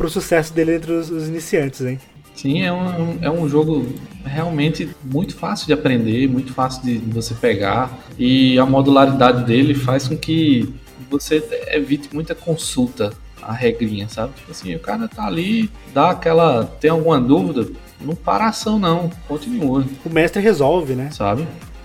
o 0.00 0.08
sucesso 0.08 0.54
dele 0.54 0.76
entre 0.76 0.92
os, 0.92 1.10
os 1.10 1.28
iniciantes, 1.28 1.82
hein? 1.82 2.00
Sim, 2.34 2.62
é 2.62 2.72
um, 2.72 3.18
é 3.20 3.30
um 3.30 3.48
jogo 3.48 3.86
realmente 4.24 4.88
muito 5.04 5.36
fácil 5.36 5.66
de 5.66 5.72
aprender, 5.72 6.28
muito 6.28 6.52
fácil 6.52 6.82
de 6.82 6.98
você 6.98 7.34
pegar. 7.34 7.98
E 8.18 8.58
a 8.58 8.66
modularidade 8.66 9.44
dele 9.44 9.74
faz 9.74 10.08
com 10.08 10.16
que 10.16 10.72
você 11.10 11.42
evite 11.68 12.08
muita 12.12 12.34
consulta 12.34 13.12
a 13.42 13.52
regrinha, 13.52 14.08
sabe? 14.08 14.34
Tipo 14.34 14.52
assim, 14.52 14.74
o 14.74 14.78
cara 14.78 15.08
tá 15.08 15.26
ali, 15.26 15.70
dá 15.92 16.10
aquela. 16.10 16.64
tem 16.64 16.90
alguma 16.90 17.20
dúvida? 17.20 17.70
Não 18.00 18.14
para 18.14 18.44
a 18.44 18.48
ação, 18.48 18.78
não. 18.78 19.10
Continua. 19.28 19.84
O 20.04 20.10
mestre 20.10 20.40
resolve, 20.40 20.94
né? 20.94 21.10
Sabe? 21.10 21.42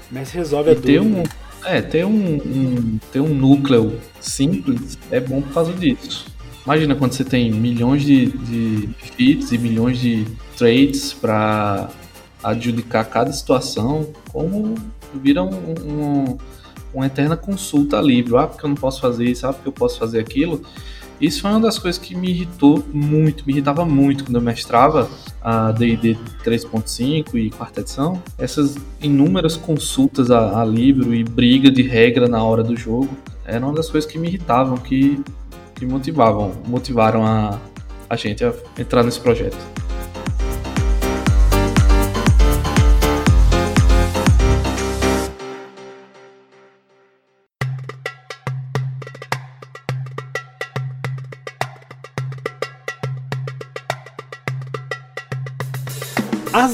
O 0.09 0.13
mestre 0.13 0.37
resolve 0.37 0.69
e 0.69 0.71
a 0.71 0.75
dúvida. 0.75 1.01
Um, 1.01 1.23
é, 1.65 1.81
ter 1.81 2.05
um, 2.05 2.35
um, 2.35 2.99
ter 3.11 3.19
um 3.19 3.33
núcleo 3.33 3.99
simples 4.21 4.97
é 5.11 5.19
bom 5.19 5.41
por 5.41 5.53
causa 5.53 5.73
disso. 5.73 6.25
Imagina 6.68 6.95
quando 6.95 7.13
você 7.13 7.24
tem 7.24 7.49
milhões 7.49 8.03
de, 8.03 8.26
de 8.26 8.89
feats 9.15 9.53
e 9.53 9.57
milhões 9.57 10.01
de 10.01 10.28
trades 10.57 11.13
para 11.13 11.89
adjudicar 12.43 13.05
cada 13.05 13.32
situação, 13.32 14.11
como 14.34 14.76
vira 15.15 15.41
um, 15.43 15.47
um, 15.47 16.38
uma 16.93 17.05
eterna 17.05 17.38
consulta 17.38 18.01
livre. 18.01 18.36
Ah, 18.36 18.47
porque 18.47 18.65
eu 18.65 18.68
não 18.68 18.76
posso 18.76 18.99
fazer 18.99 19.24
isso, 19.24 19.47
ah, 19.47 19.53
porque 19.53 19.70
eu 19.70 19.72
posso 19.72 19.97
fazer 19.97 20.20
aquilo. 20.20 20.61
Isso 21.22 21.41
foi 21.41 21.51
uma 21.51 21.61
das 21.61 21.80
coisas 21.80 21.97
que 21.97 22.13
me 22.13 22.32
irritou 22.32 22.84
muito, 22.91 23.45
me 23.47 23.53
irritava 23.53 23.86
muito 23.86 24.26
quando 24.26 24.36
eu 24.36 24.41
mestrava 24.41 25.09
a 25.41 25.72
D&D 25.72 26.18
3.5 26.43 27.36
e 27.36 27.49
quarta 27.49 27.80
edição. 27.80 28.22
Essas 28.38 28.76
inúmeras 29.01 29.55
consultas 29.55 30.30
a, 30.30 30.61
a 30.61 30.65
livro 30.65 31.15
e 31.15 31.24
briga 31.24 31.72
de 31.72 31.84
regra 31.84 32.28
na 32.28 32.43
hora 32.43 32.61
do 32.61 32.76
jogo 32.76 33.07
eram 33.45 33.70
uma 33.70 33.76
das 33.78 33.89
coisas 33.89 34.11
que 34.11 34.20
me 34.20 34.28
irritavam, 34.28 34.76
que 34.76 35.24
que 35.78 35.86
motivavam, 35.86 36.51
motivaram 36.65 37.25
a, 37.25 37.59
a 38.09 38.15
gente 38.15 38.43
a 38.43 38.53
entrar 38.78 39.03
nesse 39.03 39.19
projeto. 39.19 39.57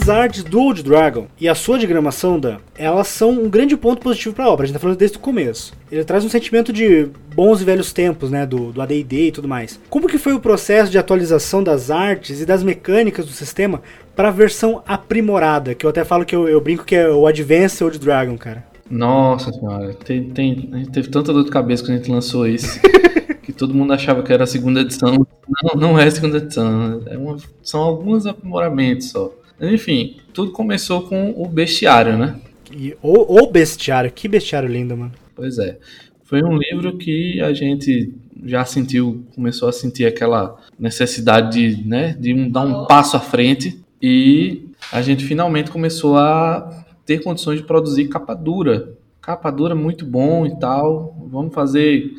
As 0.03 0.09
artes 0.09 0.43
do 0.43 0.59
Old 0.59 0.83
Dragon 0.83 1.27
e 1.39 1.47
a 1.47 1.55
sua 1.55 1.79
diagramação, 1.79 2.37
Dan, 2.37 2.57
elas 2.75 3.07
são 3.07 3.31
um 3.31 3.49
grande 3.49 3.77
ponto 3.77 4.01
positivo 4.01 4.35
para 4.35 4.43
a 4.43 4.49
obra. 4.49 4.65
A 4.65 4.67
gente 4.67 4.73
tá 4.73 4.79
falando 4.81 4.97
desde 4.97 5.15
o 5.15 5.21
começo. 5.21 5.71
Ele 5.89 6.03
traz 6.03 6.25
um 6.25 6.29
sentimento 6.29 6.73
de 6.73 7.07
bons 7.33 7.61
e 7.61 7.63
velhos 7.63 7.93
tempos, 7.93 8.29
né, 8.29 8.45
do, 8.45 8.73
do 8.73 8.81
AD&D 8.81 9.27
e 9.27 9.31
tudo 9.31 9.47
mais. 9.47 9.79
Como 9.89 10.09
que 10.09 10.17
foi 10.17 10.33
o 10.33 10.41
processo 10.41 10.91
de 10.91 10.97
atualização 10.97 11.63
das 11.63 11.89
artes 11.89 12.41
e 12.41 12.45
das 12.45 12.63
mecânicas 12.63 13.25
do 13.25 13.31
sistema 13.31 13.81
para 14.13 14.27
a 14.27 14.31
versão 14.31 14.83
aprimorada? 14.85 15.73
Que 15.73 15.85
eu 15.85 15.89
até 15.89 16.03
falo 16.03 16.25
que 16.25 16.35
eu, 16.35 16.49
eu 16.49 16.59
brinco 16.59 16.83
que 16.83 16.97
é 16.97 17.07
o 17.07 17.25
Advanced 17.25 17.81
Old 17.81 17.97
Dragon, 17.97 18.37
cara. 18.37 18.61
Nossa 18.91 19.53
senhora, 19.53 19.93
tem, 20.03 20.31
tem, 20.31 20.69
a 20.73 20.77
gente 20.79 20.91
teve 20.91 21.07
tanta 21.07 21.31
dor 21.31 21.45
de 21.45 21.49
cabeça 21.49 21.81
quando 21.81 21.93
a 21.93 21.97
gente 21.99 22.11
lançou 22.11 22.45
isso. 22.45 22.77
que 23.41 23.53
todo 23.53 23.73
mundo 23.73 23.93
achava 23.93 24.21
que 24.21 24.33
era 24.33 24.43
a 24.43 24.47
segunda 24.47 24.81
edição. 24.81 25.25
Não, 25.63 25.79
não 25.79 25.97
é 25.97 26.07
a 26.07 26.11
segunda 26.11 26.39
edição. 26.39 27.01
É 27.05 27.17
uma, 27.17 27.37
são 27.61 27.79
alguns 27.79 28.25
aprimoramentos 28.25 29.09
só. 29.09 29.31
Enfim, 29.61 30.17
tudo 30.33 30.51
começou 30.51 31.03
com 31.03 31.33
o 31.37 31.47
bestiário, 31.47 32.17
né? 32.17 32.39
E, 32.71 32.95
o, 33.01 33.43
o 33.43 33.51
bestiário, 33.51 34.11
que 34.11 34.27
bestiário 34.27 34.67
lindo, 34.67 34.97
mano. 34.97 35.11
Pois 35.35 35.57
é. 35.59 35.77
Foi 36.23 36.43
um 36.43 36.57
livro 36.57 36.97
que 36.97 37.39
a 37.41 37.53
gente 37.53 38.13
já 38.43 38.65
sentiu, 38.65 39.23
começou 39.35 39.69
a 39.69 39.71
sentir 39.71 40.05
aquela 40.05 40.57
necessidade 40.79 41.75
de, 41.75 41.87
né, 41.87 42.15
de 42.19 42.33
um, 42.33 42.49
dar 42.49 42.61
um 42.61 42.85
passo 42.85 43.15
à 43.15 43.19
frente 43.19 43.79
e 44.01 44.69
a 44.91 45.01
gente 45.01 45.23
finalmente 45.23 45.69
começou 45.69 46.17
a 46.17 46.85
ter 47.05 47.19
condições 47.19 47.59
de 47.59 47.65
produzir 47.65 48.07
capa 48.07 48.33
dura. 48.33 48.97
Capa 49.21 49.51
dura 49.51 49.75
muito 49.75 50.05
bom 50.05 50.45
e 50.45 50.57
tal. 50.59 51.15
Vamos 51.29 51.53
fazer 51.53 52.11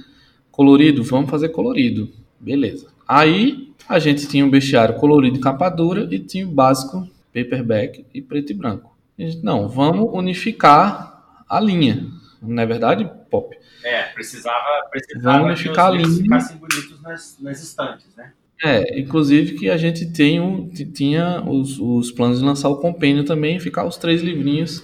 colorido? 0.51 1.03
Vamos 1.03 1.29
fazer 1.29 1.49
colorido. 1.51 2.09
Beleza. 2.39 2.87
Aí 3.07 3.73
a 3.89 3.99
gente 3.99 4.27
tinha 4.29 4.45
um 4.45 4.51
bestiário 4.51 4.95
colorido 4.97 5.37
e 5.37 5.41
capa 5.41 5.69
dura 5.69 6.09
e 6.11 6.19
tinha 6.19 6.47
o 6.47 6.51
básico 6.51 7.07
paperback 7.35 8.07
e 8.15 8.23
preto 8.23 8.53
e 8.53 8.55
branco. 8.55 8.97
Gente, 9.19 9.43
não, 9.45 9.69
vamos 9.69 10.09
unificar 10.13 11.43
a 11.49 11.61
linha. 11.61 12.07
Não 12.41 12.63
é 12.63 12.67
verdade, 12.67 13.11
Pop? 13.31 13.57
É, 13.83 14.05
precisava, 14.05 14.89
precisava 14.91 15.39
Vamos 15.39 15.61
que 15.61 15.69
unificar 15.69 15.93
os 15.93 15.99
a 15.99 16.07
linha. 16.07 16.23
ficassem 16.23 16.57
bonitos 16.57 17.03
nas, 17.03 17.37
nas 17.41 17.63
estantes, 17.63 18.07
né? 18.17 18.33
É, 18.63 18.99
inclusive 18.99 19.55
que 19.55 19.69
a 19.69 19.77
gente 19.77 20.07
tem 20.07 20.41
um, 20.41 20.69
tinha 20.69 21.43
os, 21.47 21.79
os 21.79 22.13
planos 22.13 22.39
de 22.39 22.45
lançar 22.45 22.69
o 22.69 22.77
compêndio 22.77 23.25
também 23.25 23.57
e 23.57 23.61
ficar 23.61 23.85
os 23.85 23.97
três 23.97 24.23
livrinhos 24.23 24.83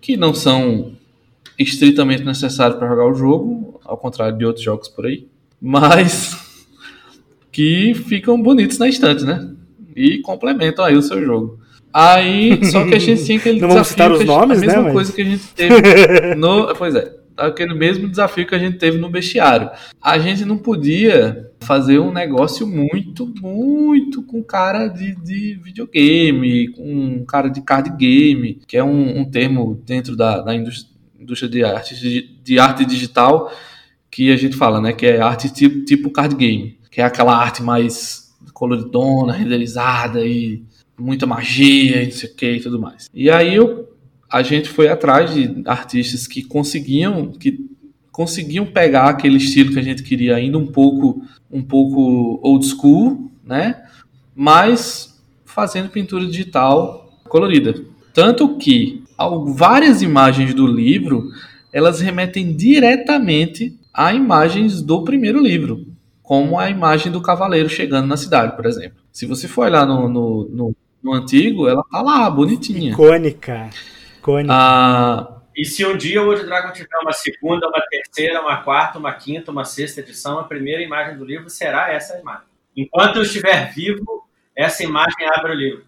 que 0.00 0.16
não 0.16 0.34
são 0.34 0.92
estritamente 1.58 2.22
necessários 2.22 2.78
para 2.78 2.88
jogar 2.88 3.06
o 3.06 3.14
jogo, 3.14 3.80
ao 3.82 3.96
contrário 3.96 4.36
de 4.36 4.44
outros 4.44 4.64
jogos 4.64 4.88
por 4.88 5.06
aí, 5.06 5.26
mas 5.60 6.36
que 7.50 7.94
ficam 7.94 8.40
bonitos 8.40 8.78
na 8.78 8.88
estante, 8.88 9.24
né? 9.24 9.55
E 9.96 10.18
complementam 10.20 10.84
aí 10.84 10.94
o 10.96 11.02
seu 11.02 11.24
jogo. 11.24 11.58
Aí, 11.92 12.62
só 12.66 12.84
que 12.86 12.94
a 12.94 12.98
gente 12.98 13.24
tinha 13.24 13.38
aquele 13.38 13.58
Não 13.60 13.68
vamos 13.70 13.86
citar 13.88 14.10
desafio, 14.10 14.18
os 14.18 14.24
que 14.26 14.30
a 14.30 14.34
gente- 14.34 14.48
nomes, 14.48 14.58
a 14.58 14.60
mesma 14.60 14.76
né, 14.76 14.82
mas- 14.84 14.92
coisa 14.92 15.12
que 15.12 15.22
a 15.22 15.24
gente 15.24 15.46
teve 15.54 16.34
no, 16.36 16.74
pois 16.76 16.94
é, 16.94 17.16
aquele 17.36 17.72
mesmo 17.74 18.06
desafio 18.08 18.46
que 18.46 18.54
a 18.54 18.58
gente 18.58 18.76
teve 18.76 18.98
no 18.98 19.08
bestiário. 19.08 19.70
A 20.02 20.18
gente 20.18 20.44
não 20.44 20.58
podia 20.58 21.50
fazer 21.60 21.98
um 21.98 22.12
negócio 22.12 22.66
muito, 22.66 23.32
muito 23.40 24.22
com 24.22 24.42
cara 24.42 24.88
de, 24.88 25.14
de 25.16 25.58
videogame, 25.62 26.68
com 26.72 27.24
cara 27.24 27.48
de 27.48 27.62
card 27.62 27.90
game, 27.96 28.60
que 28.66 28.76
é 28.76 28.84
um, 28.84 29.20
um 29.20 29.24
termo 29.24 29.80
dentro 29.86 30.14
da, 30.14 30.42
da 30.42 30.54
indústria, 30.54 30.90
indústria 31.18 31.50
de, 31.50 31.64
arte, 31.64 31.98
de, 31.98 32.28
de 32.44 32.58
arte 32.58 32.84
digital 32.84 33.50
que 34.10 34.30
a 34.30 34.36
gente 34.36 34.54
fala, 34.56 34.80
né? 34.80 34.92
Que 34.92 35.06
é 35.06 35.20
arte 35.20 35.50
tipo, 35.52 35.84
tipo 35.84 36.10
card 36.10 36.34
game, 36.36 36.78
que 36.90 37.00
é 37.00 37.04
aquela 37.04 37.34
arte 37.36 37.62
mais 37.62 38.25
coloridona, 38.52 39.32
renderizada 39.32 40.24
e 40.24 40.62
muita 40.98 41.26
magia 41.26 42.02
e 42.02 42.06
não 42.06 42.12
sei 42.12 42.30
o 42.30 42.34
que 42.34 42.50
e 42.52 42.60
tudo 42.60 42.80
mais. 42.80 43.08
E 43.12 43.30
aí 43.30 43.54
eu, 43.54 43.88
a 44.30 44.42
gente 44.42 44.68
foi 44.68 44.88
atrás 44.88 45.32
de 45.34 45.62
artistas 45.66 46.26
que 46.26 46.42
conseguiam 46.42 47.32
que 47.32 47.66
conseguiam 48.10 48.64
pegar 48.64 49.10
aquele 49.10 49.36
estilo 49.36 49.72
que 49.72 49.78
a 49.78 49.82
gente 49.82 50.02
queria 50.02 50.36
ainda 50.36 50.56
um 50.56 50.66
pouco 50.66 51.22
um 51.50 51.62
pouco 51.62 52.40
old 52.42 52.64
school, 52.64 53.30
né? 53.44 53.84
Mas 54.34 55.22
fazendo 55.44 55.90
pintura 55.90 56.26
digital 56.26 57.20
colorida. 57.28 57.74
Tanto 58.14 58.56
que 58.56 59.02
várias 59.54 60.02
imagens 60.02 60.54
do 60.54 60.66
livro 60.66 61.30
elas 61.72 62.00
remetem 62.00 62.56
diretamente 62.56 63.78
a 63.92 64.14
imagens 64.14 64.80
do 64.80 65.04
primeiro 65.04 65.38
livro, 65.38 65.86
como 66.26 66.58
a 66.58 66.68
imagem 66.68 67.12
do 67.12 67.22
cavaleiro 67.22 67.68
chegando 67.68 68.08
na 68.08 68.16
cidade, 68.16 68.56
por 68.56 68.66
exemplo. 68.66 68.98
Se 69.12 69.26
você 69.26 69.46
for 69.46 69.66
olhar 69.66 69.86
no, 69.86 70.08
no, 70.08 70.48
no- 70.50 70.76
no 71.02 71.12
antigo, 71.14 71.68
ela 71.68 71.84
tá 71.90 72.02
lá, 72.02 72.28
bonitinha. 72.28 72.90
Icônica. 72.90 73.70
Icônica. 74.18 74.52
Ah, 74.52 75.38
E 75.56 75.64
se 75.64 75.86
um 75.86 75.96
dia 75.96 76.20
o 76.20 76.26
Old 76.28 76.42
Dragon 76.44 76.72
tiver 76.72 76.98
uma 77.00 77.12
segunda, 77.12 77.68
uma 77.68 77.80
terceira, 77.88 78.40
uma 78.42 78.56
quarta, 78.62 78.98
uma 78.98 79.12
quinta, 79.12 79.52
uma 79.52 79.64
sexta 79.64 80.00
edição, 80.00 80.40
a 80.40 80.44
primeira 80.44 80.82
imagem 80.82 81.16
do 81.16 81.24
livro 81.24 81.48
será 81.48 81.92
essa 81.92 82.18
imagem. 82.18 82.42
Enquanto 82.76 83.16
eu 83.16 83.22
estiver 83.22 83.72
vivo, 83.72 84.24
essa 84.54 84.82
imagem 84.82 85.28
abre 85.32 85.52
o 85.52 85.54
livro. 85.54 85.84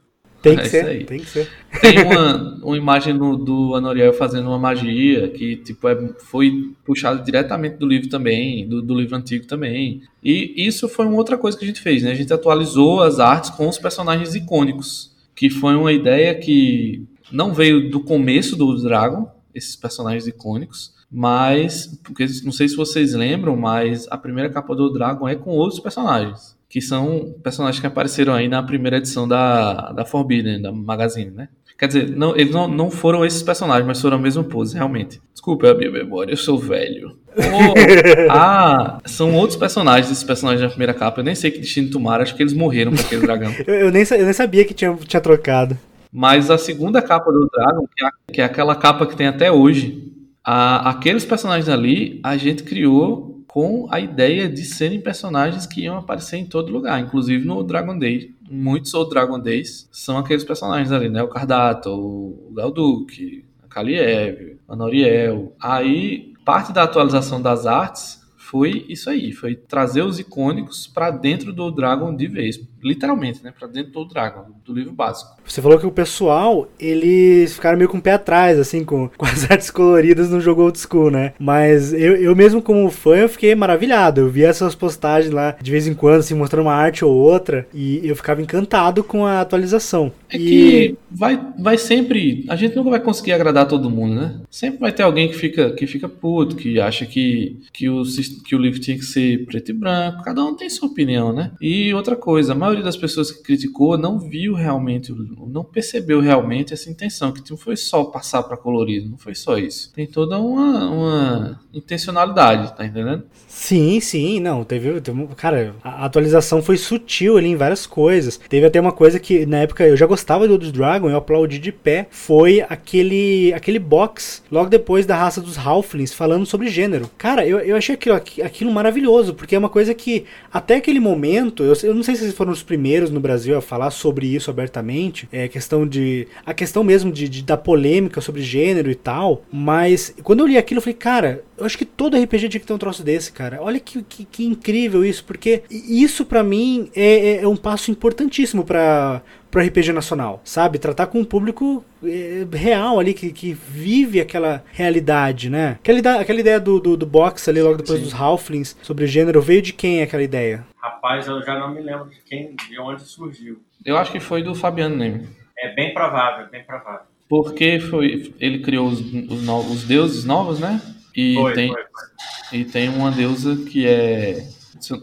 Tem 0.51 0.59
é 0.59 0.61
que 0.61 0.67
isso 0.67 0.71
ser, 0.87 1.07
tem 1.07 1.19
que 1.21 1.27
ser. 1.27 1.49
Tem 1.81 1.99
uma, 2.05 2.59
uma 2.65 2.77
imagem 2.77 3.15
no- 3.15 3.37
do 3.37 3.75
Anoriel 3.75 4.13
fazendo 4.13 4.47
uma 4.49 4.59
magia 4.59 5.29
que 5.29 5.57
tipo 5.57 5.89
é, 5.89 6.15
foi 6.25 6.73
puxada 6.85 7.23
diretamente 7.23 7.77
do 7.77 7.87
livro 7.87 8.09
também, 8.09 8.69
do, 8.69 8.83
do 8.83 8.95
livro 8.95 9.17
antigo 9.17 9.47
também. 9.47 10.03
E 10.23 10.55
isso 10.57 10.89
foi 10.89 11.07
uma 11.07 11.17
outra 11.17 11.39
coisa 11.39 11.57
que 11.57 11.65
a 11.65 11.69
gente 11.69 11.81
fez, 11.81 12.03
né? 12.03 12.11
A 12.11 12.15
gente 12.15 12.33
atualizou 12.33 13.03
as 13.03 13.19
artes 13.21 13.51
com 13.51 13.69
os 13.69 13.79
personagens 13.79 14.35
icônicos, 14.35 15.15
que 15.35 15.49
foi 15.51 15.77
uma 15.77 15.93
ideia 15.93 16.35
que 16.35 17.05
não 17.31 17.53
veio 17.55 17.91
do 17.91 18.01
começo 18.01 18.57
do 18.57 18.77
Dragon, 18.83 19.31
esses 19.55 19.77
personagens 19.77 20.27
icônicos, 20.27 20.93
mas 21.11 21.99
porque 22.05 22.27
não 22.45 22.53
sei 22.53 22.69
se 22.69 22.77
vocês 22.77 23.15
lembram, 23.15 23.57
mas 23.57 24.07
a 24.11 24.19
primeira 24.19 24.51
capa 24.51 24.75
do 24.75 24.93
Dragon 24.93 25.29
é 25.29 25.35
com 25.35 25.51
outros 25.51 25.81
personagens. 25.81 26.58
Que 26.69 26.81
são 26.81 27.35
personagens 27.43 27.81
que 27.81 27.87
apareceram 27.87 28.35
aí 28.35 28.47
na 28.49 28.62
primeira 28.62 28.99
edição 28.99 29.27
da, 29.27 29.93
da 29.93 30.05
Forbidden, 30.05 30.61
da 30.61 30.71
Magazine, 30.71 31.31
né? 31.31 31.49
Quer 31.79 31.87
dizer, 31.87 32.11
não, 32.11 32.37
eles 32.37 32.53
não, 32.53 32.66
não 32.66 32.91
foram 32.91 33.25
esses 33.25 33.43
personagens, 33.43 33.87
mas 33.87 34.01
foram 34.01 34.16
a 34.16 34.21
mesma 34.21 34.43
pose, 34.43 34.75
realmente. 34.75 35.21
Desculpa 35.33 35.71
a 35.71 35.75
minha 35.75 35.91
memória, 35.91 36.33
eu 36.33 36.37
sou 36.37 36.59
velho. 36.59 37.16
Oh, 37.39 38.33
ah, 38.33 38.99
são 39.07 39.33
outros 39.37 39.57
personagens, 39.57 40.11
esses 40.11 40.25
personagens 40.25 40.61
da 40.61 40.69
primeira 40.69 40.93
capa. 40.93 41.21
Eu 41.21 41.25
nem 41.25 41.37
sei 41.37 41.53
que 41.53 41.61
destino 41.61 41.89
tomaram, 41.89 42.23
acho 42.25 42.35
que 42.35 42.43
eles 42.43 42.53
morreram 42.53 42.93
com 42.93 43.01
aquele 43.01 43.23
dragão. 43.23 43.53
Eu, 43.64 43.75
eu 43.75 43.91
nem, 43.93 44.03
eu 44.11 44.25
nem 44.25 44.33
sabia 44.33 44.64
que 44.64 44.75
tinha, 44.75 44.93
tinha 45.07 45.21
trocado. 45.21 45.79
Mas 46.12 46.51
a 46.51 46.59
segunda 46.59 47.01
capa 47.01 47.31
do 47.31 47.49
Dragon, 47.49 47.87
que 47.97 48.05
é, 48.05 48.09
que 48.35 48.41
é 48.41 48.45
aquela 48.45 48.75
capa 48.75 49.07
que 49.07 49.14
tem 49.16 49.29
até 49.29 49.53
hoje, 49.53 50.03
a- 50.45 50.91
aqueles 50.91 51.25
personagens 51.25 51.69
ali 51.69 52.19
a 52.25 52.37
gente 52.37 52.64
criou 52.64 53.28
com 53.49 53.89
a 53.91 53.99
ideia 53.99 54.49
de 54.49 54.63
serem 54.65 55.01
personagens 55.01 55.67
que 55.67 55.81
iam 55.81 55.97
aparecer 55.97 56.37
em 56.37 56.45
todo 56.45 56.71
lugar, 56.71 57.01
inclusive 57.01 57.45
no 57.45 57.63
Dragon 57.65 57.99
Day. 57.99 58.35
Muitos 58.49 58.95
outros 58.95 59.15
Dragon 59.15 59.41
Days 59.41 59.89
são 59.91 60.19
aqueles 60.19 60.45
personagens 60.45 60.93
ali, 60.93 61.09
né? 61.09 61.23
O 61.23 61.29
Cardato, 61.29 61.91
o 61.91 62.53
Galduque, 62.55 63.45
a 63.65 63.67
Kaliev, 63.67 64.59
a 64.69 64.77
Noriel. 64.77 65.55
Aí, 65.59 66.35
parte 66.45 66.73
da 66.73 66.83
atualização 66.83 67.41
das 67.41 67.67
artes 67.67 68.23
foi 68.37 68.87
isso 68.89 69.11
aí, 69.11 69.33
foi 69.33 69.55
trazer 69.55 70.03
os 70.03 70.19
icônicos 70.19 70.87
pra 70.87 71.11
dentro 71.11 71.53
do 71.53 71.71
Dragon 71.71 72.15
de 72.15 72.27
vez, 72.27 72.59
literalmente, 72.83 73.43
né? 73.43 73.53
Pra 73.57 73.68
dentro 73.68 73.93
do 73.93 74.05
Dragon, 74.05 74.47
do 74.64 74.72
livro 74.72 74.93
básico. 74.93 75.37
Você 75.45 75.61
falou 75.62 75.79
que 75.79 75.87
o 75.87 75.91
pessoal, 75.91 76.68
eles 76.79 77.55
ficaram 77.55 77.79
meio 77.79 77.89
com 77.89 77.99
o 77.99 78.03
pé 78.03 78.12
atrás, 78.12 78.59
assim, 78.59 78.85
com, 78.85 79.09
com 79.16 79.26
as 79.26 79.51
artes 79.51 79.70
coloridas 79.70 80.31
no 80.31 80.41
jogo 80.41 80.62
old 80.62 80.79
school, 80.79 81.11
né? 81.11 81.33
Mas 81.39 81.93
eu, 81.93 82.16
eu 82.16 82.35
mesmo, 82.37 82.62
como 82.62 82.91
fã, 82.91 83.16
eu 83.16 83.29
fiquei 83.29 83.55
maravilhado. 83.55 84.20
Eu 84.20 84.29
vi 84.29 84.45
essas 84.45 84.74
postagens 84.74 85.33
lá, 85.33 85.57
de 85.61 85.70
vez 85.70 85.87
em 85.87 85.95
quando, 85.95 86.20
assim, 86.20 86.35
mostrando 86.35 86.66
uma 86.66 86.74
arte 86.74 87.05
ou 87.05 87.14
outra, 87.14 87.66
e 87.74 88.01
eu 88.07 88.16
ficava 88.16 88.43
encantado 88.43 89.03
com 89.03 89.26
a 89.26 89.41
atualização. 89.41 90.12
É 90.31 90.37
e... 90.37 90.41
que 90.41 90.97
vai, 91.11 91.41
vai 91.59 91.79
sempre. 91.79 92.45
A 92.49 92.57
gente 92.57 92.76
nunca 92.76 92.91
vai 92.91 93.01
conseguir 93.01 93.33
agradar 93.33 93.66
todo 93.66 93.91
mundo, 93.91 94.14
né? 94.14 94.41
Sempre 94.51 94.81
vai 94.81 94.93
ter 94.93 95.03
alguém 95.03 95.29
que 95.29 95.35
fica, 95.35 95.70
que 95.72 95.87
fica 95.87 96.09
puto, 96.09 96.57
que 96.57 96.81
acha 96.81 97.07
que, 97.07 97.59
que, 97.72 97.89
o, 97.89 98.03
que 98.45 98.55
o 98.55 98.59
livro 98.59 98.81
tinha 98.81 98.97
que 98.97 99.05
ser 99.05 99.45
preto 99.47 99.70
e 99.70 99.74
branco. 99.74 100.22
Cada 100.22 100.45
um 100.45 100.55
tem 100.55 100.68
sua 100.68 100.89
opinião, 100.89 101.33
né? 101.33 101.53
E 101.61 101.93
outra 101.95 102.16
coisa, 102.16 102.53
a 102.53 102.57
maioria 102.69 102.85
das 102.85 102.97
pessoas 102.97 103.31
que 103.31 103.43
criticou 103.43 103.97
não 103.99 104.19
viu 104.19 104.55
realmente, 104.55 105.12
não 105.47 105.64
percebeu 105.64 106.21
realmente 106.21 106.73
essa 106.73 106.91
intenção, 106.91 107.33
que 107.33 107.43
não 107.51 107.57
foi 107.57 107.77
só 107.77 108.05
passar 108.05 108.43
para 108.43 108.57
colorido, 108.57 109.11
não 109.11 109.19
foi 109.19 109.35
só 109.35 109.59
isso. 109.59 109.93
Tem 109.93 110.07
toda 110.07 110.39
uma, 110.39 110.89
uma 110.91 111.61
intencionalidade, 111.73 112.77
tá 112.77 112.85
entendendo? 112.87 113.25
Sim, 113.47 114.01
sim, 114.01 114.41
não, 114.41 114.64
teve, 114.64 115.01
teve 115.01 115.27
cara, 115.37 115.75
a 115.83 116.05
atualização 116.05 116.62
foi 116.62 116.77
sutil 116.77 117.37
ali 117.37 117.49
em 117.49 117.57
várias 117.57 117.87
coisas. 117.87 118.39
Teve 118.49 118.66
até 118.66 118.81
uma 118.81 118.93
coisa 118.93 119.19
que 119.19 119.45
na 119.47 119.59
época 119.59 119.87
eu 119.87 119.97
já 119.97 120.07
gostava 120.07 120.47
do 120.47 120.53
Old 120.55 120.71
Dragon, 120.73 121.11
eu 121.11 121.16
aplaudi 121.16 121.59
de 121.59 121.73
pé, 121.73 122.07
foi 122.11 122.64
aquele 122.69 123.53
aquele 123.55 123.79
box 123.79 124.43
logo 124.51 124.69
depois 124.71 125.07
da 125.07 125.16
raça 125.16 125.41
dos 125.41 125.59
Halflings 125.59 126.12
falando 126.12 126.47
sobre 126.47 126.69
gênero. 126.69 127.11
Cara, 127.19 127.47
eu, 127.47 127.59
eu 127.61 127.77
achei 127.77 127.95
aquilo, 127.95 128.14
aqui- 128.14 128.43
aquilo 128.43 128.71
maravilhoso, 128.73 129.35
porque 129.35 129.55
é 129.55 129.59
uma 129.59 129.69
coisa 129.69 129.95
que 129.95 130.25
até 130.53 130.77
aquele 130.77 131.01
momento, 131.01 131.62
eu, 131.62 131.75
eu 131.83 131.95
não 131.95 132.03
sei 132.03 132.14
se 132.14 132.23
vocês 132.23 132.35
foram 132.35 132.53
os 132.59 132.63
primeiros 132.65 133.11
no 133.11 133.21
Brasil 133.21 133.57
a 133.57 133.61
falar 133.63 133.91
sobre 133.91 134.27
isso 134.27 134.51
abertamente, 134.51 135.29
é 135.33 135.49
questão 135.49 135.87
de 135.87 136.27
a 136.45 136.53
questão 136.55 136.85
mesmo 136.85 137.11
de, 137.11 137.29
de 137.29 137.43
da 137.43 137.57
polêmica 137.57 138.21
sobre 138.21 138.43
gênero 138.43 138.91
e 138.91 138.95
tal, 138.95 139.43
mas 139.51 140.15
quando 140.23 140.41
eu 140.41 140.47
li 140.47 140.59
aquilo 140.59 140.79
eu 140.79 140.83
falei, 140.83 140.95
cara, 140.97 141.43
eu 141.57 141.65
acho 141.65 141.77
que 141.79 141.85
todo 141.85 142.17
RPG 142.17 142.49
tinha 142.49 142.61
que 142.61 142.67
ter 142.67 142.73
um 142.73 142.79
troço 142.79 143.03
desse, 143.03 143.33
cara. 143.33 143.59
Olha 143.61 143.81
que, 143.81 144.03
que, 144.03 144.25
que 144.25 144.45
incrível 144.45 145.05
isso, 145.05 145.25
porque 145.25 145.63
isso 145.71 146.25
pra 146.25 146.43
mim 146.45 146.89
é, 146.95 147.37
é- 147.37 147.43
é 147.43 147.49
um 147.49 147.57
passo 147.57 147.91
importantíssimo 147.91 148.65
pra 148.65 149.23
pro 149.51 149.63
RPG 149.63 149.93
nacional, 149.93 150.41
sabe? 150.45 150.79
Tratar 150.79 151.07
com 151.07 151.21
um 151.21 151.25
público 151.25 151.85
é, 152.05 152.47
real 152.53 152.99
ali, 153.01 153.15
que, 153.15 153.33
que 153.33 153.53
vive 153.53 154.21
aquela 154.21 154.63
realidade, 154.73 155.49
né? 155.51 155.79
Aquela, 155.83 156.21
aquela 156.21 156.41
ideia 156.41 156.61
do, 156.61 156.79
do, 156.81 156.97
do 156.97 157.07
box 157.07 157.49
ali, 157.49 157.63
logo 157.63 157.77
depois 157.79 157.99
Sim. 157.99 158.05
dos 158.05 158.15
Halflings, 158.15 158.77
sobre 158.83 159.07
gênero, 159.07 159.41
veio 159.41 159.63
de 159.63 159.73
quem 159.73 160.03
aquela 160.03 160.23
ideia? 160.23 160.65
Rapaz, 160.81 161.27
eu 161.27 161.43
já 161.43 161.59
não 161.59 161.73
me 161.75 161.81
lembro 161.81 162.09
de 162.11 162.21
quem, 162.27 162.55
de 162.69 162.79
onde 162.79 163.03
surgiu. 163.03 163.61
Eu 163.85 163.97
acho 163.97 164.13
que 164.13 164.21
foi 164.21 164.43
do 164.43 164.55
Fabiano 164.55 164.97
Neme. 164.97 165.29
É 165.59 165.75
bem 165.75 165.93
provável, 165.93 166.49
bem 166.51 166.63
provável. 166.65 167.07
Porque 167.29 167.79
foi, 167.81 168.33
ele 168.41 168.61
criou 168.61 168.87
os, 168.89 169.01
os, 169.01 169.43
no- 169.43 169.61
os 169.61 169.85
deuses 169.85 170.25
novos, 170.25 170.59
né? 170.61 170.81
E, 171.17 171.35
Foi, 171.35 171.53
tem, 171.53 171.73
foi, 171.73 171.83
foi. 171.83 172.59
e 172.59 172.65
tem 172.65 172.89
uma 172.89 173.11
deusa 173.11 173.57
que 173.69 173.87
é. 173.87 174.47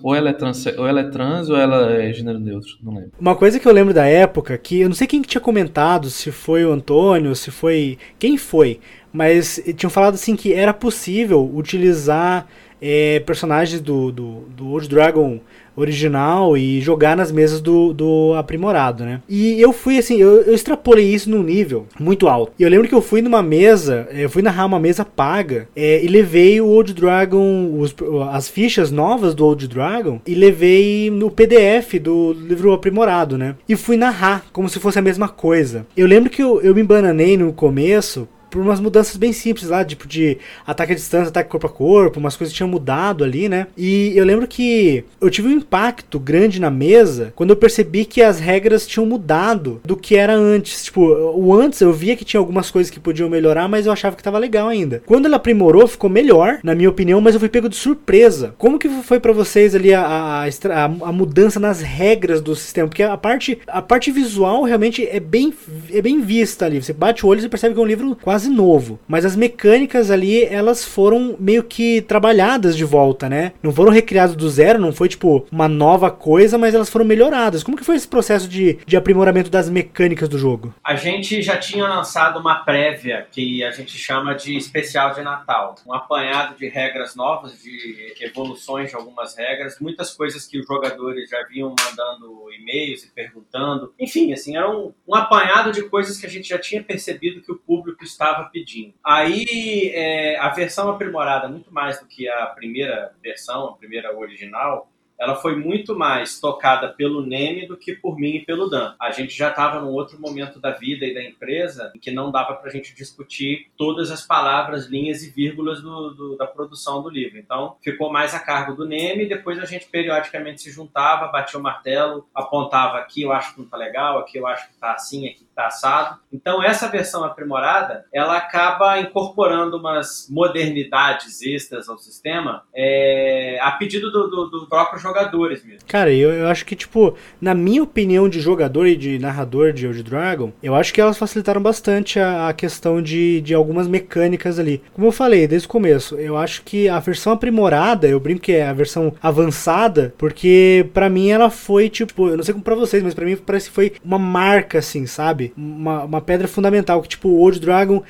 Ou 0.02 0.16
ela 0.16 0.30
é, 0.30 0.34
trans, 0.34 0.66
ou 0.78 0.88
ela 0.88 1.02
é 1.02 1.10
trans 1.10 1.50
ou 1.50 1.58
ela 1.58 1.92
é 1.94 2.14
gênero 2.14 2.40
neutro, 2.40 2.72
não 2.82 2.94
lembro. 2.94 3.12
Uma 3.20 3.36
coisa 3.36 3.60
que 3.60 3.68
eu 3.68 3.72
lembro 3.72 3.94
da 3.94 4.06
época, 4.06 4.58
que 4.58 4.82
eu 4.82 4.88
não 4.88 4.96
sei 4.96 5.08
quem 5.08 5.22
que 5.22 5.28
tinha 5.28 5.42
comentado, 5.42 6.10
se 6.10 6.32
foi 6.32 6.66
o 6.66 6.72
Antônio, 6.72 7.36
se 7.36 7.52
foi. 7.52 7.98
Quem 8.18 8.38
foi? 8.38 8.80
Mas 9.12 9.62
tinham 9.78 9.90
falado 9.90 10.16
assim 10.16 10.36
que 10.36 10.54
era 10.54 10.74
possível 10.74 11.50
utilizar 11.54 12.48
é, 12.82 13.20
personagens 13.22 13.80
do, 13.82 14.12
do, 14.12 14.44
do 14.56 14.68
Old 14.70 14.88
Dragon 14.88 15.40
original 15.78 16.56
e 16.58 16.80
jogar 16.80 17.18
nas 17.18 17.32
mesas 17.32 17.60
do, 17.62 17.94
do 17.94 18.34
aprimorado, 18.36 19.04
né? 19.04 19.22
E 19.28 19.60
eu 19.62 19.74
fui 19.74 19.98
assim, 19.98 20.18
eu, 20.18 20.42
eu 20.44 20.54
extrapolei 20.54 21.06
isso 21.14 21.30
num 21.30 21.44
nível 21.44 21.86
muito 22.00 22.28
alto. 22.28 22.54
E 22.58 22.64
eu 22.64 22.70
lembro 22.70 22.88
que 22.88 22.96
eu 22.96 23.02
fui 23.02 23.22
numa 23.22 23.44
mesa, 23.44 24.08
eh, 24.12 24.24
eu 24.24 24.30
fui 24.30 24.42
narrar 24.42 24.66
uma 24.66 24.80
mesa 24.80 25.04
paga 25.04 25.68
eh, 25.76 26.02
e 26.04 26.08
levei 26.08 26.62
o 26.62 26.68
Old 26.68 26.94
Dragon, 26.94 27.78
os- 27.78 27.94
as 28.32 28.48
fichas 28.50 28.90
novas 28.90 29.36
do 29.36 29.46
Old 29.46 29.68
Dragon 29.68 30.22
e 30.26 30.34
levei 30.34 31.10
no 31.12 31.30
PDF 31.30 32.00
do 32.02 32.34
livro 32.34 32.72
aprimorado, 32.74 33.38
né? 33.38 33.56
E 33.68 33.76
fui 33.76 33.98
narrar 33.98 34.46
como 34.54 34.70
se 34.70 34.80
fosse 34.80 34.98
a 34.98 35.02
mesma 35.02 35.28
coisa. 35.28 35.86
Eu 35.96 36.08
lembro 36.08 36.30
que 36.30 36.42
eu, 36.42 36.62
eu 36.62 36.74
me 36.74 36.84
bananei 36.84 37.36
no 37.38 37.52
começo 37.52 38.28
por 38.56 38.62
umas 38.62 38.80
mudanças 38.80 39.18
bem 39.18 39.34
simples 39.34 39.68
lá, 39.70 39.84
tipo 39.84 40.08
de 40.08 40.38
ataque 40.66 40.94
à 40.94 40.96
distância, 40.96 41.28
ataque 41.28 41.50
corpo 41.50 41.68
a 41.68 41.70
corpo, 41.70 42.20
umas 42.22 42.38
coisas 42.38 42.56
tinham 42.56 42.70
mudado 42.70 43.22
ali, 43.24 43.50
né? 43.50 43.68
E 43.78 44.14
eu 44.16 44.24
lembro 44.24 44.48
que 44.48 45.04
eu 45.20 45.30
tive 45.30 45.50
um 45.50 45.52
impacto 45.52 46.18
grande 46.18 46.60
na 46.62 46.72
mesa 46.72 47.34
quando 47.36 47.50
eu 47.50 47.56
percebi 47.58 48.06
que 48.06 48.22
as 48.22 48.40
regras 48.40 48.88
tinham 48.88 49.06
mudado 49.06 49.82
do 49.84 49.98
que 49.98 50.16
era 50.16 50.34
antes. 50.34 50.86
Tipo, 50.86 51.02
o 51.36 51.54
antes 51.54 51.82
eu 51.82 51.92
via 51.92 52.16
que 52.16 52.24
tinha 52.24 52.40
algumas 52.40 52.72
coisas 52.72 52.90
que 52.90 53.00
podiam 53.00 53.30
melhorar, 53.30 53.68
mas 53.68 53.86
eu 53.86 53.92
achava 53.92 54.16
que 54.16 54.24
tava 54.24 54.38
legal 54.40 54.70
ainda. 54.70 55.04
Quando 55.06 55.26
ela 55.26 55.36
aprimorou, 55.36 55.86
ficou 55.88 56.10
melhor, 56.10 56.60
na 56.64 56.74
minha 56.74 56.90
opinião, 56.90 57.20
mas 57.20 57.34
eu 57.34 57.40
fui 57.42 57.50
pego 57.50 57.68
de 57.68 57.76
surpresa. 57.76 58.56
Como 58.58 58.80
que 58.80 58.88
foi 58.88 59.20
pra 59.20 59.34
vocês 59.34 59.76
ali 59.76 59.94
a, 59.94 60.02
a, 60.02 60.46
a 60.46 60.86
a- 60.86 61.12
mudança 61.12 61.60
nas 61.60 61.82
regras 61.82 62.40
do 62.42 62.56
sistema? 62.56 62.88
Porque 62.88 63.04
a 63.04 63.18
parte, 63.18 63.60
a 63.68 63.82
parte 63.82 64.12
visual 64.12 64.64
realmente 64.64 65.06
é 65.06 65.20
bem, 65.20 65.54
é 65.92 66.02
bem 66.02 66.22
vista 66.22 66.66
ali. 66.66 66.82
Você 66.82 66.94
bate 66.94 67.26
o 67.26 67.30
olho 67.30 67.44
e 67.44 67.50
percebe 67.50 67.74
que 67.74 67.80
é 67.80 67.84
um 67.84 67.88
livro 67.88 68.16
quase 68.22 68.45
novo. 68.50 69.00
Mas 69.08 69.26
as 69.26 69.36
mecânicas 69.36 70.12
ali, 70.12 70.44
elas 70.44 70.84
foram 70.84 71.36
meio 71.40 71.64
que 71.64 72.02
trabalhadas 72.02 72.76
de 72.76 72.84
volta, 72.84 73.30
né? 73.30 73.54
Não 73.62 73.72
foram 73.72 73.92
recriadas 73.92 74.36
do 74.36 74.50
zero, 74.50 74.80
não 74.80 74.94
foi 74.94 75.08
tipo 75.08 75.46
uma 75.52 75.68
nova 75.68 76.12
coisa, 76.12 76.58
mas 76.58 76.74
elas 76.74 76.90
foram 76.90 77.06
melhoradas. 77.06 77.64
Como 77.64 77.78
que 77.78 77.84
foi 77.84 77.96
esse 77.96 78.08
processo 78.08 78.48
de, 78.48 78.80
de 78.86 78.98
aprimoramento 78.98 79.50
das 79.50 79.70
mecânicas 79.70 80.30
do 80.30 80.38
jogo? 80.38 80.74
A 80.84 80.96
gente 80.96 81.42
já 81.42 81.58
tinha 81.58 81.88
lançado 81.88 82.40
uma 82.40 82.56
prévia 82.64 83.28
que 83.32 83.64
a 83.64 83.72
gente 83.72 83.98
chama 83.98 84.34
de 84.34 84.56
especial 84.56 85.14
de 85.14 85.22
Natal. 85.22 85.76
Um 85.86 85.94
apanhado 85.94 86.58
de 86.58 86.68
regras 86.68 87.16
novas, 87.16 87.62
de 87.62 88.14
evoluções 88.22 88.90
de 88.90 88.96
algumas 88.96 89.36
regras, 89.36 89.80
muitas 89.80 90.14
coisas 90.14 90.46
que 90.46 90.60
os 90.60 90.66
jogadores 90.66 91.30
já 91.30 91.44
vinham 91.48 91.70
mandando 91.70 92.52
e-mails 92.54 93.04
e 93.04 93.12
perguntando. 93.12 93.94
Enfim, 94.00 94.34
assim, 94.34 94.56
era 94.58 94.70
um, 94.70 94.94
um 95.08 95.16
apanhado 95.16 95.72
de 95.72 95.84
coisas 95.84 96.18
que 96.18 96.26
a 96.26 96.30
gente 96.30 96.50
já 96.50 96.58
tinha 96.58 96.84
percebido 96.84 97.42
que 97.42 97.52
o 97.52 97.58
público 97.58 98.04
estava 98.04 98.35
pedindo. 98.44 98.94
Aí, 99.04 99.92
é, 99.94 100.38
a 100.40 100.50
versão 100.50 100.90
aprimorada, 100.90 101.48
muito 101.48 101.74
mais 101.74 102.00
do 102.00 102.08
que 102.08 102.28
a 102.28 102.46
primeira 102.48 103.14
versão, 103.22 103.66
a 103.70 103.74
primeira 103.78 104.16
original, 104.18 104.90
ela 105.18 105.36
foi 105.38 105.56
muito 105.56 105.96
mais 105.98 106.42
tocada 106.42 106.90
pelo 106.90 107.26
Neme 107.26 107.66
do 107.66 107.78
que 107.78 107.96
por 107.96 108.18
mim 108.20 108.36
e 108.36 108.46
pelo 108.46 108.70
Dan. 108.70 108.96
A 109.00 109.12
gente 109.12 109.34
já 109.34 109.48
estava 109.50 109.80
num 109.80 109.92
outro 109.94 110.20
momento 110.20 110.60
da 110.60 110.72
vida 110.72 111.06
e 111.06 111.14
da 111.14 111.24
empresa 111.24 111.90
em 111.96 112.00
que 112.00 112.12
não 112.12 112.30
dava 112.32 112.54
para 112.56 112.68
a 112.70 112.72
gente 112.72 112.94
discutir 112.94 113.72
todas 113.78 114.12
as 114.12 114.28
palavras, 114.28 114.88
linhas 114.88 115.24
e 115.24 115.30
vírgulas 115.30 115.82
do, 115.82 116.10
do- 116.14 116.36
da 116.38 116.46
produção 116.46 117.02
do 117.02 117.10
livro. 117.10 117.38
Então, 117.40 117.78
ficou 117.82 118.12
mais 118.12 118.36
a 118.36 118.40
cargo 118.40 118.74
do 118.76 118.86
Neme 118.86 119.26
depois 119.26 119.58
a 119.58 119.64
gente 119.66 119.88
periodicamente 119.88 120.62
se 120.62 120.70
juntava, 120.70 121.28
batia 121.30 121.58
o 121.60 121.64
martelo, 121.64 122.28
apontava 122.36 122.98
aqui 122.98 123.22
eu 123.22 123.32
acho 123.32 123.54
que 123.56 123.62
não 123.62 123.70
tá 123.70 123.78
legal, 123.78 124.18
aqui 124.20 124.38
eu 124.38 124.46
acho 124.46 124.68
que 124.70 124.78
tá 124.78 124.92
assim, 124.94 125.28
aqui 125.30 125.45
tá. 125.56 126.20
Então, 126.32 126.62
essa 126.62 126.88
versão 126.88 127.24
aprimorada, 127.24 128.06
ela 128.14 128.38
acaba 128.38 129.00
incorporando 129.00 129.78
umas 129.78 130.28
modernidades 130.30 131.42
extras 131.42 131.88
ao 131.88 131.98
sistema 131.98 132.64
é, 132.76 133.58
a 133.62 133.72
pedido 133.72 134.12
do, 134.12 134.28
do, 134.28 134.50
do 134.50 134.68
próprio 134.68 135.00
jogadores 135.00 135.64
mesmo. 135.64 135.88
Cara, 135.88 136.12
eu, 136.12 136.32
eu 136.32 136.48
acho 136.48 136.66
que, 136.66 136.76
tipo, 136.76 137.16
na 137.40 137.54
minha 137.54 137.84
opinião 137.84 138.28
de 138.28 138.40
jogador 138.40 138.86
e 138.88 138.96
de 138.96 139.18
narrador 139.20 139.72
de 139.72 139.88
Old 139.88 140.04
Dragon, 140.04 140.52
eu 140.62 140.76
acho 140.76 140.94
que 140.94 141.02
elas 141.02 141.18
facilitaram 141.18 141.62
bastante 141.62 142.20
a, 142.20 142.50
a 142.50 142.54
questão 142.54 143.02
de, 143.02 143.42
de 143.42 143.54
algumas 143.54 143.88
mecânicas 143.88 144.60
ali. 144.60 144.82
Como 144.94 145.08
eu 145.08 145.12
falei 145.12 145.48
desde 145.48 145.68
o 145.68 145.72
começo, 145.72 146.16
eu 146.16 146.38
acho 146.38 146.64
que 146.64 146.90
a 146.90 147.00
versão 147.00 147.34
aprimorada, 147.34 148.08
eu 148.08 148.20
brinco 148.20 148.42
que 148.42 148.54
é 148.54 148.68
a 148.68 148.74
versão 148.74 149.14
avançada, 149.22 150.14
porque 150.18 150.90
pra 150.94 151.10
mim 151.10 151.30
ela 151.30 151.50
foi, 151.50 151.90
tipo, 151.90 152.28
eu 152.28 152.38
não 152.38 152.44
sei 152.44 152.54
como 152.54 152.64
pra 152.64 152.76
vocês, 152.76 153.02
mas 153.02 153.14
pra 153.14 153.26
mim 153.26 153.38
parece 153.38 153.70
que 153.70 153.76
foi 153.76 153.94
uma 154.04 154.20
marca, 154.20 154.80
assim, 154.80 155.06
sabe? 155.06 155.45
Uma, 155.58 156.04
uma 156.04 156.22
pedra 156.22 156.48
fundamental, 156.48 157.02
que, 157.02 157.10
tipo, 157.10 157.30
o 157.30 157.40
Old 157.40 157.60
Dragon, 157.60 158.02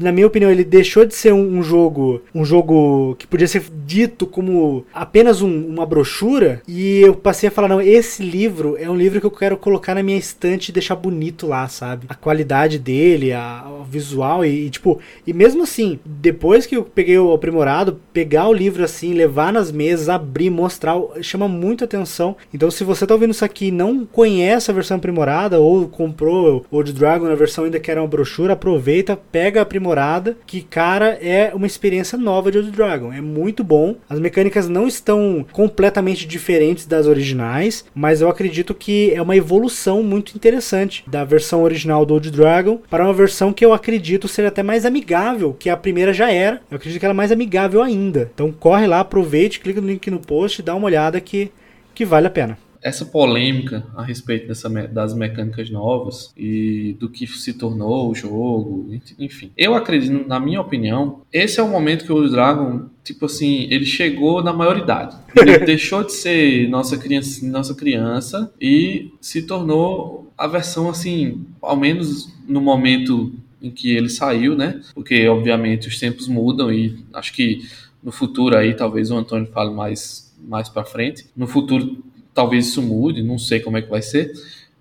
na 0.00 0.12
minha 0.12 0.26
opinião, 0.26 0.50
ele 0.50 0.64
deixou 0.64 1.04
de 1.04 1.14
ser 1.14 1.32
um, 1.32 1.58
um 1.58 1.62
jogo, 1.62 2.22
um 2.34 2.44
jogo 2.44 3.14
que 3.18 3.26
podia 3.26 3.46
ser 3.48 3.62
dito 3.86 4.26
como 4.26 4.84
apenas 4.92 5.42
um- 5.42 5.66
uma 5.66 5.84
brochura, 5.86 6.62
e 6.66 7.00
eu 7.00 7.14
passei 7.14 7.48
a 7.48 7.52
falar, 7.52 7.68
não, 7.68 7.80
esse 7.80 8.22
livro 8.22 8.76
é 8.78 8.88
um 8.88 8.96
livro 8.96 9.20
que 9.20 9.26
eu 9.26 9.30
quero 9.30 9.56
colocar 9.56 9.94
na 9.94 10.02
minha 10.02 10.18
estante 10.18 10.68
e 10.68 10.72
deixar 10.72 10.96
bonito 10.96 11.46
lá, 11.46 11.68
sabe? 11.68 12.06
A 12.08 12.14
qualidade 12.14 12.78
dele, 12.78 13.32
a, 13.32 13.64
o 13.80 13.84
visual 13.84 14.44
e, 14.44 14.66
e, 14.66 14.70
tipo, 14.70 14.98
e 15.26 15.32
mesmo 15.32 15.62
assim, 15.62 15.98
depois 16.04 16.66
que 16.66 16.76
eu 16.76 16.82
peguei 16.84 17.18
o 17.18 17.32
aprimorado, 17.32 18.00
pegar 18.12 18.48
o 18.48 18.52
livro 18.52 18.82
assim, 18.84 19.12
levar 19.14 19.52
nas 19.52 19.70
mesas, 19.72 20.08
abrir, 20.08 20.50
mostrar, 20.50 20.96
chama 21.22 21.48
muito 21.48 21.84
atenção. 21.84 22.36
Então, 22.52 22.70
se 22.70 22.84
você 22.84 23.06
tá 23.06 23.14
ouvindo 23.14 23.30
isso 23.32 23.44
aqui 23.44 23.66
e 23.66 23.70
não 23.70 24.04
conhece 24.04 24.70
a 24.70 24.74
versão 24.74 24.96
aprimorada 24.96 25.58
ou 25.60 25.88
comprou 25.88 26.64
o 26.70 26.76
Old 26.80 26.92
Dragon 26.92 27.26
na 27.26 27.34
versão 27.34 27.64
ainda 27.64 27.78
que 27.78 27.90
era 27.90 28.00
uma 28.00 28.08
brochura, 28.08 28.54
aproveita, 28.54 29.16
pega 29.16 29.60
a 29.60 29.62
aprimorada, 29.62 30.36
que 30.46 30.62
cara, 30.62 31.18
é 31.20 31.52
uma 31.54 31.66
experiência 31.66 32.18
nova 32.18 32.50
de 32.50 32.58
Old 32.58 32.70
Dragon. 32.70 33.12
É 33.12 33.20
muito 33.20 33.62
bom. 33.62 33.96
As 34.08 34.18
mecânicas 34.18 34.68
não 34.68 34.86
estão 34.86 35.46
completamente 35.52 36.26
diferentes 36.26 36.86
das 36.86 37.06
originais, 37.06 37.84
mas 37.94 38.20
eu 38.20 38.28
acredito 38.28 38.74
que 38.74 39.12
é 39.14 39.22
uma 39.22 39.36
evolução 39.36 40.02
muito 40.02 40.34
interessante 40.34 41.04
da 41.06 41.24
versão 41.24 41.62
original 41.62 42.04
do 42.04 42.14
Old 42.14 42.30
Dragon 42.30 42.80
para 42.88 43.04
uma 43.04 43.14
versão 43.14 43.52
que 43.52 43.64
eu 43.64 43.72
acredito 43.72 44.28
ser 44.28 44.46
até 44.46 44.62
mais 44.62 44.84
amigável 44.84 45.54
que 45.58 45.70
a 45.70 45.76
primeira 45.76 46.12
já 46.12 46.30
era. 46.30 46.60
Eu 46.70 46.76
acredito 46.76 46.98
que 46.98 47.04
ela 47.04 47.14
é 47.14 47.16
mais 47.16 47.32
amigável 47.32 47.82
ainda. 47.82 48.30
Então 48.34 48.52
corre 48.52 48.86
lá, 48.86 49.00
aproveite, 49.00 49.60
clica 49.60 49.80
no 49.80 49.88
link 49.88 50.10
no 50.10 50.18
post, 50.18 50.62
dá 50.62 50.74
uma 50.74 50.86
olhada 50.86 51.20
que, 51.20 51.50
que 51.94 52.04
vale 52.04 52.26
a 52.26 52.30
pena. 52.30 52.58
Essa 52.82 53.04
polêmica 53.04 53.86
a 53.94 54.02
respeito 54.02 54.48
dessa, 54.48 54.68
das 54.88 55.14
mecânicas 55.14 55.70
novas 55.70 56.32
e 56.36 56.96
do 56.98 57.08
que 57.08 57.26
se 57.26 57.52
tornou 57.52 58.10
o 58.10 58.14
jogo, 58.14 58.88
enfim. 59.18 59.50
Eu 59.56 59.74
acredito, 59.74 60.26
na 60.26 60.40
minha 60.40 60.60
opinião, 60.60 61.22
esse 61.32 61.60
é 61.60 61.62
o 61.62 61.68
momento 61.68 62.04
que 62.04 62.12
o 62.12 62.28
Dragon, 62.28 62.86
tipo 63.04 63.26
assim, 63.26 63.66
ele 63.70 63.84
chegou 63.84 64.42
na 64.42 64.52
maioridade. 64.52 65.16
Ele 65.36 65.58
deixou 65.64 66.04
de 66.04 66.12
ser 66.12 66.68
nossa 66.68 66.96
criança, 66.96 67.46
nossa 67.46 67.74
criança 67.74 68.52
e 68.60 69.12
se 69.20 69.42
tornou 69.42 70.32
a 70.36 70.46
versão 70.46 70.88
assim, 70.88 71.44
ao 71.60 71.76
menos 71.76 72.32
no 72.48 72.60
momento 72.60 73.32
em 73.62 73.70
que 73.70 73.94
ele 73.94 74.08
saiu, 74.08 74.56
né? 74.56 74.80
Porque 74.94 75.28
obviamente 75.28 75.86
os 75.86 75.98
tempos 75.98 76.26
mudam 76.26 76.72
e 76.72 77.04
acho 77.12 77.34
que 77.34 77.62
no 78.02 78.10
futuro 78.10 78.56
aí 78.56 78.74
talvez 78.74 79.10
o 79.10 79.16
Antônio 79.16 79.46
fale 79.52 79.70
mais 79.70 80.30
mais 80.42 80.68
para 80.70 80.84
frente. 80.84 81.26
No 81.36 81.46
futuro 81.46 82.02
talvez 82.34 82.68
isso 82.68 82.82
mude, 82.82 83.22
não 83.22 83.38
sei 83.38 83.60
como 83.60 83.76
é 83.76 83.82
que 83.82 83.90
vai 83.90 84.02
ser, 84.02 84.32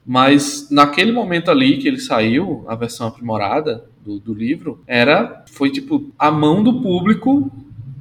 mas 0.05 0.67
naquele 0.71 1.11
momento 1.11 1.51
ali 1.51 1.77
que 1.77 1.87
ele 1.87 1.99
saiu, 1.99 2.63
a 2.67 2.75
versão 2.75 3.07
aprimorada 3.07 3.85
do, 4.03 4.19
do 4.19 4.33
livro, 4.33 4.81
era 4.87 5.43
foi 5.51 5.69
tipo 5.69 6.11
a 6.17 6.31
mão 6.31 6.63
do 6.63 6.81
público 6.81 7.51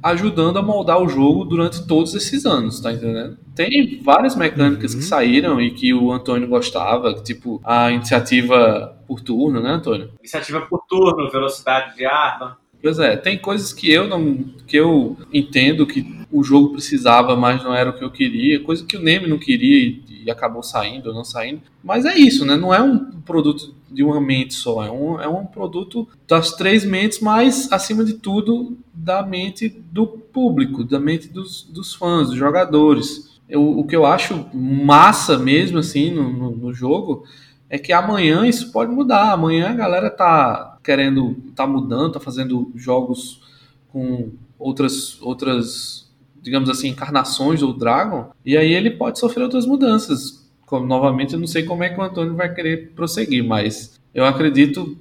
ajudando 0.01 0.57
a 0.57 0.61
moldar 0.61 1.01
o 1.01 1.09
jogo 1.09 1.43
durante 1.43 1.85
todos 1.85 2.15
esses 2.15 2.45
anos, 2.45 2.79
tá 2.79 2.91
entendendo? 2.93 3.37
Tem 3.53 3.99
várias 4.01 4.33
mecânicas 4.35 4.93
Uhum. 4.93 4.99
que 4.99 5.05
saíram 5.05 5.59
e 5.61 5.71
que 5.71 5.93
o 5.93 6.11
Antônio 6.11 6.47
gostava, 6.47 7.13
tipo 7.15 7.59
a 7.65 7.91
iniciativa 7.91 8.97
por 9.05 9.19
turno, 9.19 9.61
né, 9.61 9.71
Antônio? 9.71 10.09
Iniciativa 10.19 10.61
por 10.61 10.83
turno, 10.87 11.29
velocidade 11.29 11.97
de 11.97 12.05
arma. 12.05 12.57
Pois 12.81 12.97
é, 12.97 13.17
tem 13.17 13.37
coisas 13.37 13.73
que 13.73 13.91
eu 13.91 14.07
não 14.07 14.45
que 14.65 14.77
eu 14.77 15.17
entendo 15.33 15.85
que 15.85 16.18
o 16.31 16.43
jogo 16.43 16.69
precisava, 16.69 17.35
mas 17.35 17.63
não 17.63 17.73
era 17.73 17.89
o 17.89 17.93
que 17.93 18.03
eu 18.03 18.11
queria, 18.11 18.63
coisa 18.63 18.85
que 18.85 18.95
o 18.95 19.01
Neme 19.01 19.27
não 19.27 19.39
queria 19.39 19.77
e, 19.77 20.23
e 20.25 20.31
acabou 20.31 20.61
saindo 20.61 21.09
ou 21.09 21.15
não 21.15 21.23
saindo. 21.23 21.61
Mas 21.83 22.05
é 22.05 22.17
isso, 22.17 22.45
né? 22.45 22.55
Não 22.55 22.73
é 22.73 22.81
um 22.81 23.05
produto 23.21 23.73
de 23.89 24.03
uma 24.03 24.21
mente 24.21 24.53
só, 24.53 24.83
é 24.83 24.91
um, 24.91 25.19
é 25.19 25.27
um 25.27 25.45
produto 25.45 26.07
das 26.27 26.51
três 26.51 26.85
mentes, 26.85 27.19
mas 27.19 27.71
acima 27.71 28.03
de 28.03 28.13
tudo 28.13 28.77
da 28.93 29.23
mente 29.23 29.69
do 29.69 30.05
público, 30.05 30.83
da 30.83 30.99
mente 30.99 31.27
dos, 31.27 31.63
dos 31.63 31.95
fãs, 31.95 32.29
dos 32.29 32.37
jogadores. 32.37 33.39
Eu, 33.47 33.79
o 33.79 33.83
que 33.83 33.95
eu 33.95 34.05
acho 34.05 34.45
massa 34.53 35.37
mesmo 35.37 35.79
assim 35.79 36.11
no, 36.11 36.31
no, 36.31 36.51
no 36.51 36.73
jogo 36.73 37.23
é 37.69 37.77
que 37.77 37.93
amanhã 37.93 38.45
isso 38.45 38.71
pode 38.71 38.91
mudar. 38.91 39.31
Amanhã 39.31 39.69
a 39.69 39.73
galera 39.75 40.09
tá 40.09 40.77
querendo, 40.83 41.35
tá 41.55 41.65
mudando, 41.65 42.13
tá 42.13 42.19
fazendo 42.19 42.71
jogos 42.75 43.41
com 43.87 44.31
outras, 44.57 45.21
outras, 45.21 46.08
digamos 46.41 46.69
assim, 46.69 46.89
encarnações 46.89 47.61
do 47.61 47.73
Dragon, 47.73 48.29
e 48.45 48.57
aí 48.57 48.73
ele 48.73 48.91
pode 48.91 49.19
sofrer 49.19 49.43
outras 49.43 49.65
mudanças. 49.65 50.49
Como, 50.65 50.85
novamente, 50.85 51.33
eu 51.33 51.39
não 51.39 51.47
sei 51.47 51.63
como 51.63 51.83
é 51.83 51.89
que 51.89 51.99
o 51.99 52.03
Antônio 52.03 52.35
vai 52.35 52.53
querer 52.53 52.91
prosseguir, 52.95 53.43
mas 53.43 53.99
eu 54.13 54.25
acredito, 54.25 54.97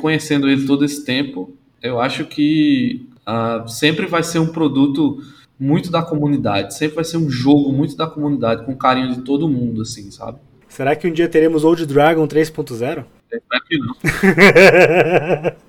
conhecendo 0.00 0.48
ele 0.48 0.66
todo 0.66 0.84
esse 0.84 1.04
tempo, 1.04 1.54
eu 1.82 2.00
acho 2.00 2.24
que 2.24 3.06
ah, 3.26 3.64
sempre 3.66 4.06
vai 4.06 4.22
ser 4.22 4.38
um 4.38 4.52
produto 4.52 5.20
muito 5.58 5.90
da 5.90 6.02
comunidade, 6.02 6.76
sempre 6.76 6.96
vai 6.96 7.04
ser 7.04 7.18
um 7.18 7.30
jogo 7.30 7.72
muito 7.72 7.96
da 7.96 8.06
comunidade, 8.06 8.64
com 8.64 8.76
carinho 8.76 9.14
de 9.14 9.22
todo 9.22 9.48
mundo, 9.48 9.82
assim, 9.82 10.10
sabe? 10.10 10.38
Será 10.68 10.96
que 10.96 11.06
um 11.06 11.12
dia 11.12 11.28
teremos 11.28 11.64
Old 11.64 11.84
Dragon 11.86 12.26
3.0? 12.26 13.04
Espero 13.30 13.64
que 13.68 13.78
não. 13.78 13.94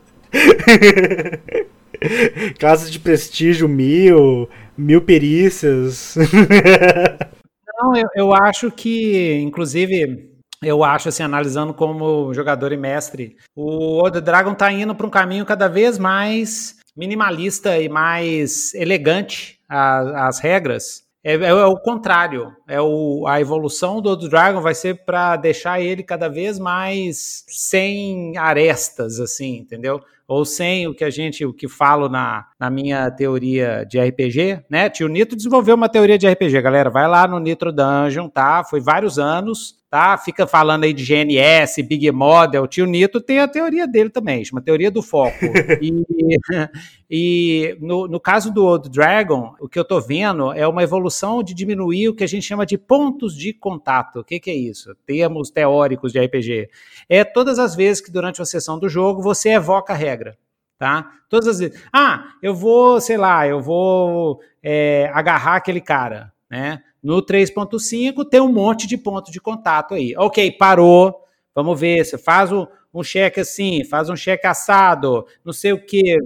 Classes 2.59 2.91
de 2.91 2.99
prestígio 2.99 3.69
mil, 3.69 4.49
mil 4.77 5.01
perícias. 5.01 6.15
Não, 7.77 7.95
eu, 7.95 8.07
eu 8.15 8.33
acho 8.33 8.71
que, 8.71 9.35
inclusive, 9.41 10.31
eu 10.61 10.83
acho, 10.83 11.09
assim, 11.09 11.23
analisando 11.23 11.73
como 11.73 12.33
jogador 12.33 12.71
e 12.71 12.77
mestre, 12.77 13.35
o 13.55 14.01
Old 14.01 14.21
Dragon 14.21 14.53
tá 14.53 14.71
indo 14.71 14.95
para 14.95 15.07
um 15.07 15.09
caminho 15.09 15.45
cada 15.45 15.67
vez 15.67 15.97
mais 15.97 16.77
minimalista 16.95 17.77
e 17.79 17.89
mais 17.89 18.73
elegante 18.73 19.59
as 19.67 20.39
regras. 20.39 21.03
É, 21.23 21.33
é 21.33 21.53
o 21.53 21.77
contrário. 21.77 22.55
É 22.67 22.81
o, 22.81 23.25
a 23.27 23.39
evolução 23.39 24.01
do 24.01 24.09
Old 24.09 24.29
Dragon 24.29 24.61
vai 24.61 24.75
ser 24.75 25.03
para 25.05 25.35
deixar 25.35 25.81
ele 25.81 26.03
cada 26.03 26.27
vez 26.27 26.59
mais 26.59 27.43
sem 27.47 28.37
arestas, 28.37 29.19
assim, 29.19 29.57
entendeu? 29.57 30.01
Ou 30.27 30.45
sem 30.45 30.87
o 30.87 30.95
que 30.95 31.03
a 31.03 31.09
gente, 31.09 31.45
o 31.45 31.53
que 31.53 31.67
falo 31.67 32.07
na, 32.07 32.45
na 32.59 32.69
minha 32.69 33.11
teoria 33.11 33.85
de 33.85 33.99
RPG, 33.99 34.63
né? 34.69 34.89
Tio 34.89 35.07
Nitro 35.07 35.35
desenvolveu 35.35 35.75
uma 35.75 35.89
teoria 35.89 36.17
de 36.17 36.27
RPG, 36.27 36.61
galera. 36.61 36.89
Vai 36.89 37.07
lá 37.07 37.27
no 37.27 37.39
Nitro 37.39 37.71
Dungeon, 37.71 38.29
tá? 38.29 38.63
Foi 38.63 38.79
vários 38.79 39.19
anos, 39.19 39.75
tá? 39.93 40.17
Fica 40.17 40.47
falando 40.47 40.85
aí 40.85 40.91
de 40.91 41.05
GNS, 41.05 41.83
Big 41.83 42.11
Model. 42.11 42.65
Tio 42.65 42.87
Nitro 42.87 43.21
tem 43.21 43.37
a 43.37 43.47
teoria 43.47 43.87
dele 43.87 44.09
também, 44.09 44.43
chama 44.43 44.59
teoria 44.59 44.89
do 44.89 45.03
foco. 45.03 45.37
e 45.79 46.03
e 47.07 47.77
no, 47.79 48.07
no 48.07 48.19
caso 48.19 48.51
do 48.51 48.65
Old 48.65 48.89
Dragon, 48.89 49.53
o 49.59 49.69
que 49.69 49.77
eu 49.77 49.85
tô 49.85 50.01
vendo 50.01 50.51
é 50.51 50.67
uma 50.67 50.81
evolução 50.81 51.43
de 51.43 51.53
diminuir 51.53 52.09
o 52.09 52.15
que 52.15 52.23
a 52.23 52.27
gente 52.27 52.41
chama 52.41 52.65
de 52.65 52.75
pontos 52.75 53.37
de 53.37 53.53
contato. 53.53 54.21
O 54.21 54.23
que, 54.23 54.39
que 54.39 54.49
é 54.49 54.55
isso? 54.55 54.95
Termos 55.05 55.51
teóricos 55.51 56.11
de 56.11 56.19
RPG. 56.19 56.69
É 57.07 57.23
todas 57.23 57.59
as 57.59 57.75
vezes 57.75 58.01
que 58.01 58.11
durante 58.11 58.39
uma 58.39 58.47
sessão 58.47 58.79
do 58.79 58.89
jogo 58.89 59.21
você 59.21 59.49
evoca 59.49 59.93
a 59.93 59.95
regra. 59.95 60.35
Tá? 60.75 61.07
Todas 61.29 61.47
as 61.47 61.59
vezes. 61.59 61.79
Ah, 61.93 62.29
eu 62.41 62.55
vou, 62.55 62.99
sei 62.99 63.15
lá, 63.15 63.47
eu 63.47 63.61
vou 63.61 64.41
é, 64.63 65.11
agarrar 65.13 65.57
aquele 65.57 65.79
cara, 65.79 66.33
né? 66.49 66.81
No 67.03 67.21
3.5 67.21 68.23
tem 68.29 68.39
um 68.39 68.51
monte 68.51 68.87
de 68.87 68.97
ponto 68.97 69.31
de 69.31 69.41
contato 69.41 69.93
aí. 69.93 70.13
Ok, 70.17 70.51
parou. 70.53 71.21
Vamos 71.53 71.79
ver. 71.79 72.03
Você 72.05 72.17
faz 72.17 72.51
um, 72.51 72.65
um 72.93 73.03
cheque 73.03 73.39
assim, 73.41 73.83
faz 73.83 74.09
um 74.09 74.15
cheque 74.15 74.47
assado, 74.47 75.25
não 75.43 75.51
sei 75.53 75.73
o 75.73 75.85
quê. 75.85 76.17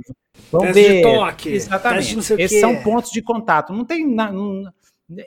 Vamos 0.51 0.67
Teste 0.73 0.81
de 0.83 0.87
ver. 0.97 1.01
toque, 1.01 1.49
Exatamente. 1.49 2.15
de 2.15 2.23
sei 2.23 2.35
o 2.35 2.39
Esses 2.39 2.55
quê. 2.57 2.61
são 2.61 2.75
pontos 2.83 3.11
de 3.11 3.21
contato. 3.21 3.73
Não 3.73 3.83
tem. 3.83 4.05
na- 4.07 4.31
não- 4.31 4.71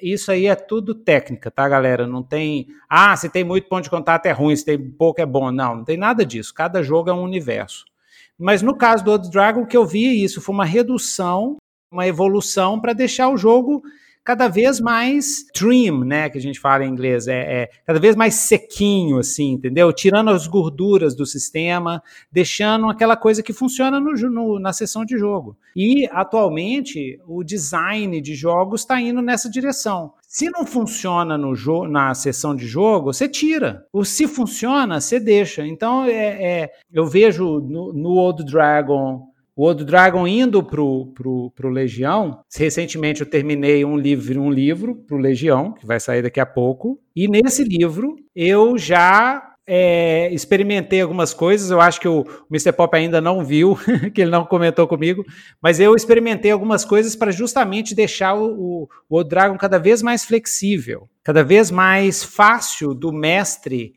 isso 0.03 0.31
aí 0.31 0.47
é 0.47 0.55
tudo 0.55 0.95
técnica, 0.95 1.51
tá, 1.51 1.67
galera? 1.69 2.07
Não 2.07 2.23
tem. 2.23 2.69
Ah, 2.89 3.17
se 3.17 3.29
tem 3.31 3.43
muito 3.43 3.67
ponto 3.69 3.83
de 3.85 3.91
contato 3.91 4.27
é 4.27 4.31
ruim, 4.31 4.55
se 4.55 4.65
tem 4.65 4.79
pouco 4.79 5.21
é 5.21 5.27
bom. 5.27 5.51
Não, 5.51 5.77
não 5.77 5.85
tem 5.85 5.97
nada 5.97 6.25
disso. 6.25 6.53
Cada 6.55 6.83
jogo 6.83 7.09
é 7.11 7.15
um 7.15 7.23
universo. 7.23 7.87
Mas 8.39 8.63
no 8.63 8.77
caso 8.77 9.03
do 9.05 9.11
Old 9.11 9.31
Dragon, 9.31 9.63
o 9.63 9.67
que 9.67 9.77
eu 9.77 9.85
vi 9.87 10.07
é 10.07 10.13
isso 10.13 10.41
foi 10.41 10.55
uma 10.55 10.65
redução, 10.67 11.57
uma 11.91 12.07
evolução 12.07 12.79
para 12.81 12.93
deixar 12.93 13.29
o 13.31 13.37
jogo 13.37 13.83
cada 14.25 14.49
vez 14.49 14.81
mais 14.81 15.45
trim, 15.55 16.05
né, 16.05 16.29
que 16.29 16.39
a 16.39 16.41
gente 16.41 16.61
fala 16.61 16.85
em 16.85 16.89
inglês, 16.91 17.27
é, 17.27 17.63
é 17.63 17.71
cada 17.87 17.99
vez 17.99 18.15
mais 18.15 18.35
sequinho, 18.35 19.19
assim, 19.19 19.53
entendeu? 19.53 19.93
Tirando 19.93 20.31
as 20.31 20.47
gorduras 20.47 21.15
do 21.15 21.25
sistema, 21.27 22.03
deixando 22.31 22.89
aquela 22.91 23.17
coisa 23.17 23.43
que 23.43 23.53
funciona 23.53 23.99
no, 23.99 24.13
no- 24.13 24.59
na 24.59 24.73
sessão 24.73 25.05
de 25.05 25.17
jogo. 25.19 25.57
E 25.75 26.09
atualmente 26.13 27.19
o 27.27 27.43
design 27.45 28.21
de 28.21 28.35
jogos 28.35 28.83
está 28.83 29.01
indo 29.01 29.23
nessa 29.23 29.49
direção. 29.49 30.13
Se 30.27 30.49
não 30.49 30.65
funciona 30.65 31.37
no 31.37 31.51
na 31.89 32.15
sessão 32.15 32.55
de 32.55 32.67
jogo, 32.67 33.13
você 33.13 33.29
tira. 33.29 33.85
O 33.93 34.05
se 34.05 34.29
funciona, 34.29 35.01
você 35.01 35.19
deixa. 35.19 35.67
Então, 35.67 36.05
é, 36.05 36.13
é, 36.63 36.71
eu 36.93 37.05
vejo 37.05 37.61
no, 37.61 37.93
no 37.93 38.11
Old 38.11 38.45
Dragon 38.45 39.30
o 39.61 39.65
Old 39.65 39.85
Dragon 39.85 40.27
indo 40.27 40.63
pro, 40.63 41.13
pro, 41.15 41.53
pro 41.55 41.69
Legião. 41.69 42.41
Recentemente 42.57 43.21
eu 43.21 43.29
terminei 43.29 43.85
um 43.85 43.95
livro, 43.95 44.41
um 44.41 44.51
livro 44.51 44.95
pro 44.95 45.19
Legião, 45.19 45.75
que 45.75 45.85
vai 45.85 46.01
sair 46.01 46.23
daqui 46.23 46.41
a 46.41 46.47
pouco. 46.47 46.99
E 47.15 47.29
nesse 47.29 47.63
livro 47.63 48.17
eu 48.35 48.79
já 48.79 49.53
é, 49.67 50.33
experimentei 50.33 51.03
algumas 51.03 51.35
coisas. 51.35 51.71
Eu 51.71 51.79
acho 51.79 52.01
que 52.01 52.09
o 52.09 52.25
Mr. 52.51 52.73
Pop 52.73 52.97
ainda 52.97 53.21
não 53.21 53.45
viu, 53.45 53.79
que 54.15 54.23
ele 54.23 54.31
não 54.31 54.47
comentou 54.47 54.89
comigo, 54.89 55.27
mas 55.63 55.79
eu 55.79 55.95
experimentei 55.95 56.51
algumas 56.51 56.83
coisas 56.83 57.15
para 57.15 57.31
justamente 57.31 57.95
deixar 57.95 58.33
o, 58.33 58.89
o, 59.11 59.19
o 59.19 59.23
Dragon 59.23 59.59
cada 59.59 59.79
vez 59.79 60.01
mais 60.01 60.25
flexível, 60.25 61.07
cada 61.23 61.45
vez 61.45 61.71
mais 61.71 62.25
fácil 62.25 62.95
do 62.95 63.13
mestre 63.13 63.93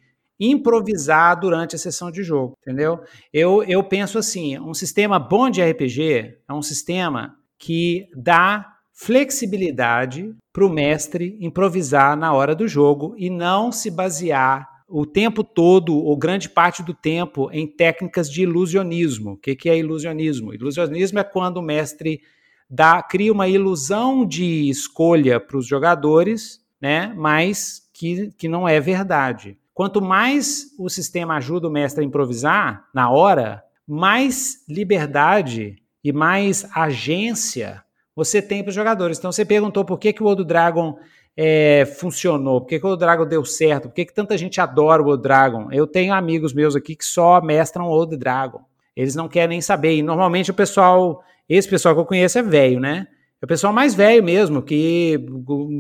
improvisar 0.52 1.40
durante 1.40 1.76
a 1.76 1.80
sessão 1.80 2.12
de 2.12 2.24
jogo, 2.24 2.58
entendeu? 2.62 3.00
Eu, 3.32 3.64
eu 3.64 3.84
penso 3.84 4.18
assim, 4.18 4.60
um 4.60 4.74
sistema 4.74 5.18
bom 5.20 5.50
de 5.50 5.64
RPG 5.64 6.38
é 6.48 6.54
um 6.54 6.62
sistema 6.62 7.36
que 7.58 8.08
dá 8.16 8.74
flexibilidade 8.92 10.36
para 10.52 10.66
o 10.66 10.70
mestre 10.70 11.38
improvisar 11.40 12.16
na 12.16 12.34
hora 12.34 12.54
do 12.54 12.68
jogo 12.68 13.16
e 13.18 13.30
não 13.30 13.72
se 13.72 13.90
basear 13.90 14.74
o 14.88 15.06
tempo 15.06 15.44
todo, 15.44 15.96
ou 15.96 16.16
grande 16.16 16.48
parte 16.48 16.84
do 16.84 16.94
tempo, 16.94 17.50
em 17.52 17.66
técnicas 17.66 18.30
de 18.30 18.44
ilusionismo. 18.44 19.32
O 19.32 19.38
que, 19.38 19.56
que 19.56 19.68
é 19.68 19.78
ilusionismo? 19.78 20.54
Ilusionismo 20.54 21.18
é 21.18 21.24
quando 21.24 21.58
o 21.58 21.64
mestre 21.64 22.22
dá, 22.70 23.02
cria 23.02 23.32
uma 23.32 23.48
ilusão 23.48 24.24
de 24.24 24.70
escolha 24.70 25.40
para 25.40 25.58
os 25.58 25.66
jogadores, 25.66 26.62
né? 26.80 27.12
mas 27.18 27.90
que, 27.92 28.32
que 28.38 28.48
não 28.48 28.68
é 28.68 28.80
verdade. 28.80 29.58
Quanto 29.74 30.02
mais 30.02 30.68
o 30.78 30.90
sistema 30.90 31.36
ajuda 31.36 31.68
o 31.68 31.72
mestre 31.72 32.04
a 32.04 32.08
improvisar 32.08 32.86
na 32.94 33.10
hora, 33.10 33.64
mais 33.88 34.64
liberdade 34.70 35.76
e 36.04 36.12
mais 36.14 36.68
agência 36.76 37.84
você 38.16 38.42
tem 38.42 38.62
para 38.62 38.70
os 38.70 38.76
jogadores. 38.76 39.18
Então 39.18 39.32
você 39.32 39.44
perguntou 39.44 39.84
por 39.84 39.98
que, 39.98 40.14
que 40.14 40.22
o 40.22 40.28
Old 40.28 40.44
Dragon 40.44 40.98
é, 41.36 41.86
funcionou, 41.98 42.62
por 42.62 42.68
que, 42.68 42.80
que 42.80 42.86
o 42.86 42.90
Old 42.90 43.00
Dragon 43.00 43.26
deu 43.26 43.44
certo, 43.44 43.90
por 43.90 43.96
que, 43.96 44.06
que 44.06 44.14
tanta 44.14 44.38
gente 44.38 44.62
adora 44.62 45.02
o 45.02 45.08
Old 45.08 45.24
Dragon. 45.24 45.72
Eu 45.72 45.88
tenho 45.88 46.14
amigos 46.14 46.54
meus 46.54 46.76
aqui 46.76 46.96
que 46.96 47.06
só 47.06 47.42
mestram 47.42 47.88
Old 47.88 48.16
Dragon. 48.16 48.62
Eles 48.96 49.16
não 49.16 49.28
querem 49.28 49.50
nem 49.50 49.62
saber. 49.62 49.96
E 49.96 50.04
normalmente 50.04 50.52
o 50.52 50.54
pessoal, 50.54 51.24
esse 51.50 51.68
pessoal 51.68 51.96
que 51.96 52.02
eu 52.02 52.06
conheço 52.06 52.38
é 52.38 52.44
velho, 52.44 52.80
né? 52.80 53.08
É 53.44 53.46
o 53.46 53.48
pessoal 53.48 53.74
mais 53.74 53.94
velho 53.94 54.24
mesmo, 54.24 54.62
que 54.62 55.20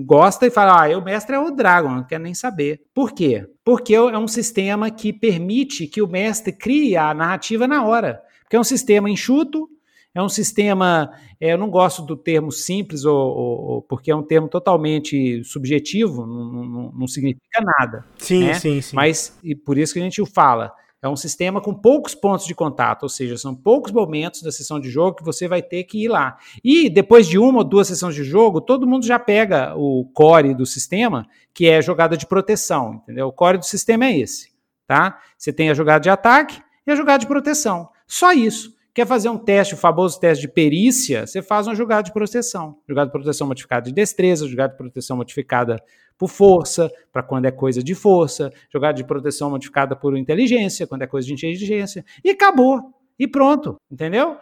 gosta 0.04 0.46
e 0.46 0.52
fala, 0.52 0.82
ah, 0.82 0.90
eu 0.90 1.02
mestre 1.02 1.34
é 1.34 1.40
o 1.40 1.50
Dragon, 1.50 1.88
não 1.88 2.04
quero 2.04 2.22
nem 2.22 2.34
saber. 2.34 2.82
Por 2.94 3.14
quê? 3.14 3.48
Porque 3.64 3.96
é 3.96 4.18
um 4.18 4.28
sistema 4.28 4.92
que 4.92 5.14
permite 5.14 5.88
que 5.88 6.02
o 6.02 6.08
mestre 6.08 6.52
crie 6.52 6.98
a 6.98 7.14
narrativa 7.14 7.66
na 7.66 7.86
hora. 7.86 8.22
Porque 8.42 8.58
é 8.58 8.60
um 8.60 8.66
sistema 8.66 9.10
enxuto, 9.10 9.70
é 10.14 10.22
um 10.22 10.28
sistema, 10.28 11.14
é, 11.40 11.54
eu 11.54 11.58
não 11.58 11.70
gosto 11.70 12.02
do 12.02 12.18
termo 12.18 12.52
simples, 12.52 13.06
ou, 13.06 13.18
ou, 13.18 13.82
porque 13.84 14.12
é 14.12 14.16
um 14.16 14.24
termo 14.24 14.50
totalmente 14.50 15.42
subjetivo, 15.46 16.26
não, 16.26 16.66
não, 16.66 16.92
não 16.92 17.08
significa 17.08 17.64
nada. 17.80 18.06
Sim, 18.18 18.48
né? 18.48 18.56
sim, 18.56 18.82
sim. 18.82 18.94
Mas 18.94 19.40
e 19.42 19.56
por 19.56 19.78
isso 19.78 19.94
que 19.94 20.02
a 20.02 20.04
gente 20.04 20.22
o 20.22 20.26
fala. 20.26 20.74
É 21.04 21.10
um 21.10 21.18
sistema 21.18 21.60
com 21.60 21.74
poucos 21.74 22.16
pontos 22.16 22.46
de 22.46 22.56
contato, 22.56 23.04
ou 23.04 23.10
seja, 23.10 23.38
são 23.38 23.54
poucos 23.54 23.92
momentos 23.92 24.42
da 24.42 24.54
sessão 24.54 24.80
de 24.80 24.90
jogo 24.90 25.18
que 25.18 25.24
você 25.24 25.50
vai 25.50 25.62
ter 25.62 25.84
que 25.84 26.06
ir 26.06 26.08
lá. 26.08 26.38
E 26.64 26.90
depois 26.90 27.28
de 27.28 27.38
uma 27.38 27.58
ou 27.58 27.64
duas 27.66 27.88
sessões 27.88 28.16
de 28.16 28.24
jogo, 28.24 28.62
todo 28.62 28.88
mundo 28.88 29.06
já 29.06 29.20
pega 29.20 29.76
o 29.76 30.06
core 30.14 30.54
do 30.54 30.66
sistema, 30.66 31.28
que 31.54 31.68
é 31.68 31.82
jogada 31.82 32.16
de 32.16 32.26
proteção, 32.26 33.02
entendeu? 33.04 33.28
O 33.28 33.34
core 33.34 33.58
do 33.58 33.66
sistema 33.66 34.06
é 34.06 34.18
esse, 34.18 34.54
tá? 34.88 35.20
Você 35.38 35.52
tem 35.52 35.70
a 35.70 35.74
jogada 35.74 36.00
de 36.00 36.10
ataque 36.10 36.62
e 36.88 36.92
a 36.92 36.96
jogada 36.96 37.20
de 37.20 37.28
proteção. 37.28 37.90
Só 38.08 38.32
isso. 38.32 38.74
Quer 38.94 39.06
fazer 39.06 39.28
um 39.28 39.38
teste, 39.38 39.74
o 39.74 39.78
famoso 39.78 40.20
teste 40.20 40.44
de 40.44 40.48
perícia? 40.48 41.28
Você 41.28 41.42
faz 41.42 41.68
uma 41.68 41.76
jogada 41.76 42.04
de 42.04 42.14
proteção. 42.14 42.78
Jogada 42.88 43.08
de 43.08 43.12
proteção 43.12 43.48
modificada 43.48 43.88
de 43.88 43.92
destreza, 43.92 44.48
jogada 44.48 44.72
de 44.72 44.78
proteção 44.78 45.18
modificada 45.18 45.84
por 46.18 46.30
força, 46.30 46.92
para 47.12 47.24
quando 47.24 47.46
é 47.46 47.52
coisa 47.52 47.84
de 47.84 47.96
força, 47.96 48.52
jogada 48.72 48.94
de 48.94 49.04
proteção 49.04 49.50
modificada 49.50 49.96
por 49.96 50.18
inteligência, 50.18 50.88
quando 50.88 51.04
é 51.04 51.08
coisa 51.08 51.28
de 51.28 51.34
inteligência, 51.34 52.06
e 52.24 52.30
acabou. 52.30 52.82
E 53.18 53.28
pronto, 53.28 53.76
entendeu? 53.92 54.38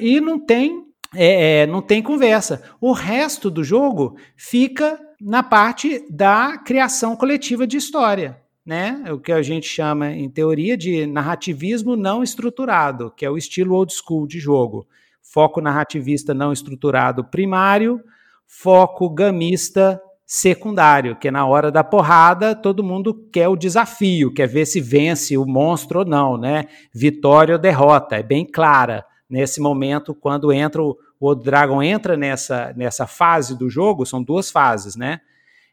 E 0.00 0.20
não 0.20 0.38
tem, 0.38 0.84
é, 1.14 1.62
é, 1.62 1.66
não 1.66 1.82
tem 1.82 2.02
conversa. 2.02 2.62
O 2.80 2.92
resto 2.92 3.50
do 3.50 3.62
jogo 3.62 4.16
fica 4.36 4.98
na 5.20 5.42
parte 5.42 6.06
da 6.10 6.58
criação 6.58 7.16
coletiva 7.16 7.66
de 7.66 7.76
história 7.76 8.40
né? 8.68 9.02
O 9.10 9.18
que 9.18 9.32
a 9.32 9.40
gente 9.40 9.66
chama, 9.66 10.10
em 10.10 10.28
teoria, 10.28 10.76
de 10.76 11.06
narrativismo 11.06 11.96
não 11.96 12.22
estruturado, 12.22 13.10
que 13.16 13.24
é 13.24 13.30
o 13.30 13.38
estilo 13.38 13.74
old 13.74 13.90
school 13.90 14.26
de 14.26 14.38
jogo. 14.38 14.86
Foco 15.22 15.62
narrativista 15.62 16.34
não 16.34 16.52
estruturado 16.52 17.24
primário, 17.24 17.98
foco 18.46 19.08
gamista 19.08 19.98
secundário, 20.30 21.16
que 21.16 21.28
é 21.28 21.30
na 21.30 21.46
hora 21.46 21.72
da 21.72 21.82
porrada 21.82 22.54
todo 22.54 22.84
mundo 22.84 23.14
quer 23.32 23.48
o 23.48 23.56
desafio, 23.56 24.30
quer 24.30 24.46
ver 24.46 24.66
se 24.66 24.78
vence 24.78 25.38
o 25.38 25.46
monstro 25.46 26.00
ou 26.00 26.04
não, 26.04 26.36
né? 26.36 26.66
Vitória 26.92 27.54
ou 27.54 27.58
derrota, 27.58 28.16
é 28.16 28.22
bem 28.22 28.44
clara 28.44 29.06
nesse 29.28 29.58
momento 29.58 30.14
quando 30.14 30.52
entra 30.52 30.82
o, 30.82 30.94
o 31.18 31.34
Dragon 31.34 31.82
entra 31.82 32.14
nessa, 32.14 32.74
nessa 32.76 33.06
fase 33.06 33.56
do 33.56 33.70
jogo, 33.70 34.04
são 34.04 34.22
duas 34.22 34.50
fases, 34.50 34.96
né? 34.96 35.22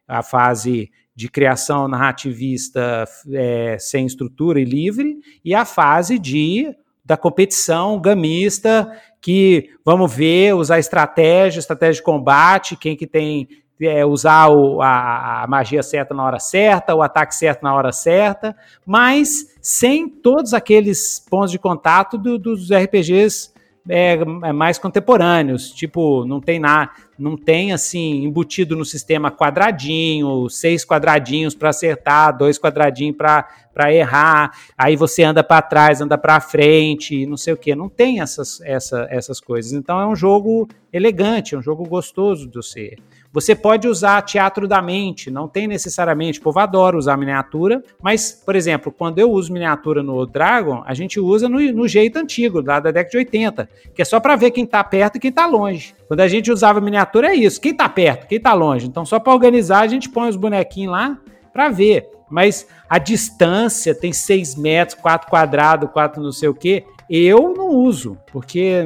A 0.07 0.23
fase 0.23 0.90
de 1.14 1.27
criação 1.27 1.90
narrativista 1.90 3.03
é, 3.34 3.76
sem 3.77 4.06
estrutura 4.06 4.57
e 4.57 4.64
livre, 4.64 5.18
e 5.44 5.53
a 5.53 5.65
fase 5.65 6.18
de 6.18 6.73
da 7.03 7.15
competição 7.15 8.02
gamista, 8.02 8.91
que 9.22 9.69
vamos 9.86 10.11
ver, 10.11 10.56
usar 10.56 10.80
estratégia, 10.80 11.60
estratégia 11.60 11.99
de 11.99 12.03
combate, 12.03 12.76
quem 12.76 12.95
que 12.95 13.06
tem 13.06 13.48
é, 13.82 14.06
usar 14.06 14.50
o, 14.50 14.82
a, 14.82 15.44
a, 15.44 15.48
magia 15.48 15.84
certa 15.84 16.14
na 16.14 16.24
hora 16.24 16.40
certa, 16.40 16.96
o 16.96 17.02
ataque 17.02 17.36
certo 17.36 17.64
na 17.64 17.76
hora 17.76 17.92
certa, 17.92 18.56
mas 18.86 19.56
sem 19.62 20.08
todos 20.08 20.54
aqueles 20.54 21.20
pontos 21.30 21.52
de 21.52 21.60
contato 21.60 22.18
do, 22.18 22.38
dos 22.38 22.70
RPGs 22.72 23.54
é, 23.88 24.14
é, 24.14 24.52
mais 24.52 24.80
contemporâneos, 24.80 25.72
tipo, 25.72 26.26
não 26.26 26.42
tem 26.42 26.60
nada, 26.60 26.90
não 27.20 27.38
tem 27.38 27.72
assim 27.72 28.24
embutido 28.24 28.76
no 28.76 28.84
sistema 28.84 29.30
quadradinho, 29.30 30.50
seis 30.50 30.84
quadradinhos 30.84 31.54
para 31.54 31.70
acertar, 31.70 32.36
dois 32.36 32.58
quadradinhos 32.58 33.16
para 33.16 33.94
errar, 33.94 34.52
aí 34.76 34.96
você 34.96 35.24
anda 35.24 35.44
para 35.44 35.62
trás, 35.62 36.02
anda 36.02 36.18
para 36.18 36.40
frente, 36.40 37.28
não 37.28 37.38
sei 37.38 37.54
o 37.54 37.58
que, 37.58 37.76
não 37.76 37.88
tem 37.88 38.22
essas, 38.22 38.60
essa, 38.62 39.06
essas 39.10 39.40
coisas. 39.40 39.72
Então 39.72 40.00
é 40.00 40.08
um 40.08 40.16
jogo 40.16 40.68
elegante, 40.92 41.54
é 41.54 41.58
um 41.58 41.62
jogo 41.62 41.88
gostoso 41.88 42.48
de 42.48 42.56
você. 42.56 42.96
Você 43.36 43.53
pode 43.53 43.86
usar 43.86 44.22
teatro 44.22 44.66
da 44.66 44.82
mente, 44.82 45.30
não 45.30 45.45
tem 45.45 45.68
necessariamente, 45.68 46.40
o 46.40 46.41
povo 46.41 46.57
adora 46.57 46.98
usar 46.98 47.18
miniatura, 47.18 47.84
mas, 48.02 48.32
por 48.32 48.56
exemplo, 48.56 48.94
quando 48.98 49.20
eu 49.20 49.30
uso 49.30 49.52
miniatura 49.52 50.02
no 50.02 50.26
Dragon, 50.26 50.82
a 50.86 50.94
gente 50.94 51.20
usa 51.20 51.49
no, 51.49 51.60
no 51.74 51.86
jeito 51.86 52.18
antigo, 52.18 52.62
lá 52.66 52.80
da 52.80 52.91
década 52.91 53.12
de 53.12 53.18
80, 53.18 53.70
que 53.94 54.02
é 54.02 54.06
só 54.06 54.22
para 54.22 54.38
ver 54.38 54.52
quem 54.52 54.64
está 54.64 54.82
perto 54.82 55.18
e 55.18 55.20
quem 55.20 55.32
está 55.32 55.45
longe. 55.45 55.94
Quando 56.07 56.22
a 56.22 56.30
gente 56.30 56.49
usava 56.49 56.80
miniatura 56.80 57.28
é 57.28 57.36
isso, 57.36 57.60
quem 57.60 57.74
está 57.74 57.90
perto, 57.90 58.26
quem 58.26 58.38
está 58.38 58.53
longe. 58.53 58.88
Então, 58.88 59.06
só 59.06 59.20
para 59.20 59.34
organizar, 59.34 59.82
a 59.82 59.88
gente 59.88 60.07
põe 60.07 60.30
os 60.30 60.38
bonequinhos 60.38 60.94
lá 60.94 61.18
para 61.52 61.68
ver. 61.68 62.07
Mas 62.30 62.66
a 62.90 62.98
distância 62.98 63.94
tem 63.94 64.14
6 64.14 64.56
metros, 64.56 64.98
4 65.02 65.30
quadrados, 65.30 65.91
4 65.91 66.24
não 66.24 66.32
sei 66.32 66.48
o 66.48 66.53
quê. 66.53 66.86
Eu 67.10 67.53
não 67.56 67.69
uso, 67.69 68.18
porque 68.32 68.84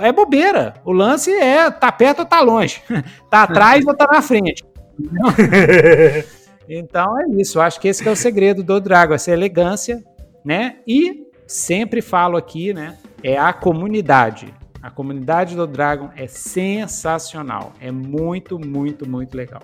é 0.00 0.12
bobeira. 0.12 0.74
O 0.84 0.92
lance 0.92 1.32
é 1.32 1.70
tá 1.70 1.90
perto 1.90 2.20
ou 2.20 2.24
tá 2.24 2.40
longe, 2.40 2.82
tá 3.28 3.42
atrás 3.42 3.84
ou 3.86 3.94
tá 3.94 4.06
na 4.10 4.22
frente. 4.22 4.64
então 6.68 7.18
é 7.18 7.24
isso. 7.40 7.58
Eu 7.58 7.62
acho 7.62 7.80
que 7.80 7.88
esse 7.88 8.02
que 8.02 8.08
é 8.08 8.12
o 8.12 8.16
segredo 8.16 8.62
do 8.62 8.80
Dragon, 8.80 9.14
essa 9.14 9.32
elegância, 9.32 10.02
né? 10.44 10.76
E 10.86 11.26
sempre 11.46 12.00
falo 12.00 12.36
aqui, 12.36 12.72
né? 12.72 12.96
É 13.22 13.36
a 13.36 13.52
comunidade. 13.52 14.54
A 14.82 14.90
comunidade 14.90 15.56
do 15.56 15.66
Dragon 15.66 16.10
é 16.16 16.26
sensacional. 16.26 17.72
É 17.80 17.90
muito, 17.90 18.58
muito, 18.58 19.08
muito 19.08 19.36
legal. 19.36 19.60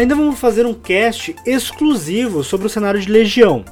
Ainda 0.00 0.14
vamos 0.14 0.40
fazer 0.40 0.64
um 0.64 0.72
cast 0.72 1.36
exclusivo 1.44 2.42
sobre 2.42 2.66
o 2.66 2.70
cenário 2.70 2.98
de 2.98 3.12
Legião. 3.12 3.62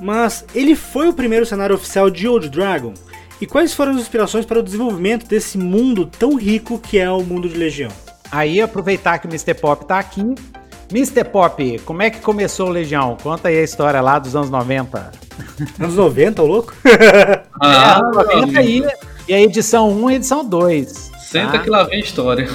Mas 0.00 0.42
ele 0.54 0.74
foi 0.74 1.06
o 1.06 1.12
primeiro 1.12 1.44
cenário 1.44 1.76
oficial 1.76 2.08
de 2.08 2.26
Old 2.26 2.48
Dragon? 2.48 2.94
E 3.42 3.46
quais 3.46 3.74
foram 3.74 3.92
as 3.92 3.98
inspirações 3.98 4.46
para 4.46 4.58
o 4.58 4.62
desenvolvimento 4.62 5.26
desse 5.26 5.58
mundo 5.58 6.06
tão 6.06 6.34
rico 6.36 6.78
que 6.78 6.98
é 6.98 7.10
o 7.10 7.22
mundo 7.22 7.46
de 7.46 7.58
Legião? 7.58 7.90
Aí, 8.32 8.58
aproveitar 8.58 9.18
que 9.18 9.26
o 9.26 9.28
Mr. 9.28 9.52
Pop 9.52 9.82
está 9.82 9.98
aqui. 9.98 10.24
Mr. 10.90 11.24
Pop, 11.24 11.78
como 11.80 12.00
é 12.00 12.08
que 12.08 12.20
começou 12.20 12.68
o 12.68 12.72
Legião? 12.72 13.14
Conta 13.22 13.48
aí 13.48 13.58
a 13.58 13.62
história 13.62 14.00
lá 14.00 14.18
dos 14.18 14.34
anos 14.34 14.48
90. 14.48 15.12
Anos 15.78 15.96
90, 15.96 16.42
ô 16.42 16.46
louco? 16.46 16.74
Ah, 17.60 18.00
é, 18.32 18.36
90 18.38 18.58
aí. 18.58 18.82
E 19.28 19.34
a 19.34 19.40
edição 19.42 19.90
1 19.90 20.10
e 20.10 20.12
a 20.14 20.16
edição 20.16 20.42
2. 20.42 21.12
Senta 21.18 21.52
tá? 21.52 21.58
que 21.58 21.68
lá 21.68 21.84
vem 21.84 22.00
história. 22.00 22.48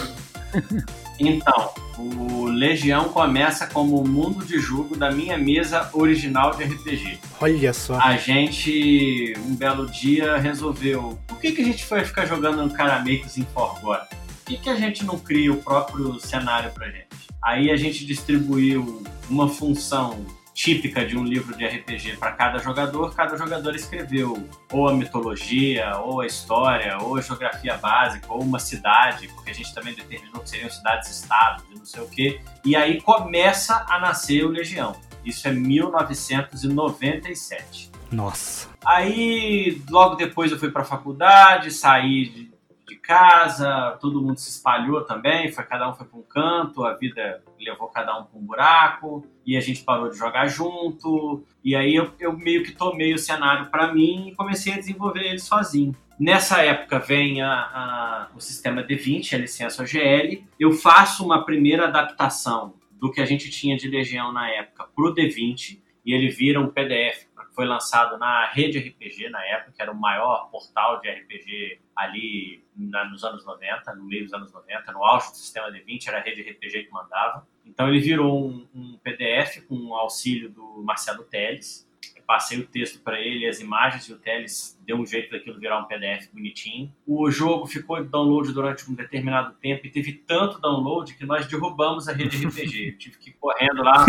Então, 1.23 1.69
o 2.01 2.45
Legião 2.45 3.09
começa 3.09 3.67
como 3.67 4.01
o 4.01 4.07
mundo 4.07 4.45
de 4.45 4.59
jogo 4.59 4.95
da 4.95 5.11
minha 5.11 5.37
mesa 5.37 5.89
original 5.93 6.55
de 6.55 6.63
RPG. 6.63 7.19
Olha 7.39 7.73
só. 7.73 7.99
A 7.99 8.17
gente, 8.17 9.33
um 9.45 9.55
belo 9.55 9.87
dia, 9.87 10.37
resolveu. 10.37 11.19
Por 11.27 11.39
que, 11.39 11.51
que 11.51 11.61
a 11.61 11.65
gente 11.65 11.85
foi 11.85 12.03
ficar 12.03 12.25
jogando 12.25 12.63
no 12.63 12.71
Caramakers 12.71 13.37
em 13.37 13.45
Forgotten? 13.53 14.17
Por 14.17 14.45
que, 14.45 14.57
que 14.57 14.69
a 14.69 14.75
gente 14.75 15.05
não 15.05 15.17
cria 15.17 15.51
o 15.51 15.57
próprio 15.57 16.19
cenário 16.19 16.71
pra 16.71 16.87
gente? 16.87 17.07
Aí 17.43 17.71
a 17.71 17.75
gente 17.75 18.05
distribuiu 18.05 19.01
uma 19.29 19.47
função 19.47 20.25
típica 20.53 21.05
de 21.05 21.17
um 21.17 21.23
livro 21.23 21.55
de 21.55 21.65
RPG 21.65 22.17
para 22.17 22.33
cada 22.33 22.59
jogador, 22.59 23.15
cada 23.15 23.37
jogador 23.37 23.73
escreveu 23.75 24.47
ou 24.71 24.89
a 24.89 24.93
mitologia, 24.93 25.97
ou 25.97 26.21
a 26.21 26.25
história, 26.25 26.97
ou 26.99 27.17
a 27.17 27.21
geografia 27.21 27.77
básica, 27.77 28.25
ou 28.31 28.41
uma 28.41 28.59
cidade, 28.59 29.27
porque 29.29 29.51
a 29.51 29.53
gente 29.53 29.73
também 29.73 29.93
determinou 29.93 30.41
que 30.41 30.49
seriam 30.49 30.69
cidades-estados 30.69 31.63
e 31.71 31.75
não 31.75 31.85
sei 31.85 32.01
o 32.01 32.07
quê. 32.07 32.41
E 32.65 32.75
aí 32.75 32.99
começa 33.01 33.85
a 33.89 33.99
nascer 33.99 34.43
o 34.45 34.49
Legião. 34.49 34.95
Isso 35.23 35.47
é 35.47 35.51
1997. 35.51 37.91
Nossa. 38.11 38.67
Aí, 38.83 39.81
logo 39.89 40.15
depois 40.15 40.51
eu 40.51 40.59
fui 40.59 40.71
para 40.71 40.81
a 40.81 40.85
faculdade, 40.85 41.71
saí 41.71 42.29
de 42.29 42.51
de 42.91 42.97
casa, 42.97 43.97
todo 44.01 44.21
mundo 44.21 44.37
se 44.37 44.49
espalhou 44.49 45.01
também, 45.05 45.51
foi 45.51 45.63
cada 45.63 45.89
um 45.89 45.93
foi 45.93 46.05
para 46.05 46.19
um 46.19 46.23
canto, 46.23 46.83
a 46.83 46.93
vida 46.93 47.41
levou 47.59 47.87
cada 47.87 48.19
um 48.19 48.25
para 48.25 48.37
um 48.37 48.43
buraco 48.43 49.25
e 49.45 49.55
a 49.55 49.61
gente 49.61 49.83
parou 49.83 50.09
de 50.09 50.17
jogar 50.17 50.47
junto. 50.47 51.43
E 51.63 51.75
aí 51.75 51.95
eu, 51.95 52.11
eu 52.19 52.37
meio 52.37 52.63
que 52.63 52.73
tomei 52.73 53.13
o 53.13 53.17
cenário 53.17 53.67
para 53.69 53.93
mim 53.93 54.27
e 54.27 54.35
comecei 54.35 54.73
a 54.73 54.77
desenvolver 54.77 55.21
ele 55.21 55.39
sozinho. 55.39 55.95
Nessa 56.19 56.61
época 56.61 56.99
vem 56.99 57.41
a, 57.41 57.51
a, 57.51 58.27
o 58.35 58.39
sistema 58.41 58.83
D20, 58.83 59.33
a 59.33 59.37
licença 59.37 59.81
OGL. 59.81 60.43
Eu 60.59 60.71
faço 60.73 61.25
uma 61.25 61.45
primeira 61.45 61.87
adaptação 61.87 62.73
do 62.91 63.11
que 63.11 63.21
a 63.21 63.25
gente 63.25 63.49
tinha 63.49 63.77
de 63.77 63.87
Legião 63.87 64.31
na 64.31 64.49
época 64.49 64.85
para 64.95 65.05
o 65.05 65.15
D20 65.15 65.79
e 66.05 66.13
ele 66.13 66.29
vira 66.29 66.59
um 66.59 66.67
PDF 66.67 67.25
foi 67.61 67.67
lançado 67.67 68.17
na 68.17 68.47
Rede 68.47 68.79
RPG 68.79 69.29
na 69.29 69.45
época, 69.45 69.71
que 69.75 69.81
era 69.83 69.91
o 69.91 69.95
maior 69.95 70.49
portal 70.49 70.99
de 70.99 71.07
RPG 71.07 71.79
ali 71.95 72.63
na, 72.75 73.05
nos 73.05 73.23
anos 73.23 73.45
90, 73.45 73.93
no 73.93 74.03
meio 74.03 74.23
dos 74.23 74.33
anos 74.33 74.51
90, 74.51 74.91
no 74.91 75.05
auge 75.05 75.29
do 75.29 75.37
sistema 75.37 75.67
D20, 75.67 76.07
era 76.07 76.17
a 76.17 76.21
Rede 76.21 76.41
RPG 76.41 76.85
que 76.85 76.91
mandava. 76.91 77.45
Então 77.63 77.87
ele 77.87 77.99
virou 77.99 78.49
um, 78.49 78.67
um 78.73 78.97
PDF 79.03 79.63
com 79.67 79.75
o 79.75 79.93
auxílio 79.93 80.49
do 80.49 80.81
Marcelo 80.81 81.23
Teles, 81.23 81.87
passei 82.31 82.59
o 82.59 82.65
texto 82.65 83.01
para 83.01 83.19
ele, 83.19 83.45
as 83.45 83.59
imagens, 83.59 84.07
e 84.07 84.13
o 84.13 84.17
Teles 84.17 84.79
deu 84.85 84.95
um 84.95 85.05
jeito 85.05 85.31
daquilo 85.31 85.59
virar 85.59 85.79
um 85.79 85.83
PDF 85.83 86.29
bonitinho. 86.33 86.89
O 87.05 87.29
jogo 87.29 87.67
ficou 87.67 87.99
em 87.99 88.05
download 88.05 88.53
durante 88.53 88.89
um 88.89 88.93
determinado 88.93 89.53
tempo 89.55 89.85
e 89.85 89.89
teve 89.89 90.13
tanto 90.13 90.57
download 90.61 91.13
que 91.13 91.25
nós 91.25 91.45
derrubamos 91.45 92.07
a 92.07 92.13
rede 92.13 92.47
RPG. 92.47 92.87
Eu 92.87 92.97
tive 92.97 93.17
que 93.17 93.31
ir 93.31 93.33
correndo 93.33 93.83
lá, 93.83 94.05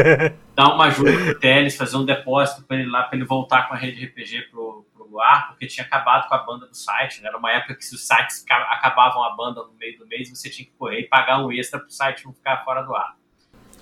dar 0.56 0.74
uma 0.74 0.86
ajuda 0.86 1.12
pro 1.12 1.38
Teles, 1.38 1.76
fazer 1.76 1.98
um 1.98 2.06
depósito 2.06 2.62
para 2.62 2.78
ele 2.78 2.88
lá, 2.88 3.02
para 3.02 3.18
ele 3.18 3.26
voltar 3.26 3.68
com 3.68 3.74
a 3.74 3.76
rede 3.76 4.06
RPG 4.06 4.48
pro, 4.50 4.86
pro 4.94 5.20
ar, 5.20 5.48
porque 5.48 5.66
tinha 5.66 5.84
acabado 5.84 6.30
com 6.30 6.34
a 6.34 6.38
banda 6.38 6.66
do 6.66 6.74
site. 6.74 7.20
Né? 7.20 7.28
Era 7.28 7.36
uma 7.36 7.52
época 7.52 7.74
que 7.74 7.84
se 7.84 7.94
os 7.94 8.06
sites 8.06 8.42
acabavam 8.48 9.22
a 9.22 9.36
banda 9.36 9.62
no 9.62 9.74
meio 9.74 9.98
do 9.98 10.06
mês, 10.06 10.30
você 10.30 10.48
tinha 10.48 10.64
que 10.64 10.72
correr 10.78 11.00
e 11.00 11.08
pagar 11.08 11.44
um 11.44 11.52
extra 11.52 11.78
pro 11.78 11.90
site 11.90 12.24
não 12.24 12.32
ficar 12.32 12.64
fora 12.64 12.80
do 12.80 12.96
ar. 12.96 13.18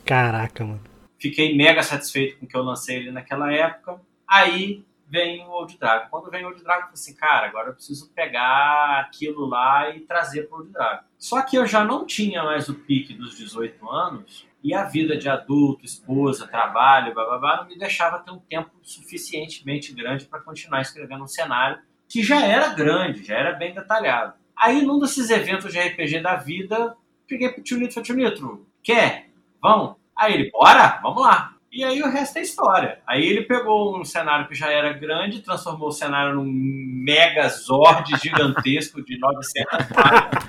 Caraca, 0.05 0.65
mano. 0.65 0.94
Fiquei 1.25 1.57
mega 1.57 1.83
satisfeito 1.83 2.39
com 2.39 2.45
o 2.45 2.49
que 2.51 2.55
eu 2.55 2.63
lancei 2.63 2.97
ele 2.97 3.11
naquela 3.11 3.51
época. 3.51 3.99
Aí 4.29 4.85
vem 5.09 5.43
o 5.47 5.53
Old 5.53 5.79
Dragon. 5.79 6.07
Quando 6.11 6.31
vem 6.31 6.45
o 6.45 6.49
Old 6.49 6.63
Dragon, 6.63 6.81
eu 6.81 6.89
falei 6.89 6.93
assim, 6.93 7.17
cara, 7.17 7.47
agora 7.47 7.71
eu 7.71 7.75
preciso 7.75 8.13
pegar 8.13 9.01
aquilo 9.01 9.47
lá 9.47 9.89
e 9.89 10.01
trazer 10.01 10.43
para 10.43 10.57
o 10.57 10.59
Old 10.61 10.71
Dragon. 10.71 11.03
Só 11.17 11.41
que 11.41 11.57
eu 11.57 11.67
já 11.67 11.83
não 11.83 12.05
tinha 12.05 12.45
mais 12.45 12.69
o 12.69 12.75
pique 12.75 13.15
dos 13.15 13.39
18 13.39 13.89
anos 13.89 14.47
e 14.63 14.75
a 14.75 14.85
vida 14.85 15.17
de 15.17 15.27
adulto, 15.27 15.87
esposa, 15.87 16.47
trabalho, 16.47 17.15
blá, 17.15 17.57
não 17.57 17.69
me 17.69 17.79
deixava 17.79 18.19
ter 18.19 18.31
um 18.31 18.39
tempo 18.39 18.73
suficientemente 18.83 19.95
grande 19.95 20.27
para 20.27 20.41
continuar 20.41 20.83
escrevendo 20.83 21.25
um 21.25 21.27
cenário 21.27 21.81
que 22.07 22.23
já 22.23 22.45
era 22.45 22.69
grande, 22.75 23.25
já 23.25 23.39
era 23.39 23.53
bem 23.53 23.73
detalhado. 23.73 24.35
Aí, 24.55 24.83
num 24.83 24.99
desses 24.99 25.31
eventos 25.31 25.73
de 25.73 25.81
RPG 25.81 26.21
da 26.21 26.37
vida, 26.37 26.95
peguei 27.27 27.49
pro 27.49 27.63
Tio 27.63 27.79
Nitro 27.79 27.93
e 27.93 27.95
falei, 27.95 28.05
Tio 28.05 28.17
Nitro, 28.17 28.67
quer? 28.83 29.31
Vamos? 29.63 30.04
Aí 30.17 30.35
ele, 30.35 30.51
bora, 30.51 31.01
vamos 31.03 31.23
lá. 31.23 31.55
E 31.73 31.83
aí 31.83 32.01
o 32.03 32.09
resto 32.09 32.39
é 32.39 32.43
história. 32.43 32.99
Aí 33.05 33.27
ele 33.27 33.43
pegou 33.43 33.99
um 33.99 34.05
cenário 34.05 34.47
que 34.47 34.55
já 34.55 34.71
era 34.71 34.93
grande, 34.93 35.43
transformou 35.43 35.89
o 35.89 35.93
cenário 35.93 36.37
num 36.37 36.45
megazord 36.47 38.13
gigantesco 38.23 39.05
de 39.05 39.19
900 39.19 39.87
páginas. 39.89 40.45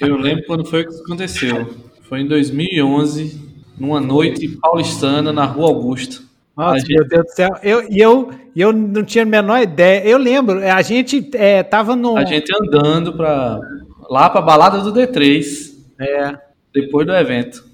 Eu 0.00 0.16
lembro 0.16 0.46
quando 0.46 0.64
foi 0.64 0.84
que 0.84 0.90
isso 0.90 1.02
aconteceu. 1.02 1.74
Foi 2.02 2.20
em 2.20 2.26
2011, 2.26 3.64
numa 3.78 4.00
noite 4.00 4.48
paulistana 4.60 5.32
na 5.34 5.44
Rua 5.44 5.68
Augusta. 5.68 6.24
Nossa, 6.56 6.78
gente... 6.78 6.94
meu 6.94 7.06
Deus 7.06 7.24
do 7.24 7.30
céu. 7.32 7.50
Eu, 7.62 7.86
e 7.90 8.00
eu, 8.00 8.32
eu 8.56 8.72
não 8.72 9.04
tinha 9.04 9.24
a 9.24 9.26
menor 9.26 9.60
ideia. 9.60 10.02
Eu 10.08 10.16
lembro, 10.16 10.60
a 10.66 10.80
gente 10.80 11.30
é, 11.34 11.62
tava 11.62 11.94
no. 11.94 12.16
A 12.16 12.24
gente 12.24 12.50
andando 12.58 13.14
pra, 13.14 13.60
lá 14.08 14.30
pra 14.30 14.40
balada 14.40 14.78
do 14.80 14.92
D3. 14.92 15.76
É. 16.00 16.38
Depois 16.72 17.06
do 17.06 17.14
evento. 17.14 17.65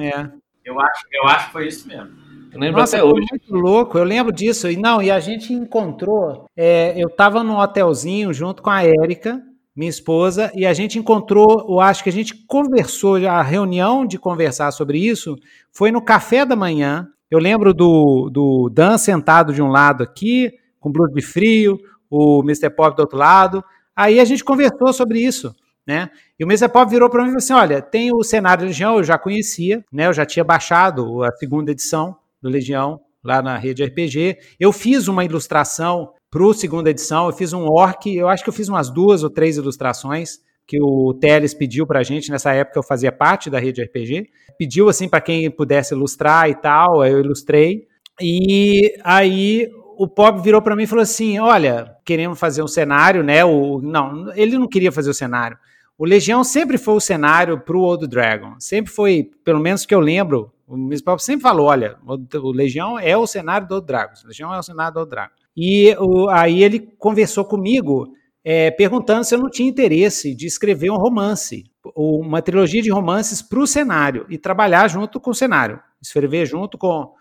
É. 0.00 0.30
Eu 0.64 0.78
acho, 0.80 1.06
eu 1.12 1.24
acho 1.26 1.46
que 1.46 1.52
foi 1.52 1.68
isso 1.68 1.88
mesmo. 1.88 2.10
Eu 2.52 2.60
lembro 2.60 2.80
Nossa, 2.80 2.96
até 2.96 3.04
hoje. 3.04 3.26
Muito 3.30 3.54
louco, 3.54 3.98
eu 3.98 4.04
lembro 4.04 4.32
disso. 4.32 4.70
E 4.70 4.76
não, 4.76 5.02
e 5.02 5.10
a 5.10 5.20
gente 5.20 5.52
encontrou. 5.52 6.46
É, 6.56 6.94
eu 6.96 7.08
estava 7.08 7.42
num 7.42 7.58
hotelzinho 7.58 8.32
junto 8.32 8.62
com 8.62 8.70
a 8.70 8.82
Érica, 8.82 9.42
minha 9.76 9.88
esposa, 9.88 10.50
e 10.54 10.66
a 10.66 10.72
gente 10.72 10.98
encontrou, 10.98 11.66
eu 11.68 11.78
acho 11.78 12.02
que 12.02 12.08
a 12.08 12.12
gente 12.12 12.34
conversou, 12.46 13.16
a 13.26 13.42
reunião 13.42 14.04
de 14.04 14.18
conversar 14.18 14.72
sobre 14.72 14.98
isso 14.98 15.36
foi 15.72 15.92
no 15.92 16.02
café 16.02 16.44
da 16.44 16.56
manhã. 16.56 17.08
Eu 17.30 17.38
lembro 17.38 17.72
do, 17.72 18.28
do 18.30 18.68
Dan 18.70 18.98
sentado 18.98 19.52
de 19.52 19.62
um 19.62 19.68
lado 19.68 20.02
aqui, 20.02 20.52
com 20.80 20.90
blusa 20.90 21.12
de 21.12 21.22
frio, 21.22 21.78
o 22.10 22.42
Mr. 22.42 22.70
Pop 22.70 22.96
do 22.96 23.00
outro 23.00 23.18
lado. 23.18 23.62
Aí 23.94 24.18
a 24.18 24.24
gente 24.24 24.42
conversou 24.42 24.92
sobre 24.92 25.20
isso. 25.20 25.54
Né? 25.88 26.10
E 26.38 26.44
o 26.44 26.46
Mesa 26.46 26.68
Pop 26.68 26.90
virou 26.90 27.08
para 27.08 27.22
mim 27.22 27.28
e 27.28 27.30
falou 27.30 27.38
assim: 27.38 27.54
olha, 27.54 27.80
tem 27.80 28.12
o 28.12 28.22
cenário 28.22 28.66
Legião, 28.66 28.98
eu 28.98 29.02
já 29.02 29.16
conhecia, 29.16 29.82
né? 29.90 30.06
Eu 30.06 30.12
já 30.12 30.26
tinha 30.26 30.44
baixado 30.44 31.24
a 31.24 31.32
segunda 31.32 31.72
edição 31.72 32.14
do 32.42 32.50
Legião 32.50 33.00
lá 33.24 33.40
na 33.40 33.56
rede 33.56 33.82
RPG. 33.82 34.36
Eu 34.60 34.70
fiz 34.70 35.08
uma 35.08 35.24
ilustração 35.24 36.12
para 36.30 36.44
a 36.44 36.54
segunda 36.54 36.90
edição, 36.90 37.26
eu 37.26 37.32
fiz 37.32 37.54
um 37.54 37.64
orc, 37.64 38.06
eu 38.06 38.28
acho 38.28 38.44
que 38.44 38.50
eu 38.50 38.54
fiz 38.54 38.68
umas 38.68 38.90
duas 38.90 39.22
ou 39.22 39.30
três 39.30 39.56
ilustrações 39.56 40.40
que 40.66 40.78
o 40.78 41.14
Teles 41.14 41.54
pediu 41.54 41.86
para 41.86 42.00
a 42.00 42.02
gente, 42.02 42.30
nessa 42.30 42.52
época 42.52 42.78
eu 42.78 42.82
fazia 42.82 43.10
parte 43.10 43.48
da 43.48 43.58
rede 43.58 43.82
RPG, 43.82 44.28
pediu 44.58 44.90
assim 44.90 45.08
para 45.08 45.22
quem 45.22 45.50
pudesse 45.50 45.94
ilustrar 45.94 46.50
e 46.50 46.54
tal, 46.54 47.02
eu 47.02 47.20
ilustrei, 47.20 47.86
e 48.20 48.94
aí 49.02 49.70
o 49.96 50.06
Pop 50.06 50.42
virou 50.42 50.60
para 50.60 50.76
mim 50.76 50.82
e 50.82 50.86
falou 50.86 51.02
assim, 51.02 51.38
olha, 51.38 51.96
queremos 52.04 52.38
fazer 52.38 52.62
um 52.62 52.68
cenário, 52.68 53.22
né, 53.24 53.42
o, 53.42 53.80
não, 53.80 54.30
ele 54.34 54.58
não 54.58 54.68
queria 54.68 54.92
fazer 54.92 55.08
o 55.08 55.14
cenário, 55.14 55.56
o 55.98 56.06
Legião 56.06 56.44
sempre 56.44 56.78
foi 56.78 56.94
o 56.94 57.00
cenário 57.00 57.58
para 57.58 57.76
o 57.76 57.80
Old 57.80 58.06
Dragon. 58.06 58.54
Sempre 58.60 58.92
foi, 58.92 59.30
pelo 59.44 59.58
menos 59.58 59.84
que 59.84 59.92
eu 59.92 59.98
lembro, 59.98 60.52
o 60.64 60.76
Miss 60.76 61.02
Pop 61.02 61.20
sempre 61.20 61.42
falou: 61.42 61.66
olha, 61.66 61.98
o 62.06 62.52
Legião 62.52 62.96
é 62.96 63.16
o 63.16 63.26
cenário 63.26 63.66
do 63.66 63.74
Old 63.74 63.86
Dragon. 63.86 64.14
O 64.24 64.28
Legião 64.28 64.54
é 64.54 64.58
o 64.58 64.62
cenário 64.62 64.94
do 64.94 65.00
Old 65.00 65.10
Dragon. 65.10 65.32
E 65.56 65.92
o, 65.98 66.28
aí 66.28 66.62
ele 66.62 66.78
conversou 66.78 67.44
comigo, 67.44 68.12
é, 68.44 68.70
perguntando 68.70 69.24
se 69.24 69.34
eu 69.34 69.40
não 69.40 69.50
tinha 69.50 69.68
interesse 69.68 70.36
de 70.36 70.46
escrever 70.46 70.88
um 70.88 70.96
romance, 70.96 71.64
uma 71.96 72.40
trilogia 72.40 72.80
de 72.80 72.92
romances 72.92 73.42
para 73.42 73.58
o 73.58 73.66
cenário 73.66 74.24
e 74.28 74.38
trabalhar 74.38 74.86
junto 74.86 75.18
com 75.18 75.30
o 75.30 75.34
cenário, 75.34 75.80
escrever 76.00 76.46
junto 76.46 76.78
com 76.78 77.12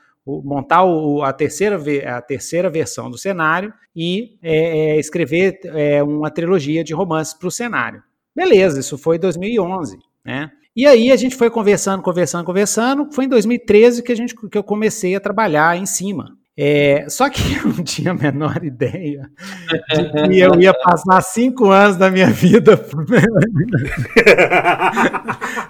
montar 0.44 0.84
o, 0.84 1.24
a, 1.24 1.32
terceira, 1.32 1.82
a 2.16 2.22
terceira 2.22 2.70
versão 2.70 3.10
do 3.10 3.18
cenário 3.18 3.74
e 3.96 4.38
é, 4.44 4.92
é 4.92 5.00
escrever 5.00 5.58
é, 5.64 6.04
uma 6.04 6.30
trilogia 6.30 6.84
de 6.84 6.94
romances 6.94 7.34
para 7.34 7.48
o 7.48 7.52
cenário. 7.52 8.04
Beleza, 8.38 8.80
isso 8.80 8.98
foi 9.00 9.16
em 9.16 9.20
2011, 9.20 9.98
né? 10.24 10.52
E 10.76 10.86
aí 10.86 11.12
a 11.12 11.16
gente 11.16 11.36
foi 11.36 11.50
conversando, 11.50 12.04
conversando, 12.04 12.46
conversando. 12.46 13.12
Foi 13.12 13.26
em 13.26 13.28
2013 13.28 14.04
que, 14.04 14.12
a 14.12 14.16
gente, 14.16 14.36
que 14.36 14.56
eu 14.56 14.64
comecei 14.64 15.16
a 15.16 15.20
trabalhar 15.20 15.76
em 15.76 15.88
cima. 15.88 16.38
É, 16.56 17.08
só 17.10 17.32
que 17.32 17.42
eu 17.58 17.66
não 17.66 17.84
tinha 17.84 18.12
a 18.12 18.14
menor 18.14 18.64
ideia 18.64 19.28
de 19.90 20.30
que 20.30 20.40
eu 20.40 20.54
ia 20.62 20.72
passar 20.72 21.20
cinco 21.22 21.72
anos 21.72 21.98
da 21.98 22.12
minha 22.12 22.30
vida 22.30 22.78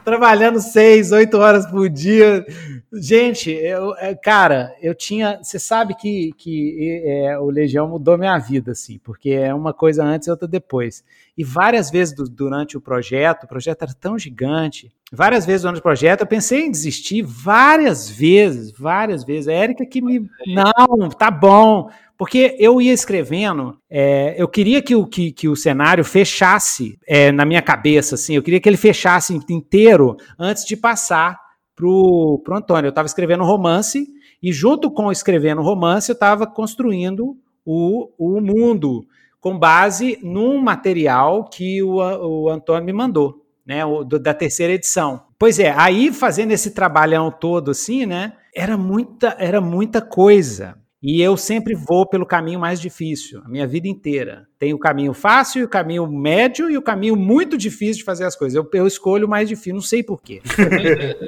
trabalhando 0.03 0.59
seis, 0.59 1.13
oito 1.13 1.37
horas 1.37 1.65
por 1.67 1.89
dia. 1.89 2.45
Gente, 2.93 3.49
eu, 3.49 3.95
é, 3.95 4.13
cara, 4.13 4.75
eu 4.81 4.93
tinha. 4.93 5.39
Você 5.41 5.57
sabe 5.57 5.95
que, 5.95 6.33
que 6.37 7.01
é, 7.05 7.39
o 7.39 7.49
Legião 7.49 7.87
mudou 7.87 8.17
minha 8.17 8.37
vida, 8.37 8.73
assim, 8.73 8.99
porque 9.03 9.29
é 9.29 9.53
uma 9.53 9.73
coisa 9.73 10.03
antes 10.03 10.27
e 10.27 10.31
outra 10.31 10.49
depois. 10.49 11.01
E 11.37 11.43
várias 11.43 11.91
vezes 11.91 12.15
do, 12.15 12.27
durante 12.27 12.75
o 12.75 12.81
projeto, 12.81 13.43
o 13.43 13.47
projeto 13.47 13.83
era 13.83 13.93
tão 13.93 14.17
gigante, 14.17 14.91
várias 15.11 15.45
vezes 15.45 15.61
durante 15.61 15.79
o 15.79 15.83
projeto 15.83 16.21
eu 16.21 16.27
pensei 16.27 16.65
em 16.65 16.71
desistir 16.71 17.21
várias 17.21 18.09
vezes, 18.09 18.71
várias 18.71 19.23
vezes. 19.23 19.47
A 19.47 19.53
Érica 19.53 19.85
que 19.85 20.01
me. 20.01 20.27
Não, 20.47 21.09
tá 21.09 21.29
bom. 21.29 21.89
Porque 22.17 22.55
eu 22.57 22.81
ia 22.81 22.91
escrevendo, 22.91 23.77
é, 23.87 24.33
eu 24.41 24.47
queria 24.47 24.81
que 24.81 24.95
o, 24.95 25.05
que, 25.05 25.31
que 25.31 25.47
o 25.47 25.55
cenário 25.55 26.03
fechasse 26.03 26.97
é, 27.07 27.31
na 27.31 27.45
minha 27.45 27.61
cabeça, 27.61 28.15
assim, 28.15 28.35
eu 28.35 28.41
queria 28.41 28.59
que 28.59 28.67
ele 28.67 28.75
fechasse 28.75 29.39
inteiro 29.47 30.17
antes 30.39 30.65
de 30.65 30.75
passar 30.75 31.39
pro, 31.75 32.41
pro 32.43 32.57
Antônio. 32.57 32.87
Eu 32.87 32.89
estava 32.89 33.05
escrevendo 33.05 33.43
um 33.43 33.47
romance, 33.47 34.07
e 34.41 34.51
junto 34.51 34.89
com 34.89 35.11
escrevendo 35.11 35.61
romance, 35.61 36.09
eu 36.09 36.15
estava 36.15 36.47
construindo 36.47 37.37
o, 37.63 38.09
o 38.17 38.41
mundo 38.41 39.05
com 39.39 39.57
base 39.57 40.19
num 40.21 40.59
material 40.59 41.45
que 41.45 41.81
o, 41.83 41.95
o 41.97 42.49
Antônio 42.49 42.85
me 42.85 42.93
mandou, 42.93 43.45
né, 43.65 43.85
o, 43.85 44.03
do, 44.03 44.19
da 44.19 44.33
terceira 44.33 44.73
edição. 44.73 45.23
Pois 45.39 45.59
é, 45.59 45.71
aí 45.71 46.11
fazendo 46.11 46.51
esse 46.51 46.71
trabalhão 46.71 47.31
todo 47.31 47.71
assim, 47.71 48.05
né, 48.05 48.33
era 48.55 48.77
muita, 48.77 49.35
era 49.39 49.61
muita 49.61 50.01
coisa. 50.01 50.75
E 51.01 51.21
eu 51.21 51.37
sempre 51.37 51.75
vou 51.75 52.07
pelo 52.07 52.25
caminho 52.25 52.59
mais 52.59 52.81
difícil, 52.81 53.39
a 53.45 53.47
minha 53.47 53.67
vida 53.67 53.87
inteira. 53.87 54.47
Tem 54.57 54.73
o 54.73 54.79
caminho 54.79 55.13
fácil, 55.13 55.63
o 55.63 55.69
caminho 55.69 56.07
médio 56.07 56.71
e 56.71 56.77
o 56.77 56.81
caminho 56.81 57.15
muito 57.15 57.55
difícil 57.55 57.97
de 57.97 58.03
fazer 58.03 58.25
as 58.25 58.35
coisas. 58.35 58.55
Eu, 58.55 58.67
eu 58.73 58.87
escolho 58.87 59.27
o 59.27 59.29
mais 59.29 59.47
difícil, 59.47 59.75
não 59.75 59.81
sei 59.81 60.01
porquê. 60.01 60.41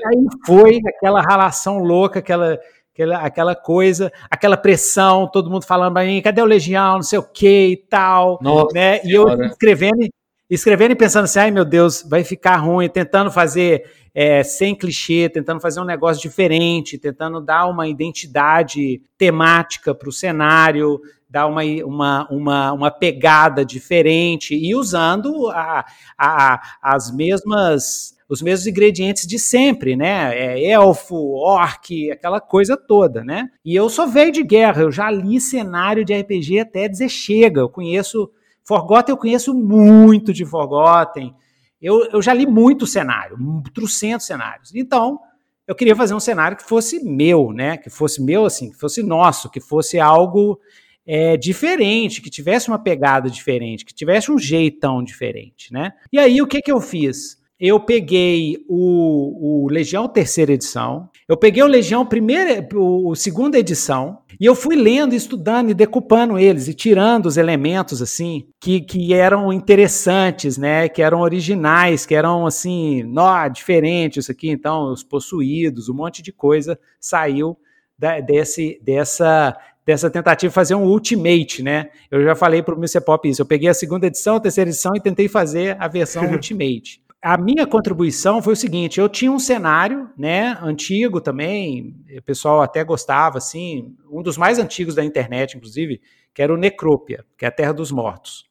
aí 0.08 0.26
foi 0.44 0.80
aquela 0.88 1.22
relação 1.22 1.78
louca, 1.78 2.18
aquela 2.18 2.60
aquela, 3.00 3.18
aquela 3.20 3.56
coisa, 3.56 4.12
aquela 4.30 4.58
pressão, 4.58 5.28
todo 5.28 5.50
mundo 5.50 5.66
falando 5.66 5.94
para 5.94 6.06
mim, 6.06 6.22
cadê 6.22 6.42
o 6.42 6.46
Legião, 6.46 6.96
não 6.96 7.04
sei 7.04 7.20
o 7.20 7.24
que 7.24 7.68
e 7.68 7.78
tal, 7.78 8.38
Nossa 8.42 8.74
né? 8.74 9.02
E 9.06 9.14
eu 9.14 9.30
escrevendo, 9.44 10.08
escrevendo 10.50 10.92
e 10.92 10.96
pensando 10.96 11.24
assim, 11.24 11.40
ai 11.40 11.52
meu 11.52 11.64
Deus, 11.64 12.04
vai 12.08 12.24
ficar 12.24 12.58
ruim, 12.58 12.90
tentando 12.90 13.32
fazer 13.32 13.90
é, 14.14 14.44
sem 14.44 14.76
clichê, 14.76 15.30
tentando 15.30 15.62
fazer 15.62 15.80
um 15.80 15.86
negócio 15.86 16.22
diferente, 16.22 16.98
tentando 16.98 17.40
dar 17.40 17.68
uma 17.68 17.88
identidade 17.88 19.02
temática 19.18 19.96
para 19.96 20.10
o 20.10 20.14
cenário, 20.14 21.00
dar 21.30 21.46
uma, 21.48 21.62
uma, 21.86 22.28
uma, 22.30 22.74
uma 22.74 22.92
pegada 22.92 23.64
diferente 23.64 24.56
e 24.56 24.76
usando 24.76 25.48
a, 25.52 25.86
a, 26.18 26.60
as 26.82 27.16
mesmas 27.16 28.19
os 28.30 28.44
mesmos 28.44 28.68
ingredientes 28.68 29.26
de 29.26 29.40
sempre, 29.40 29.96
né? 29.96 30.38
É 30.38 30.70
elfo, 30.70 31.16
orc, 31.34 32.12
aquela 32.12 32.40
coisa 32.40 32.78
toda, 32.78 33.24
né? 33.24 33.50
E 33.66 33.76
eu 33.76 33.90
sou 33.90 34.08
velho 34.08 34.32
de 34.32 34.44
guerra, 34.44 34.84
eu 34.84 34.92
já 34.92 35.10
li 35.10 35.42
cenário 35.42 36.06
de 36.06 36.14
RPG 36.14 36.60
até 36.60 36.88
dizer 36.88 37.10
chega. 37.10 37.60
Eu 37.62 37.70
conheço 37.70 38.30
Forgotten, 38.64 39.14
eu 39.14 39.18
conheço 39.18 39.52
muito 39.52 40.32
de 40.32 40.46
Forgotten. 40.46 41.34
Eu, 41.82 42.08
eu 42.12 42.22
já 42.22 42.32
li 42.32 42.46
muito 42.46 42.86
cenário, 42.86 43.36
trocentos 43.74 44.28
cenários. 44.28 44.76
Então, 44.76 45.20
eu 45.66 45.74
queria 45.74 45.96
fazer 45.96 46.14
um 46.14 46.20
cenário 46.20 46.56
que 46.56 46.64
fosse 46.64 47.04
meu, 47.04 47.52
né? 47.52 47.78
Que 47.78 47.90
fosse 47.90 48.22
meu, 48.22 48.46
assim, 48.46 48.70
que 48.70 48.78
fosse 48.78 49.02
nosso, 49.02 49.50
que 49.50 49.60
fosse 49.60 50.00
algo 50.00 50.60
é, 51.04 51.36
diferente, 51.36 52.22
que 52.22 52.30
tivesse 52.30 52.68
uma 52.68 52.78
pegada 52.78 53.28
diferente, 53.28 53.84
que 53.84 53.94
tivesse 53.94 54.32
um 54.32 54.38
jeitão 54.38 55.02
diferente, 55.02 55.74
né? 55.74 55.94
E 56.12 56.20
aí 56.20 56.40
o 56.44 56.48
que 56.48 56.62
que 56.62 56.72
eu 56.72 56.80
fiz? 56.80 57.39
Eu 57.60 57.78
peguei 57.78 58.64
o, 58.70 59.66
o 59.66 59.70
Legião 59.70 60.08
terceira 60.08 60.54
edição, 60.54 61.10
eu 61.28 61.36
peguei 61.36 61.62
o 61.62 61.68
Legião 61.68 62.06
primeira, 62.06 62.66
o, 62.74 63.10
o 63.10 63.16
segunda 63.16 63.60
edição, 63.60 64.20
e 64.40 64.46
eu 64.46 64.56
fui 64.56 64.78
lendo, 64.78 65.14
estudando 65.14 65.70
e 65.70 65.74
decupando 65.74 66.40
eles 66.40 66.70
e 66.70 66.74
tirando 66.74 67.26
os 67.26 67.36
elementos 67.36 68.02
assim 68.02 68.48
que, 68.62 68.80
que 68.80 69.14
eram 69.14 69.52
interessantes, 69.52 70.58
né? 70.58 70.88
Que 70.88 71.02
eram 71.02 71.20
originais, 71.20 72.06
que 72.06 72.16
eram 72.16 72.48
assim, 72.48 73.04
nó, 73.04 73.46
diferente 73.50 74.20
isso 74.20 74.32
aqui. 74.32 74.50
Então, 74.50 74.94
os 74.94 75.04
possuídos, 75.04 75.90
um 75.90 75.94
monte 75.94 76.22
de 76.22 76.32
coisa 76.32 76.80
saiu 76.98 77.58
da, 77.98 78.22
desse, 78.22 78.80
dessa 78.82 79.58
dessa 79.86 80.08
tentativa 80.08 80.50
de 80.50 80.54
fazer 80.54 80.76
um 80.76 80.84
ultimate, 80.84 81.64
né? 81.64 81.90
Eu 82.12 82.24
já 82.24 82.36
falei 82.36 82.62
para 82.62 82.76
o 82.76 82.78
Mr. 82.78 83.02
Pop 83.02 83.28
isso. 83.28 83.42
Eu 83.42 83.46
peguei 83.46 83.68
a 83.68 83.74
segunda 83.74 84.06
edição, 84.06 84.36
a 84.36 84.40
terceira 84.40 84.70
edição 84.70 84.96
e 84.96 85.02
tentei 85.02 85.28
fazer 85.28 85.76
a 85.80 85.88
versão 85.88 86.24
ultimate 86.32 87.02
a 87.22 87.38
minha 87.38 87.68
contribuição 87.68 88.42
foi 88.42 88.54
o 88.54 88.58
seguinte: 88.58 89.00
eu 89.00 89.10
tinha 89.10 89.32
um 89.32 89.40
cenário, 89.40 90.10
né, 90.18 90.58
antigo 90.62 91.20
também, 91.20 91.96
o 92.18 92.22
pessoal 92.22 92.62
até 92.62 92.84
gostava, 92.84 93.38
assim, 93.38 93.96
um 94.10 94.22
dos 94.22 94.38
mais 94.38 94.60
antigos 94.60 94.96
da 94.96 95.04
internet, 95.04 95.58
inclusive, 95.58 96.02
que 96.34 96.42
era 96.42 96.54
o 96.54 96.58
Necrópia, 96.58 97.26
que 97.38 97.46
é 97.46 97.48
a 97.48 97.52
Terra 97.52 97.74
dos 97.74 97.92
Mortos. 97.92 98.48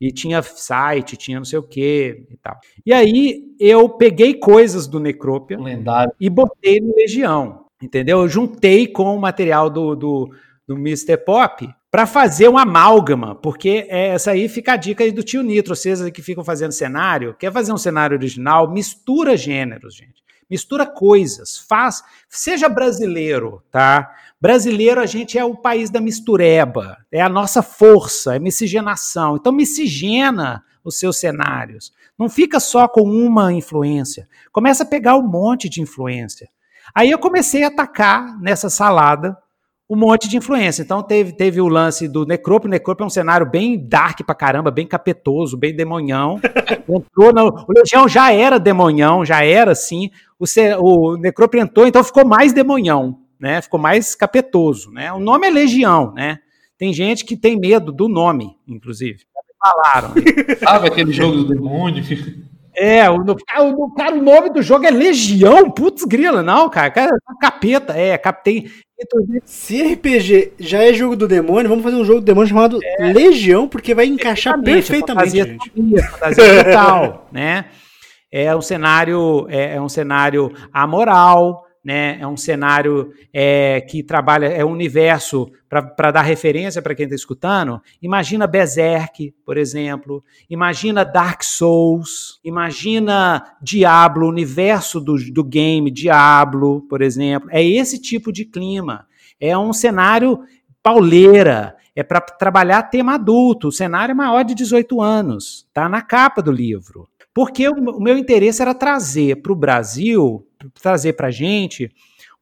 E 0.00 0.12
tinha 0.12 0.40
site, 0.42 1.16
tinha 1.16 1.38
não 1.38 1.44
sei 1.44 1.58
o 1.58 1.62
que 1.62 2.24
e 2.30 2.36
tal. 2.36 2.56
E 2.86 2.92
aí 2.92 3.42
eu 3.58 3.88
peguei 3.88 4.34
coisas 4.34 4.86
do 4.86 5.00
Necrópia 5.00 5.58
Lendário. 5.58 6.12
e 6.20 6.30
botei 6.30 6.80
no 6.80 6.94
Legião, 6.94 7.64
entendeu? 7.82 8.20
Eu 8.20 8.28
juntei 8.28 8.86
com 8.86 9.16
o 9.16 9.20
material 9.20 9.68
do, 9.68 9.96
do, 9.96 10.30
do 10.68 10.76
Mr. 10.76 11.16
Pop 11.16 11.68
para 11.90 12.06
fazer 12.06 12.48
uma 12.48 12.62
amálgama, 12.62 13.34
porque 13.34 13.86
é, 13.88 14.08
essa 14.08 14.32
aí 14.32 14.48
fica 14.48 14.74
a 14.74 14.76
dica 14.76 15.04
aí 15.04 15.10
do 15.10 15.22
tio 15.22 15.42
Nitro, 15.42 15.74
vocês 15.74 16.02
que 16.10 16.22
ficam 16.22 16.44
fazendo 16.44 16.72
cenário, 16.72 17.34
quer 17.34 17.52
fazer 17.52 17.72
um 17.72 17.78
cenário 17.78 18.16
original, 18.16 18.70
mistura 18.70 19.36
gêneros, 19.36 19.94
gente. 19.94 20.22
Mistura 20.50 20.86
coisas, 20.86 21.58
faz, 21.58 22.02
seja 22.28 22.68
brasileiro, 22.70 23.62
tá? 23.70 24.10
Brasileiro, 24.40 25.00
a 25.00 25.04
gente 25.04 25.38
é 25.38 25.44
o 25.44 25.54
país 25.54 25.90
da 25.90 26.00
mistureba, 26.00 26.96
é 27.12 27.20
a 27.20 27.28
nossa 27.28 27.62
força, 27.62 28.36
é 28.36 28.38
miscigenação. 28.38 29.36
Então 29.36 29.52
miscigena 29.52 30.64
os 30.82 30.98
seus 30.98 31.18
cenários. 31.18 31.92
Não 32.18 32.30
fica 32.30 32.58
só 32.60 32.88
com 32.88 33.02
uma 33.02 33.52
influência. 33.52 34.26
Começa 34.50 34.84
a 34.84 34.86
pegar 34.86 35.16
um 35.16 35.26
monte 35.26 35.68
de 35.68 35.82
influência. 35.82 36.48
Aí 36.94 37.10
eu 37.10 37.18
comecei 37.18 37.62
a 37.64 37.68
atacar 37.68 38.40
nessa 38.40 38.70
salada 38.70 39.36
um 39.88 39.96
monte 39.96 40.28
de 40.28 40.36
influência. 40.36 40.82
Então 40.82 41.02
teve, 41.02 41.32
teve 41.32 41.60
o 41.60 41.68
lance 41.68 42.06
do 42.06 42.26
Necrope. 42.26 42.66
O 42.66 42.70
Necrope 42.70 43.02
é 43.02 43.06
um 43.06 43.10
cenário 43.10 43.48
bem 43.48 43.78
dark 43.78 44.20
pra 44.24 44.34
caramba, 44.34 44.70
bem 44.70 44.86
capetoso, 44.86 45.56
bem 45.56 45.74
demonhão. 45.74 46.38
entrou 46.88 47.32
no, 47.32 47.64
o 47.66 47.72
Legião 47.72 48.06
já 48.06 48.32
era 48.32 48.58
demonhão, 48.58 49.24
já 49.24 49.42
era 49.44 49.72
assim. 49.72 50.10
O, 50.38 50.44
o 50.78 51.16
Necrope 51.16 51.58
entrou, 51.58 51.86
então 51.86 52.04
ficou 52.04 52.26
mais 52.26 52.52
demonhão, 52.52 53.18
né? 53.40 53.62
Ficou 53.62 53.80
mais 53.80 54.14
capetoso, 54.14 54.90
né? 54.90 55.10
O 55.12 55.18
nome 55.18 55.46
é 55.46 55.50
Legião, 55.50 56.12
né? 56.12 56.38
Tem 56.76 56.92
gente 56.92 57.24
que 57.24 57.36
tem 57.36 57.58
medo 57.58 57.90
do 57.90 58.08
nome, 58.08 58.56
inclusive. 58.66 59.24
Falaram. 59.58 60.14
Sabe 60.62 60.88
aquele 60.88 61.12
jogo 61.12 61.38
do 61.38 61.48
demônio? 61.48 62.04
É, 62.78 63.10
o, 63.10 63.16
o, 63.16 63.94
cara, 63.94 64.14
o 64.14 64.22
nome 64.22 64.50
do 64.50 64.62
jogo 64.62 64.86
é 64.86 64.90
Legião, 64.90 65.68
putz 65.68 66.04
grila, 66.04 66.42
não, 66.42 66.70
cara, 66.70 66.90
cara, 66.90 67.10
é 67.10 67.40
capeta, 67.40 67.92
é, 67.94 68.16
captei, 68.16 68.70
se 69.44 69.82
RPG 69.94 70.52
já 70.58 70.82
é 70.82 70.92
jogo 70.92 71.16
do 71.16 71.26
demônio, 71.26 71.68
vamos 71.68 71.84
fazer 71.84 71.96
um 71.96 72.04
jogo 72.04 72.20
do 72.20 72.24
demônio 72.24 72.48
chamado 72.48 72.78
é. 72.82 73.12
Legião, 73.12 73.68
porque 73.68 73.94
vai 73.94 74.06
encaixar 74.06 74.60
perfeitamente. 74.60 75.38
Fantasia, 75.38 75.44
gente. 75.44 76.02
fantasia 76.02 76.64
total, 76.64 77.28
né? 77.32 77.64
É 78.30 78.54
um 78.54 78.60
cenário, 78.60 79.46
é, 79.48 79.76
é 79.76 79.80
um 79.80 79.88
cenário 79.88 80.52
amoral, 80.72 81.64
né? 81.84 82.18
É 82.20 82.26
um 82.26 82.36
cenário 82.36 83.12
é, 83.32 83.80
que 83.80 84.02
trabalha, 84.02 84.46
é 84.46 84.64
um 84.64 84.72
universo 84.72 85.50
para 85.68 86.10
dar 86.10 86.22
referência 86.22 86.80
para 86.82 86.94
quem 86.94 87.04
está 87.04 87.14
escutando. 87.14 87.80
Imagina 88.00 88.46
Berserk, 88.46 89.34
por 89.44 89.56
exemplo. 89.56 90.24
Imagina 90.48 91.04
Dark 91.04 91.42
Souls. 91.42 92.40
Imagina 92.42 93.56
Diablo, 93.60 94.26
o 94.26 94.30
universo 94.30 95.00
do, 95.00 95.16
do 95.32 95.44
game 95.44 95.90
Diablo, 95.90 96.82
por 96.88 97.02
exemplo. 97.02 97.48
É 97.52 97.64
esse 97.64 98.00
tipo 98.00 98.32
de 98.32 98.44
clima. 98.44 99.06
É 99.40 99.56
um 99.56 99.72
cenário 99.72 100.40
pauleira. 100.82 101.76
É 101.94 102.02
para 102.02 102.20
trabalhar 102.20 102.82
tema 102.84 103.14
adulto. 103.14 103.68
O 103.68 103.72
cenário 103.72 104.12
é 104.12 104.14
maior 104.14 104.44
de 104.44 104.54
18 104.54 105.00
anos. 105.00 105.66
Tá 105.72 105.88
na 105.88 106.00
capa 106.00 106.40
do 106.40 106.52
livro. 106.52 107.08
Porque 107.38 107.68
o, 107.68 108.00
meu 108.00 108.18
interesse 108.18 108.60
era 108.60 108.74
trazer 108.74 109.40
para 109.40 109.52
o 109.52 109.54
Brasil 109.54 110.44
trazer 110.82 111.12
para 111.12 111.28
a 111.28 111.30
gente 111.30 111.88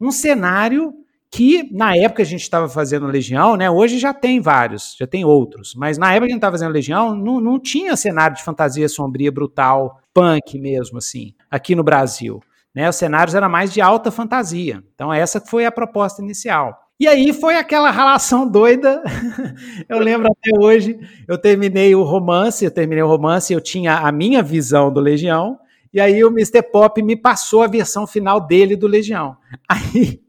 um 0.00 0.10
cenário 0.10 0.94
que 1.30 1.68
na 1.70 1.94
época 1.94 2.22
a 2.22 2.24
gente 2.24 2.40
estava 2.40 2.66
fazendo 2.66 3.06
Legião, 3.06 3.58
né? 3.58 3.70
Hoje 3.70 3.98
já 3.98 4.14
tem 4.14 4.40
vários, 4.40 4.96
já 4.98 5.06
tem 5.06 5.22
outros, 5.22 5.74
mas 5.74 5.98
na 5.98 6.14
época 6.14 6.24
a 6.24 6.28
gente 6.28 6.36
estava 6.38 6.56
fazendo 6.56 6.72
Legião, 6.72 7.14
não, 7.14 7.42
não 7.42 7.60
tinha 7.60 7.94
cenário 7.94 8.38
de 8.38 8.42
fantasia 8.42 8.88
sombria, 8.88 9.30
brutal, 9.30 10.00
punk 10.14 10.58
mesmo, 10.58 10.96
assim, 10.96 11.34
aqui 11.50 11.74
no 11.74 11.84
Brasil. 11.84 12.40
Né? 12.74 12.88
Os 12.88 12.96
cenários 12.96 13.34
eram 13.34 13.50
mais 13.50 13.74
de 13.74 13.82
alta 13.82 14.10
fantasia. 14.10 14.82
Então, 14.94 15.12
essa 15.12 15.42
foi 15.42 15.66
a 15.66 15.70
proposta 15.70 16.22
inicial. 16.22 16.85
E 16.98 17.06
aí 17.06 17.32
foi 17.34 17.56
aquela 17.56 17.90
relação 17.90 18.48
doida. 18.48 19.02
eu 19.86 19.98
lembro 19.98 20.28
até 20.28 20.58
hoje, 20.58 20.98
eu 21.28 21.36
terminei 21.36 21.94
o 21.94 22.02
romance, 22.02 22.64
eu 22.64 22.70
terminei 22.70 23.02
o 23.02 23.08
romance, 23.08 23.52
eu 23.52 23.60
tinha 23.60 23.98
a 23.98 24.10
minha 24.10 24.42
visão 24.42 24.90
do 24.90 24.98
Legião, 24.98 25.58
e 25.92 26.00
aí 26.00 26.24
o 26.24 26.28
Mr. 26.28 26.62
Pop 26.62 27.02
me 27.02 27.14
passou 27.14 27.62
a 27.62 27.66
versão 27.66 28.06
final 28.06 28.40
dele 28.40 28.76
do 28.76 28.86
Legião. 28.86 29.36
Aí, 29.68 30.20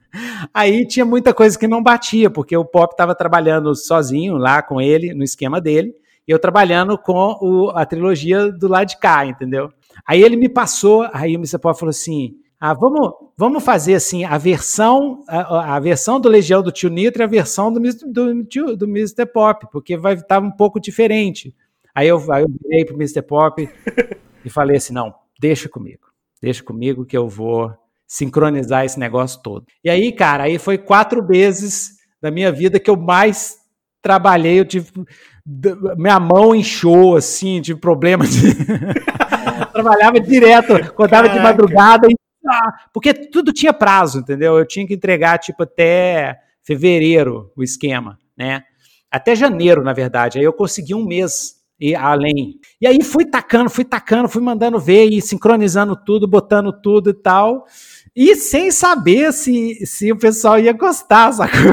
aí 0.53 0.87
tinha 0.87 1.05
muita 1.05 1.31
coisa 1.33 1.59
que 1.59 1.67
não 1.67 1.83
batia, 1.83 2.29
porque 2.29 2.55
o 2.57 2.65
Pop 2.65 2.93
estava 2.93 3.13
trabalhando 3.13 3.75
sozinho 3.75 4.35
lá 4.37 4.63
com 4.63 4.81
ele, 4.81 5.13
no 5.13 5.23
esquema 5.23 5.61
dele, 5.61 5.93
e 6.27 6.31
eu 6.31 6.39
trabalhando 6.39 6.97
com 6.97 7.37
o, 7.39 7.69
a 7.69 7.85
trilogia 7.85 8.51
do 8.51 8.67
lado 8.67 8.87
de 8.87 8.97
cá, 8.97 9.25
entendeu? 9.25 9.69
Aí 10.07 10.23
ele 10.23 10.35
me 10.35 10.49
passou, 10.49 11.07
aí 11.13 11.35
o 11.35 11.39
Mr. 11.39 11.59
Pop 11.59 11.77
falou 11.77 11.91
assim: 11.91 12.35
ah, 12.59 12.73
vamos, 12.73 13.11
vamos 13.37 13.63
fazer 13.63 13.93
assim 13.93 14.23
a 14.23 14.37
versão 14.37 15.23
a, 15.27 15.75
a, 15.75 15.79
versão 15.79 16.19
do 16.19 16.27
Legião 16.27 16.63
do 16.63 16.71
Tio 16.71 16.89
Nitro 16.89 17.21
e 17.21 17.25
a 17.25 17.27
versão 17.27 17.71
do, 17.71 17.79
do, 17.79 18.75
do 18.75 18.85
Mr. 18.85 19.27
Pop, 19.27 19.67
porque 19.71 19.95
vai 19.95 20.15
estar 20.15 20.39
um 20.39 20.49
pouco 20.49 20.79
diferente. 20.79 21.53
Aí 21.93 22.07
eu, 22.07 22.17
aí 22.31 22.43
eu 22.43 22.49
virei 22.49 22.83
pro 22.83 22.95
Mr. 22.95 23.21
Pop 23.21 23.61
e 24.43 24.49
falei 24.49 24.77
assim: 24.77 24.93
não, 24.93 25.13
deixa 25.39 25.69
comigo, 25.69 26.07
deixa 26.41 26.63
comigo 26.63 27.05
que 27.05 27.15
eu 27.15 27.29
vou 27.29 27.71
sincronizar 28.07 28.85
esse 28.85 28.99
negócio 28.99 29.41
todo. 29.43 29.65
E 29.83 29.89
aí, 29.89 30.11
cara, 30.11 30.45
aí 30.45 30.57
foi 30.57 30.77
quatro 30.79 31.25
vezes 31.25 31.97
da 32.19 32.31
minha 32.31 32.51
vida 32.51 32.79
que 32.79 32.89
eu 32.89 32.97
mais 32.97 33.57
trabalhei, 34.01 34.59
eu 34.59 34.65
tive 34.65 34.91
minha 35.97 36.19
mão 36.19 36.53
inchou 36.53 37.15
assim, 37.15 37.61
tive 37.61 37.79
problema 37.79 38.25
de 38.25 38.53
trabalhava 39.73 40.19
direto, 40.19 40.75
acordava 40.75 41.29
de 41.29 41.39
madrugada 41.39 42.07
e 42.09 42.26
porque 42.93 43.13
tudo 43.13 43.53
tinha 43.53 43.73
prazo, 43.73 44.19
entendeu? 44.19 44.57
Eu 44.57 44.65
tinha 44.65 44.85
que 44.85 44.93
entregar 44.93 45.37
tipo 45.37 45.63
até 45.63 46.39
fevereiro 46.63 47.51
o 47.55 47.63
esquema, 47.63 48.17
né? 48.37 48.63
Até 49.09 49.35
janeiro, 49.35 49.83
na 49.83 49.93
verdade. 49.93 50.37
Aí 50.37 50.43
eu 50.43 50.53
consegui 50.53 50.93
um 50.93 51.05
mês 51.05 51.57
e 51.79 51.95
além. 51.95 52.59
E 52.81 52.87
aí 52.87 53.03
fui 53.03 53.25
tacando, 53.25 53.69
fui 53.69 53.85
tacando, 53.85 54.27
fui 54.27 54.41
mandando 54.41 54.79
ver 54.79 55.05
e 55.05 55.21
sincronizando 55.21 55.95
tudo, 55.95 56.27
botando 56.27 56.73
tudo 56.73 57.11
e 57.11 57.13
tal. 57.13 57.65
E 58.15 58.35
sem 58.35 58.71
saber 58.71 59.31
se, 59.31 59.85
se 59.85 60.11
o 60.11 60.17
pessoal 60.17 60.59
ia 60.59 60.73
gostar, 60.73 61.31
sacou? 61.31 61.71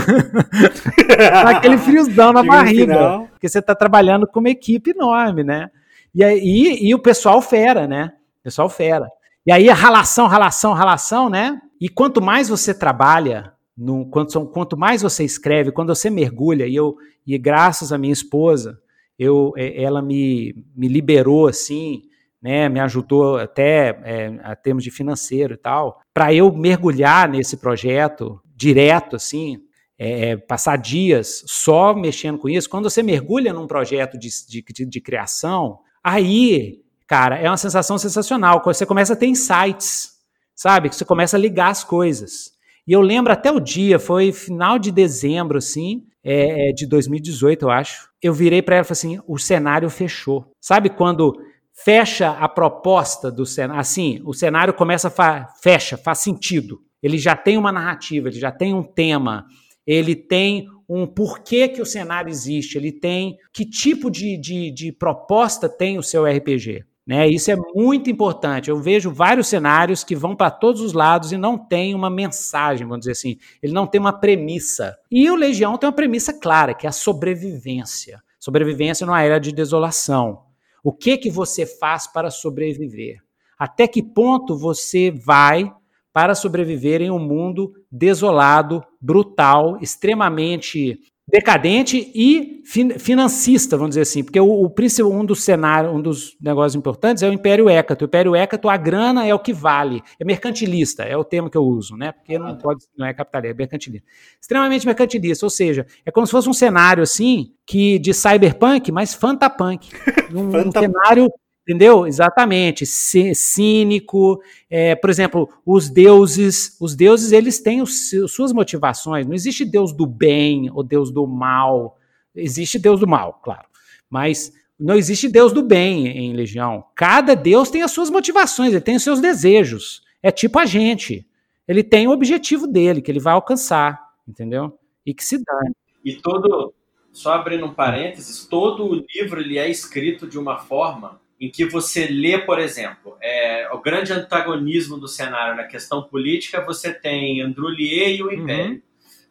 Aquele 1.49 1.79
friozão 1.79 2.33
na 2.33 2.43
barriga. 2.45 3.21
Porque 3.31 3.49
você 3.49 3.61
está 3.61 3.75
trabalhando 3.75 4.27
com 4.27 4.41
uma 4.41 4.51
equipe 4.51 4.91
enorme, 4.91 5.43
né? 5.43 5.71
E, 6.15 6.23
aí, 6.23 6.79
e 6.81 6.95
o 6.95 6.99
pessoal 6.99 7.41
fera, 7.41 7.89
né? 7.89 8.13
O 8.41 8.45
pessoal 8.45 8.69
fera. 8.69 9.09
E 9.47 9.53
aí 9.53 9.69
ralação, 9.69 10.27
ralação, 10.27 10.73
ralação, 10.73 11.29
né? 11.29 11.61
E 11.81 11.89
quanto 11.89 12.23
mais 12.23 12.49
você 12.49 12.73
trabalha, 12.73 13.53
no, 13.77 14.07
quanto, 14.07 14.47
quanto 14.47 14.77
mais 14.77 15.03
você 15.03 15.25
escreve, 15.25 15.73
quando 15.73 15.95
você 15.95 16.09
mergulha, 16.09 16.67
e 16.67 16.75
eu, 16.75 16.97
e 17.27 17.37
graças 17.37 17.93
à 17.93 17.99
minha 17.99 18.13
esposa, 18.13 18.79
eu, 19.19 19.53
é, 19.57 19.83
ela 19.83 20.01
me, 20.01 20.55
me 20.75 20.89
liberou 20.89 21.47
assim, 21.47 22.03
né, 22.41 22.69
me 22.69 22.81
ajudou 22.81 23.37
até 23.37 24.01
é, 24.05 24.41
a 24.43 24.55
termos 24.55 24.85
de 24.85 24.91
financeiro 24.91 25.55
e 25.55 25.57
tal, 25.57 26.01
para 26.13 26.33
eu 26.33 26.53
mergulhar 26.53 27.29
nesse 27.29 27.57
projeto 27.57 28.41
direto, 28.55 29.17
assim, 29.17 29.59
é, 29.99 30.31
é, 30.31 30.37
passar 30.37 30.77
dias 30.77 31.43
só 31.47 31.95
mexendo 31.95 32.39
com 32.39 32.49
isso. 32.49 32.69
Quando 32.69 32.91
você 32.91 33.03
mergulha 33.03 33.53
num 33.53 33.67
projeto 33.67 34.19
de, 34.19 34.29
de, 34.49 34.87
de 34.87 35.01
criação, 35.01 35.79
aí, 36.03 36.84
cara, 37.07 37.39
é 37.39 37.49
uma 37.49 37.57
sensação 37.57 37.99
sensacional. 37.99 38.63
Você 38.65 38.87
começa 38.87 39.13
a 39.13 39.17
ter 39.17 39.27
insights, 39.27 40.11
sabe? 40.55 40.89
Você 40.89 41.05
começa 41.05 41.37
a 41.37 41.41
ligar 41.41 41.71
as 41.71 41.85
coisas. 41.85 42.53
E 42.87 42.93
eu 42.93 43.01
lembro 43.01 43.33
até 43.33 43.51
o 43.51 43.61
dia, 43.61 43.99
foi 43.99 44.31
final 44.33 44.79
de 44.79 44.93
dezembro, 44.93 45.59
assim, 45.59 46.05
é, 46.23 46.71
é 46.71 46.73
de 46.73 46.87
2018, 46.87 47.63
eu 47.63 47.71
acho. 47.71 48.09
Eu 48.23 48.33
virei 48.33 48.63
para 48.63 48.77
ela 48.77 48.85
e 48.85 48.89
falei 48.89 49.17
assim: 49.17 49.25
o 49.27 49.39
cenário 49.39 49.89
fechou. 49.91 50.51
Sabe 50.61 50.91
quando 50.91 51.35
fecha 51.73 52.31
a 52.31 52.49
proposta 52.49 53.31
do 53.31 53.45
cenário? 53.45 53.81
Assim, 53.81 54.21
o 54.25 54.33
cenário 54.33 54.75
começa 54.75 55.09
a 55.09 55.11
fa 55.11 55.49
fecha, 55.63 55.97
faz 55.97 56.19
sentido. 56.19 56.81
Ele 57.03 57.19
já 57.19 57.37
tem 57.37 57.59
uma 57.59 57.73
narrativa, 57.73 58.29
ele 58.29 58.39
já 58.39 58.51
tem 58.51 58.73
um 58.73 58.83
tema, 58.83 59.47
ele 59.87 60.15
tem 60.15 60.67
um 60.89 61.07
porquê 61.07 61.69
que 61.69 61.83
o 61.83 61.87
cenário 61.87 62.31
existe, 62.31 62.77
ele 62.77 62.93
tem 62.93 63.37
que 63.53 63.65
tipo 63.65 64.11
de, 64.11 64.39
de, 64.39 64.71
de 64.71 64.93
proposta 64.93 65.69
tem 65.69 65.99
o 65.99 66.03
seu 66.03 66.25
RPG. 66.25 66.85
Né? 67.07 67.29
Isso 67.29 67.51
é 67.51 67.57
muito 67.75 68.11
importante. 68.11 68.71
Eu 68.71 68.81
vejo 68.81 69.11
vários 69.11 69.49
cenários 69.49 70.03
que 70.03 70.17
vão 70.17 70.35
para 70.35 70.51
todos 70.51 70.81
os 70.81 70.93
lados 70.95 71.33
e 71.33 71.37
não 71.37 71.59
tem 71.59 71.95
uma 71.95 72.09
mensagem, 72.09 72.87
vamos 72.87 73.01
dizer 73.01 73.13
assim. 73.13 73.37
Ele 73.63 73.73
não 73.73 73.87
tem 73.87 74.01
uma 74.01 74.13
premissa. 74.13 74.97
E 75.11 75.31
o 75.31 75.37
Legião 75.37 75.77
tem 75.77 75.89
uma 75.89 75.95
premissa 75.95 76.33
clara, 76.33 76.75
que 76.75 76.87
é 76.87 76.89
a 76.89 76.93
sobrevivência. 76.93 78.23
Sobrevivência 78.39 79.07
numa 79.07 79.23
era 79.23 79.39
de 79.39 79.53
desolação. 79.53 80.45
O 80.83 80.93
que 80.93 81.17
que 81.19 81.31
você 81.31 81.67
faz 81.67 82.07
para 82.07 82.31
sobreviver? 82.31 83.19
Até 83.59 83.87
que 83.87 84.03
ponto 84.03 84.57
você 84.57 85.11
vai 85.11 85.73
para 86.13 86.35
sobreviver 86.35 87.03
em 87.03 87.11
um 87.11 87.19
mundo 87.19 87.73
desolado, 87.91 88.85
brutal, 89.01 89.79
extremamente 89.81 90.99
decadente 91.27 92.13
e 92.15 92.63
fin 92.67 92.99
financista, 92.99 93.77
vamos 93.77 93.91
dizer 93.91 94.03
assim, 94.03 94.23
porque 94.23 94.39
o, 94.39 94.47
o 94.47 94.71
principal 94.71 95.11
um 95.11 95.25
dos 95.25 95.43
cenários, 95.43 95.95
um 95.95 96.01
dos 96.01 96.37
negócios 96.41 96.75
importantes 96.75 97.23
é 97.23 97.29
o 97.29 97.33
Império 97.33 97.69
Hécato. 97.69 98.05
O 98.05 98.09
Império 98.09 98.37
Hécato, 98.37 98.69
a 98.69 98.77
grana 98.77 99.27
é 99.27 99.35
o 99.35 99.39
que 99.39 99.53
vale, 99.53 100.03
é 100.21 100.25
mercantilista, 100.25 101.03
é 101.03 101.17
o 101.17 101.25
termo 101.25 101.49
que 101.49 101.57
eu 101.57 101.65
uso, 101.65 101.97
né? 101.97 102.13
Porque 102.13 102.39
não 102.39 102.57
pode, 102.59 102.85
não 102.97 103.07
é 103.07 103.15
capitalista, 103.15 103.55
é 103.55 103.59
mercantilista. 103.59 104.07
Extremamente 104.41 104.87
mercantilista, 104.87 105.47
ou 105.47 105.51
seja, 105.51 105.87
é 106.05 106.11
como 106.11 106.27
se 106.27 106.31
fosse 106.31 106.49
um 106.49 106.55
cenário 106.55 107.03
assim 107.03 107.55
que 107.67 107.99
de 107.99 108.13
cyberpunk, 108.13 108.93
mas 108.93 109.15
fantapunk, 109.15 109.89
um, 110.35 110.69
um 110.69 110.73
cenário 110.73 111.31
Entendeu? 111.67 112.07
Exatamente. 112.07 112.85
Cínico. 112.85 114.41
É, 114.69 114.95
por 114.95 115.09
exemplo, 115.09 115.49
os 115.65 115.89
deuses, 115.89 116.77
os 116.79 116.95
deuses 116.95 117.33
eles 117.33 117.59
têm 117.61 117.81
os, 117.81 118.11
suas 118.29 118.53
motivações. 118.53 119.27
Não 119.27 119.35
existe 119.35 119.65
Deus 119.65 119.91
do 119.93 120.07
bem 120.07 120.71
ou 120.71 120.83
Deus 120.83 121.11
do 121.11 121.27
mal. 121.27 121.99
Existe 122.37 122.79
Deus 122.79 123.01
do 123.01 123.07
mal, 123.07 123.41
claro. 123.43 123.67
Mas 124.11 124.53
não 124.79 124.95
existe 124.95 125.27
Deus 125.27 125.53
do 125.53 125.63
bem 125.63 126.07
em 126.07 126.35
Legião. 126.35 126.85
Cada 126.95 127.35
Deus 127.35 127.71
tem 127.71 127.83
as 127.83 127.93
suas 127.93 128.11
motivações, 128.11 128.73
ele 128.73 128.81
tem 128.81 128.97
os 128.97 129.03
seus 129.03 129.21
desejos. 129.21 130.03
É 130.23 130.31
tipo 130.31 130.59
a 130.59 130.67
gente. 130.67 131.27
Ele 131.67 131.83
tem 131.83 132.07
o 132.07 132.11
objetivo 132.11 132.67
dele, 132.67 133.01
que 133.01 133.11
ele 133.11 133.21
vai 133.21 133.33
alcançar, 133.33 133.99
entendeu? 134.29 134.79
E 135.07 135.15
que 135.15 135.25
se 135.25 135.39
dá. 135.39 135.61
E 136.05 136.17
todo, 136.17 136.75
só 137.11 137.33
abrindo 137.33 137.65
um 137.65 137.73
parênteses, 137.73 138.45
todo 138.45 138.85
o 138.85 138.95
livro 139.15 139.41
ele 139.41 139.57
é 139.57 139.71
escrito 139.71 140.27
de 140.27 140.39
uma 140.39 140.59
forma 140.59 141.24
em 141.41 141.51
que 141.51 141.65
você 141.65 142.07
lê, 142.07 142.39
por 142.39 142.59
exemplo, 142.59 143.17
é, 143.21 143.69
o 143.73 143.81
grande 143.81 144.13
antagonismo 144.13 144.99
do 144.99 145.09
cenário 145.09 145.57
na 145.57 145.65
questão 145.65 146.03
política, 146.03 146.65
você 146.65 146.93
tem 146.93 147.41
Androulier 147.43 148.17
e 148.17 148.23
o 148.23 148.33
Império. 148.33 148.73
Uhum. 148.75 148.83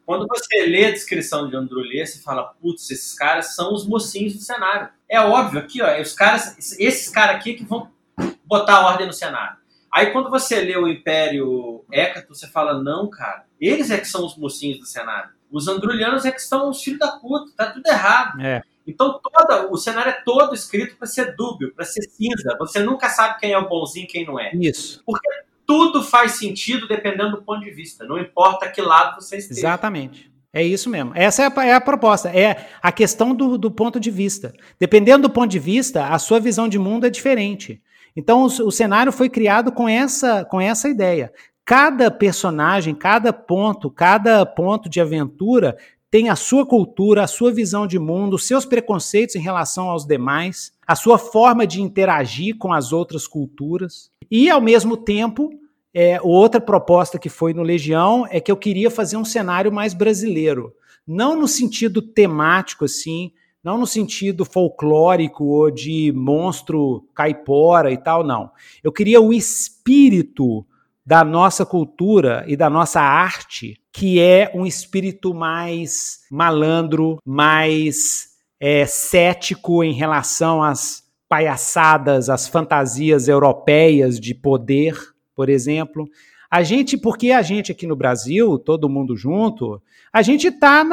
Quando 0.06 0.26
você 0.28 0.66
lê 0.66 0.86
a 0.86 0.90
descrição 0.90 1.48
de 1.48 1.56
Androulier, 1.56 2.06
você 2.06 2.20
fala, 2.20 2.54
putz, 2.60 2.90
esses 2.90 3.14
caras 3.14 3.54
são 3.54 3.72
os 3.72 3.86
mocinhos 3.86 4.34
do 4.34 4.40
cenário. 4.40 4.90
É 5.08 5.18
óbvio 5.20 5.60
aqui, 5.60 5.80
ó, 5.80 6.00
os 6.00 6.12
caras, 6.12 6.78
esses 6.78 7.08
caras 7.08 7.36
aqui 7.36 7.54
que 7.54 7.64
vão 7.64 7.90
botar 8.44 8.76
a 8.76 8.86
ordem 8.86 9.06
no 9.06 9.12
cenário. 9.12 9.56
Aí 9.90 10.10
quando 10.10 10.28
você 10.28 10.60
lê 10.60 10.76
o 10.76 10.88
Império 10.88 11.84
Hécato, 11.90 12.34
você 12.34 12.46
fala, 12.48 12.82
não, 12.82 13.08
cara, 13.08 13.44
eles 13.60 13.90
é 13.90 13.98
que 13.98 14.06
são 14.06 14.26
os 14.26 14.36
mocinhos 14.36 14.78
do 14.78 14.86
cenário. 14.86 15.30
Os 15.50 15.68
andrulianos 15.68 16.24
é 16.24 16.32
que 16.32 16.42
são 16.42 16.68
os 16.68 16.82
filhos 16.82 16.98
da 16.98 17.12
puta, 17.12 17.52
tá 17.56 17.70
tudo 17.70 17.86
errado. 17.86 18.40
É. 18.40 18.62
Então 18.86 19.18
toda, 19.22 19.70
o 19.70 19.76
cenário 19.76 20.10
é 20.10 20.22
todo 20.24 20.54
escrito 20.54 20.96
para 20.96 21.06
ser 21.06 21.34
dúbio, 21.36 21.74
para 21.74 21.84
ser 21.84 22.02
cinza. 22.02 22.56
Você 22.58 22.80
nunca 22.80 23.08
sabe 23.08 23.38
quem 23.40 23.52
é 23.52 23.58
o 23.58 23.68
bonzinho 23.68 24.04
e 24.04 24.08
quem 24.08 24.26
não 24.26 24.38
é. 24.38 24.50
Isso. 24.54 25.02
Porque 25.06 25.28
tudo 25.66 26.02
faz 26.02 26.32
sentido 26.32 26.86
dependendo 26.86 27.36
do 27.36 27.42
ponto 27.42 27.60
de 27.60 27.70
vista. 27.70 28.04
Não 28.04 28.18
importa 28.18 28.68
que 28.68 28.82
lado 28.82 29.20
você 29.20 29.38
esteja. 29.38 29.60
Exatamente. 29.60 30.32
É 30.52 30.62
isso 30.62 30.88
mesmo. 30.88 31.10
Essa 31.16 31.42
é 31.42 31.46
a, 31.46 31.66
é 31.66 31.74
a 31.74 31.80
proposta. 31.80 32.28
É 32.28 32.68
a 32.80 32.92
questão 32.92 33.34
do, 33.34 33.58
do, 33.58 33.70
ponto 33.70 33.98
de 33.98 34.10
vista. 34.10 34.54
Dependendo 34.78 35.26
do 35.26 35.32
ponto 35.32 35.50
de 35.50 35.58
vista, 35.58 36.06
a 36.06 36.18
sua 36.18 36.38
visão 36.38 36.68
de 36.68 36.78
mundo 36.78 37.06
é 37.06 37.10
diferente. 37.10 37.82
Então, 38.14 38.42
o, 38.42 38.46
o 38.46 38.70
cenário 38.70 39.10
foi 39.10 39.28
criado 39.28 39.72
com 39.72 39.88
essa, 39.88 40.44
com 40.44 40.60
essa 40.60 40.88
ideia. 40.88 41.32
Cada 41.64 42.08
personagem, 42.08 42.94
cada 42.94 43.32
ponto, 43.32 43.90
cada 43.90 44.46
ponto 44.46 44.88
de 44.88 45.00
aventura 45.00 45.76
tem 46.14 46.28
a 46.28 46.36
sua 46.36 46.64
cultura, 46.64 47.24
a 47.24 47.26
sua 47.26 47.50
visão 47.50 47.88
de 47.88 47.98
mundo, 47.98 48.38
seus 48.38 48.64
preconceitos 48.64 49.34
em 49.34 49.40
relação 49.40 49.90
aos 49.90 50.06
demais, 50.06 50.70
a 50.86 50.94
sua 50.94 51.18
forma 51.18 51.66
de 51.66 51.82
interagir 51.82 52.56
com 52.56 52.72
as 52.72 52.92
outras 52.92 53.26
culturas. 53.26 54.12
E, 54.30 54.48
ao 54.48 54.60
mesmo 54.60 54.96
tempo, 54.96 55.50
é, 55.92 56.20
outra 56.22 56.60
proposta 56.60 57.18
que 57.18 57.28
foi 57.28 57.52
no 57.52 57.64
Legião 57.64 58.28
é 58.30 58.38
que 58.38 58.52
eu 58.52 58.56
queria 58.56 58.92
fazer 58.92 59.16
um 59.16 59.24
cenário 59.24 59.72
mais 59.72 59.92
brasileiro. 59.92 60.72
Não 61.04 61.36
no 61.36 61.48
sentido 61.48 62.00
temático, 62.00 62.84
assim, 62.84 63.32
não 63.60 63.76
no 63.76 63.86
sentido 63.86 64.44
folclórico 64.44 65.42
ou 65.42 65.68
de 65.68 66.12
monstro 66.14 67.08
caipora 67.12 67.90
e 67.90 67.96
tal, 67.96 68.22
não. 68.22 68.52
Eu 68.84 68.92
queria 68.92 69.20
o 69.20 69.32
espírito 69.32 70.64
da 71.04 71.24
nossa 71.24 71.66
cultura 71.66 72.44
e 72.46 72.56
da 72.56 72.70
nossa 72.70 73.00
arte, 73.00 73.80
que 73.94 74.20
é 74.20 74.50
um 74.52 74.66
espírito 74.66 75.32
mais 75.32 76.24
malandro, 76.28 77.18
mais 77.24 78.26
é, 78.58 78.84
cético 78.86 79.84
em 79.84 79.92
relação 79.92 80.64
às 80.64 81.04
palhaçadas, 81.28 82.28
às 82.28 82.48
fantasias 82.48 83.28
europeias 83.28 84.18
de 84.18 84.34
poder, 84.34 84.98
por 85.32 85.48
exemplo. 85.48 86.08
A 86.50 86.64
gente, 86.64 86.96
porque 86.98 87.30
a 87.30 87.40
gente 87.40 87.70
aqui 87.70 87.86
no 87.86 87.94
Brasil, 87.94 88.58
todo 88.58 88.88
mundo 88.88 89.16
junto, 89.16 89.80
a 90.12 90.22
gente 90.22 90.48
está 90.48 90.84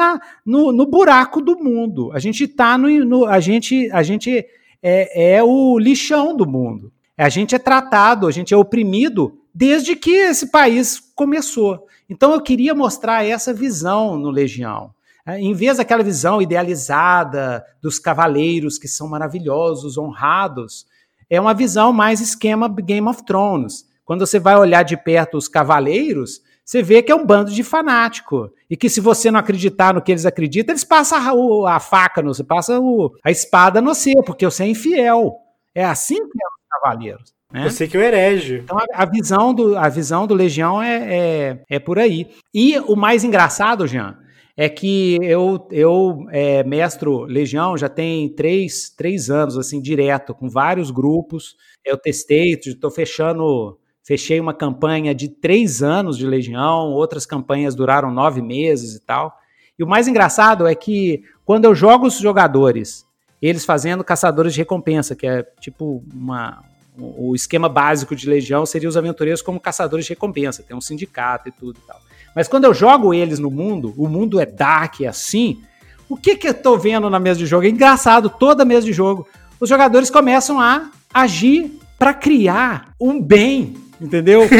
no, 0.46 0.70
no 0.70 0.86
buraco 0.86 1.42
do 1.42 1.58
mundo. 1.58 2.12
A 2.12 2.20
gente 2.20 2.44
está 2.44 2.78
no, 2.78 2.88
no, 3.04 3.26
A 3.26 3.40
gente, 3.40 3.90
a 3.90 4.04
gente 4.04 4.46
é, 4.80 5.34
é 5.34 5.42
o 5.42 5.76
lixão 5.76 6.36
do 6.36 6.48
mundo. 6.48 6.92
A 7.18 7.28
gente 7.28 7.52
é 7.52 7.58
tratado, 7.58 8.28
a 8.28 8.30
gente 8.30 8.54
é 8.54 8.56
oprimido 8.56 9.40
desde 9.52 9.96
que 9.96 10.12
esse 10.12 10.52
país 10.52 11.00
começou. 11.16 11.84
Então 12.12 12.34
eu 12.34 12.42
queria 12.42 12.74
mostrar 12.74 13.24
essa 13.24 13.54
visão 13.54 14.18
no 14.18 14.28
Legião. 14.28 14.94
É, 15.24 15.40
em 15.40 15.54
vez 15.54 15.78
daquela 15.78 16.02
visão 16.02 16.42
idealizada 16.42 17.64
dos 17.80 17.98
cavaleiros 17.98 18.76
que 18.76 18.86
são 18.86 19.08
maravilhosos, 19.08 19.96
honrados, 19.96 20.86
é 21.30 21.40
uma 21.40 21.54
visão 21.54 21.90
mais 21.90 22.20
esquema 22.20 22.68
Game 22.68 23.08
of 23.08 23.24
Thrones. 23.24 23.86
Quando 24.04 24.26
você 24.26 24.38
vai 24.38 24.58
olhar 24.58 24.82
de 24.82 24.94
perto 24.94 25.38
os 25.38 25.48
cavaleiros, 25.48 26.42
você 26.62 26.82
vê 26.82 27.02
que 27.02 27.10
é 27.10 27.14
um 27.14 27.24
bando 27.24 27.50
de 27.50 27.62
fanático. 27.62 28.50
E 28.68 28.76
que 28.76 28.90
se 28.90 29.00
você 29.00 29.30
não 29.30 29.40
acreditar 29.40 29.94
no 29.94 30.02
que 30.02 30.12
eles 30.12 30.26
acreditam, 30.26 30.74
eles 30.74 30.84
passam 30.84 31.66
a, 31.66 31.76
a 31.76 31.80
faca, 31.80 32.20
no, 32.20 32.34
você 32.34 32.44
passa 32.44 32.78
o, 32.78 33.10
a 33.24 33.30
espada 33.30 33.80
no 33.80 33.94
você, 33.94 34.12
porque 34.26 34.44
você 34.44 34.64
é 34.64 34.68
infiel. 34.68 35.34
É 35.74 35.82
assim 35.82 36.16
que 36.16 36.20
é 36.22 36.46
os 36.46 36.68
cavaleiros. 36.68 37.32
Né? 37.52 37.68
Você 37.68 37.86
que 37.86 37.96
é 37.96 38.00
o 38.00 38.02
herege. 38.02 38.60
Então 38.64 38.78
a, 38.78 39.02
a, 39.02 39.04
visão 39.04 39.52
do, 39.52 39.76
a 39.76 39.88
visão 39.88 40.26
do 40.26 40.34
Legião 40.34 40.82
é, 40.82 40.96
é, 40.96 41.62
é, 41.68 41.78
por 41.78 41.98
aí. 41.98 42.28
E 42.54 42.78
o 42.78 42.96
mais 42.96 43.24
engraçado, 43.24 43.86
Jean, 43.86 44.16
é 44.56 44.68
que 44.68 45.18
eu, 45.22 45.68
eu 45.70 46.26
é, 46.30 46.64
mestro 46.64 47.24
Legião 47.24 47.76
já 47.76 47.88
tem 47.88 48.28
três, 48.30 48.90
três 48.90 49.30
anos, 49.30 49.58
assim, 49.58 49.80
direto, 49.80 50.34
com 50.34 50.48
vários 50.48 50.90
grupos. 50.90 51.56
Eu 51.84 51.98
testei, 51.98 52.52
estou 52.52 52.90
fechando, 52.90 53.78
fechei 54.02 54.40
uma 54.40 54.54
campanha 54.54 55.14
de 55.14 55.28
três 55.28 55.82
anos 55.82 56.16
de 56.16 56.26
Legião, 56.26 56.90
outras 56.90 57.26
campanhas 57.26 57.74
duraram 57.74 58.10
nove 58.10 58.40
meses 58.40 58.94
e 58.94 59.00
tal. 59.00 59.36
E 59.78 59.84
o 59.84 59.86
mais 59.86 60.08
engraçado 60.08 60.66
é 60.66 60.74
que 60.74 61.22
quando 61.44 61.64
eu 61.66 61.74
jogo 61.74 62.06
os 62.06 62.18
jogadores, 62.18 63.06
eles 63.40 63.64
fazendo 63.64 64.04
caçadores 64.04 64.54
de 64.54 64.60
recompensa, 64.60 65.16
que 65.16 65.26
é 65.26 65.42
tipo 65.60 66.04
uma, 66.14 66.62
o 66.96 67.34
esquema 67.34 67.68
básico 67.68 68.14
de 68.14 68.28
Legião 68.28 68.66
seria 68.66 68.88
os 68.88 68.96
aventureiros 68.96 69.40
como 69.40 69.58
caçadores 69.58 70.04
de 70.04 70.10
recompensa, 70.10 70.62
tem 70.62 70.76
um 70.76 70.80
sindicato 70.80 71.48
e 71.48 71.52
tudo 71.52 71.78
e 71.82 71.86
tal. 71.86 72.00
Mas 72.34 72.48
quando 72.48 72.64
eu 72.64 72.74
jogo 72.74 73.14
eles 73.14 73.38
no 73.38 73.50
mundo, 73.50 73.94
o 73.96 74.08
mundo 74.08 74.40
é 74.40 74.46
dark, 74.46 75.00
é 75.00 75.06
assim, 75.06 75.62
o 76.08 76.16
que 76.16 76.36
que 76.36 76.48
eu 76.48 76.54
tô 76.54 76.76
vendo 76.76 77.08
na 77.08 77.18
mesa 77.18 77.38
de 77.38 77.46
jogo? 77.46 77.64
É 77.64 77.70
engraçado, 77.70 78.28
toda 78.28 78.64
mesa 78.64 78.86
de 78.86 78.92
jogo, 78.92 79.26
os 79.58 79.68
jogadores 79.68 80.10
começam 80.10 80.60
a 80.60 80.90
agir 81.12 81.78
para 81.98 82.12
criar 82.12 82.92
um 83.00 83.20
bem, 83.20 83.74
entendeu? 84.00 84.42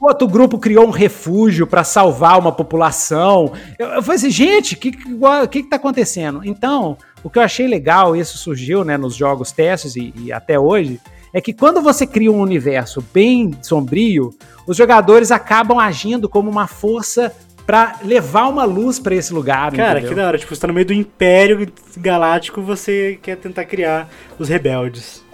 Um, 0.00 0.06
outro 0.06 0.28
grupo 0.28 0.58
criou 0.58 0.86
um 0.86 0.90
refúgio 0.90 1.66
para 1.66 1.82
salvar 1.82 2.38
uma 2.38 2.52
população. 2.52 3.54
Eu, 3.78 3.86
eu 3.86 4.02
falei 4.02 4.16
assim, 4.16 4.28
gente, 4.28 4.74
o 4.74 4.76
que, 4.76 4.92
que, 4.92 5.08
que, 5.50 5.62
que 5.62 5.70
tá 5.70 5.76
acontecendo? 5.76 6.42
Então, 6.44 6.98
o 7.22 7.30
que 7.30 7.38
eu 7.38 7.42
achei 7.42 7.66
legal, 7.66 8.14
isso 8.14 8.36
surgiu 8.36 8.84
né, 8.84 8.98
nos 8.98 9.14
jogos 9.14 9.50
testes 9.50 9.96
e, 9.96 10.12
e 10.18 10.30
até 10.30 10.60
hoje, 10.60 11.00
é 11.34 11.40
que 11.40 11.52
quando 11.52 11.82
você 11.82 12.06
cria 12.06 12.30
um 12.30 12.40
universo 12.40 13.04
bem 13.12 13.50
sombrio, 13.60 14.32
os 14.68 14.76
jogadores 14.76 15.32
acabam 15.32 15.80
agindo 15.80 16.28
como 16.28 16.48
uma 16.48 16.68
força 16.68 17.34
pra 17.66 17.96
levar 18.04 18.46
uma 18.46 18.64
luz 18.64 19.00
pra 19.00 19.16
esse 19.16 19.34
lugar, 19.34 19.72
Cara, 19.72 19.98
entendeu? 19.98 20.10
que 20.10 20.14
da 20.14 20.28
hora. 20.28 20.38
Tipo, 20.38 20.54
você 20.54 20.60
tá 20.60 20.68
no 20.68 20.74
meio 20.74 20.86
do 20.86 20.92
Império 20.92 21.66
Galáctico 21.96 22.62
você 22.62 23.18
quer 23.20 23.36
tentar 23.36 23.64
criar 23.64 24.08
os 24.38 24.48
rebeldes. 24.48 25.24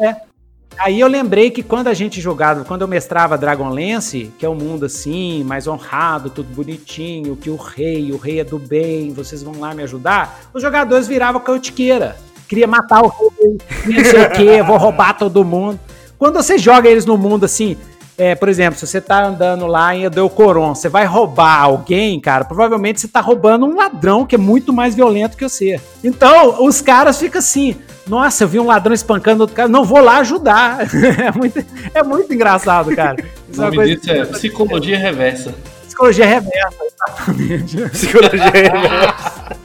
Aí 0.79 0.99
eu 0.99 1.07
lembrei 1.07 1.51
que 1.51 1.63
quando 1.63 1.89
a 1.89 1.95
gente 1.95 2.19
jogava, 2.19 2.65
quando 2.65 2.81
eu 2.81 2.89
mestrava 2.89 3.37
Dragonlance, 3.37 4.33
que 4.39 4.47
é 4.47 4.49
um 4.49 4.55
mundo 4.55 4.87
assim, 4.87 5.45
mais 5.45 5.67
honrado, 5.67 6.31
tudo 6.31 6.49
bonitinho, 6.55 7.37
que 7.37 7.51
o 7.51 7.57
rei, 7.57 8.11
o 8.11 8.17
rei 8.17 8.41
é 8.41 8.45
do 8.45 8.59
bem, 8.59 9.13
vocês 9.13 9.43
vão 9.43 9.61
lá 9.61 9.75
me 9.75 9.83
ajudar, 9.83 10.41
os 10.55 10.63
jogadores 10.63 11.07
viravam 11.07 11.43
cautiqueira. 11.43 12.17
Queria 12.49 12.67
matar 12.67 13.03
o 13.03 13.09
rei, 13.09 13.59
não 13.85 14.05
sei 14.05 14.23
o 14.23 14.31
quê, 14.31 14.63
vou 14.63 14.79
roubar 14.79 15.13
todo 15.19 15.45
mundo. 15.45 15.79
Quando 16.21 16.35
você 16.35 16.59
joga 16.59 16.87
eles 16.87 17.07
no 17.07 17.17
mundo 17.17 17.45
assim, 17.45 17.79
é, 18.19 18.35
por 18.35 18.51
exemplo, 18.51 18.79
se 18.79 18.87
você 18.87 19.01
tá 19.01 19.25
andando 19.25 19.67
lá 19.67 19.97
em 19.97 20.05
Edelcoron, 20.05 20.75
você 20.75 20.87
vai 20.87 21.07
roubar 21.07 21.63
alguém, 21.63 22.21
cara, 22.21 22.45
provavelmente 22.45 23.01
você 23.01 23.09
tá 23.09 23.23
roubando 23.23 23.65
um 23.65 23.75
ladrão 23.75 24.27
que 24.27 24.35
é 24.35 24.39
muito 24.39 24.71
mais 24.71 24.95
violento 24.95 25.35
que 25.35 25.49
você. 25.49 25.81
Então, 26.05 26.63
os 26.63 26.83
caras 26.83 27.19
ficam 27.19 27.39
assim, 27.39 27.75
nossa, 28.07 28.45
eu 28.45 28.49
vi 28.49 28.61
um 28.61 28.67
ladrão 28.67 28.93
espancando 28.93 29.45
outro 29.45 29.57
cara, 29.57 29.67
não 29.71 29.83
vou 29.83 30.03
lá 30.03 30.19
ajudar. 30.19 30.81
é, 31.19 31.33
muito, 31.33 31.65
é 31.95 32.03
muito 32.03 32.35
engraçado, 32.35 32.95
cara. 32.95 33.17
O 33.49 33.49
Isso 33.51 33.65
é 33.65 33.75
coisa 33.75 34.13
é 34.13 34.25
psicologia 34.27 34.99
reversa. 34.99 35.55
psicologia 35.87 36.27
reversa, 36.27 36.85
exatamente. 36.85 37.77
Psicologia 37.89 38.51
reversa. 38.51 39.57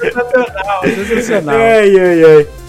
sensacional, 0.00 0.82
sensacional. 0.82 1.54
ai, 1.54 1.96
ai, 1.96 2.24
ai. 2.24 2.63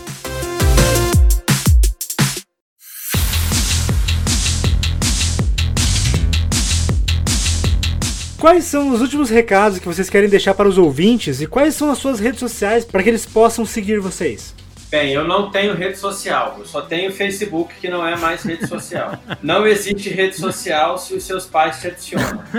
Quais 8.45 8.65
são 8.65 8.93
os 8.93 9.01
últimos 9.01 9.31
recados 9.31 9.79
que 9.79 9.87
vocês 9.87 10.07
querem 10.07 10.29
deixar 10.29 10.53
para 10.53 10.69
os 10.69 10.77
ouvintes 10.77 11.41
e 11.41 11.47
quais 11.47 11.73
são 11.73 11.89
as 11.89 11.97
suas 11.97 12.19
redes 12.19 12.39
sociais 12.39 12.85
para 12.85 13.01
que 13.01 13.09
eles 13.09 13.25
possam 13.25 13.65
seguir 13.65 13.99
vocês? 13.99 14.53
Bem, 14.87 15.13
eu 15.13 15.27
não 15.27 15.49
tenho 15.49 15.73
rede 15.73 15.97
social, 15.97 16.55
eu 16.59 16.63
só 16.63 16.83
tenho 16.83 17.11
Facebook, 17.11 17.73
que 17.81 17.89
não 17.89 18.07
é 18.07 18.15
mais 18.15 18.43
rede 18.43 18.67
social. 18.67 19.17
Não 19.41 19.65
existe 19.65 20.09
rede 20.09 20.37
social 20.37 20.95
se 20.99 21.15
os 21.15 21.23
seus 21.23 21.47
pais 21.47 21.81
te 21.81 21.87
adicionam. 21.87 22.43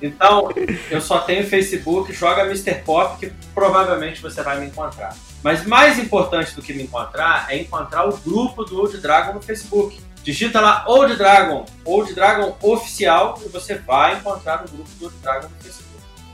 Então, 0.00 0.50
eu 0.90 1.00
só 1.00 1.20
tenho 1.20 1.46
Facebook, 1.46 2.12
joga 2.12 2.42
Mr. 2.42 2.74
Pop, 2.84 3.18
que 3.18 3.32
provavelmente 3.54 4.20
você 4.20 4.42
vai 4.42 4.60
me 4.60 4.66
encontrar. 4.66 5.16
Mas 5.42 5.64
mais 5.64 5.98
importante 5.98 6.54
do 6.54 6.60
que 6.60 6.74
me 6.74 6.82
encontrar 6.82 7.46
é 7.48 7.56
encontrar 7.56 8.06
o 8.06 8.14
grupo 8.18 8.64
do 8.64 8.78
Old 8.78 8.98
Dragon 8.98 9.32
no 9.32 9.40
Facebook. 9.40 9.98
Digita 10.24 10.60
lá 10.60 10.84
Old 10.88 11.16
Dragon, 11.16 11.64
Old 11.84 12.14
Dragon 12.14 12.56
Oficial, 12.62 13.38
e 13.44 13.48
você 13.48 13.74
vai 13.74 14.16
encontrar 14.16 14.64
o 14.64 14.70
grupo 14.70 14.88
do 14.98 15.04
Old 15.04 15.16
Dragon 15.22 15.48
no 15.48 15.62
Facebook. 15.62 15.84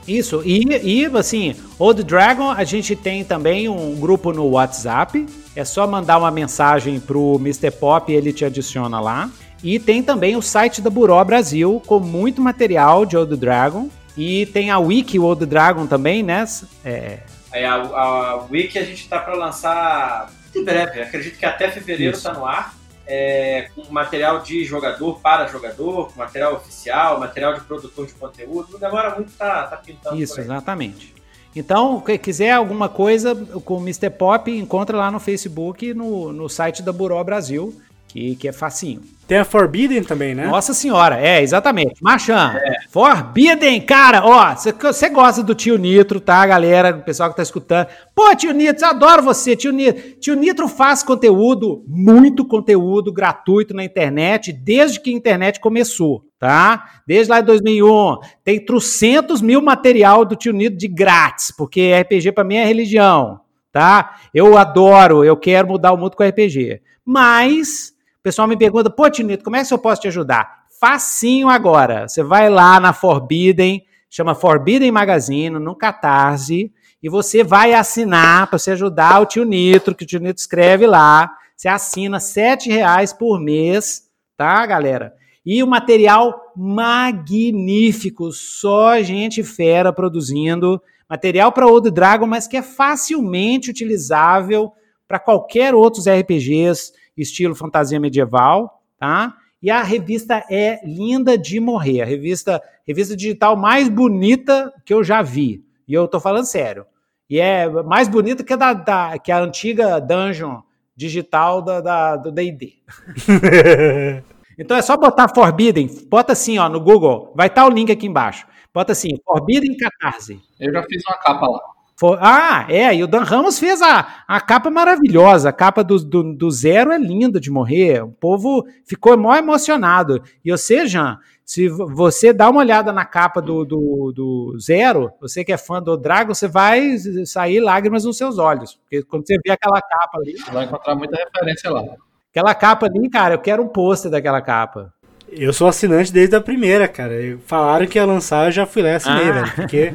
Isso, 0.07 0.41
e, 0.43 0.63
e 0.81 1.05
assim, 1.17 1.55
Old 1.77 2.03
Dragon, 2.03 2.49
a 2.49 2.63
gente 2.63 2.95
tem 2.95 3.23
também 3.23 3.69
um 3.69 3.95
grupo 3.99 4.31
no 4.31 4.47
WhatsApp. 4.47 5.27
É 5.55 5.63
só 5.63 5.85
mandar 5.85 6.17
uma 6.17 6.31
mensagem 6.31 6.99
pro 6.99 7.35
Mr. 7.35 7.69
Pop 7.69 8.11
e 8.11 8.15
ele 8.15 8.33
te 8.33 8.45
adiciona 8.45 8.99
lá. 8.99 9.29
E 9.63 9.77
tem 9.77 10.01
também 10.01 10.35
o 10.35 10.41
site 10.41 10.81
da 10.81 10.89
Buró 10.89 11.23
Brasil, 11.23 11.79
com 11.85 11.99
muito 11.99 12.41
material 12.41 13.05
de 13.05 13.15
Old 13.15 13.35
Dragon. 13.35 13.89
E 14.17 14.47
tem 14.47 14.71
a 14.71 14.79
Wiki 14.79 15.19
Old 15.19 15.45
Dragon 15.45 15.85
também, 15.85 16.23
né? 16.23 16.45
É, 16.83 17.19
Aí 17.51 17.65
a, 17.65 17.75
a 17.75 18.45
Wiki 18.49 18.79
a 18.79 18.83
gente 18.83 19.01
está 19.01 19.19
para 19.19 19.35
lançar 19.35 20.31
em 20.55 20.63
breve, 20.63 21.01
acredito 21.01 21.37
que 21.37 21.45
até 21.45 21.69
fevereiro 21.69 22.15
Isso. 22.15 22.27
está 22.27 22.37
no 22.37 22.45
ar. 22.45 22.73
É, 23.07 23.69
com 23.75 23.91
material 23.91 24.39
de 24.41 24.63
jogador 24.63 25.19
para 25.19 25.47
jogador, 25.47 26.11
com 26.11 26.19
material 26.19 26.55
oficial, 26.55 27.19
material 27.19 27.53
de 27.55 27.61
produtor 27.61 28.05
de 28.05 28.13
conteúdo. 28.13 28.69
Não 28.71 28.79
demora 28.79 29.15
muito, 29.15 29.31
tá, 29.33 29.67
tá 29.67 29.77
pintando. 29.77 30.21
Isso, 30.21 30.39
exatamente. 30.39 31.13
Então, 31.55 31.99
quem 31.99 32.17
quiser 32.17 32.51
alguma 32.51 32.87
coisa 32.87 33.35
com 33.35 33.77
o 33.77 33.81
Mr. 33.81 34.09
Pop, 34.09 34.49
encontra 34.49 34.97
lá 34.97 35.11
no 35.11 35.19
Facebook 35.19 35.93
no, 35.93 36.31
no 36.31 36.47
site 36.47 36.81
da 36.81 36.93
Buró 36.93 37.21
Brasil, 37.23 37.75
que, 38.11 38.35
que 38.35 38.47
é 38.47 38.51
facinho. 38.51 39.01
Tem 39.25 39.37
a 39.37 39.45
Forbidden 39.45 40.03
também, 40.03 40.35
né? 40.35 40.45
Nossa 40.45 40.73
senhora, 40.73 41.17
é, 41.17 41.41
exatamente. 41.41 41.95
Machan, 42.01 42.53
Forbidden, 42.89 43.79
cara, 43.79 44.25
ó, 44.25 44.53
você 44.53 45.07
gosta 45.07 45.41
do 45.41 45.55
tio 45.55 45.77
Nitro, 45.77 46.19
tá, 46.19 46.45
galera, 46.45 46.97
o 46.97 47.01
pessoal 47.01 47.29
que 47.29 47.37
tá 47.37 47.41
escutando. 47.41 47.87
Pô, 48.13 48.35
tio 48.35 48.51
Nitro, 48.51 48.85
eu 48.85 48.89
adoro 48.89 49.23
você, 49.23 49.55
tio 49.55 49.71
Nitro. 49.71 50.19
Tio 50.19 50.35
Nitro 50.35 50.67
faz 50.67 51.01
conteúdo, 51.01 51.85
muito 51.87 52.45
conteúdo 52.45 53.13
gratuito 53.13 53.73
na 53.73 53.85
internet, 53.85 54.51
desde 54.51 54.99
que 54.99 55.09
a 55.09 55.13
internet 55.13 55.61
começou, 55.61 56.25
tá? 56.37 57.01
Desde 57.07 57.31
lá 57.31 57.39
de 57.39 57.47
2001. 57.47 58.17
Tem 58.43 58.65
trocentos 58.65 59.41
mil 59.41 59.61
material 59.61 60.25
do 60.25 60.35
tio 60.35 60.51
Nitro 60.51 60.77
de 60.77 60.89
grátis, 60.89 61.53
porque 61.55 61.93
RPG 62.01 62.33
pra 62.33 62.43
mim 62.43 62.55
é 62.55 62.65
religião, 62.65 63.39
tá? 63.71 64.17
Eu 64.33 64.57
adoro, 64.57 65.23
eu 65.23 65.37
quero 65.37 65.69
mudar 65.69 65.93
o 65.93 65.97
mundo 65.97 66.17
com 66.17 66.23
RPG. 66.23 66.81
Mas 67.05 67.93
o 68.21 68.23
pessoal 68.23 68.47
me 68.47 68.55
pergunta, 68.55 68.87
pô, 68.87 69.09
Tinito, 69.09 69.43
como 69.43 69.55
é 69.55 69.65
que 69.65 69.73
eu 69.73 69.79
posso 69.79 70.01
te 70.01 70.07
ajudar? 70.07 70.65
Facinho 70.79 71.49
agora. 71.49 72.07
Você 72.07 72.21
vai 72.21 72.51
lá 72.51 72.79
na 72.79 72.93
Forbidden, 72.93 73.83
chama 74.07 74.35
Forbidden 74.35 74.91
Magazine, 74.91 75.57
no 75.57 75.75
Catarse, 75.75 76.71
e 77.01 77.09
você 77.09 77.43
vai 77.43 77.73
assinar 77.73 78.45
para 78.45 78.59
você 78.59 78.71
ajudar 78.71 79.21
o 79.21 79.25
tio 79.25 79.43
Nitro, 79.43 79.95
que 79.95 80.03
o 80.03 80.07
tio 80.07 80.19
Nitro 80.19 80.39
escreve 80.39 80.85
lá. 80.85 81.31
Você 81.57 81.67
assina 81.67 82.19
7 82.19 82.69
reais 82.69 83.11
por 83.11 83.39
mês, 83.39 84.03
tá, 84.37 84.63
galera? 84.67 85.15
E 85.43 85.63
o 85.63 85.67
material 85.67 86.53
magnífico, 86.55 88.31
só 88.31 89.01
gente 89.01 89.43
fera 89.43 89.91
produzindo. 89.91 90.79
Material 91.09 91.51
para 91.51 91.65
Old 91.65 91.89
Dragon, 91.89 92.27
mas 92.27 92.47
que 92.47 92.55
é 92.55 92.61
facilmente 92.61 93.71
utilizável 93.71 94.71
para 95.07 95.17
qualquer 95.17 95.73
outros 95.73 96.05
RPGs 96.07 96.93
estilo 97.17 97.55
fantasia 97.55 97.99
medieval, 97.99 98.81
tá? 98.97 99.35
E 99.61 99.69
a 99.69 99.83
revista 99.83 100.43
é 100.49 100.79
linda 100.83 101.37
de 101.37 101.59
morrer. 101.59 102.01
A 102.01 102.05
revista, 102.05 102.61
revista 102.87 103.15
digital 103.15 103.55
mais 103.55 103.87
bonita 103.89 104.73
que 104.85 104.93
eu 104.93 105.03
já 105.03 105.21
vi. 105.21 105.63
E 105.87 105.93
eu 105.93 106.07
tô 106.07 106.19
falando 106.19 106.45
sério. 106.45 106.85
E 107.29 107.39
é 107.39 107.69
mais 107.69 108.07
bonita 108.07 108.43
que 108.43 108.53
a, 108.53 108.55
da, 108.55 108.73
da- 108.73 109.19
que 109.19 109.31
a 109.31 109.39
antiga 109.39 109.99
dungeon 110.01 110.61
digital 110.95 111.61
da, 111.61 111.79
da- 111.81 112.15
do 112.17 112.31
D&D. 112.31 112.73
Então 114.57 114.77
é 114.77 114.81
só 114.81 114.95
botar 114.95 115.27
Forbidden, 115.33 115.89
bota 116.07 116.33
assim, 116.33 116.59
ó, 116.59 116.69
no 116.69 116.79
Google, 116.79 117.31
vai 117.35 117.47
estar 117.47 117.65
o 117.65 117.69
link 117.69 117.91
aqui 117.91 118.05
embaixo. 118.05 118.45
Bota 118.73 118.91
assim, 118.91 119.09
Forbidden 119.25 119.75
Catarse. 119.75 120.39
Eu 120.59 120.71
já 120.71 120.83
fiz 120.83 121.01
uma 121.07 121.17
capa 121.17 121.47
lá. 121.47 121.59
For- 122.01 122.17
Ah, 122.19 122.65
é, 122.67 122.95
e 122.95 123.03
o 123.03 123.07
Dan 123.07 123.21
Ramos 123.21 123.59
fez 123.59 123.79
a, 123.79 124.23
a 124.27 124.41
capa 124.41 124.71
maravilhosa. 124.71 125.49
A 125.49 125.53
capa 125.53 125.83
do, 125.83 125.99
do, 126.03 126.33
do 126.35 126.49
Zero 126.49 126.91
é 126.91 126.97
linda 126.97 127.39
de 127.39 127.51
morrer. 127.51 128.03
O 128.03 128.07
povo 128.09 128.65
ficou 128.87 129.15
mó 129.15 129.35
emocionado. 129.35 130.19
E 130.43 130.49
você, 130.49 130.87
Jean, 130.87 131.19
se 131.45 131.69
vo- 131.69 131.87
você 131.93 132.33
dá 132.33 132.49
uma 132.49 132.61
olhada 132.61 132.91
na 132.91 133.05
capa 133.05 133.39
do, 133.39 133.63
do, 133.63 134.11
do 134.15 134.57
Zero, 134.59 135.11
você 135.21 135.43
que 135.43 135.51
é 135.53 135.57
fã 135.57 135.79
do 135.79 135.95
Dragon, 135.95 136.33
você 136.33 136.47
vai 136.47 136.97
sair 137.23 137.59
lágrimas 137.59 138.03
nos 138.03 138.17
seus 138.17 138.39
olhos. 138.39 138.79
Porque 138.81 139.03
quando 139.03 139.27
você 139.27 139.37
vê 139.45 139.51
aquela 139.51 139.79
capa 139.79 140.17
ali, 140.17 140.35
Você 140.39 140.49
vai 140.49 140.65
encontrar 140.65 140.95
muita 140.95 141.15
referência 141.17 141.69
lá. 141.69 141.83
aquela 142.31 142.55
capa 142.55 142.87
ali, 142.87 143.07
cara, 143.11 143.35
eu 143.35 143.39
quero 143.39 143.61
um 143.61 143.67
pôster 143.67 144.09
daquela 144.09 144.41
capa. 144.41 144.91
Eu 145.31 145.53
sou 145.53 145.67
assinante 145.67 146.11
desde 146.11 146.35
a 146.35 146.41
primeira, 146.41 146.87
cara. 146.87 147.13
Falaram 147.45 147.85
que 147.85 147.99
ia 147.99 148.05
lançar, 148.05 148.47
eu 148.47 148.51
já 148.51 148.65
fui 148.65 148.81
lá 148.81 148.89
e 148.89 148.95
assinei, 148.95 149.29
Ah. 149.29 149.33
velho. 149.33 149.51
Porque 149.55 149.93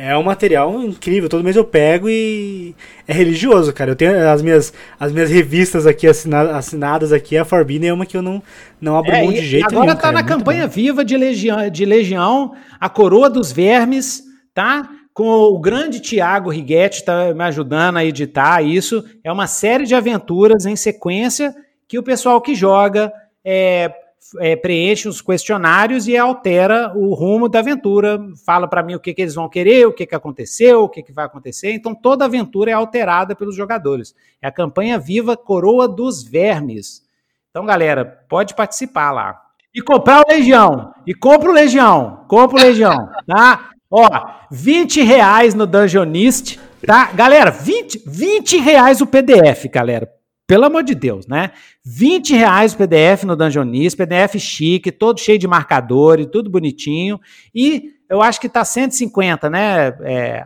é 0.00 0.16
um 0.16 0.22
material 0.22 0.80
incrível. 0.82 1.28
Todo 1.28 1.42
mês 1.42 1.56
eu 1.56 1.64
pego 1.64 2.08
e 2.08 2.74
é 3.06 3.12
religioso, 3.12 3.72
cara. 3.72 3.90
Eu 3.90 3.96
tenho 3.96 4.28
as 4.28 4.40
minhas, 4.42 4.72
as 4.98 5.12
minhas 5.12 5.30
revistas 5.30 5.86
aqui 5.86 6.06
assina- 6.06 6.56
assinadas 6.56 7.12
aqui. 7.12 7.36
A 7.36 7.44
Forbidden 7.44 7.90
é 7.90 7.92
uma 7.92 8.06
que 8.06 8.16
eu 8.16 8.22
não, 8.22 8.42
não 8.80 8.96
abro 8.96 9.10
É, 9.12 9.22
mão 9.22 9.32
de 9.32 9.44
jeito 9.44 9.66
agora 9.66 9.80
nenhum. 9.86 9.94
tá 9.96 10.00
cara. 10.02 10.12
na 10.14 10.20
É 10.20 10.22
campanha 10.24 10.66
bom. 10.66 10.72
viva 10.72 11.04
de 11.04 11.16
Legião, 11.16 11.68
de 11.68 11.84
Legião, 11.84 12.52
a 12.78 12.88
Coroa 12.88 13.28
dos 13.28 13.50
Vermes, 13.50 14.22
tá? 14.54 14.88
Com 15.12 15.26
o 15.26 15.58
grande 15.58 15.98
Tiago 15.98 16.48
Righetti 16.48 17.04
tá 17.04 17.34
me 17.34 17.42
ajudando 17.44 17.96
a 17.96 18.04
editar 18.04 18.62
isso. 18.62 19.04
É 19.24 19.32
uma 19.32 19.48
série 19.48 19.84
de 19.84 19.94
aventuras 19.96 20.64
em 20.64 20.76
sequência 20.76 21.52
que 21.88 21.98
o 21.98 22.02
pessoal 22.04 22.40
que 22.40 22.54
joga 22.54 23.12
é, 23.44 23.92
é, 24.38 24.56
preenche 24.56 25.08
os 25.08 25.20
questionários 25.20 26.06
e 26.06 26.16
altera 26.16 26.92
o 26.94 27.14
rumo 27.14 27.48
da 27.48 27.60
aventura. 27.60 28.20
Fala 28.44 28.68
pra 28.68 28.82
mim 28.82 28.94
o 28.94 29.00
que, 29.00 29.14
que 29.14 29.22
eles 29.22 29.34
vão 29.34 29.48
querer, 29.48 29.86
o 29.86 29.92
que, 29.92 30.06
que 30.06 30.14
aconteceu, 30.14 30.82
o 30.82 30.88
que, 30.88 31.02
que 31.02 31.12
vai 31.12 31.24
acontecer. 31.24 31.72
Então 31.72 31.94
toda 31.94 32.24
aventura 32.24 32.70
é 32.70 32.74
alterada 32.74 33.34
pelos 33.34 33.56
jogadores. 33.56 34.14
É 34.40 34.48
a 34.48 34.52
campanha 34.52 34.98
viva 34.98 35.36
Coroa 35.36 35.88
dos 35.88 36.22
Vermes. 36.22 37.06
Então, 37.50 37.64
galera, 37.64 38.04
pode 38.28 38.54
participar 38.54 39.10
lá. 39.10 39.40
E 39.74 39.82
comprar 39.82 40.20
o 40.20 40.30
Legião. 40.30 40.92
E 41.06 41.14
compra 41.14 41.50
o 41.50 41.52
Legião. 41.52 42.24
Compra 42.28 42.58
o 42.58 42.62
Legião, 42.62 43.08
tá? 43.26 43.70
Ó, 43.90 44.08
20 44.50 45.02
reais 45.02 45.54
no 45.54 45.66
Dungeonist, 45.66 46.60
tá? 46.86 47.10
Galera, 47.12 47.50
20, 47.50 48.02
20 48.06 48.58
reais 48.58 49.00
o 49.00 49.06
PDF, 49.06 49.64
galera. 49.72 50.17
Pelo 50.48 50.64
amor 50.64 50.82
de 50.82 50.94
Deus, 50.94 51.26
né? 51.26 51.50
20 51.84 52.34
reais 52.34 52.72
o 52.72 52.78
PDF 52.78 53.24
no 53.24 53.36
Dungeonist, 53.36 53.98
PDF 53.98 54.38
chique, 54.38 54.90
todo 54.90 55.20
cheio 55.20 55.38
de 55.38 55.46
marcadores, 55.46 56.26
tudo 56.32 56.48
bonitinho. 56.48 57.20
E 57.54 57.90
eu 58.08 58.22
acho 58.22 58.40
que 58.40 58.48
tá 58.48 58.64
150, 58.64 59.50
né, 59.50 59.88
é, 60.00 60.42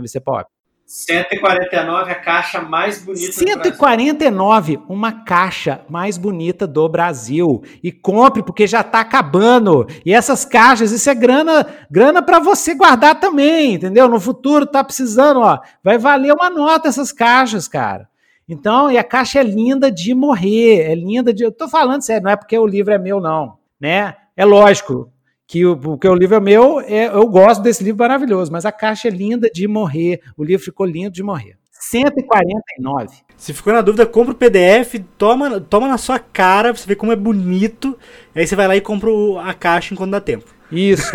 você 0.00 0.18
pode. 0.18 0.48
149 0.86 2.10
a 2.10 2.14
caixa 2.16 2.60
mais 2.60 3.02
bonita 3.02 3.32
149, 3.32 4.80
uma 4.88 5.24
caixa 5.24 5.80
mais 5.88 6.18
bonita 6.18 6.66
do 6.66 6.88
Brasil. 6.88 7.62
E 7.82 7.92
compre 7.92 8.42
porque 8.42 8.66
já 8.66 8.82
tá 8.82 9.00
acabando. 9.00 9.86
E 10.04 10.12
essas 10.12 10.44
caixas, 10.44 10.90
isso 10.90 11.08
é 11.08 11.14
grana, 11.14 11.64
grana 11.88 12.20
para 12.20 12.40
você 12.40 12.74
guardar 12.74 13.20
também, 13.20 13.74
entendeu? 13.74 14.08
No 14.08 14.20
futuro 14.20 14.66
tá 14.66 14.82
precisando, 14.82 15.40
ó, 15.40 15.60
vai 15.82 15.96
valer 15.96 16.32
uma 16.32 16.50
nota 16.50 16.88
essas 16.88 17.12
caixas, 17.12 17.68
cara. 17.68 18.08
Então, 18.48 18.90
e 18.90 18.98
a 18.98 19.04
caixa 19.04 19.40
é 19.40 19.42
linda 19.42 19.90
de 19.90 20.14
morrer, 20.14 20.82
é 20.82 20.94
linda 20.94 21.32
de. 21.32 21.42
Eu 21.42 21.52
tô 21.52 21.68
falando 21.68 22.02
sério, 22.02 22.24
não 22.24 22.30
é 22.30 22.36
porque 22.36 22.58
o 22.58 22.66
livro 22.66 22.92
é 22.92 22.98
meu, 22.98 23.20
não. 23.20 23.58
Né? 23.80 24.14
É 24.36 24.44
lógico 24.44 25.10
que 25.46 25.64
o, 25.64 25.76
porque 25.76 26.08
o 26.08 26.14
livro 26.14 26.36
é 26.36 26.40
meu, 26.40 26.80
é, 26.80 27.06
eu 27.06 27.26
gosto 27.26 27.62
desse 27.62 27.82
livro 27.82 28.00
maravilhoso, 28.00 28.52
mas 28.52 28.64
a 28.64 28.72
caixa 28.72 29.08
é 29.08 29.10
linda 29.10 29.48
de 29.52 29.66
morrer. 29.66 30.20
O 30.36 30.44
livro 30.44 30.64
ficou 30.64 30.86
lindo 30.86 31.12
de 31.12 31.22
morrer. 31.22 31.56
149. 31.70 33.08
Se 33.36 33.52
ficou 33.52 33.72
na 33.72 33.82
dúvida, 33.82 34.06
compra 34.06 34.32
o 34.32 34.36
PDF, 34.36 35.04
toma, 35.18 35.60
toma 35.60 35.88
na 35.88 35.98
sua 35.98 36.18
cara, 36.18 36.72
pra 36.72 36.80
você 36.80 36.86
ver 36.86 36.96
como 36.96 37.12
é 37.12 37.16
bonito. 37.16 37.98
Aí 38.34 38.46
você 38.46 38.56
vai 38.56 38.68
lá 38.68 38.76
e 38.76 38.80
compra 38.80 39.10
a 39.42 39.52
caixa 39.52 39.92
enquanto 39.92 40.12
dá 40.12 40.20
tempo. 40.20 40.46
Isso, 40.72 41.12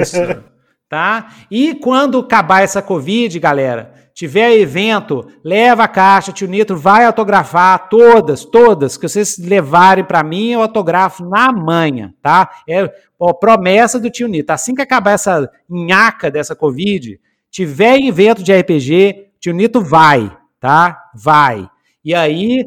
isso. 0.00 0.16
tá? 0.88 1.32
E 1.50 1.74
quando 1.76 2.18
acabar 2.18 2.62
essa 2.62 2.82
Covid, 2.82 3.38
galera, 3.38 3.94
tiver 4.14 4.52
evento, 4.56 5.26
leva 5.42 5.84
a 5.84 5.88
caixa, 5.88 6.32
tio 6.32 6.48
Nitro 6.48 6.76
vai 6.76 7.04
autografar 7.04 7.88
todas, 7.88 8.44
todas 8.44 8.96
que 8.96 9.08
vocês 9.08 9.38
levarem 9.38 10.04
para 10.04 10.22
mim, 10.22 10.50
eu 10.50 10.62
autografo 10.62 11.24
na 11.24 11.52
manhã, 11.52 12.12
tá? 12.20 12.50
É 12.68 12.90
ó, 13.18 13.32
promessa 13.32 14.00
do 14.00 14.10
tio 14.10 14.28
Nitro. 14.28 14.54
Assim 14.54 14.74
que 14.74 14.82
acabar 14.82 15.12
essa 15.12 15.50
nhaca 15.68 16.30
dessa 16.30 16.56
Covid, 16.56 17.20
tiver 17.50 18.00
evento 18.00 18.42
de 18.42 18.52
RPG, 18.52 19.28
tio 19.38 19.54
Nito 19.54 19.80
vai, 19.80 20.36
tá? 20.58 21.10
Vai. 21.14 21.68
E 22.04 22.14
aí 22.14 22.64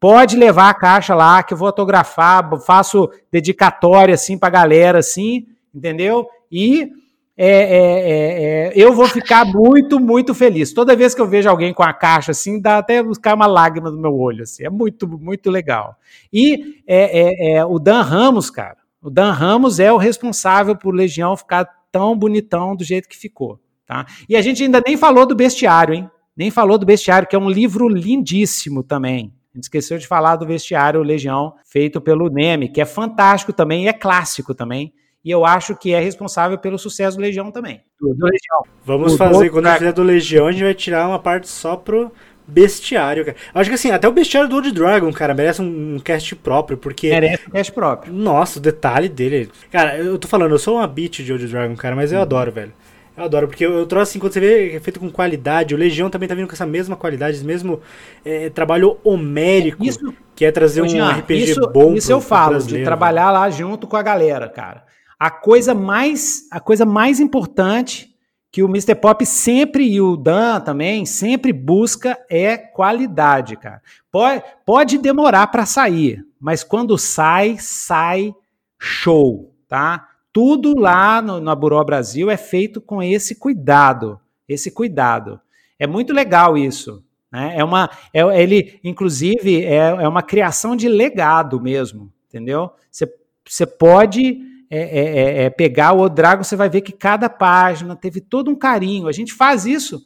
pode 0.00 0.36
levar 0.36 0.70
a 0.70 0.74
caixa 0.74 1.14
lá 1.14 1.42
que 1.42 1.52
eu 1.52 1.58
vou 1.58 1.66
autografar, 1.66 2.48
faço 2.60 3.10
dedicatória 3.30 4.14
assim 4.14 4.38
pra 4.38 4.48
galera 4.48 5.00
assim, 5.00 5.46
entendeu? 5.74 6.26
E 6.50 6.90
é, 7.40 7.46
é, 7.46 8.10
é, 8.10 8.66
é, 8.66 8.72
eu 8.74 8.92
vou 8.92 9.06
ficar 9.06 9.44
muito, 9.44 10.00
muito 10.00 10.34
feliz. 10.34 10.72
Toda 10.72 10.96
vez 10.96 11.14
que 11.14 11.20
eu 11.20 11.28
vejo 11.28 11.48
alguém 11.48 11.72
com 11.72 11.84
a 11.84 11.92
caixa 11.92 12.32
assim, 12.32 12.60
dá 12.60 12.78
até 12.78 13.00
buscar 13.00 13.36
uma 13.36 13.46
lágrima 13.46 13.92
no 13.92 13.96
meu 13.96 14.12
olho. 14.12 14.42
Assim. 14.42 14.64
É 14.64 14.68
muito, 14.68 15.06
muito 15.06 15.48
legal. 15.48 15.96
E 16.32 16.82
é, 16.84 17.58
é, 17.58 17.64
o 17.64 17.78
Dan 17.78 18.02
Ramos, 18.02 18.50
cara. 18.50 18.78
O 19.00 19.08
Dan 19.08 19.30
Ramos 19.30 19.78
é 19.78 19.92
o 19.92 19.96
responsável 19.96 20.74
por 20.74 20.92
Legião 20.92 21.36
ficar 21.36 21.64
tão 21.92 22.18
bonitão 22.18 22.74
do 22.74 22.82
jeito 22.82 23.08
que 23.08 23.16
ficou. 23.16 23.60
Tá? 23.86 24.04
E 24.28 24.34
a 24.34 24.42
gente 24.42 24.64
ainda 24.64 24.82
nem 24.84 24.96
falou 24.96 25.24
do 25.24 25.36
bestiário, 25.36 25.94
hein? 25.94 26.10
Nem 26.36 26.50
falou 26.50 26.76
do 26.76 26.84
bestiário, 26.84 27.28
que 27.28 27.36
é 27.36 27.38
um 27.38 27.48
livro 27.48 27.88
lindíssimo 27.88 28.82
também. 28.82 29.32
A 29.54 29.58
gente 29.58 29.64
esqueceu 29.64 29.96
de 29.96 30.08
falar 30.08 30.34
do 30.34 30.44
bestiário 30.44 31.00
Legião, 31.02 31.54
feito 31.64 32.00
pelo 32.00 32.28
Neme, 32.28 32.68
que 32.68 32.80
é 32.80 32.84
fantástico 32.84 33.52
também 33.52 33.84
e 33.84 33.88
é 33.88 33.92
clássico 33.92 34.52
também 34.54 34.92
e 35.24 35.30
eu 35.30 35.44
acho 35.44 35.76
que 35.76 35.92
é 35.92 36.00
responsável 36.00 36.58
pelo 36.58 36.78
sucesso 36.78 37.16
do 37.16 37.22
Legião 37.22 37.50
também. 37.50 37.82
Do, 38.00 38.08
Legião. 38.08 38.62
Vamos 38.84 39.14
o 39.14 39.16
fazer, 39.16 39.50
quando 39.50 39.66
a 39.66 39.70
gente 39.70 39.78
fizer 39.78 39.92
do 39.92 40.02
Legião, 40.02 40.46
a 40.46 40.52
gente 40.52 40.64
vai 40.64 40.74
tirar 40.74 41.08
uma 41.08 41.18
parte 41.18 41.48
só 41.48 41.76
pro 41.76 42.12
bestiário, 42.46 43.24
cara. 43.24 43.36
Acho 43.54 43.68
que 43.68 43.74
assim, 43.74 43.90
até 43.90 44.08
o 44.08 44.12
bestiário 44.12 44.48
do 44.48 44.56
Old 44.56 44.72
Dragon, 44.72 45.12
cara, 45.12 45.34
merece 45.34 45.60
um, 45.60 45.96
um 45.96 45.98
cast 45.98 46.34
próprio, 46.36 46.78
porque. 46.78 47.10
Merece 47.10 47.46
um 47.46 47.50
cast 47.50 47.72
próprio. 47.72 48.12
Nossa, 48.12 48.58
o 48.58 48.62
detalhe 48.62 49.08
dele. 49.08 49.50
Cara, 49.70 49.98
eu 49.98 50.18
tô 50.18 50.26
falando, 50.26 50.52
eu 50.52 50.58
sou 50.58 50.76
uma 50.76 50.86
bitch 50.86 51.20
de 51.20 51.32
Old 51.32 51.46
Dragon, 51.46 51.76
cara, 51.76 51.94
mas 51.94 52.12
eu 52.12 52.20
adoro, 52.20 52.50
velho. 52.50 52.72
Eu 53.16 53.24
adoro, 53.24 53.48
porque 53.48 53.66
eu, 53.66 53.72
eu 53.72 53.84
trouxe 53.84 54.12
assim, 54.12 54.18
quando 54.20 54.32
você 54.32 54.38
vê 54.38 54.70
que 54.70 54.76
é 54.76 54.80
feito 54.80 55.00
com 55.00 55.10
qualidade, 55.10 55.74
o 55.74 55.78
Legião 55.78 56.08
também 56.08 56.28
tá 56.28 56.36
vindo 56.36 56.46
com 56.46 56.54
essa 56.54 56.64
mesma 56.64 56.94
qualidade, 56.94 57.36
esse 57.36 57.44
mesmo 57.44 57.80
é, 58.24 58.48
trabalho 58.48 58.96
homérico, 59.02 59.84
isso, 59.84 60.14
que 60.36 60.44
é 60.44 60.52
trazer 60.52 60.82
um 60.82 60.86
RPG 60.86 61.50
isso, 61.50 61.68
bom. 61.72 61.94
Isso 61.94 62.06
pro, 62.06 62.16
eu 62.16 62.20
falo, 62.20 62.58
de 62.62 62.84
trabalhar 62.84 63.32
lá 63.32 63.50
junto 63.50 63.88
com 63.88 63.96
a 63.96 64.02
galera, 64.02 64.48
cara. 64.48 64.87
A 65.18 65.30
coisa 65.30 65.74
mais, 65.74 66.46
a 66.50 66.60
coisa 66.60 66.86
mais 66.86 67.18
importante 67.18 68.14
que 68.50 68.62
o 68.62 68.68
Mr. 68.68 68.94
Pop 68.94 69.24
sempre 69.26 69.84
e 69.84 70.00
o 70.00 70.16
Dan 70.16 70.60
também 70.60 71.04
sempre 71.04 71.52
busca 71.52 72.18
é 72.30 72.56
qualidade, 72.56 73.56
cara. 73.56 73.82
Pode, 74.10 74.42
pode 74.64 74.98
demorar 74.98 75.48
para 75.48 75.66
sair, 75.66 76.24
mas 76.40 76.64
quando 76.64 76.96
sai, 76.96 77.56
sai 77.58 78.34
show, 78.78 79.54
tá? 79.66 80.08
Tudo 80.32 80.78
lá 80.78 81.20
no, 81.20 81.40
na 81.40 81.54
Buró 81.54 81.82
Brasil 81.84 82.30
é 82.30 82.36
feito 82.36 82.80
com 82.80 83.02
esse 83.02 83.34
cuidado, 83.34 84.20
esse 84.48 84.70
cuidado. 84.70 85.40
É 85.78 85.86
muito 85.86 86.12
legal 86.12 86.56
isso. 86.56 87.02
Né? 87.30 87.54
É 87.56 87.64
uma, 87.64 87.90
é, 88.14 88.20
ele, 88.40 88.80
inclusive, 88.82 89.64
é, 89.64 89.76
é 89.76 90.08
uma 90.08 90.22
criação 90.22 90.74
de 90.74 90.88
legado 90.88 91.60
mesmo, 91.60 92.12
entendeu? 92.28 92.70
Você 92.90 93.66
pode 93.66 94.47
é, 94.70 94.78
é, 94.78 95.18
é, 95.18 95.42
é, 95.44 95.50
pegar 95.50 95.92
o 95.94 96.08
Dragon, 96.08 96.44
você 96.44 96.56
vai 96.56 96.68
ver 96.68 96.82
que 96.82 96.92
cada 96.92 97.28
página 97.30 97.96
teve 97.96 98.20
todo 98.20 98.50
um 98.50 98.56
carinho. 98.56 99.08
A 99.08 99.12
gente 99.12 99.32
faz 99.32 99.64
isso 99.64 100.04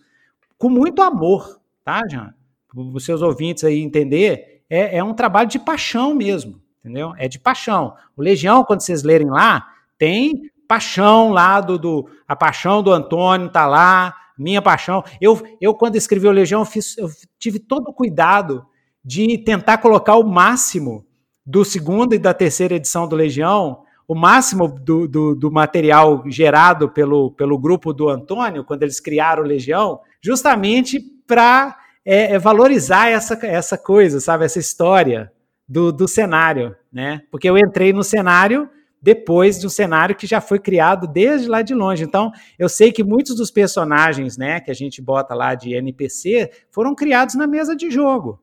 com 0.56 0.68
muito 0.68 1.02
amor, 1.02 1.60
tá, 1.84 2.02
Jean? 2.08 2.32
Os 2.74 3.04
seus 3.04 3.20
ouvintes 3.20 3.64
aí 3.64 3.80
entender, 3.80 4.62
é, 4.70 4.98
é 4.98 5.04
um 5.04 5.14
trabalho 5.14 5.48
de 5.48 5.58
paixão 5.58 6.14
mesmo, 6.14 6.62
entendeu? 6.80 7.12
É 7.18 7.28
de 7.28 7.38
paixão. 7.38 7.94
O 8.16 8.22
Legião, 8.22 8.64
quando 8.64 8.80
vocês 8.80 9.02
lerem 9.02 9.28
lá, 9.28 9.66
tem 9.98 10.50
paixão 10.68 11.30
lá 11.30 11.60
do, 11.60 11.78
do 11.78 12.08
a 12.26 12.34
paixão 12.34 12.82
do 12.82 12.92
Antônio 12.92 13.50
tá 13.50 13.66
lá, 13.66 14.14
minha 14.38 14.62
paixão. 14.62 15.04
Eu, 15.20 15.42
eu 15.60 15.74
quando 15.74 15.96
escrevi 15.96 16.26
o 16.26 16.32
Legião, 16.32 16.62
eu, 16.62 16.64
fiz, 16.64 16.96
eu 16.96 17.10
tive 17.38 17.58
todo 17.58 17.88
o 17.88 17.92
cuidado 17.92 18.64
de 19.04 19.36
tentar 19.38 19.78
colocar 19.78 20.16
o 20.16 20.24
máximo 20.24 21.04
do 21.44 21.64
segundo 21.64 22.14
e 22.14 22.18
da 22.18 22.32
terceira 22.32 22.76
edição 22.76 23.08
do 23.08 23.16
Legião 23.16 23.81
o 24.06 24.14
máximo 24.14 24.68
do, 24.68 25.06
do, 25.06 25.34
do, 25.34 25.50
material 25.50 26.22
gerado 26.26 26.88
pelo, 26.88 27.30
pelo 27.32 27.58
grupo 27.58 27.92
do 27.92 28.08
Antônio, 28.08 28.64
quando 28.64 28.82
eles 28.82 29.00
criaram 29.00 29.42
Legião, 29.42 30.00
justamente 30.20 31.00
para 31.26 31.76
é, 32.04 32.34
é, 32.34 32.38
valorizar 32.38 33.08
essa, 33.08 33.38
essa 33.46 33.78
coisa, 33.78 34.20
sabe? 34.20 34.44
Essa 34.44 34.58
história 34.58 35.32
do, 35.68 35.92
do 35.92 36.08
cenário, 36.08 36.76
né? 36.92 37.22
Porque 37.30 37.48
eu 37.48 37.56
entrei 37.56 37.92
no 37.92 38.02
cenário 38.02 38.68
depois 39.00 39.58
de 39.58 39.66
um 39.66 39.70
cenário 39.70 40.14
que 40.14 40.28
já 40.28 40.40
foi 40.40 40.60
criado 40.60 41.08
desde 41.08 41.48
lá 41.48 41.60
de 41.60 41.74
longe. 41.74 42.04
Então, 42.04 42.30
eu 42.56 42.68
sei 42.68 42.92
que 42.92 43.02
muitos 43.02 43.34
dos 43.34 43.50
personagens, 43.50 44.36
né, 44.36 44.60
que 44.60 44.70
a 44.70 44.74
gente 44.74 45.02
bota 45.02 45.34
lá 45.34 45.56
de 45.56 45.74
NPC, 45.74 46.50
foram 46.70 46.94
criados 46.94 47.34
na 47.34 47.46
mesa 47.46 47.74
de 47.74 47.90
jogo. 47.90 48.40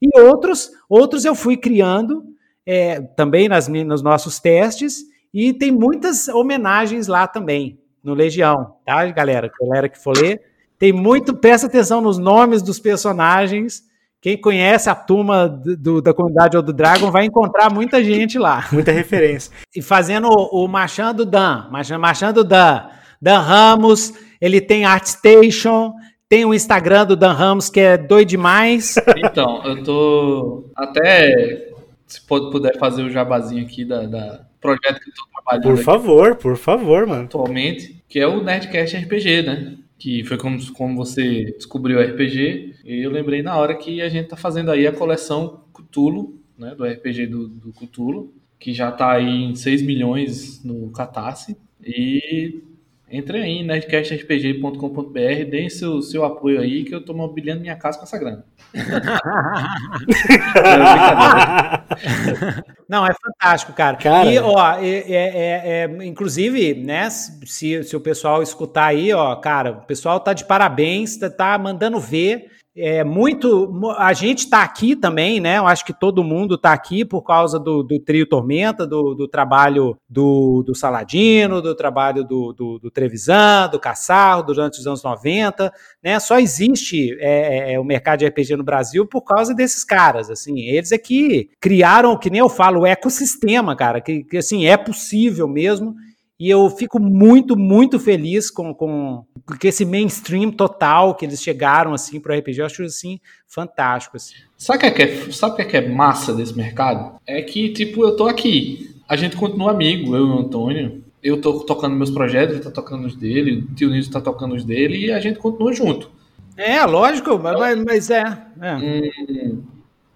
E 0.00 0.20
outros, 0.20 0.70
outros 0.88 1.24
eu 1.24 1.34
fui 1.34 1.56
criando 1.56 2.24
é, 2.70 3.00
também 3.00 3.48
nas, 3.48 3.66
nos 3.66 4.02
nossos 4.02 4.38
testes, 4.38 4.98
e 5.32 5.54
tem 5.54 5.72
muitas 5.72 6.28
homenagens 6.28 7.06
lá 7.06 7.26
também, 7.26 7.78
no 8.04 8.12
Legião, 8.12 8.74
tá, 8.84 9.06
galera? 9.06 9.50
Galera 9.58 9.88
que 9.88 9.98
for 9.98 10.14
ler, 10.14 10.42
tem 10.78 10.92
muito, 10.92 11.34
presta 11.34 11.66
atenção 11.66 12.02
nos 12.02 12.18
nomes 12.18 12.60
dos 12.60 12.78
personagens. 12.78 13.82
Quem 14.20 14.38
conhece 14.38 14.90
a 14.90 14.94
turma 14.94 15.48
do, 15.48 15.76
do, 15.78 16.02
da 16.02 16.12
comunidade 16.12 16.58
ou 16.58 16.62
do 16.62 16.72
Dragon 16.72 17.10
vai 17.10 17.24
encontrar 17.24 17.72
muita 17.72 18.04
gente 18.04 18.38
lá. 18.38 18.66
Muita 18.70 18.92
referência. 18.92 19.50
E 19.74 19.80
fazendo 19.80 20.28
o, 20.28 20.64
o 20.64 20.68
Machando 20.68 21.24
Dan, 21.24 21.68
Machando 21.70 22.44
Dan, 22.44 22.86
Dan 23.20 23.38
Ramos, 23.40 24.12
ele 24.40 24.60
tem 24.60 24.84
ArtStation, 24.84 25.94
tem 26.28 26.44
o 26.44 26.52
Instagram 26.52 27.06
do 27.06 27.16
Dan 27.16 27.32
Ramos 27.32 27.70
que 27.70 27.80
é 27.80 27.96
doido 27.96 28.28
demais. 28.28 28.96
Então, 29.24 29.62
eu 29.64 29.82
tô 29.82 30.70
até 30.76 31.68
se 32.08 32.20
puder 32.26 32.78
fazer 32.78 33.02
o 33.02 33.10
jabazinho 33.10 33.64
aqui 33.64 33.84
da, 33.84 34.06
da 34.06 34.48
projeto 34.60 35.00
que 35.00 35.10
eu 35.10 35.14
tô 35.14 35.26
trabalhando. 35.32 35.62
Por 35.62 35.84
favor, 35.84 36.36
por 36.36 36.56
favor, 36.56 37.06
mano. 37.06 37.24
Atualmente, 37.24 38.02
que 38.08 38.18
é 38.18 38.26
o 38.26 38.42
Nerdcast 38.42 38.96
RPG, 38.96 39.42
né? 39.42 39.76
Que 39.98 40.24
foi 40.24 40.38
como, 40.38 40.58
como 40.72 40.96
você 40.96 41.44
descobriu 41.56 41.98
o 41.98 42.02
RPG. 42.02 42.76
E 42.84 43.02
eu 43.04 43.10
lembrei 43.10 43.42
na 43.42 43.56
hora 43.56 43.74
que 43.74 44.00
a 44.00 44.08
gente 44.08 44.28
tá 44.28 44.36
fazendo 44.36 44.70
aí 44.70 44.86
a 44.86 44.92
coleção 44.92 45.64
Cthulhu, 45.72 46.40
né? 46.56 46.74
Do 46.74 46.84
RPG 46.84 47.26
do, 47.26 47.48
do 47.48 47.72
Cthulhu, 47.72 48.32
que 48.58 48.72
já 48.72 48.90
tá 48.90 49.12
aí 49.12 49.44
em 49.44 49.54
6 49.54 49.82
milhões 49.82 50.64
no 50.64 50.90
Catarse. 50.90 51.56
E 51.84 52.62
entre 53.10 53.38
aí 53.38 53.58
em 53.58 53.64
nerdcastrpg.com.br, 53.64 55.50
deem 55.50 55.70
seu, 55.70 56.02
seu 56.02 56.24
apoio 56.24 56.60
aí, 56.60 56.84
que 56.84 56.94
eu 56.94 57.04
tô 57.04 57.12
mobiliando 57.14 57.62
minha 57.62 57.76
casa 57.76 57.98
com 57.98 58.04
essa 58.04 58.18
grana. 58.18 58.44
Não, 62.88 63.06
é 63.06 63.14
fantástico, 63.14 63.72
cara. 63.72 63.96
cara 63.96 64.30
e, 64.30 64.38
ó, 64.38 64.78
é, 64.78 64.86
é, 64.86 65.12
é, 65.12 65.62
é, 65.64 65.84
inclusive, 66.04 66.74
né, 66.74 67.08
se, 67.10 67.82
se 67.82 67.96
o 67.96 68.00
pessoal 68.00 68.40
escutar 68.42 68.86
aí, 68.86 69.12
ó, 69.12 69.34
cara, 69.36 69.72
o 69.72 69.82
pessoal 69.82 70.20
tá 70.20 70.32
de 70.32 70.44
parabéns, 70.44 71.16
tá, 71.16 71.28
tá 71.30 71.58
mandando 71.58 71.98
ver. 71.98 72.57
É 72.80 73.02
muito. 73.02 73.72
A 73.96 74.12
gente 74.12 74.40
está 74.40 74.62
aqui 74.62 74.94
também, 74.94 75.40
né? 75.40 75.58
Eu 75.58 75.66
acho 75.66 75.84
que 75.84 75.92
todo 75.92 76.22
mundo 76.22 76.54
está 76.54 76.72
aqui 76.72 77.04
por 77.04 77.22
causa 77.22 77.58
do, 77.58 77.82
do 77.82 77.98
trio 77.98 78.26
Tormenta, 78.26 78.86
do, 78.86 79.14
do 79.14 79.26
trabalho 79.26 79.98
do, 80.08 80.62
do, 80.62 80.74
Saladino, 80.74 81.60
do 81.60 81.74
trabalho 81.74 82.24
do, 82.24 82.52
do, 82.52 82.90
Trevisan, 82.90 83.68
do 83.70 83.80
Caçarro 83.80 84.42
durante 84.42 84.78
os 84.78 84.86
anos 84.86 85.02
90, 85.02 85.72
né? 86.02 86.20
Só 86.20 86.38
existe 86.38 87.16
é, 87.20 87.72
é, 87.72 87.72
é, 87.74 87.80
o 87.80 87.84
mercado 87.84 88.20
de 88.20 88.26
RPG 88.26 88.56
no 88.56 88.64
Brasil 88.64 89.04
por 89.06 89.22
causa 89.22 89.54
desses 89.54 89.82
caras, 89.84 90.30
assim. 90.30 90.60
Eles 90.60 90.92
é 90.92 90.98
que 90.98 91.50
criaram, 91.60 92.16
que 92.16 92.30
nem 92.30 92.40
eu 92.40 92.48
falo, 92.48 92.80
o 92.80 92.86
ecossistema, 92.86 93.74
cara, 93.74 94.00
que, 94.00 94.22
que 94.22 94.36
assim 94.36 94.66
é 94.66 94.76
possível 94.76 95.48
mesmo. 95.48 95.94
E 96.38 96.48
eu 96.48 96.70
fico 96.70 97.00
muito, 97.00 97.58
muito 97.58 97.98
feliz 97.98 98.48
com, 98.48 98.72
com, 98.72 99.24
com 99.44 99.56
esse 99.66 99.84
mainstream 99.84 100.52
total 100.52 101.16
que 101.16 101.26
eles 101.26 101.42
chegaram 101.42 101.92
assim 101.92 102.20
para 102.20 102.36
o 102.36 102.38
RPG. 102.38 102.60
Eu 102.60 102.66
acho 102.66 102.84
assim 102.84 103.18
fantástico. 103.46 104.16
Assim. 104.16 104.34
Sabe 104.56 104.86
o 104.86 104.94
que, 104.94 105.02
é, 105.02 105.32
sabe 105.32 105.56
que, 105.56 105.62
é, 105.62 105.64
que 105.64 105.76
é 105.76 105.88
massa 105.88 106.32
desse 106.32 106.56
mercado? 106.56 107.18
É 107.26 107.42
que, 107.42 107.70
tipo, 107.70 108.04
eu 108.04 108.14
tô 108.14 108.28
aqui. 108.28 108.94
A 109.08 109.16
gente 109.16 109.36
continua 109.36 109.72
amigo, 109.72 110.14
eu 110.14 110.26
e 110.26 110.30
o 110.30 110.38
Antônio. 110.38 111.02
Eu 111.20 111.40
tô 111.40 111.60
tocando 111.60 111.96
meus 111.96 112.10
projetos, 112.10 112.54
ele 112.54 112.64
tá 112.64 112.70
tocando 112.70 113.04
os 113.04 113.16
dele, 113.16 113.66
o 113.68 113.74
tio 113.74 113.90
Nilson 113.90 114.12
tá 114.12 114.20
tocando 114.20 114.54
os 114.54 114.62
dele 114.62 115.06
e 115.06 115.10
a 115.10 115.18
gente 115.18 115.40
continua 115.40 115.72
junto. 115.72 116.08
É, 116.56 116.84
lógico, 116.84 117.36
mas, 117.36 117.84
mas 117.84 118.10
é. 118.10 118.22
É. 118.60 118.76
Hum, 118.76 119.62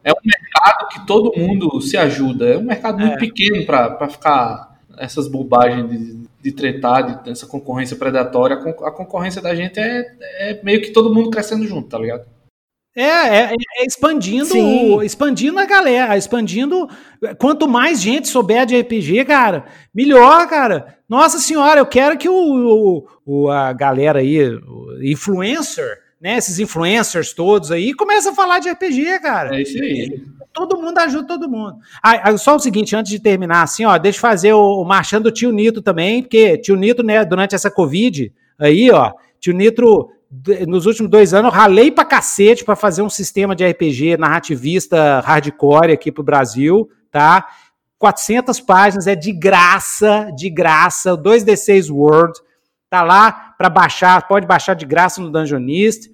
é 0.05 0.13
um 0.13 0.23
mercado 0.25 0.89
que 0.89 1.05
todo 1.05 1.37
mundo 1.37 1.81
se 1.81 1.97
ajuda. 1.97 2.49
É 2.51 2.59
um 2.59 2.63
mercado 2.63 3.01
muito 3.01 3.15
é. 3.15 3.19
pequeno 3.19 3.67
para 3.67 4.09
ficar 4.09 4.72
essas 5.03 5.27
bobagens 5.27 5.91
de, 5.91 6.29
de 6.41 6.53
tretar, 6.53 7.03
de, 7.03 7.25
dessa 7.25 7.45
concorrência 7.45 7.97
predatória, 7.97 8.57
a 8.57 8.91
concorrência 8.91 9.43
da 9.43 9.53
gente 9.53 9.81
é, 9.81 10.07
é 10.39 10.61
meio 10.63 10.81
que 10.81 10.91
todo 10.91 11.13
mundo 11.13 11.29
crescendo 11.29 11.67
junto, 11.67 11.89
tá 11.89 11.99
ligado? 11.99 12.25
É, 12.95 13.03
é, 13.03 13.55
é, 13.55 13.87
expandindo, 13.87 14.45
Sim. 14.45 15.03
expandindo 15.03 15.59
a 15.59 15.65
galera, 15.65 16.17
expandindo. 16.17 16.89
Quanto 17.39 17.67
mais 17.67 18.01
gente 18.01 18.29
souber 18.29 18.67
de 18.67 18.79
RPG, 18.79 19.25
cara, 19.25 19.65
melhor, 19.95 20.47
cara. 20.47 20.99
Nossa 21.09 21.39
senhora, 21.39 21.81
eu 21.81 21.87
quero 21.87 22.17
que 22.19 22.29
o, 22.29 23.07
o 23.25 23.49
a 23.51 23.73
galera 23.73 24.21
aí, 24.21 24.47
o 24.47 25.03
influencer, 25.03 26.01
né, 26.21 26.37
esses 26.37 26.59
influencers 26.59 27.33
todos 27.33 27.73
aí, 27.73 27.95
comece 27.95 28.29
a 28.29 28.35
falar 28.35 28.61
de 28.61 28.71
RPG, 28.71 29.21
cara. 29.21 29.57
É 29.57 29.63
isso 29.63 29.83
aí 29.83 30.23
todo 30.53 30.81
mundo 30.81 30.99
ajuda 30.99 31.27
todo 31.27 31.49
mundo. 31.49 31.77
Ah, 32.03 32.37
só 32.37 32.57
o 32.57 32.61
seguinte, 32.61 32.95
antes 32.95 33.11
de 33.11 33.19
terminar, 33.19 33.63
assim, 33.63 33.85
ó, 33.85 33.97
deixa 33.99 34.19
eu 34.19 34.21
fazer 34.21 34.53
o, 34.53 34.85
marchando 34.85 35.25
do 35.25 35.33
tio 35.33 35.53
Nito 35.53 35.83
também, 35.83 36.23
porque 36.23 36.59
tio 36.59 36.77
Nito, 36.77 37.03
né, 37.03 37.25
durante 37.25 37.55
essa 37.55 37.71
Covid, 37.71 38.33
aí, 38.59 38.91
ó, 38.91 39.13
tio 39.41 39.55
Nito, 39.55 40.11
nos 40.67 40.87
últimos 40.87 41.11
dois 41.11 41.35
anos, 41.35 41.53
eu 41.53 41.59
ralei 41.59 41.91
pra 41.91 42.05
cacete 42.05 42.65
pra 42.65 42.77
fazer 42.77 43.03
um 43.03 43.11
sistema 43.11 43.55
de 43.55 43.67
RPG 43.67 44.17
narrativista 44.17 45.21
hardcore 45.21 45.93
aqui 45.93 46.11
pro 46.11 46.23
Brasil, 46.23 46.89
tá? 47.11 47.47
400 47.99 48.59
páginas, 48.61 49.07
é 49.07 49.15
de 49.15 49.31
graça, 49.31 50.31
de 50.35 50.51
graça, 50.51 51.17
2D6 51.17 51.89
Word, 51.89 52.33
tá 52.91 53.03
lá 53.03 53.55
para 53.57 53.69
baixar, 53.69 54.27
pode 54.27 54.47
baixar 54.47 54.75
de 54.75 54.85
graça 54.85 55.21
no 55.21 55.31
Dungeonist, 55.31 56.11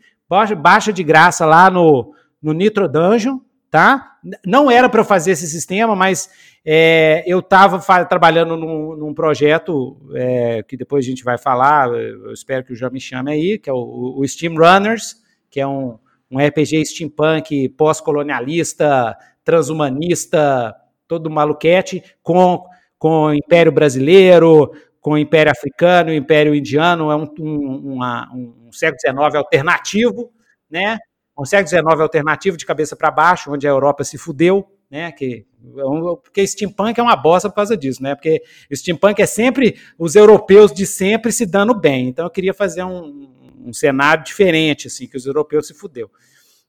baixa 0.60 0.92
de 0.92 1.02
graça 1.02 1.46
lá 1.46 1.70
no, 1.70 2.12
no 2.42 2.52
Nitro 2.52 2.88
Dungeon, 2.88 3.38
tá? 3.70 4.18
Não 4.44 4.70
era 4.70 4.88
para 4.88 5.04
fazer 5.04 5.32
esse 5.32 5.46
sistema, 5.46 5.94
mas 5.94 6.30
é, 6.64 7.22
eu 7.26 7.40
estava 7.40 8.04
trabalhando 8.04 8.56
num, 8.56 8.96
num 8.96 9.14
projeto 9.14 9.96
é, 10.14 10.62
que 10.62 10.76
depois 10.76 11.04
a 11.04 11.08
gente 11.08 11.24
vai 11.24 11.38
falar, 11.38 11.88
eu 11.88 12.32
espero 12.32 12.64
que 12.64 12.72
o 12.72 12.76
João 12.76 12.92
me 12.92 13.00
chame 13.00 13.30
aí, 13.30 13.58
que 13.58 13.70
é 13.70 13.72
o, 13.72 14.14
o 14.18 14.26
Steam 14.26 14.54
Runners, 14.54 15.16
que 15.50 15.60
é 15.60 15.66
um, 15.66 15.98
um 16.30 16.38
RPG 16.38 16.84
steampunk 16.86 17.68
pós-colonialista, 17.70 19.16
transhumanista, 19.44 20.74
todo 21.06 21.30
maluquete, 21.30 22.02
com, 22.22 22.64
com 22.98 23.24
o 23.26 23.34
Império 23.34 23.72
Brasileiro, 23.72 24.70
com 25.00 25.12
o 25.12 25.18
Império 25.18 25.52
Africano, 25.52 26.10
o 26.10 26.14
Império 26.14 26.54
Indiano, 26.54 27.10
é 27.10 27.16
um, 27.16 27.28
um, 27.40 27.94
uma, 27.94 28.30
um 28.34 28.70
século 28.72 29.00
XIX 29.00 29.34
alternativo, 29.36 30.30
né? 30.70 30.98
Século 31.44 31.68
XIX 31.68 32.00
alternativo 32.00 32.56
de 32.56 32.66
cabeça 32.66 32.96
para 32.96 33.10
baixo, 33.10 33.52
onde 33.52 33.66
a 33.66 33.70
Europa 33.70 34.04
se 34.04 34.18
fudeu, 34.18 34.66
né? 34.90 35.12
Que, 35.12 35.46
é 35.76 36.16
porque 36.22 36.46
steampunk 36.46 36.98
é 36.98 37.02
uma 37.02 37.16
bosta 37.16 37.48
por 37.48 37.56
causa 37.56 37.76
disso, 37.76 38.02
né? 38.02 38.14
Porque 38.14 38.42
steampunk 38.74 39.20
é 39.20 39.26
sempre 39.26 39.78
os 39.98 40.16
europeus 40.16 40.72
de 40.72 40.86
sempre 40.86 41.30
se 41.30 41.46
dando 41.46 41.74
bem. 41.74 42.08
Então 42.08 42.24
eu 42.24 42.30
queria 42.30 42.54
fazer 42.54 42.82
um, 42.82 43.30
um 43.64 43.72
cenário 43.72 44.24
diferente, 44.24 44.86
assim, 44.86 45.06
que 45.06 45.16
os 45.16 45.26
europeus 45.26 45.66
se 45.66 45.74
fudeu. 45.74 46.10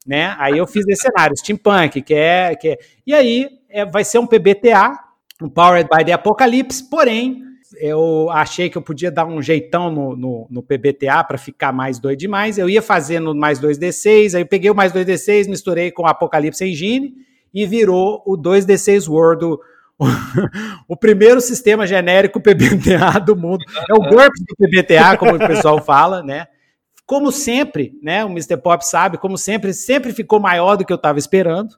Né? 0.05 0.35
Aí 0.39 0.57
eu 0.57 0.65
fiz 0.65 0.87
esse 0.87 1.01
cenário, 1.01 1.37
steampunk, 1.37 2.01
que 2.01 2.13
é. 2.13 2.55
Que 2.55 2.69
é 2.69 2.77
e 3.05 3.13
aí 3.13 3.49
é, 3.69 3.85
vai 3.85 4.03
ser 4.03 4.19
um 4.19 4.27
PBTA, 4.27 4.97
um 5.41 5.49
Powered 5.49 5.89
by 5.89 6.05
the 6.05 6.13
Apocalypse, 6.13 6.89
porém 6.89 7.48
eu 7.77 8.29
achei 8.31 8.69
que 8.69 8.77
eu 8.77 8.81
podia 8.81 9.11
dar 9.11 9.25
um 9.25 9.41
jeitão 9.41 9.91
no, 9.91 10.15
no, 10.15 10.47
no 10.49 10.63
PBTA 10.63 11.23
para 11.23 11.37
ficar 11.37 11.71
mais 11.71 11.99
doido 11.99 12.19
demais. 12.19 12.57
Eu 12.57 12.69
ia 12.69 12.81
fazendo 12.81 13.35
mais 13.35 13.59
2D6, 13.59 14.35
aí 14.35 14.41
eu 14.41 14.47
peguei 14.47 14.71
o 14.71 14.75
mais 14.75 14.91
2D6, 14.91 15.47
misturei 15.47 15.91
com 15.91 16.03
o 16.03 16.07
Apocalipse 16.07 16.65
Engine 16.65 17.13
e 17.53 17.65
virou 17.65 18.23
o 18.25 18.37
2D6 18.37 19.07
World, 19.07 19.45
o, 19.45 19.59
o 20.87 20.95
primeiro 20.95 21.41
sistema 21.41 21.85
genérico 21.85 22.41
PBTA 22.41 23.19
do 23.19 23.35
mundo. 23.35 23.63
É 23.89 23.93
o 23.93 23.99
GURPS 23.99 24.43
do 24.47 24.55
PBTA, 24.57 25.17
como 25.17 25.35
o 25.35 25.47
pessoal 25.47 25.81
fala, 25.83 26.23
né? 26.23 26.47
Como 27.05 27.31
sempre, 27.31 27.93
né? 28.01 28.23
O 28.23 28.29
Mr. 28.29 28.57
Pop 28.57 28.85
sabe, 28.85 29.17
como 29.17 29.37
sempre, 29.37 29.73
sempre 29.73 30.13
ficou 30.13 30.39
maior 30.39 30.75
do 30.75 30.85
que 30.85 30.93
eu 30.93 30.97
estava 30.97 31.19
esperando. 31.19 31.75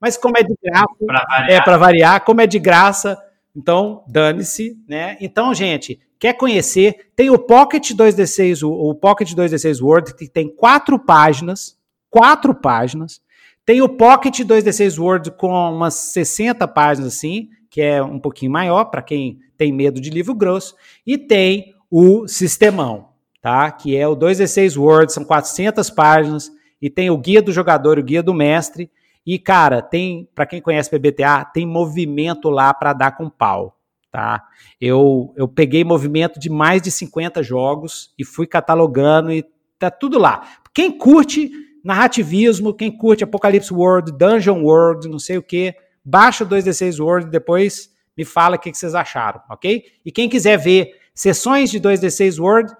Mas 0.00 0.16
como 0.16 0.36
é 0.36 0.42
de 0.42 0.54
graça, 0.62 0.86
pra 1.06 1.46
é 1.48 1.60
para 1.60 1.76
variar, 1.78 2.20
como 2.24 2.40
é 2.40 2.46
de 2.46 2.58
graça, 2.58 3.18
então, 3.56 4.02
dane-se, 4.08 4.76
né? 4.88 5.16
Então, 5.20 5.54
gente, 5.54 6.00
quer 6.18 6.34
conhecer? 6.34 7.10
Tem 7.14 7.30
o 7.30 7.38
Pocket 7.38 7.92
2D6, 7.92 8.66
o, 8.66 8.94
Pocket 8.94 9.32
2D6 9.32 9.80
Word, 9.80 10.14
que 10.14 10.28
tem 10.28 10.48
quatro 10.48 10.98
páginas, 10.98 11.78
quatro 12.10 12.52
páginas. 12.52 13.20
Tem 13.64 13.80
o 13.80 13.88
Pocket 13.88 14.40
2D6 14.40 15.00
Word 15.00 15.30
com 15.32 15.52
umas 15.52 15.94
60 15.94 16.66
páginas, 16.66 17.14
assim, 17.14 17.48
que 17.70 17.80
é 17.80 18.02
um 18.02 18.18
pouquinho 18.18 18.50
maior, 18.50 18.86
para 18.86 19.02
quem 19.02 19.38
tem 19.56 19.72
medo 19.72 20.00
de 20.00 20.10
livro 20.10 20.34
grosso. 20.34 20.74
E 21.06 21.16
tem 21.16 21.74
o 21.88 22.26
Sistemão, 22.26 23.10
tá? 23.40 23.70
Que 23.70 23.96
é 23.96 24.06
o 24.08 24.16
2D6 24.16 24.76
Word, 24.76 25.12
são 25.12 25.24
400 25.24 25.90
páginas. 25.90 26.50
E 26.82 26.90
tem 26.90 27.08
o 27.08 27.16
Guia 27.16 27.40
do 27.40 27.52
Jogador 27.52 27.98
e 27.98 28.00
o 28.00 28.04
Guia 28.04 28.22
do 28.22 28.34
Mestre. 28.34 28.90
E, 29.26 29.38
cara, 29.38 29.80
tem, 29.80 30.28
para 30.34 30.44
quem 30.44 30.60
conhece 30.60 30.90
PBTA, 30.90 31.44
tem 31.44 31.66
movimento 31.66 32.50
lá 32.50 32.74
para 32.74 32.92
dar 32.92 33.16
com 33.16 33.30
pau, 33.30 33.78
tá? 34.10 34.44
Eu, 34.80 35.32
eu 35.36 35.48
peguei 35.48 35.82
movimento 35.82 36.38
de 36.38 36.50
mais 36.50 36.82
de 36.82 36.90
50 36.90 37.42
jogos 37.42 38.12
e 38.18 38.24
fui 38.24 38.46
catalogando 38.46 39.32
e 39.32 39.44
tá 39.78 39.90
tudo 39.90 40.18
lá. 40.18 40.46
Quem 40.74 40.90
curte 40.90 41.50
narrativismo, 41.82 42.74
quem 42.74 42.90
curte 42.90 43.24
Apocalipse 43.24 43.72
World, 43.72 44.12
Dungeon 44.12 44.62
World, 44.62 45.08
não 45.08 45.18
sei 45.18 45.38
o 45.38 45.42
que, 45.42 45.74
baixa 46.04 46.44
o 46.44 46.46
2D6 46.46 47.02
World 47.02 47.28
e 47.28 47.30
depois 47.30 47.92
me 48.16 48.24
fala 48.24 48.56
o 48.56 48.58
que, 48.58 48.70
que 48.70 48.78
vocês 48.78 48.94
acharam, 48.94 49.40
ok? 49.50 49.84
E 50.04 50.12
quem 50.12 50.28
quiser 50.28 50.56
ver 50.58 50.92
sessões 51.14 51.70
de 51.70 51.80
2D6 51.80 52.40
World, 52.40 52.72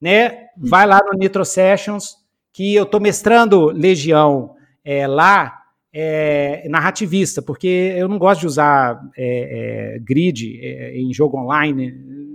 né, 0.00 0.46
vai 0.56 0.86
lá 0.86 1.00
no 1.04 1.18
Nitro 1.18 1.44
Sessions, 1.44 2.16
que 2.52 2.74
eu 2.74 2.84
tô 2.84 2.98
mestrando 2.98 3.66
Legião 3.66 4.56
é, 4.84 5.06
lá 5.06 5.61
é, 5.92 6.66
narrativista, 6.68 7.42
porque 7.42 7.94
eu 7.96 8.08
não 8.08 8.18
gosto 8.18 8.40
de 8.40 8.46
usar 8.46 9.00
é, 9.16 9.96
é, 9.96 9.98
grid 9.98 10.58
é, 10.62 10.96
em 10.96 11.12
jogo 11.12 11.38
online, 11.38 11.92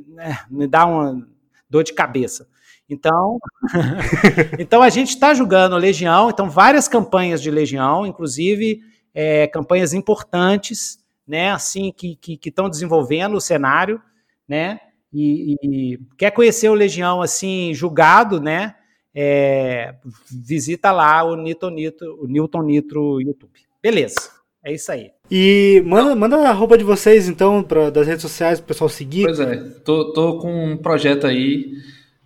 né, 0.10 0.40
me 0.50 0.68
dá 0.68 0.86
uma 0.86 1.28
dor 1.70 1.84
de 1.84 1.94
cabeça. 1.94 2.48
Então, 2.90 3.38
então 4.60 4.82
a 4.82 4.90
gente 4.90 5.10
está 5.10 5.34
jogando 5.34 5.76
Legião, 5.76 6.30
então 6.30 6.50
várias 6.50 6.88
campanhas 6.88 7.42
de 7.42 7.52
Legião, 7.52 8.06
inclusive 8.06 8.82
é, 9.14 9.48
campanhas 9.48 9.94
importantes, 9.94 11.00
né, 11.28 11.52
assim 11.52 11.92
que 11.92 12.18
estão 12.46 12.70
desenvolvendo 12.70 13.36
o 13.36 13.42
cenário, 13.42 14.02
né, 14.48 14.80
e, 15.14 15.56
e, 15.64 16.00
quer 16.18 16.32
conhecer 16.32 16.70
o 16.70 16.74
Legião 16.74 17.22
assim 17.22 17.74
julgado, 17.74 18.40
né? 18.40 18.76
É, 19.20 19.96
visita 20.30 20.92
lá 20.92 21.24
o 21.24 21.36
Newton 21.36 21.72
Nitro, 21.72 22.20
o 22.22 22.28
Newton 22.28 22.62
Nitro 22.62 23.20
YouTube. 23.20 23.60
Beleza, 23.82 24.30
é 24.64 24.72
isso 24.72 24.92
aí. 24.92 25.10
E 25.32 25.82
manda, 25.88 26.16
manda 26.16 26.38
a 26.48 26.52
roupa 26.52 26.78
de 26.78 26.84
vocês, 26.84 27.28
então, 27.28 27.64
pra, 27.64 27.90
das 27.90 28.06
redes 28.06 28.22
sociais, 28.22 28.60
pro 28.60 28.68
pessoal 28.68 28.88
seguir. 28.88 29.24
Pois 29.24 29.40
é, 29.40 29.56
tô, 29.84 30.14
tô 30.14 30.38
com 30.38 30.74
um 30.74 30.78
projeto 30.78 31.26
aí 31.26 31.72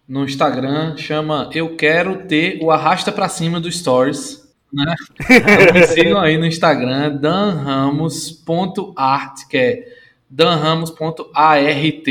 no 0.06 0.26
Instagram, 0.26 0.98
chama 0.98 1.50
Eu 1.54 1.78
Quero 1.78 2.28
Ter 2.28 2.60
o 2.62 2.72
Arrasta 2.72 3.10
Pra 3.10 3.30
Cima 3.30 3.62
do 3.62 3.72
Stories. 3.72 4.54
Né? 4.74 4.94
Então, 5.30 5.74
me 5.74 5.88
sigam 5.88 6.20
aí 6.20 6.38
no 6.38 6.46
Instagram, 6.46 7.16
danramos.art, 7.16 9.48
que 9.50 9.56
é 9.56 9.88
danramos.art. 10.30 12.06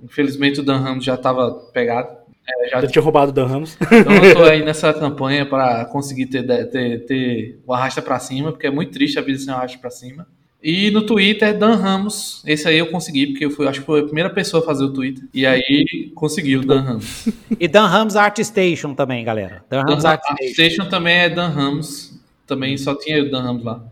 Infelizmente 0.00 0.60
o 0.60 0.62
Dan 0.62 0.78
Ramos 0.78 1.04
já 1.04 1.14
estava 1.14 1.50
pegado. 1.72 2.19
É, 2.58 2.68
já, 2.68 2.80
Já 2.80 2.86
tinha 2.88 3.02
roubado 3.02 3.30
o 3.30 3.34
Dan 3.34 3.46
Ramos. 3.46 3.76
então 3.80 4.12
eu 4.12 4.34
tô 4.34 4.42
aí 4.44 4.64
nessa 4.64 4.92
campanha 4.92 5.46
para 5.46 5.84
conseguir 5.86 6.26
ter, 6.26 6.42
ter, 6.70 7.04
ter 7.06 7.60
o 7.66 7.72
arrasta 7.72 8.02
pra 8.02 8.18
cima, 8.18 8.52
porque 8.52 8.66
é 8.66 8.70
muito 8.70 8.92
triste 8.92 9.18
a 9.18 9.22
vida 9.22 9.38
sem 9.38 9.52
o 9.52 9.56
arrasta 9.56 9.78
pra 9.78 9.90
cima. 9.90 10.26
E 10.62 10.90
no 10.90 11.02
Twitter, 11.02 11.56
Dan 11.56 11.76
Ramos. 11.76 12.42
Esse 12.46 12.68
aí 12.68 12.78
eu 12.78 12.90
consegui, 12.90 13.28
porque 13.28 13.46
eu 13.46 13.50
fui, 13.50 13.66
acho 13.66 13.80
que 13.80 13.86
foi 13.86 14.00
a 14.00 14.04
primeira 14.04 14.28
pessoa 14.28 14.62
a 14.62 14.66
fazer 14.66 14.84
o 14.84 14.92
Twitter. 14.92 15.24
E 15.32 15.46
aí 15.46 16.12
conseguiu 16.14 16.60
o 16.60 16.64
Dan 16.64 16.82
Ramos. 16.82 17.28
E 17.58 17.66
Dan 17.66 17.86
Rams 17.86 18.14
Art 18.14 18.38
Station 18.40 18.94
também, 18.94 19.24
galera. 19.24 19.64
Dan 19.70 19.82
Rams 19.84 20.02
Dan 20.02 20.10
Art 20.10 20.20
Art 20.22 20.36
Station. 20.36 20.52
Station 20.52 20.88
também 20.90 21.16
é 21.16 21.30
Dan 21.30 21.48
Ramos. 21.48 22.20
Também 22.46 22.76
só 22.76 22.94
tinha 22.94 23.22
o 23.22 23.30
Dan 23.30 23.42
Ramos 23.42 23.64
lá. 23.64 23.82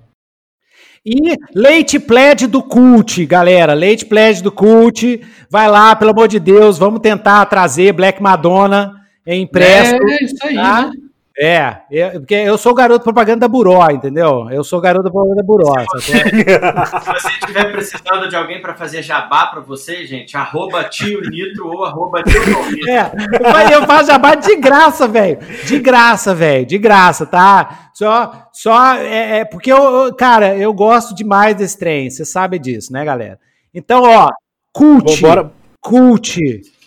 E 1.05 1.37
Leite 1.55 1.99
Pledge 1.99 2.47
do 2.47 2.63
Cult, 2.63 3.25
galera. 3.27 3.73
Leite 3.73 4.05
Pledge 4.05 4.43
do 4.43 4.53
Cult. 4.53 5.21
Vai 5.51 5.69
lá, 5.69 5.95
pelo 5.97 6.11
amor 6.11 6.29
de 6.29 6.39
Deus. 6.39 6.79
Vamos 6.79 7.01
tentar 7.01 7.45
trazer 7.47 7.93
Black 7.93 8.23
Madonna 8.23 8.95
em 9.27 9.43
impresso. 9.43 9.95
É, 9.95 10.25
isso 10.25 10.37
aí. 10.43 10.55
tá? 10.55 10.87
né? 10.87 10.93
É, 11.41 11.77
eu- 11.89 12.11
porque 12.21 12.35
eu 12.35 12.59
sou 12.59 12.75
garoto 12.75 13.05
propaganda 13.05 13.41
da 13.41 13.49
Buró, 13.49 13.89
entendeu? 13.91 14.49
Eu 14.51 14.65
sou 14.65 14.81
garoto 14.81 15.09
propaganda 15.11 15.37
da 15.37 15.43
Buró. 15.45 15.73
sacou? 15.73 16.01
Se 16.03 17.13
você 17.23 17.29
estiver 17.29 17.71
precisando 17.73 18.29
de 18.29 18.35
alguém 18.35 18.61
para 18.61 18.75
fazer 18.75 19.03
jabá 19.03 19.47
para 19.47 19.61
você, 19.61 20.05
gente, 20.05 20.37
arroba 20.37 20.83
tio 20.85 21.21
Nitro 21.31 21.69
ou 21.69 21.85
arroba 21.85 22.23
tio 22.25 22.43
Palmito. 22.53 22.91
É, 22.91 23.13
mas 23.53 23.71
eu 23.71 23.87
faço 23.87 24.07
jabá 24.11 24.35
de 24.35 24.57
graça, 24.57 25.07
velho. 25.07 25.39
De 25.65 25.79
graça, 25.79 26.35
velho. 26.35 26.67
De 26.67 26.77
graça, 26.77 27.25
tá? 27.25 27.91
Só, 27.95 28.33
só 28.53 28.95
é, 28.95 29.39
é 29.41 29.45
porque 29.45 29.73
eu, 29.73 29.79
eu- 30.07 30.15
cara, 30.17 30.57
eu 30.57 30.73
gosto 30.73 31.15
demais 31.15 31.55
desse 31.55 31.79
trem. 31.79 32.11
Você 32.11 32.25
sabe 32.25 32.59
disso, 32.59 32.93
né, 32.93 33.05
galera? 33.05 33.39
Então, 33.73 34.03
ó, 34.03 34.29
cult, 34.73 35.21
Vambora. 35.21 35.53
cult, 35.81 36.37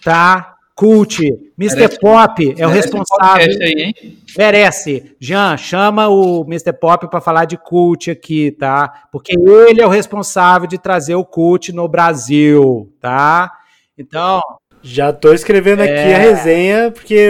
tá? 0.04 0.51
Cult, 0.82 1.20
Mr. 1.60 1.76
Merece- 1.76 2.00
Pop 2.00 2.56
é 2.58 2.66
o 2.66 2.70
Merece 2.72 2.88
responsável. 2.88 3.48
aí, 3.62 3.74
hein? 3.78 3.94
Merece. 4.36 5.16
Jean, 5.20 5.56
chama 5.56 6.08
o 6.08 6.44
Mr. 6.48 6.74
Pop 6.74 7.08
para 7.08 7.22
falar 7.22 7.46
de 7.46 7.56
cult 7.56 8.10
aqui, 8.10 8.50
tá? 8.52 8.92
Porque 9.12 9.34
ele 9.38 9.80
é 9.80 9.86
o 9.86 9.90
responsável 9.90 10.68
de 10.68 10.80
trazer 10.80 11.14
o 11.14 11.24
cult 11.24 11.72
no 11.72 11.88
Brasil, 11.88 12.92
tá? 13.00 13.52
Então, 13.98 14.42
Já 14.84 15.14
tô 15.14 15.32
escrevendo 15.32 15.82
aqui 15.82 15.92
É. 15.92 16.16
a 16.16 16.18
resenha, 16.18 16.90
porque 16.92 17.30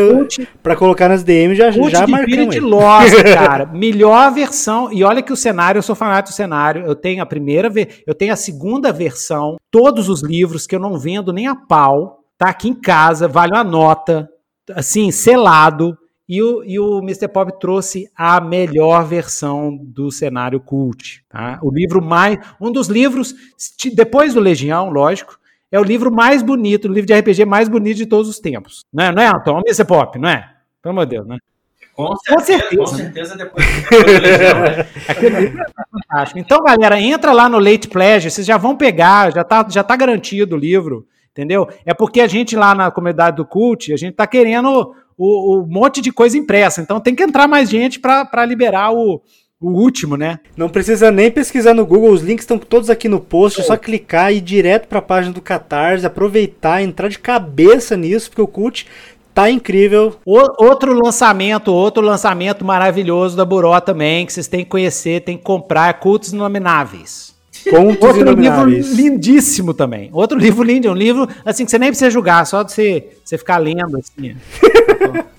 pra 0.63 0.73
colocar 0.73 1.09
nas 1.09 1.21
DM 1.21 1.53
já, 1.53 1.69
Cult 1.69 1.91
já 1.91 2.05
de 2.05 2.11
marcamos 2.11 2.33
Infinity 2.33 2.57
ele. 2.59 2.65
Lost, 2.65 3.11
cara. 3.59 3.65
Melhor 3.65 4.31
versão. 4.31 4.89
E 4.93 5.03
olha 5.03 5.21
que 5.21 5.33
o 5.33 5.35
cenário, 5.35 5.77
eu 5.79 5.83
sou 5.83 5.93
fanático 5.93 6.31
do 6.31 6.35
cenário. 6.37 6.85
Eu 6.85 6.95
tenho 6.95 7.21
a 7.21 7.25
primeira, 7.25 7.69
eu 8.07 8.15
tenho 8.15 8.31
a 8.31 8.37
segunda 8.37 8.93
versão, 8.93 9.57
todos 9.69 10.07
os 10.07 10.23
livros 10.23 10.65
que 10.65 10.73
eu 10.73 10.79
não 10.79 10.97
vendo 10.97 11.33
nem 11.33 11.45
a 11.47 11.53
pau. 11.53 12.20
Tá 12.41 12.49
aqui 12.49 12.69
em 12.69 12.73
casa, 12.73 13.27
vale 13.27 13.53
uma 13.53 13.63
nota, 13.63 14.27
assim, 14.73 15.11
selado. 15.11 15.95
E 16.27 16.41
o, 16.41 16.63
e 16.63 16.79
o 16.79 16.97
Mr. 16.97 17.27
Pop 17.27 17.59
trouxe 17.59 18.09
a 18.15 18.41
melhor 18.41 19.05
versão 19.05 19.77
do 19.79 20.09
cenário 20.09 20.59
cult. 20.59 21.23
Tá? 21.29 21.59
O 21.61 21.69
livro 21.69 22.01
mais. 22.01 22.39
Um 22.59 22.71
dos 22.71 22.87
livros, 22.87 23.35
depois 23.93 24.33
do 24.33 24.39
Legião, 24.39 24.89
lógico, 24.89 25.37
é 25.71 25.79
o 25.79 25.83
livro 25.83 26.11
mais 26.11 26.41
bonito, 26.41 26.85
o 26.85 26.91
livro 26.91 27.05
de 27.05 27.13
RPG 27.13 27.45
mais 27.45 27.69
bonito 27.69 27.97
de 27.97 28.07
todos 28.07 28.27
os 28.27 28.39
tempos. 28.39 28.83
Não 28.91 29.03
é, 29.03 29.11
não 29.11 29.21
é 29.21 29.27
Anton? 29.27 29.59
O 29.59 29.63
Mr. 29.63 29.85
Pop, 29.85 30.17
não 30.17 30.29
é? 30.29 30.49
Pelo 30.81 30.93
amor 30.93 31.05
de 31.05 31.17
Deus, 31.17 31.27
né? 31.27 31.37
Com 31.93 32.15
certeza, 32.15 32.59
certeza, 32.59 32.75
com 32.75 32.91
né? 32.91 33.03
certeza 33.03 33.37
depois 33.37 33.65
né? 33.67 34.87
Aquele 35.07 35.39
livro 35.41 35.61
é 35.61 35.83
fantástico. 35.91 36.39
Então, 36.39 36.63
galera, 36.63 36.99
entra 36.99 37.33
lá 37.33 37.47
no 37.47 37.59
Late 37.59 37.87
Pledge, 37.87 38.31
vocês 38.31 38.47
já 38.47 38.57
vão 38.57 38.75
pegar, 38.75 39.31
já 39.31 39.43
tá, 39.43 39.63
já 39.69 39.83
tá 39.83 39.95
garantido 39.95 40.55
o 40.55 40.59
livro, 40.59 41.05
entendeu? 41.31 41.67
É 41.85 41.93
porque 41.93 42.21
a 42.21 42.27
gente 42.27 42.55
lá 42.55 42.73
na 42.75 42.91
comunidade 42.91 43.37
do 43.37 43.45
Cult, 43.45 43.93
a 43.93 43.97
gente 43.97 44.13
tá 44.15 44.27
querendo 44.27 44.93
o, 45.17 45.59
o 45.61 45.67
monte 45.67 46.01
de 46.01 46.11
coisa 46.11 46.37
impressa, 46.37 46.81
então 46.81 46.99
tem 46.99 47.15
que 47.15 47.23
entrar 47.23 47.47
mais 47.47 47.69
gente 47.69 47.99
para 47.99 48.45
liberar 48.45 48.91
o, 48.93 49.21
o 49.59 49.69
último, 49.71 50.17
né? 50.17 50.39
Não 50.57 50.67
precisa 50.69 51.11
nem 51.11 51.29
pesquisar 51.29 51.73
no 51.73 51.85
Google, 51.85 52.11
os 52.11 52.21
links 52.21 52.43
estão 52.43 52.57
todos 52.57 52.89
aqui 52.89 53.07
no 53.07 53.19
post, 53.19 53.61
é 53.61 53.63
só 53.63 53.77
clicar 53.77 54.31
e 54.33 54.37
ir 54.37 54.41
direto 54.41 54.87
pra 54.87 55.01
página 55.01 55.33
do 55.33 55.41
Catarse, 55.41 56.05
aproveitar, 56.05 56.81
entrar 56.81 57.07
de 57.07 57.19
cabeça 57.19 57.95
nisso, 57.95 58.29
porque 58.29 58.41
o 58.41 58.47
cult 58.47 58.87
tá 59.33 59.49
incrível. 59.49 60.15
O- 60.25 60.65
outro 60.65 60.93
lançamento, 60.93 61.71
outro 61.73 62.03
lançamento 62.03 62.65
maravilhoso 62.65 63.37
da 63.37 63.45
Buró 63.45 63.79
também, 63.79 64.25
que 64.25 64.33
vocês 64.33 64.47
têm 64.47 64.63
que 64.63 64.69
conhecer, 64.71 65.21
tem 65.21 65.37
que 65.37 65.43
comprar, 65.43 65.89
é 65.89 65.93
Cultos 65.93 66.33
Inomináveis. 66.33 67.30
Contos 67.69 68.09
Outro 68.09 68.33
livro 68.33 68.65
lindíssimo 68.65 69.73
também. 69.73 70.09
Outro 70.13 70.37
livro 70.37 70.63
lindo, 70.63 70.89
um 70.89 70.93
livro 70.95 71.27
assim 71.45 71.63
que 71.65 71.71
você 71.71 71.77
nem 71.79 71.89
precisa 71.89 72.09
julgar, 72.09 72.45
só 72.45 72.63
de 72.63 72.71
você, 72.71 73.09
você 73.23 73.37
ficar 73.37 73.57
lendo 73.57 73.97
assim. 73.97 74.35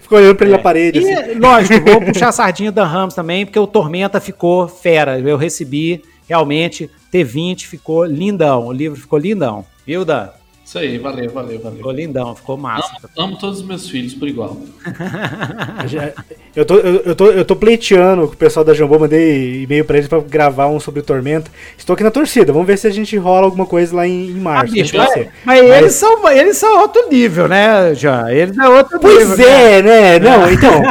Ficou 0.00 0.18
olhando 0.18 0.36
pra 0.36 0.46
ele 0.46 0.56
na 0.56 0.62
parede, 0.62 1.00
E, 1.00 1.12
assim. 1.12 1.34
lógico, 1.34 1.90
vou 1.90 2.00
puxar 2.12 2.28
a 2.28 2.32
sardinha 2.32 2.70
da 2.70 2.84
Rams 2.84 3.14
também, 3.14 3.44
porque 3.44 3.58
o 3.58 3.66
Tormenta 3.66 4.20
ficou 4.20 4.68
fera. 4.68 5.18
Eu 5.18 5.36
recebi, 5.36 6.02
realmente, 6.28 6.90
T20 7.12 7.62
ficou 7.66 8.04
lindão. 8.04 8.66
O 8.66 8.72
livro 8.72 9.00
ficou 9.00 9.18
lindão. 9.18 9.64
Viu, 9.86 10.04
Dan? 10.04 10.28
Isso 10.72 10.78
aí, 10.78 10.96
valeu, 10.96 11.28
valeu, 11.30 11.60
valeu. 11.60 11.76
Ficou 11.76 11.92
lindão, 11.92 12.34
ficou 12.34 12.56
massa. 12.56 12.88
Amo, 13.18 13.28
amo 13.28 13.38
todos 13.38 13.60
os 13.60 13.66
meus 13.66 13.90
filhos 13.90 14.14
por 14.14 14.26
igual. 14.26 14.56
Eu 16.54 16.66
tô, 16.66 16.74
eu, 16.76 16.96
eu 17.06 17.14
tô, 17.16 17.26
eu 17.30 17.44
tô 17.46 17.56
pleiteando 17.56 18.26
com 18.28 18.34
o 18.34 18.36
pessoal 18.36 18.62
da 18.62 18.74
Jambô, 18.74 18.98
mandei 18.98 19.62
e-mail 19.62 19.86
pra 19.86 19.96
eles 19.96 20.06
pra 20.06 20.20
gravar 20.20 20.66
um 20.68 20.78
sobre 20.78 21.00
Tormenta. 21.00 21.50
Estou 21.78 21.94
aqui 21.94 22.02
na 22.04 22.10
torcida, 22.10 22.52
vamos 22.52 22.66
ver 22.66 22.76
se 22.76 22.86
a 22.86 22.90
gente 22.90 23.16
rola 23.16 23.46
alguma 23.46 23.64
coisa 23.64 23.96
lá 23.96 24.06
em, 24.06 24.28
em 24.32 24.36
Ah, 24.38 24.42
março. 24.42 24.74
bicho, 24.74 24.92
vamos 24.92 25.06
mas, 25.06 25.14
torcer. 25.14 25.32
mas 25.46 25.62
Mas- 25.66 25.78
eles, 25.78 25.94
são, 25.94 26.30
eles 26.30 26.56
são 26.58 26.78
outro 26.82 27.08
nível, 27.10 27.48
né, 27.48 27.94
Jean? 27.94 28.30
Eles 28.30 28.56
é 28.58 28.68
outro 28.68 29.00
Pois 29.00 29.30
nível. 29.30 29.46
né? 29.46 29.76
é, 29.78 29.82
né? 29.82 30.18
Não, 30.18 30.52
então, 30.52 30.82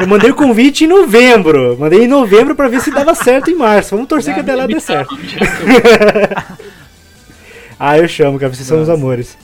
eu 0.00 0.06
mandei 0.08 0.30
o 0.30 0.34
convite 0.34 0.84
em 0.84 0.88
novembro. 0.88 1.76
Mandei 1.78 2.04
em 2.04 2.08
novembro 2.08 2.54
pra 2.54 2.68
ver 2.68 2.80
se 2.80 2.90
dava 2.90 3.14
certo 3.14 3.50
em 3.50 3.54
março. 3.54 3.90
Vamos 3.90 4.08
torcer 4.08 4.32
que 4.32 4.40
até 4.40 4.54
lá 4.54 4.66
dê 4.66 4.80
certo. 4.80 5.14
Ah, 7.82 7.96
eu 7.96 8.06
chamo, 8.06 8.38
cara, 8.38 8.52
vocês 8.52 8.68
são 8.68 8.82
os 8.82 8.90
amores. 8.90 9.38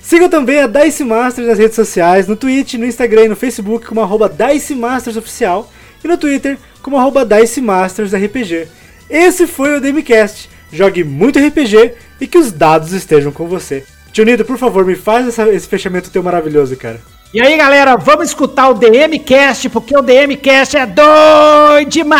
Sigam 0.00 0.28
também 0.28 0.58
a 0.60 0.66
Dice 0.66 1.04
Masters 1.04 1.46
nas 1.48 1.58
redes 1.58 1.76
sociais, 1.76 2.26
no 2.26 2.34
Twitch, 2.34 2.74
no 2.74 2.86
Instagram 2.86 3.24
e 3.24 3.28
no 3.28 3.36
Facebook 3.36 3.86
como 3.86 4.00
arroba 4.00 4.26
Dice 4.28 4.74
Masters 4.74 5.18
Oficial 5.18 5.70
e 6.02 6.08
no 6.08 6.16
Twitter 6.16 6.56
como 6.82 6.96
arroba 6.98 7.24
Dice 7.26 7.60
Masters 7.60 8.12
RPG. 8.14 8.66
Esse 9.10 9.46
foi 9.46 9.76
o 9.76 9.80
DMCast. 9.80 10.48
Jogue 10.72 11.04
muito 11.04 11.38
RPG 11.38 11.92
e 12.20 12.26
que 12.26 12.38
os 12.38 12.50
dados 12.50 12.92
estejam 12.92 13.30
com 13.30 13.46
você. 13.46 13.84
Tio 14.12 14.24
Nito, 14.24 14.44
por 14.46 14.56
favor, 14.56 14.84
me 14.86 14.94
faz 14.94 15.28
essa- 15.28 15.48
esse 15.52 15.68
fechamento 15.68 16.10
teu 16.10 16.22
maravilhoso, 16.22 16.74
cara. 16.76 17.00
E 17.34 17.40
aí, 17.40 17.56
galera, 17.56 17.96
vamos 17.96 18.28
escutar 18.28 18.68
o 18.70 18.74
DMcast, 18.74 19.68
porque 19.68 19.96
o 19.96 20.00
DMcast 20.02 20.76
é 20.76 20.86
doido 20.86 21.90
demais! 21.90 22.14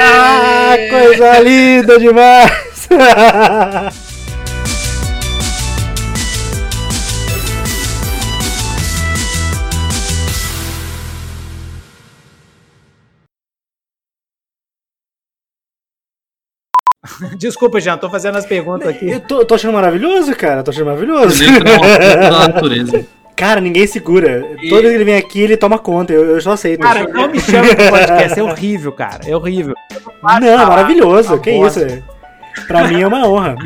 Ah, 0.00 0.74
coisa 0.90 1.38
linda 1.40 1.98
demais! 1.98 2.69
Desculpa, 17.38 17.80
Jean, 17.80 17.96
tô 17.96 18.10
fazendo 18.10 18.36
as 18.36 18.46
perguntas 18.46 18.88
aqui. 18.88 19.08
Eu 19.10 19.20
tô, 19.20 19.44
tô 19.44 19.54
achando 19.54 19.72
maravilhoso, 19.72 20.34
cara. 20.36 20.62
Tô 20.62 20.70
achando 20.70 20.86
maravilhoso. 20.86 21.42
Da 21.62 22.48
natureza. 22.48 23.06
Cara, 23.36 23.58
ninguém 23.58 23.86
segura. 23.86 24.44
E- 24.60 24.68
vez 24.68 24.82
que 24.82 24.86
ele 24.86 25.04
vem 25.04 25.16
aqui, 25.16 25.40
ele 25.40 25.56
toma 25.56 25.78
conta. 25.78 26.12
Eu, 26.12 26.26
eu 26.26 26.40
só 26.42 26.52
aceito. 26.52 26.80
Cara, 26.80 27.08
não 27.08 27.26
me 27.26 27.40
chama 27.40 27.74
pro 27.74 27.88
podcast, 27.88 28.38
é 28.38 28.42
horrível, 28.42 28.92
cara, 28.92 29.20
é 29.26 29.34
horrível. 29.34 29.74
não, 30.22 30.66
maravilhoso. 30.66 31.30
Tá 31.30 31.38
que 31.38 31.50
isso? 31.50 31.80
é. 31.80 32.02
Pra 32.66 32.84
mim 32.88 33.02
é 33.02 33.06
uma 33.06 33.26
honra. 33.26 33.56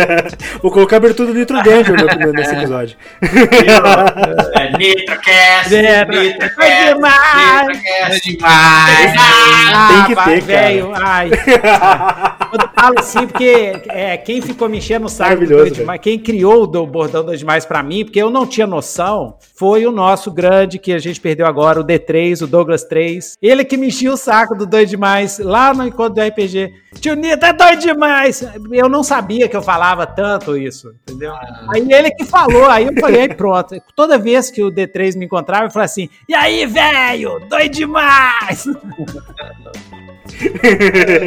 Vou 0.62 0.70
colocar 0.70 0.96
a 0.96 0.98
abertura 0.98 1.32
do 1.32 1.38
Nitro 1.38 1.62
Danger 1.62 1.96
nesse 2.32 2.54
episódio. 2.54 2.96
É, 3.22 4.76
NitroCast, 4.76 5.74
É, 5.74 6.04
NitroCast, 6.04 6.60
é 6.62 6.94
demais. 6.94 7.66
NitroCast. 7.68 8.38
Ah, 8.42 9.88
Tem 9.88 10.04
que 10.06 10.14
vai, 10.14 10.24
ter, 10.24 10.40
cara. 10.40 10.62
velho, 10.62 10.92
ai. 10.94 11.30
Eu 12.84 12.88
falo 12.88 12.98
assim 12.98 13.26
porque 13.26 13.82
é, 13.88 14.14
quem 14.18 14.42
ficou 14.42 14.68
me 14.68 14.76
enchendo 14.76 15.06
o 15.06 15.08
saco 15.08 15.46
do 15.46 15.70
Demais, 15.70 16.00
quem 16.02 16.18
criou 16.18 16.64
o 16.64 16.66
do 16.66 16.86
bordão 16.86 17.24
dos 17.24 17.38
demais 17.38 17.64
pra 17.64 17.82
mim, 17.82 18.04
porque 18.04 18.20
eu 18.20 18.28
não 18.28 18.46
tinha 18.46 18.66
noção, 18.66 19.38
foi 19.56 19.86
o 19.86 19.90
nosso 19.90 20.30
grande 20.30 20.78
que 20.78 20.92
a 20.92 20.98
gente 20.98 21.18
perdeu 21.18 21.46
agora, 21.46 21.80
o 21.80 21.84
D3, 21.84 22.42
o 22.42 22.46
Douglas 22.46 22.84
3. 22.84 23.38
Ele 23.40 23.64
que 23.64 23.78
me 23.78 23.86
enchia 23.86 24.12
o 24.12 24.18
saco 24.18 24.54
do 24.54 24.66
doido 24.66 24.90
demais 24.90 25.38
lá 25.38 25.72
no 25.72 25.86
encontro 25.86 26.14
do 26.14 26.20
RPG. 26.20 26.74
Tio 27.00 27.14
Nito 27.14 27.46
é 27.46 27.54
doido 27.54 27.80
demais. 27.80 28.44
Eu 28.70 28.88
não 28.88 29.02
sabia 29.02 29.48
que 29.48 29.56
eu 29.56 29.62
falava 29.62 30.06
tanto 30.06 30.54
isso, 30.54 30.94
entendeu? 31.08 31.32
Aí 31.74 31.90
ele 31.90 32.10
que 32.10 32.26
falou, 32.26 32.66
aí 32.66 32.84
eu 32.86 32.92
falei, 33.00 33.22
aí 33.22 33.34
pronto. 33.34 33.74
Toda 33.96 34.18
vez 34.18 34.50
que 34.50 34.62
o 34.62 34.70
D3 34.70 35.16
me 35.16 35.24
encontrava, 35.24 35.64
eu 35.64 35.70
falava 35.70 35.86
assim: 35.86 36.10
e 36.28 36.34
aí, 36.34 36.66
velho, 36.66 37.40
doido 37.48 37.72
demais! 37.72 38.66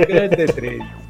grande 0.07 0.35
D3. 0.35 1.06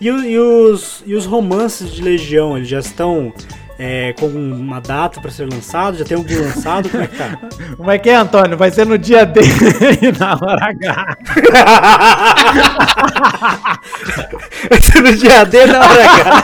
E, 0.00 0.06
e 0.06 0.38
os, 0.38 1.02
e 1.06 1.14
os 1.14 1.26
romances 1.26 1.90
de 1.90 2.02
Legião, 2.02 2.56
eles 2.56 2.68
já 2.68 2.78
estão 2.78 3.32
é, 3.78 4.12
com 4.14 4.26
uma 4.26 4.80
data 4.80 5.20
pra 5.20 5.30
ser 5.30 5.48
lançado? 5.50 5.98
Já 5.98 6.04
tem 6.04 6.16
algum 6.16 6.40
lançado? 6.40 6.88
Como 6.88 7.02
é 7.02 7.06
que 7.06 7.16
tá? 7.16 7.38
Como 7.76 7.90
é 7.90 7.98
que 7.98 8.10
é, 8.10 8.16
Antônio? 8.16 8.56
Vai 8.56 8.70
ser 8.70 8.86
no 8.86 8.98
dia 8.98 9.24
D 9.24 9.40
e 9.40 10.12
na 10.18 10.34
hora 10.34 10.66
H. 10.66 11.16
Vai 14.70 14.80
ser 14.80 15.00
no 15.00 15.16
dia 15.16 15.44
D 15.44 15.66
na 15.66 15.80
hora 15.80 16.10
H. 16.10 16.42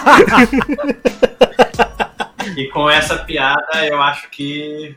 E 2.57 2.69
com 2.69 2.89
essa 2.89 3.17
piada, 3.19 3.85
eu 3.85 4.01
acho 4.01 4.31
que 4.31 4.97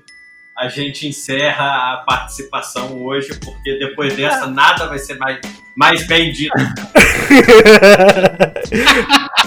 a 0.58 0.70
gente 0.70 1.08
encerra 1.08 1.94
a 1.94 1.98
participação 1.98 3.04
hoje, 3.04 3.38
porque 3.40 3.78
depois 3.78 4.16
dessa 4.16 4.48
nada 4.48 4.88
vai 4.88 4.98
ser 4.98 5.18
mais, 5.18 5.40
mais 5.76 6.08
bem 6.08 6.32
dito. 6.32 6.56